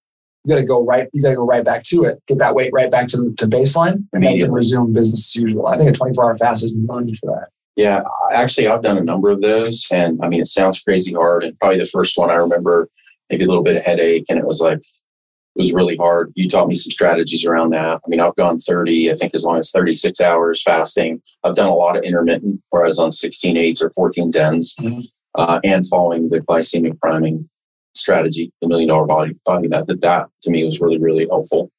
you 0.43 0.49
got 0.55 0.59
to 0.59 0.65
go 0.65 0.83
right. 0.83 1.07
You 1.13 1.21
got 1.21 1.29
to 1.29 1.35
go 1.35 1.45
right 1.45 1.63
back 1.63 1.83
to 1.83 2.03
it. 2.05 2.19
Get 2.27 2.39
that 2.39 2.55
weight 2.55 2.71
right 2.73 2.89
back 2.89 3.07
to 3.09 3.31
to 3.37 3.45
baseline, 3.45 3.93
and 4.11 4.23
then 4.23 4.23
Immediately. 4.23 4.55
resume 4.55 4.91
business 4.91 5.35
as 5.37 5.39
usual. 5.39 5.67
I 5.67 5.77
think 5.77 5.91
a 5.91 5.93
24 5.93 6.23
hour 6.25 6.37
fast 6.37 6.63
is 6.63 6.73
money 6.73 7.13
for 7.13 7.27
that. 7.27 7.49
Yeah, 7.75 8.03
actually, 8.33 8.67
I've 8.67 8.81
done 8.81 8.97
a 8.97 9.03
number 9.03 9.29
of 9.29 9.41
those, 9.41 9.87
and 9.91 10.19
I 10.21 10.27
mean, 10.27 10.41
it 10.41 10.47
sounds 10.47 10.81
crazy 10.81 11.13
hard. 11.13 11.43
And 11.43 11.57
probably 11.59 11.79
the 11.79 11.85
first 11.85 12.17
one 12.17 12.29
I 12.29 12.35
remember, 12.35 12.89
maybe 13.29 13.45
a 13.45 13.47
little 13.47 13.63
bit 13.63 13.77
of 13.77 13.83
headache, 13.83 14.25
and 14.29 14.37
it 14.37 14.45
was 14.45 14.59
like 14.61 14.79
it 14.79 15.59
was 15.59 15.71
really 15.73 15.95
hard. 15.97 16.31
You 16.35 16.47
taught 16.49 16.67
me 16.67 16.75
some 16.75 16.91
strategies 16.91 17.45
around 17.45 17.71
that. 17.71 17.95
I 18.05 18.09
mean, 18.09 18.19
I've 18.21 18.35
gone 18.35 18.57
30, 18.59 19.11
I 19.11 19.15
think, 19.15 19.33
as 19.33 19.43
long 19.43 19.57
as 19.57 19.71
36 19.71 20.21
hours 20.21 20.63
fasting. 20.63 21.21
I've 21.43 21.55
done 21.55 21.67
a 21.69 21.75
lot 21.75 21.97
of 21.97 22.03
intermittent, 22.03 22.61
where 22.69 22.83
I 22.83 22.87
was 22.87 22.99
on 22.99 23.11
16 23.11 23.57
eights 23.57 23.81
or 23.81 23.89
14 23.91 24.31
tens, 24.31 24.75
Mhm. 24.79 25.03
uh, 25.35 25.59
and 25.63 25.87
following 25.87 26.29
the 26.29 26.39
glycemic 26.41 26.99
priming 26.99 27.49
strategy, 27.95 28.51
the 28.61 28.67
million 28.67 28.89
dollar 28.89 29.05
body 29.05 29.35
body. 29.45 29.67
That 29.69 29.87
that, 29.87 30.01
that 30.01 30.27
to 30.43 30.51
me 30.51 30.63
was 30.65 30.79
really 30.81 30.97
really 30.97 31.25
helpful. 31.29 31.71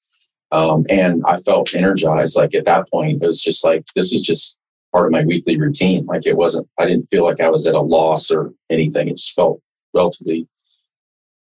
Um, 0.52 0.84
and 0.90 1.22
I 1.26 1.36
felt 1.38 1.74
energized. 1.74 2.36
Like 2.36 2.54
at 2.54 2.66
that 2.66 2.90
point, 2.90 3.22
it 3.22 3.26
was 3.26 3.40
just 3.42 3.64
like 3.64 3.84
this 3.94 4.12
is 4.12 4.20
just 4.22 4.58
part 4.92 5.06
of 5.06 5.12
my 5.12 5.24
weekly 5.24 5.58
routine. 5.58 6.06
Like 6.06 6.26
it 6.26 6.36
wasn't, 6.36 6.68
I 6.78 6.86
didn't 6.86 7.08
feel 7.08 7.24
like 7.24 7.40
I 7.40 7.48
was 7.48 7.66
at 7.66 7.74
a 7.74 7.80
loss 7.80 8.30
or 8.30 8.52
anything. 8.70 9.08
It 9.08 9.16
just 9.16 9.32
felt 9.32 9.60
relatively 9.94 10.46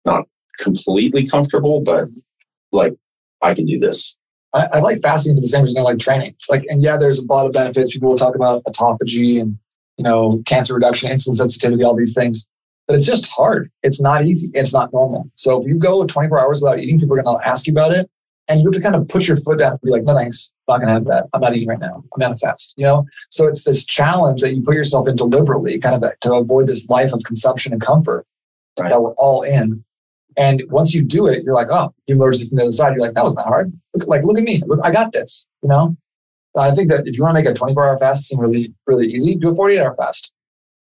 not 0.06 0.26
completely 0.60 1.26
comfortable, 1.26 1.82
but 1.82 2.06
like 2.72 2.94
I 3.42 3.54
can 3.54 3.66
do 3.66 3.80
this. 3.80 4.18
I, 4.54 4.68
I 4.74 4.80
like 4.80 5.02
fasting 5.02 5.36
for 5.36 5.42
the 5.42 5.48
same 5.48 5.64
reason 5.64 5.82
I 5.82 5.84
like 5.84 6.00
training. 6.00 6.36
Like, 6.50 6.64
and 6.68 6.84
yeah, 6.84 6.98
there's 6.98 7.20
a 7.20 7.26
lot 7.26 7.46
of 7.46 7.54
benefits. 7.54 7.92
People 7.92 8.10
will 8.10 8.18
talk 8.18 8.36
about 8.36 8.64
autophagy 8.66 9.42
and 9.42 9.58
you 9.98 10.04
know 10.04 10.42
cancer 10.46 10.74
reduction, 10.74 11.10
insulin 11.10 11.36
sensitivity, 11.36 11.84
all 11.84 11.96
these 11.96 12.14
things. 12.14 12.50
But 12.88 12.98
it's 12.98 13.06
just 13.06 13.28
hard. 13.28 13.70
It's 13.84 14.02
not 14.02 14.26
easy. 14.26 14.50
It's 14.54 14.74
not 14.74 14.92
normal. 14.92 15.30
So 15.36 15.62
if 15.62 15.68
you 15.68 15.76
go 15.76 16.06
24 16.06 16.40
hours 16.40 16.62
without 16.62 16.80
eating, 16.80 17.00
people 17.00 17.18
are 17.18 17.24
going 17.24 17.40
to 17.40 17.48
ask 17.48 17.68
you 17.68 17.74
about 17.74 17.94
it. 17.94 18.10
And 18.52 18.60
you 18.60 18.68
have 18.68 18.74
to 18.74 18.82
kind 18.82 18.96
of 18.96 19.08
put 19.08 19.28
your 19.28 19.38
foot 19.38 19.60
down 19.60 19.72
and 19.72 19.82
be 19.82 19.92
like, 19.92 20.04
no 20.04 20.14
thanks, 20.14 20.54
I'm 20.68 20.74
not 20.74 20.82
gonna 20.82 20.94
have 20.94 21.06
that. 21.06 21.28
I'm 21.34 21.42
not 21.42 21.56
eating 21.56 21.70
right 21.70 21.80
now. 21.80 22.04
I'm 22.16 22.24
on 22.24 22.34
a 22.34 22.38
fast. 22.38 22.74
You 22.78 22.86
know? 22.86 23.06
So 23.30 23.48
it's 23.48 23.64
this 23.64 23.86
challenge 23.86 24.42
that 24.42 24.54
you 24.54 24.62
put 24.62 24.76
yourself 24.76 25.08
in 25.08 25.16
deliberately, 25.16 25.80
kind 25.80 25.96
of 26.04 26.20
to 26.20 26.34
avoid 26.34 26.68
this 26.68 26.90
life 26.90 27.14
of 27.14 27.24
consumption 27.26 27.72
and 27.74 27.82
comfort 27.82 28.26
Right. 28.80 28.90
that 28.90 29.02
we're 29.02 29.14
all 29.14 29.42
in. 29.44 29.84
And 30.38 30.64
once 30.70 30.94
you 30.94 31.04
do 31.04 31.28
it, 31.28 31.44
you're 31.44 31.54
like, 31.54 31.68
oh, 31.70 31.94
you 32.08 32.16
notice 32.16 32.42
it 32.42 32.50
from 32.50 32.58
the 32.58 32.64
other 32.64 32.72
side. 32.72 32.94
You're 32.94 33.02
like, 33.02 33.14
that 33.14 33.24
was 33.24 33.36
not 33.36 33.46
hard. 33.46 33.74
Look, 33.94 34.08
like, 34.08 34.24
look 34.24 34.38
at 34.38 34.44
me. 34.44 34.62
Look, 34.66 34.80
I 34.84 34.92
got 34.92 35.12
this. 35.12 35.48
You 35.62 35.70
know. 35.70 35.98
I 36.58 36.72
think 36.72 36.90
that 36.90 37.08
if 37.08 37.18
you 37.18 37.24
want 37.24 37.36
to 37.38 37.42
make 37.42 37.50
a 37.50 37.54
24 37.54 37.90
hour 37.90 37.98
fast 37.98 38.28
seem 38.28 38.40
really, 38.40 38.74
really 38.86 39.08
easy, 39.08 39.36
do 39.36 39.50
a 39.50 39.56
48 39.56 39.80
hour 39.80 39.96
fast. 39.96 40.32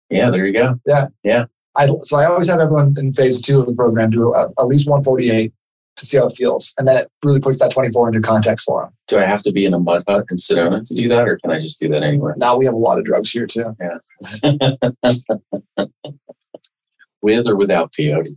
Yeah, 0.09 0.29
there 0.29 0.45
you 0.45 0.53
go. 0.53 0.79
Yeah. 0.85 1.07
Yeah. 1.23 1.45
I 1.75 1.87
so 1.87 2.17
I 2.17 2.25
always 2.25 2.49
have 2.49 2.59
everyone 2.59 2.93
in 2.97 3.13
phase 3.13 3.41
two 3.41 3.59
of 3.61 3.65
the 3.65 3.73
program 3.73 4.09
do 4.09 4.33
a, 4.33 4.49
at 4.59 4.67
least 4.67 4.89
148 4.89 5.53
to 5.97 6.05
see 6.05 6.17
how 6.17 6.27
it 6.27 6.35
feels, 6.35 6.73
and 6.77 6.87
then 6.87 6.97
it 6.97 7.11
really 7.23 7.39
puts 7.39 7.59
that 7.59 7.71
24 7.71 8.09
into 8.09 8.21
context 8.21 8.65
for 8.65 8.83
them. 8.83 8.93
Do 9.07 9.17
I 9.17 9.25
have 9.25 9.43
to 9.43 9.51
be 9.51 9.65
in 9.65 9.73
a 9.73 9.79
mud 9.79 10.03
hut 10.07 10.25
in 10.31 10.37
Sedona 10.37 10.87
to 10.87 10.95
do 10.95 11.07
that, 11.09 11.27
or 11.27 11.37
can 11.37 11.51
I 11.51 11.59
just 11.59 11.79
do 11.79 11.89
that 11.89 12.03
anywhere? 12.03 12.35
Now 12.37 12.57
we 12.57 12.65
have 12.65 12.73
a 12.73 12.77
lot 12.77 12.97
of 12.97 13.05
drugs 13.05 13.31
here 13.31 13.45
too. 13.45 13.75
Yeah. 13.79 13.97
With 17.21 17.45
or 17.47 17.55
without 17.55 17.93
peyote? 17.93 18.35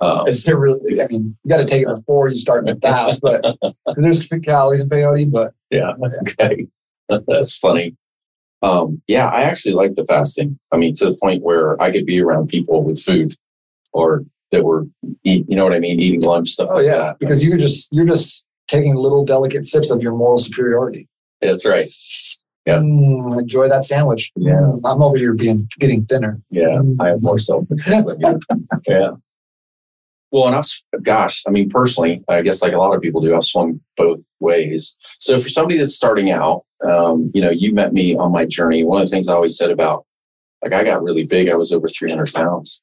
Um, 0.00 0.28
It's 0.28 0.46
really, 0.46 1.00
I 1.00 1.06
mean, 1.08 1.36
you 1.42 1.48
got 1.48 1.58
to 1.58 1.64
take 1.64 1.82
it 1.82 1.94
before 1.94 2.28
you 2.28 2.36
start 2.36 2.64
the 2.64 2.76
fast, 2.76 3.20
but 3.20 3.44
there's 3.96 4.26
calories 4.44 4.80
in 4.80 4.88
peyote, 4.88 5.32
but 5.32 5.52
yeah, 5.70 5.92
okay. 6.20 6.66
That's 7.08 7.56
funny. 7.56 7.96
Um, 8.62 9.02
yeah, 9.06 9.26
I 9.26 9.42
actually 9.42 9.74
like 9.74 9.94
the 9.94 10.06
fasting. 10.06 10.58
I 10.72 10.78
mean, 10.78 10.94
to 10.96 11.06
the 11.06 11.16
point 11.16 11.42
where 11.42 11.80
I 11.82 11.92
could 11.92 12.06
be 12.06 12.20
around 12.20 12.48
people 12.48 12.82
with 12.82 13.00
food 13.02 13.34
or 13.92 14.24
that 14.54 14.64
were, 14.64 14.86
eat, 15.24 15.44
you 15.48 15.56
know 15.56 15.64
what 15.64 15.74
I 15.74 15.80
mean, 15.80 16.00
eating 16.00 16.22
lunch, 16.22 16.50
stuff 16.50 16.68
oh 16.70 16.76
like 16.76 16.86
yeah, 16.86 16.98
that. 16.98 17.18
because 17.18 17.42
you're 17.42 17.58
just 17.58 17.92
you're 17.92 18.06
just 18.06 18.48
taking 18.68 18.94
little 18.94 19.24
delicate 19.24 19.66
sips 19.66 19.90
of 19.90 20.00
your 20.00 20.12
moral 20.12 20.38
superiority. 20.38 21.08
That's 21.40 21.66
right. 21.66 21.90
Yeah. 22.66 22.78
Mm, 22.78 23.38
enjoy 23.38 23.68
that 23.68 23.84
sandwich. 23.84 24.32
Yeah. 24.36 24.52
Mm, 24.52 24.80
I'm 24.84 25.02
over 25.02 25.18
here 25.18 25.34
being 25.34 25.68
getting 25.78 26.06
thinner. 26.06 26.40
Yeah, 26.50 26.80
I 26.98 27.08
have 27.08 27.22
more 27.22 27.38
self 27.38 27.68
control. 27.68 28.14
yeah. 28.88 29.10
Well, 30.30 30.48
and 30.48 30.56
I've, 30.56 31.02
gosh, 31.04 31.44
I 31.46 31.50
mean, 31.50 31.70
personally, 31.70 32.24
I 32.28 32.42
guess 32.42 32.60
like 32.60 32.72
a 32.72 32.78
lot 32.78 32.94
of 32.94 33.00
people 33.00 33.20
do, 33.20 33.36
I've 33.36 33.44
swung 33.44 33.80
both 33.96 34.18
ways. 34.40 34.98
So 35.20 35.38
for 35.38 35.48
somebody 35.48 35.78
that's 35.78 35.94
starting 35.94 36.32
out, 36.32 36.64
um, 36.84 37.30
you 37.32 37.40
know, 37.40 37.50
you 37.50 37.72
met 37.72 37.92
me 37.92 38.16
on 38.16 38.32
my 38.32 38.44
journey. 38.44 38.82
One 38.82 39.00
of 39.00 39.06
the 39.06 39.10
things 39.12 39.28
I 39.28 39.34
always 39.34 39.56
said 39.56 39.70
about, 39.70 40.06
like, 40.60 40.72
I 40.72 40.82
got 40.82 41.04
really 41.04 41.24
big. 41.24 41.48
I 41.50 41.54
was 41.54 41.72
over 41.72 41.86
300 41.86 42.32
pounds. 42.34 42.82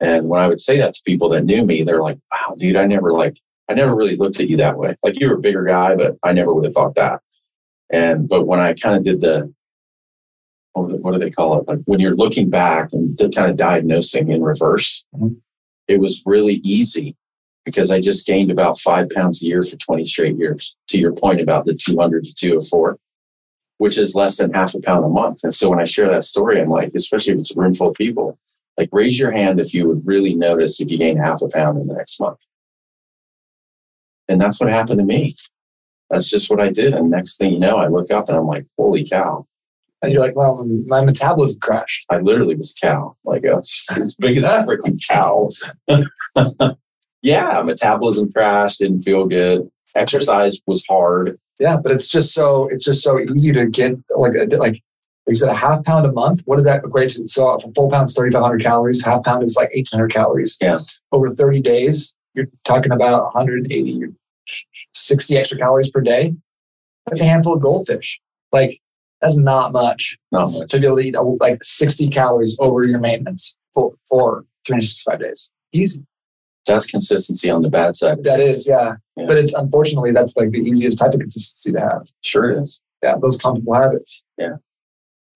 And 0.00 0.28
when 0.28 0.40
I 0.40 0.46
would 0.48 0.60
say 0.60 0.78
that 0.78 0.94
to 0.94 1.02
people 1.04 1.28
that 1.30 1.44
knew 1.44 1.64
me, 1.64 1.82
they're 1.82 2.02
like, 2.02 2.18
wow, 2.32 2.54
dude, 2.58 2.76
I 2.76 2.86
never 2.86 3.12
like, 3.12 3.38
I 3.68 3.74
never 3.74 3.94
really 3.94 4.16
looked 4.16 4.40
at 4.40 4.48
you 4.48 4.56
that 4.58 4.76
way. 4.76 4.94
Like 5.02 5.18
you 5.18 5.28
were 5.28 5.36
a 5.36 5.40
bigger 5.40 5.64
guy, 5.64 5.94
but 5.96 6.16
I 6.22 6.32
never 6.32 6.52
would 6.54 6.64
have 6.64 6.74
thought 6.74 6.94
that. 6.96 7.20
And, 7.90 8.28
but 8.28 8.46
when 8.46 8.60
I 8.60 8.74
kind 8.74 8.96
of 8.96 9.04
did 9.04 9.20
the, 9.22 9.52
what 10.74 11.12
do- 11.12 11.18
they 11.18 11.30
call 11.30 11.58
it? 11.60 11.68
Like 11.68 11.78
when 11.86 12.00
you're 12.00 12.14
looking 12.14 12.50
back 12.50 12.92
and 12.92 13.16
the 13.16 13.30
kind 13.30 13.50
of 13.50 13.56
diagnosing 13.56 14.30
in 14.30 14.42
reverse, 14.42 15.06
Mhm. 15.14 15.36
it 15.88 15.98
was 16.00 16.22
really 16.26 16.56
easy 16.56 17.16
because 17.64 17.90
I 17.90 18.00
just 18.00 18.26
gained 18.26 18.50
about 18.50 18.78
five 18.78 19.08
pounds 19.10 19.42
a 19.42 19.46
year 19.46 19.62
for 19.62 19.76
20 19.76 20.04
straight 20.04 20.36
years. 20.36 20.76
To 20.88 20.98
your 20.98 21.12
point 21.12 21.40
about 21.40 21.64
the 21.64 21.74
200 21.74 22.24
to 22.24 22.34
204, 22.34 22.98
which 23.78 23.96
is 23.98 24.14
less 24.14 24.36
than 24.36 24.52
half 24.52 24.74
a 24.74 24.80
pound 24.80 25.04
a 25.04 25.08
month. 25.08 25.40
And 25.42 25.54
so 25.54 25.70
when 25.70 25.80
I 25.80 25.84
share 25.84 26.08
that 26.08 26.24
story, 26.24 26.60
I'm 26.60 26.68
like, 26.68 26.92
especially 26.94 27.32
if 27.32 27.40
it's 27.40 27.56
a 27.56 27.60
room 27.60 27.72
full 27.74 27.88
of 27.88 27.94
people, 27.94 28.38
like 28.78 28.88
raise 28.92 29.18
your 29.18 29.30
hand 29.30 29.60
if 29.60 29.72
you 29.72 29.88
would 29.88 30.06
really 30.06 30.34
notice 30.34 30.80
if 30.80 30.90
you 30.90 30.98
gain 30.98 31.16
half 31.16 31.42
a 31.42 31.48
pound 31.48 31.78
in 31.78 31.86
the 31.86 31.94
next 31.94 32.20
month. 32.20 32.38
And 34.28 34.40
that's 34.40 34.60
what 34.60 34.70
happened 34.70 34.98
to 34.98 35.04
me. 35.04 35.34
That's 36.10 36.28
just 36.28 36.50
what 36.50 36.60
I 36.60 36.70
did. 36.70 36.94
And 36.94 37.10
next 37.10 37.36
thing 37.36 37.52
you 37.52 37.58
know, 37.58 37.76
I 37.76 37.88
look 37.88 38.10
up 38.10 38.28
and 38.28 38.36
I'm 38.36 38.46
like, 38.46 38.66
holy 38.76 39.06
cow. 39.06 39.46
And 40.02 40.12
you're 40.12 40.20
like, 40.20 40.36
well, 40.36 40.64
my 40.86 41.04
metabolism 41.04 41.58
crashed. 41.60 42.04
I 42.10 42.18
literally 42.18 42.54
was 42.54 42.74
cow, 42.74 43.16
like 43.24 43.44
a, 43.44 43.58
as 43.58 44.16
big 44.18 44.38
as 44.38 44.44
a 44.44 44.64
freaking 44.64 45.00
cow. 45.08 45.50
yeah, 47.22 47.62
metabolism 47.62 48.30
crashed, 48.32 48.80
didn't 48.80 49.02
feel 49.02 49.26
good. 49.26 49.68
Exercise 49.94 50.60
was 50.66 50.84
hard. 50.88 51.38
Yeah, 51.58 51.78
but 51.82 51.90
it's 51.90 52.08
just 52.08 52.34
so 52.34 52.68
it's 52.68 52.84
just 52.84 53.02
so 53.02 53.18
easy 53.18 53.50
to 53.52 53.66
get 53.66 53.96
like 54.14 54.52
like 54.52 54.82
you 55.26 55.34
said 55.34 55.48
a 55.48 55.54
half 55.54 55.84
pound 55.84 56.06
a 56.06 56.12
month. 56.12 56.42
What 56.44 56.56
does 56.56 56.64
that 56.66 56.84
equate 56.84 57.10
to? 57.10 57.26
So 57.26 57.52
if 57.54 57.64
a 57.64 57.72
full 57.72 57.90
pound 57.90 58.08
is 58.08 58.14
3,500 58.14 58.62
calories, 58.62 59.04
half 59.04 59.24
pound 59.24 59.42
is 59.42 59.56
like 59.56 59.70
1,800 59.74 60.12
calories. 60.12 60.56
Yeah. 60.60 60.80
Over 61.12 61.28
30 61.28 61.60
days, 61.62 62.16
you're 62.34 62.46
talking 62.64 62.92
about 62.92 63.24
180, 63.34 64.00
60 64.94 65.36
extra 65.36 65.58
calories 65.58 65.90
per 65.90 66.00
day. 66.00 66.34
That's 67.06 67.20
a 67.20 67.24
handful 67.24 67.54
of 67.54 67.62
goldfish. 67.62 68.20
Like 68.52 68.80
that's 69.20 69.36
not 69.36 69.72
much 69.72 70.16
Not 70.30 70.52
much. 70.52 70.70
to 70.70 70.78
be 70.80 70.86
able 70.86 70.96
to 70.98 71.02
eat 71.02 71.16
like 71.40 71.64
60 71.64 72.08
calories 72.08 72.56
over 72.58 72.84
your 72.84 73.00
maintenance 73.00 73.56
for, 73.74 73.94
for 74.08 74.44
365 74.66 75.20
days. 75.20 75.52
Easy. 75.72 76.04
That's 76.66 76.86
consistency 76.86 77.48
on 77.50 77.62
the 77.62 77.70
bad 77.70 77.94
side. 77.96 78.24
That 78.24 78.40
is, 78.40 78.66
yeah. 78.66 78.96
Yeah. 79.16 79.26
But 79.26 79.38
it's 79.38 79.54
unfortunately 79.54 80.12
that's 80.12 80.36
like 80.36 80.50
the 80.50 80.58
easiest 80.58 80.98
type 80.98 81.12
of 81.14 81.20
consistency 81.20 81.72
to 81.72 81.80
have. 81.80 82.08
Sure 82.22 82.50
is. 82.50 82.82
Yeah, 83.02 83.14
those 83.20 83.38
comfortable 83.40 83.74
habits. 83.74 84.24
Yeah. 84.36 84.56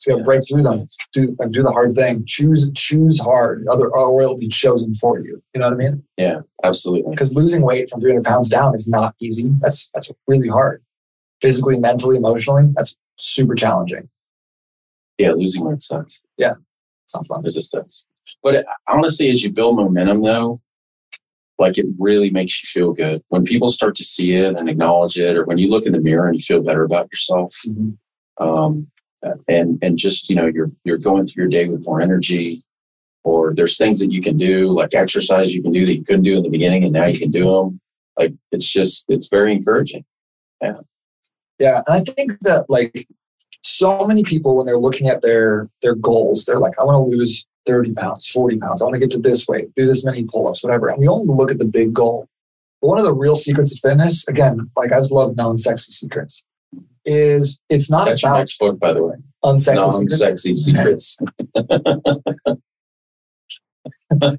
So 0.01 0.13
you 0.13 0.17
gotta 0.17 0.25
break 0.25 0.43
through 0.49 0.63
them. 0.63 0.87
Do 1.13 1.37
do 1.51 1.63
the 1.63 1.73
hard 1.73 1.95
thing. 1.95 2.25
Choose 2.27 2.71
choose 2.75 3.21
hard. 3.21 3.67
Other 3.69 3.95
oil 3.95 4.17
will 4.17 4.37
be 4.39 4.49
chosen 4.49 4.95
for 4.95 5.19
you. 5.21 5.43
You 5.55 5.61
know 5.61 5.67
what 5.69 5.75
I 5.75 5.77
mean? 5.77 6.03
Yeah, 6.17 6.41
absolutely. 6.65 7.11
Because 7.11 7.35
losing 7.35 7.61
weight 7.61 7.91
from 7.91 8.01
300 8.01 8.25
pounds 8.25 8.49
down 8.49 8.75
is 8.75 8.89
not 8.89 9.15
easy. 9.21 9.51
That's 9.61 9.91
that's 9.95 10.11
really 10.27 10.49
hard. 10.49 10.83
Physically, 11.43 11.79
mentally, 11.79 12.17
emotionally, 12.17 12.73
that's 12.75 12.97
super 13.19 13.55
challenging. 13.55 14.09
Yeah, 15.19 15.33
losing 15.33 15.65
weight 15.65 15.83
sucks. 15.83 16.23
Yeah, 16.39 16.55
it's 17.05 17.15
not 17.15 17.27
fun. 17.27 17.45
It 17.45 17.53
just 17.53 17.73
does. 17.73 18.07
But 18.43 18.55
it, 18.55 18.67
honestly, 18.89 19.29
as 19.31 19.43
you 19.43 19.51
build 19.53 19.77
momentum, 19.77 20.23
though, 20.23 20.61
like 21.59 21.77
it 21.77 21.85
really 21.99 22.31
makes 22.31 22.63
you 22.63 22.67
feel 22.67 22.95
good 22.95 23.23
when 23.29 23.45
people 23.45 23.69
start 23.69 23.95
to 23.97 24.05
see 24.05 24.33
it 24.33 24.57
and 24.57 24.67
acknowledge 24.71 25.19
it, 25.19 25.37
or 25.37 25.45
when 25.45 25.59
you 25.59 25.69
look 25.69 25.85
in 25.85 25.93
the 25.93 26.01
mirror 26.01 26.27
and 26.27 26.37
you 26.39 26.43
feel 26.43 26.63
better 26.63 26.85
about 26.85 27.13
yourself. 27.13 27.55
Mhm. 27.67 27.99
um, 28.39 28.87
and 29.49 29.79
and 29.83 29.99
just 29.99 30.29
you 30.29 30.37
know 30.37 30.47
you're 30.47 30.71
you're 30.85 30.99
going 30.99 31.27
through 31.27 31.43
your 31.45 31.51
day 31.51 31.69
with 31.69 31.85
more 31.85 32.01
energy 32.01 32.63
or 33.23 33.53
there's 33.55 33.77
things 33.77 33.99
that 34.01 34.11
you 34.11 34.23
can 34.23 34.37
do 34.37 34.69
like 34.69 34.95
exercise 34.95 35.55
you 35.55 35.63
can 35.63 35.73
do 35.73 35.85
that 35.85 35.95
you 35.95 36.05
couldn't 36.05 36.23
do 36.23 36.37
in 36.37 36.43
the 36.43 36.49
beginning 36.49 36.85
and 36.85 36.93
now 36.93 37.05
you 37.07 37.19
can 37.19 37.31
do 37.31 37.45
them 37.51 37.81
like 38.19 38.33
it's 38.53 38.69
just 38.69 39.05
it's 39.09 39.29
very 39.29 39.53
encouraging 39.53 40.05
Yeah, 40.63 40.81
Yeah. 41.59 41.83
and 41.87 41.97
I 42.09 42.13
think 42.13 42.39
that 42.41 42.69
like 42.71 43.07
so 43.63 44.07
many 44.07 44.23
people 44.23 44.57
when 44.57 44.65
they're 44.65 44.79
looking 44.79 45.09
at 45.09 45.21
their 45.21 45.69
their 45.83 45.95
goals, 45.95 46.45
they're 46.47 46.59
like, 46.59 46.79
I 46.79 46.85
want 46.85 46.97
to 46.97 47.17
lose 47.17 47.47
30 47.67 47.93
pounds, 47.93 48.27
40 48.27 48.57
pounds. 48.59 48.81
I 48.81 48.87
want 48.87 48.95
to 48.95 49.01
get 49.01 49.11
to 49.11 49.19
this 49.19 49.47
weight, 49.47 49.75
do 49.75 49.85
this 49.87 50.03
many 50.03 50.25
pull-ups, 50.25 50.65
whatever. 50.65 50.89
And 50.89 50.99
we 50.99 51.07
only 51.09 51.33
look 51.35 51.51
at 51.51 51.59
the 51.59 51.67
big 51.67 51.93
goal. 51.93 52.27
But 52.81 52.89
one 52.89 52.99
of 52.99 53.05
the 53.05 53.13
real 53.13 53.37
secrets 53.37 53.75
of 53.75 53.81
fitness, 53.81 54.27
again, 54.29 54.71
like 54.79 54.93
I 54.93 54.99
just 54.99 55.13
love 55.13 55.37
non-sexy 55.37 55.93
secrets, 55.93 56.45
is 57.11 57.61
it's 57.69 57.91
not 57.91 58.05
that's 58.07 58.23
your 58.23 58.31
about 58.31 58.39
next 58.39 58.59
book 58.59 58.79
by 58.79 58.93
the 58.93 59.05
way 59.05 59.15
unsexy 59.45 59.91
secrets. 59.93 60.11
non-sexy 60.11 60.55
secrets 60.55 61.19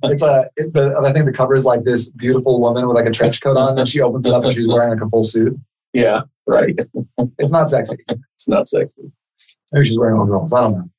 It's 0.04 0.22
a 0.22 0.50
it, 0.58 0.74
the, 0.74 1.00
I 1.02 1.14
think 1.14 1.26
the 1.26 1.32
cover 1.32 1.56
is 1.56 1.66
like 1.66 1.84
this 1.84 2.12
beautiful 2.12 2.60
woman 2.60 2.86
with 2.88 2.96
like 2.96 3.06
a 3.06 3.12
trench 3.12 3.42
coat 3.42 3.56
on, 3.58 3.80
and 3.80 3.88
she 3.88 4.02
opens 4.02 4.26
it 4.26 4.34
up 4.34 4.44
and 4.44 4.54
she's 4.54 4.68
wearing 4.68 4.90
like 4.92 5.02
a 5.02 5.10
full 5.10 5.24
suit. 5.24 5.58
yeah 5.94 6.22
right 6.46 6.76
It's 7.40 7.52
not 7.54 7.70
sexy. 7.72 7.96
it's 8.10 8.48
not 8.48 8.68
sexy 8.68 9.12
Maybe 9.72 9.86
she's 9.88 9.98
wearing 9.98 10.20
overalls. 10.20 10.52
I 10.52 10.60
don't 10.62 10.74
know. 10.74 10.90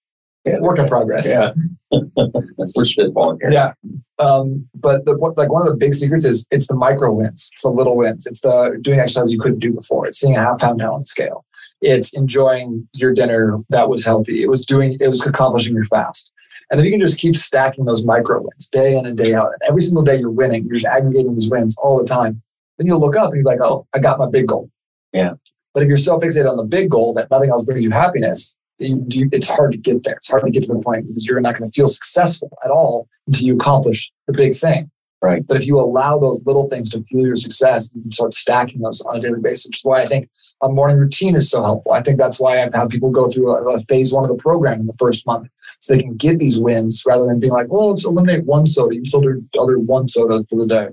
yeah, 0.47 0.59
Work 0.61 0.79
in 0.79 0.89
progress. 0.89 1.29
yeah 1.29 1.53
we're 1.93 2.85
spitballing 2.85 3.39
here 3.43 3.51
Yeah. 3.53 3.73
Um, 4.18 4.66
but 4.75 5.05
the 5.05 5.18
what, 5.18 5.37
like 5.37 5.53
one 5.53 5.62
of 5.62 5.68
the 5.68 5.77
big 5.77 5.93
secrets 5.93 6.25
is 6.25 6.47
it's 6.51 6.66
the 6.66 6.75
micro 6.75 7.12
wins, 7.12 7.51
it's 7.53 7.62
the 7.62 7.68
little 7.68 7.97
wins, 7.99 8.27
it's 8.27 8.41
the 8.41 8.79
doing 8.81 8.99
exercise 9.01 9.31
you 9.33 9.39
couldn't 9.39 9.59
do 9.59 9.73
before, 9.73 10.07
it's 10.07 10.18
seeing 10.18 10.37
a 10.37 10.41
half 10.41 10.59
pound 10.59 10.79
down 10.79 10.95
on 10.95 11.01
the 11.01 11.07
scale, 11.07 11.45
it's 11.83 12.14
enjoying 12.14 12.89
your 12.95 13.12
dinner 13.12 13.59
that 13.68 13.89
was 13.89 14.05
healthy, 14.05 14.43
it 14.43 14.49
was 14.49 14.64
doing 14.64 14.97
it 15.01 15.09
was 15.09 15.26
accomplishing 15.26 15.74
your 15.74 15.85
fast. 15.85 16.33
And 16.70 16.80
if 16.80 16.87
you 16.87 16.91
can 16.91 17.01
just 17.01 17.18
keep 17.18 17.37
stacking 17.37 17.85
those 17.85 18.05
micro 18.05 18.41
wins 18.41 18.68
day 18.68 18.97
in 18.97 19.05
and 19.05 19.16
day 19.16 19.35
out, 19.35 19.53
and 19.53 19.61
every 19.68 19.83
single 19.83 20.03
day 20.03 20.18
you're 20.18 20.30
winning, 20.30 20.64
you're 20.64 20.76
just 20.76 20.87
aggregating 20.87 21.35
these 21.35 21.51
wins 21.51 21.76
all 21.76 21.99
the 21.99 22.07
time, 22.07 22.41
then 22.78 22.87
you'll 22.87 23.01
look 23.01 23.16
up 23.16 23.30
and 23.33 23.37
you're 23.37 23.45
like, 23.45 23.61
oh, 23.61 23.87
I 23.95 23.99
got 23.99 24.18
my 24.18 24.26
big 24.26 24.47
goal. 24.47 24.70
Yeah. 25.12 25.35
But 25.74 25.83
if 25.83 25.89
you're 25.89 25.99
so 25.99 26.18
fixated 26.18 26.51
on 26.51 26.57
the 26.57 26.64
big 26.64 26.91
goal 26.91 27.12
that 27.14 27.30
nothing 27.30 27.51
else 27.51 27.64
brings 27.64 27.85
you 27.85 27.91
happiness, 27.91 28.59
you, 28.78 29.05
you, 29.09 29.28
it's 29.33 29.49
hard 29.49 29.72
to 29.72 29.78
get 29.78 30.05
there. 30.05 30.14
It's 30.14 30.30
hard 30.30 30.45
to 30.45 30.51
get 30.51 30.64
to 30.64 30.72
the 30.72 30.80
point 30.80 31.07
because 31.07 31.26
you're 31.26 31.41
not 31.41 31.57
going 31.57 31.68
to 31.68 31.72
feel 31.72 31.89
successful 31.89 32.51
at 32.64 32.70
all 32.70 33.09
until 33.26 33.47
you 33.47 33.57
accomplish 33.57 34.11
the 34.26 34.33
big 34.33 34.57
thing. 34.57 34.91
Right. 35.20 35.47
But 35.47 35.59
if 35.59 35.66
you 35.66 35.78
allow 35.78 36.18
those 36.18 36.45
little 36.47 36.68
things 36.68 36.91
to 36.91 37.03
fuel 37.05 37.26
your 37.26 37.37
success, 37.37 37.93
you 37.95 38.03
can 38.03 38.12
start 38.12 38.35
stacking 38.35 38.80
those 38.80 39.01
on 39.03 39.16
a 39.16 39.20
daily 39.20 39.41
basis, 39.41 39.66
which 39.66 39.78
is 39.78 39.85
why 39.85 40.03
I 40.03 40.07
think 40.07 40.28
a 40.62 40.68
morning 40.68 40.96
routine 40.96 41.34
is 41.34 41.50
so 41.50 41.62
helpful. 41.62 41.92
I 41.92 42.02
think 42.02 42.18
that's 42.18 42.38
why 42.38 42.62
I've 42.62 42.72
had 42.72 42.88
people 42.88 43.10
go 43.10 43.28
through 43.28 43.50
a, 43.50 43.76
a 43.76 43.80
phase 43.82 44.12
one 44.12 44.24
of 44.24 44.34
the 44.34 44.40
program 44.40 44.80
in 44.80 44.86
the 44.86 44.94
first 44.94 45.26
month 45.26 45.48
so 45.80 45.92
they 45.92 46.02
can 46.02 46.16
get 46.16 46.38
these 46.38 46.58
wins 46.58 47.02
rather 47.04 47.26
than 47.26 47.40
being 47.40 47.52
like, 47.52 47.66
well, 47.68 47.90
let's 47.90 48.06
eliminate 48.06 48.44
one 48.44 48.66
soda. 48.68 48.94
You 48.94 49.04
still 49.04 49.20
do 49.20 49.44
the 49.52 49.60
other 49.60 49.78
one 49.78 50.08
soda 50.08 50.44
for 50.48 50.56
the 50.56 50.66
day. 50.66 50.88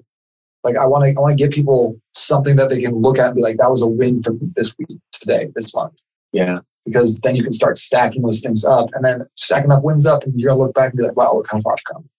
Like 0.64 0.76
I 0.76 0.88
want 0.88 1.06
to, 1.06 1.12
I 1.12 1.22
want 1.22 1.38
to 1.38 1.44
give 1.44 1.54
people 1.54 2.02
something 2.14 2.56
that 2.56 2.70
they 2.70 2.82
can 2.82 2.96
look 2.96 3.20
at 3.20 3.28
and 3.28 3.36
be 3.36 3.42
like, 3.42 3.58
that 3.58 3.70
was 3.70 3.84
a 3.84 3.88
win 3.88 4.24
for 4.24 4.34
this 4.56 4.76
week, 4.80 5.00
today, 5.12 5.52
this 5.56 5.74
month. 5.76 6.02
Yeah. 6.34 6.60
Because 6.86 7.22
then 7.22 7.36
you 7.36 7.44
can 7.44 7.54
start 7.54 7.78
stacking 7.78 8.24
those 8.24 8.42
things 8.42 8.66
up, 8.66 8.90
and 8.94 9.06
then 9.06 9.28
stacking 9.36 9.72
up 9.72 9.84
wins 9.84 10.08
up, 10.08 10.24
and 10.24 10.34
you're 10.40 10.50
gonna 10.50 10.64
look 10.64 10.74
back 10.74 10.92
and 10.92 10.98
be 10.98 11.04
like, 11.04 11.16
wow, 11.16 11.36
look 11.36 11.48
how 11.50 11.60
far 11.60 11.74
I've 11.74 11.84
come. 11.84 12.10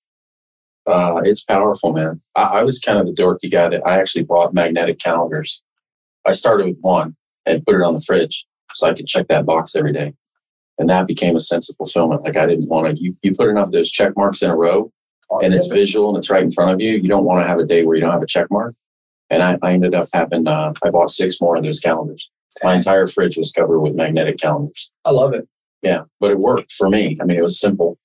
Uh, 0.87 1.23
it's 1.25 1.43
powerful, 1.43 1.93
man. 1.93 2.21
I, 2.37 2.43
I 2.43 2.63
was 2.63 2.79
kind 2.79 2.99
of 2.99 3.07
the 3.07 3.13
dorky 3.13 3.51
guy 3.51 3.69
that 3.69 3.85
I 3.85 3.99
actually 3.99 4.23
bought 4.23 4.55
magnetic 4.55 5.01
calendars. 5.01 5.63
I 6.25 6.33
started 6.33 6.67
with 6.67 6.79
one 6.81 7.17
and 7.51 7.65
put 7.65 7.75
it 7.75 7.83
on 7.83 7.95
the 7.95 8.01
fridge 8.01 8.47
so 8.75 8.87
I 8.87 8.95
could 8.95 9.07
check 9.07 9.29
that 9.29 9.47
box 9.47 9.75
every 9.75 9.93
day. 9.93 10.15
And 10.79 10.89
that 10.89 11.07
became 11.07 11.37
a 11.37 11.41
sense 11.41 11.69
of 11.69 11.77
fulfillment. 11.77 12.23
Like 12.23 12.37
I 12.37 12.47
didn't 12.47 12.69
want 12.69 12.97
to, 12.97 13.03
you, 13.03 13.17
you 13.23 13.35
put 13.35 13.49
enough 13.49 13.67
of 13.67 13.73
those 13.73 13.91
check 13.91 14.17
marks 14.17 14.43
in 14.43 14.51
a 14.51 14.57
row 14.57 14.91
and 15.43 15.53
it's 15.53 15.67
visual 15.67 16.09
and 16.09 16.19
it's 16.19 16.31
right 16.31 16.43
in 16.43 16.51
front 16.51 16.73
of 16.73 16.81
you. 16.81 16.93
You 16.93 17.09
don't 17.09 17.25
want 17.25 17.43
to 17.43 17.47
have 17.47 17.59
a 17.59 17.67
day 17.67 17.85
where 17.85 17.97
you 17.97 18.03
don't 18.03 18.13
have 18.13 18.23
a 18.23 18.27
check 18.27 18.47
mark. 18.51 18.75
And 19.29 19.43
I, 19.43 19.59
I 19.63 19.75
ended 19.75 19.95
up 19.95 20.09
having, 20.13 20.49
uh, 20.49 20.73
I 20.83 20.91
bought 20.91 21.11
six 21.11 21.41
more 21.41 21.57
of 21.57 21.65
those 21.65 21.81
calendars. 21.81 22.31
My 22.65 22.75
entire 22.75 23.07
fridge 23.07 23.37
was 23.37 23.53
covered 23.53 23.81
with 23.81 23.95
magnetic 23.95 24.39
calendars. 24.39 24.91
I 25.05 25.11
love 25.11 25.35
it. 25.35 25.47
Yeah, 25.83 26.03
but 26.19 26.31
it 26.31 26.39
worked 26.39 26.73
for 26.73 26.89
me. 26.89 27.17
I 27.21 27.25
mean, 27.25 27.39
it 27.39 27.43
was 27.43 27.61
simple, 27.61 27.97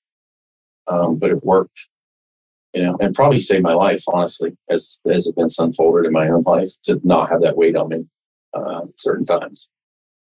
um, 0.86 1.16
but 1.16 1.30
it 1.30 1.44
worked. 1.44 1.88
You 2.72 2.82
know, 2.82 2.96
and 3.00 3.14
probably 3.14 3.40
saved 3.40 3.62
my 3.62 3.72
life, 3.72 4.04
honestly, 4.06 4.56
as 4.68 5.00
as 5.06 5.26
events 5.26 5.58
unfolded 5.58 6.04
in 6.04 6.12
my 6.12 6.28
own 6.28 6.42
life, 6.46 6.70
to 6.84 7.00
not 7.04 7.30
have 7.30 7.40
that 7.40 7.56
weight 7.56 7.74
on 7.74 7.88
me 7.88 8.06
uh, 8.56 8.86
certain 8.96 9.26
times. 9.26 9.72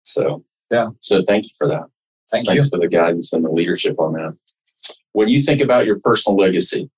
So 0.03 0.43
yeah, 0.71 0.89
so 1.01 1.21
thank 1.23 1.45
you 1.45 1.51
for 1.57 1.67
that. 1.67 1.85
Thank 2.31 2.47
Thanks 2.47 2.65
you. 2.65 2.69
for 2.71 2.79
the 2.79 2.87
guidance 2.87 3.31
and 3.33 3.45
the 3.45 3.51
leadership 3.51 3.99
on 3.99 4.13
that. 4.13 4.35
When 5.11 5.29
you 5.29 5.41
think 5.41 5.61
about 5.61 5.85
your 5.85 5.99
personal 5.99 6.37
legacy, 6.37 6.89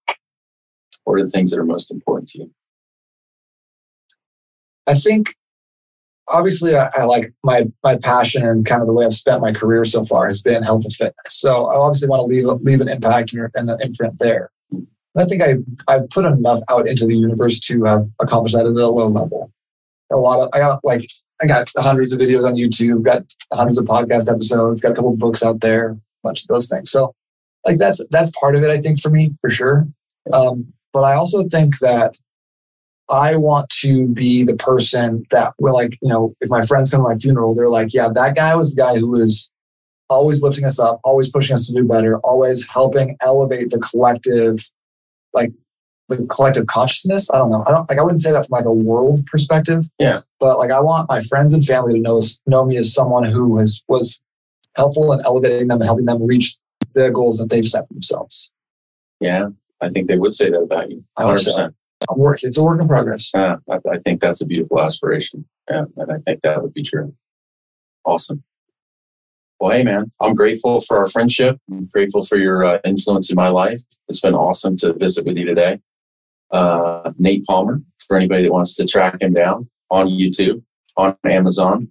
what 1.04 1.16
are 1.16 1.26
the 1.26 1.30
things 1.30 1.52
that 1.52 1.60
are 1.60 1.66
most 1.66 1.92
important 1.92 2.30
to 2.30 2.40
you? 2.40 2.52
I 4.88 4.94
think 4.94 5.36
obviously 6.30 6.76
I, 6.76 6.90
I, 6.96 7.04
like 7.04 7.34
my 7.44 7.66
my 7.84 7.98
passion 7.98 8.46
and 8.46 8.66
kind 8.66 8.82
of 8.82 8.88
the 8.88 8.94
way 8.94 9.06
I've 9.06 9.14
spent 9.14 9.42
my 9.42 9.52
career 9.52 9.84
so 9.84 10.06
far 10.06 10.28
has 10.28 10.42
been 10.42 10.64
health 10.64 10.86
and 10.86 10.94
fitness. 10.94 11.16
So 11.30 11.66
I 11.66 11.76
obviously 11.76 12.10
want 12.10 12.22
to 12.22 12.26
leave 12.26 12.46
leave 12.62 12.82
an 12.82 12.88
impact 12.88 13.34
and, 13.34 13.50
and 13.56 13.70
an 13.70 13.82
imprint 13.82 14.20
there. 14.20 14.52
And 14.72 14.88
I 15.18 15.26
think 15.26 15.42
I 15.44 15.56
I've 15.88 16.10
put 16.10 16.26
enough 16.26 16.62
out 16.70 16.88
into 16.88 17.06
the 17.06 17.18
universe 17.18 17.60
to 17.62 17.84
have 17.84 18.08
accomplished 18.22 18.56
that 18.56 18.66
at 18.66 18.72
a 18.72 18.88
low 18.88 19.08
level. 19.08 19.52
A 20.12 20.18
lot 20.18 20.42
of 20.42 20.50
I 20.54 20.60
got 20.60 20.84
like 20.84 21.10
I 21.42 21.48
got 21.48 21.70
hundreds 21.78 22.12
of 22.12 22.20
videos 22.20 22.46
on 22.46 22.56
YouTube, 22.56 23.04
got 23.04 23.24
hundreds 23.52 23.78
of 23.78 23.86
podcast 23.86 24.32
episodes, 24.32 24.82
got 24.82 24.92
a 24.92 24.96
couple 24.96 25.16
books 25.18 25.44
out 25.44 25.62
there, 25.62 25.90
a 25.90 25.98
bunch 26.24 26.44
of 26.44 26.48
those 26.48 26.70
things. 26.70 26.92
So 26.92 27.14
like 27.66 27.78
that's 27.78 28.06
that's 28.10 28.32
part 28.40 28.56
of 28.56 28.64
it, 28.64 28.70
I 28.70 28.80
think, 28.80 29.02
for 29.02 29.10
me 29.10 29.32
for 29.42 29.50
sure. 29.50 29.88
Um, 30.32 30.74
but 30.94 31.04
I 31.04 31.16
also 31.16 31.48
think 31.50 31.80
that 31.80 32.18
I 33.10 33.36
want 33.36 33.70
to 33.82 34.08
be 34.08 34.44
the 34.44 34.56
person 34.56 35.26
that 35.32 35.54
will 35.60 35.74
like, 35.74 35.98
you 36.02 36.10
know, 36.10 36.34
if 36.42 36.50
my 36.50 36.64
friends 36.64 36.90
come 36.90 37.02
to 37.02 37.10
my 37.10 37.16
funeral, 37.16 37.54
they're 37.54 37.70
like, 37.70 37.94
yeah, 37.94 38.10
that 38.14 38.36
guy 38.36 38.56
was 38.56 38.74
the 38.74 38.82
guy 38.82 38.98
who 38.98 39.10
was 39.10 39.52
always 40.10 40.42
lifting 40.42 40.66
us 40.66 40.80
up, 40.80 41.00
always 41.04 41.30
pushing 41.30 41.54
us 41.54 41.68
to 41.68 41.74
do 41.74 41.84
better, 41.84 42.18
always 42.20 42.68
helping 42.68 43.18
elevate 43.22 43.70
the 43.70 43.80
collective, 43.80 44.60
like 45.34 45.52
the 46.10 46.26
collective 46.28 46.68
consciousness. 46.68 47.32
I 47.32 47.38
don't 47.38 47.50
know. 47.50 47.64
I 47.68 47.72
don't 47.72 47.90
like 47.90 47.98
I 47.98 48.02
wouldn't 48.02 48.22
say 48.22 48.32
that 48.32 48.48
from 48.48 48.58
like 48.58 48.66
a 48.66 48.74
world 48.74 49.26
perspective. 49.26 49.84
Yeah. 50.00 50.22
But 50.40 50.58
like 50.58 50.72
I 50.72 50.80
want 50.80 51.10
my 51.10 51.22
friends 51.24 51.54
and 51.54 51.66
family 51.66 51.94
to 51.94 52.00
know 52.00 52.22
know 52.46 52.66
me 52.66 52.78
as 52.78 52.94
someone 52.94 53.24
who 53.24 53.58
has 53.58 53.84
was 53.88 54.22
helpful 54.76 55.14
in 55.14 55.22
elevating 55.26 55.68
them 55.68 55.82
and 55.82 55.86
helping 55.86 56.06
them 56.06 56.26
reach 56.26 56.58
the 56.94 57.10
goals 57.10 57.38
that 57.38 57.50
they've 57.50 57.66
set 57.66 57.88
for 57.88 57.94
themselves. 57.94 58.52
Yeah. 59.20 59.50
I 59.82 59.90
think 59.90 60.08
they 60.08 60.18
would 60.18 60.34
say 60.34 60.50
that 60.50 60.60
about 60.60 60.90
you. 60.92 61.04
100%. 61.18 61.74
I'm 62.10 62.20
work. 62.20 62.40
It's 62.44 62.58
a 62.58 62.64
work 62.64 62.82
in 62.82 62.88
progress. 62.88 63.32
Yeah, 63.34 63.58
I, 63.70 63.80
I, 63.92 63.98
think 64.00 64.22
that's 64.22 64.42
a 64.42 64.46
beautiful 64.46 64.82
aspiration. 64.82 65.46
Yeah, 65.70 65.86
and 65.98 66.12
I 66.12 66.18
think 66.20 66.42
that 66.42 66.62
would 66.62 66.74
be 66.74 66.84
true. 66.84 67.16
Awesome. 68.06 68.44
Well, 69.60 69.72
hey, 69.72 69.84
man, 69.84 70.12
I'm 70.22 70.36
grateful 70.36 70.82
for 70.82 70.98
our 70.98 71.08
friendship. 71.08 71.58
I'm 71.72 71.86
grateful 71.86 72.24
for 72.24 72.38
your 72.38 72.64
uh, 72.64 72.80
influence 72.84 73.30
in 73.30 73.36
my 73.36 73.48
life. 73.48 73.80
It's 74.10 74.20
been 74.20 74.36
awesome 74.36 74.76
to 74.78 74.94
visit 74.94 75.26
with 75.26 75.38
you 75.38 75.46
today. 75.46 75.80
Uh, 76.56 77.12
Nate 77.18 77.46
Palmer, 77.46 77.82
for 78.08 78.18
anybody 78.18 78.44
that 78.44 78.52
wants 78.52 78.76
to 78.76 78.86
track 78.86 79.22
him 79.22 79.34
down 79.34 79.70
on 79.90 80.08
YouTube, 80.08 80.64
on 80.98 81.16
Amazon, 81.26 81.90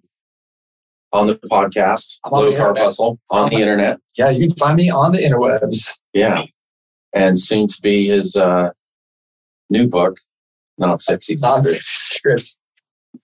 on 1.12 1.26
the 1.26 1.34
podcast, 1.34 2.18
on 2.24 2.32
Low 2.32 2.52
Carb 2.52 2.78
Hustle, 2.78 3.20
on 3.30 3.50
the 3.50 3.56
internet. 3.60 4.00
Yeah, 4.18 4.30
you 4.30 4.48
can 4.48 4.56
find 4.56 4.76
me 4.76 4.90
on 4.90 5.12
the 5.12 5.18
interwebs. 5.18 5.98
Yeah. 6.12 6.44
And 7.14 7.38
soon 7.38 7.68
to 7.68 7.76
be 7.82 8.08
his 8.08 8.36
uh, 8.36 8.70
new 9.70 9.88
book, 9.88 10.18
Not 10.78 11.00
Sexy 11.00 11.36
Not 11.40 11.64
Sexy 11.64 11.80
Secrets. 11.80 12.60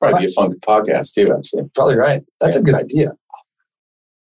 Probably 0.00 0.26
be 0.26 0.32
a 0.32 0.34
fun 0.34 0.54
podcast 0.60 1.14
too, 1.14 1.34
actually. 1.36 1.68
Probably 1.74 1.96
right. 1.96 2.22
That's 2.40 2.56
yeah. 2.56 2.60
a 2.60 2.64
good 2.64 2.74
idea. 2.76 3.12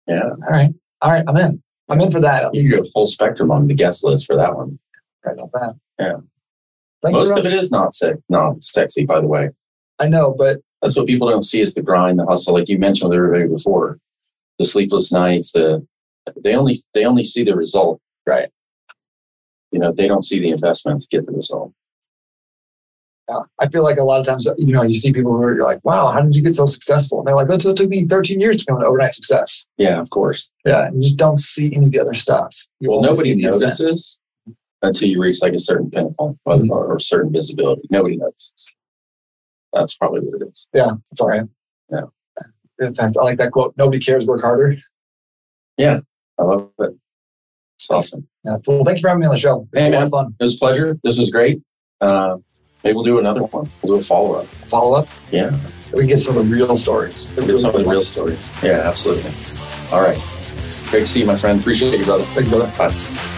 Yeah. 0.08 0.22
All 0.22 0.50
right. 0.50 0.70
All 1.00 1.12
right. 1.12 1.24
I'm 1.28 1.36
in. 1.36 1.62
I'm 1.88 2.00
in 2.00 2.10
for 2.10 2.20
that. 2.20 2.52
You 2.54 2.70
go 2.70 2.84
full 2.92 3.06
spectrum 3.06 3.50
on 3.50 3.68
the 3.68 3.74
guest 3.74 4.02
list 4.02 4.26
for 4.26 4.36
that 4.36 4.56
one. 4.56 4.78
Right 5.24 5.38
on 5.38 5.50
that. 5.52 5.76
Yeah. 6.00 6.16
Most 7.04 7.36
of 7.36 7.44
it 7.44 7.52
is 7.52 7.72
not 7.72 7.94
se- 7.94 8.22
not 8.28 8.62
sexy, 8.62 9.04
by 9.04 9.20
the 9.20 9.26
way. 9.26 9.50
I 9.98 10.08
know, 10.08 10.34
but 10.36 10.60
that's 10.80 10.96
what 10.96 11.06
people 11.06 11.28
don't 11.28 11.42
see 11.42 11.60
is 11.60 11.74
the 11.74 11.82
grind, 11.82 12.18
the 12.18 12.26
hustle. 12.26 12.54
Like 12.54 12.68
you 12.68 12.78
mentioned 12.78 13.10
with 13.10 13.18
everybody 13.18 13.48
before, 13.48 13.98
the 14.58 14.64
sleepless 14.64 15.12
nights, 15.12 15.52
the 15.52 15.86
they 16.42 16.54
only 16.54 16.76
they 16.94 17.04
only 17.04 17.24
see 17.24 17.44
the 17.44 17.56
result. 17.56 18.00
Right. 18.26 18.50
You 19.70 19.78
know, 19.78 19.92
they 19.92 20.06
don't 20.06 20.22
see 20.22 20.38
the 20.38 20.50
investment 20.50 21.00
to 21.00 21.08
get 21.10 21.26
the 21.26 21.32
result. 21.32 21.72
Yeah. 23.28 23.40
I 23.58 23.68
feel 23.68 23.82
like 23.82 23.98
a 23.98 24.02
lot 24.02 24.20
of 24.20 24.26
times, 24.26 24.46
you 24.58 24.72
know, 24.72 24.82
you 24.82 24.94
see 24.94 25.12
people 25.12 25.32
who 25.32 25.42
are 25.42 25.54
you're 25.54 25.64
like, 25.64 25.80
wow, 25.84 26.08
how 26.08 26.20
did 26.20 26.36
you 26.36 26.42
get 26.42 26.54
so 26.54 26.66
successful? 26.66 27.20
And 27.20 27.26
they're 27.26 27.34
like, 27.34 27.48
it 27.48 27.60
took 27.60 27.88
me 27.88 28.06
13 28.06 28.40
years 28.40 28.58
to 28.58 28.64
become 28.64 28.80
an 28.80 28.86
overnight 28.86 29.14
success. 29.14 29.68
Yeah, 29.78 30.00
of 30.00 30.10
course. 30.10 30.50
Yeah. 30.66 30.86
And 30.86 30.96
you 30.96 31.02
just 31.02 31.16
don't 31.16 31.38
see 31.38 31.74
any 31.74 31.86
of 31.86 31.92
the 31.92 32.00
other 32.00 32.14
stuff. 32.14 32.56
You 32.80 32.90
well, 32.90 33.00
nobody 33.00 33.34
notices 33.34 34.20
until 34.82 35.08
you 35.08 35.20
reach 35.20 35.40
like 35.42 35.52
a 35.52 35.58
certain 35.58 35.90
pinnacle 35.90 36.38
mm-hmm. 36.46 36.70
or, 36.70 36.86
or 36.86 36.98
certain 36.98 37.32
visibility. 37.32 37.82
Nobody 37.90 38.16
knows. 38.16 38.52
That's 39.72 39.96
probably 39.96 40.20
what 40.20 40.42
it 40.42 40.48
is. 40.48 40.68
Yeah, 40.74 40.90
that's 41.10 41.20
all 41.20 41.28
right. 41.28 41.44
Yeah. 41.90 42.02
In 42.80 42.94
fact, 42.94 43.16
I 43.18 43.24
like 43.24 43.38
that 43.38 43.52
quote 43.52 43.74
nobody 43.76 44.00
cares, 44.00 44.26
work 44.26 44.42
harder. 44.42 44.76
Yeah, 45.78 46.00
I 46.38 46.42
love 46.42 46.70
it. 46.80 46.94
It's 47.76 47.90
awesome. 47.90 48.28
Yeah. 48.44 48.58
Well, 48.66 48.84
thank 48.84 48.98
you 48.98 49.02
for 49.02 49.08
having 49.08 49.20
me 49.20 49.26
on 49.26 49.32
the 49.32 49.38
show. 49.38 49.68
Hey, 49.72 49.90
man, 49.90 50.10
fun. 50.10 50.34
It 50.38 50.42
was 50.42 50.56
a 50.56 50.58
pleasure. 50.58 50.98
This 51.02 51.18
was 51.18 51.30
great. 51.30 51.62
Uh, 52.00 52.38
maybe 52.84 52.94
we'll 52.94 53.04
do 53.04 53.18
another 53.18 53.44
one. 53.44 53.70
We'll 53.82 53.96
do 53.96 54.00
a 54.00 54.04
follow 54.04 54.34
up. 54.34 54.46
Follow 54.46 54.96
up? 54.96 55.08
Yeah. 55.30 55.56
We 55.92 56.06
get 56.06 56.18
some 56.18 56.36
of 56.36 56.48
the 56.48 56.54
real 56.54 56.76
stories. 56.76 57.32
The 57.34 57.46
get 57.46 57.58
some 57.58 57.74
of 57.74 57.84
the 57.84 57.90
real 57.90 58.00
stories. 58.00 58.62
Yeah, 58.62 58.82
absolutely. 58.84 59.30
All 59.92 60.02
right. 60.02 60.18
Great 60.90 61.00
to 61.00 61.06
see 61.06 61.20
you, 61.20 61.26
my 61.26 61.36
friend. 61.36 61.60
Appreciate 61.60 61.98
you, 61.98 62.04
brother. 62.04 62.24
Thank 62.26 62.46
you, 62.46 62.56
brother. 62.56 62.72
Bye. 62.76 63.31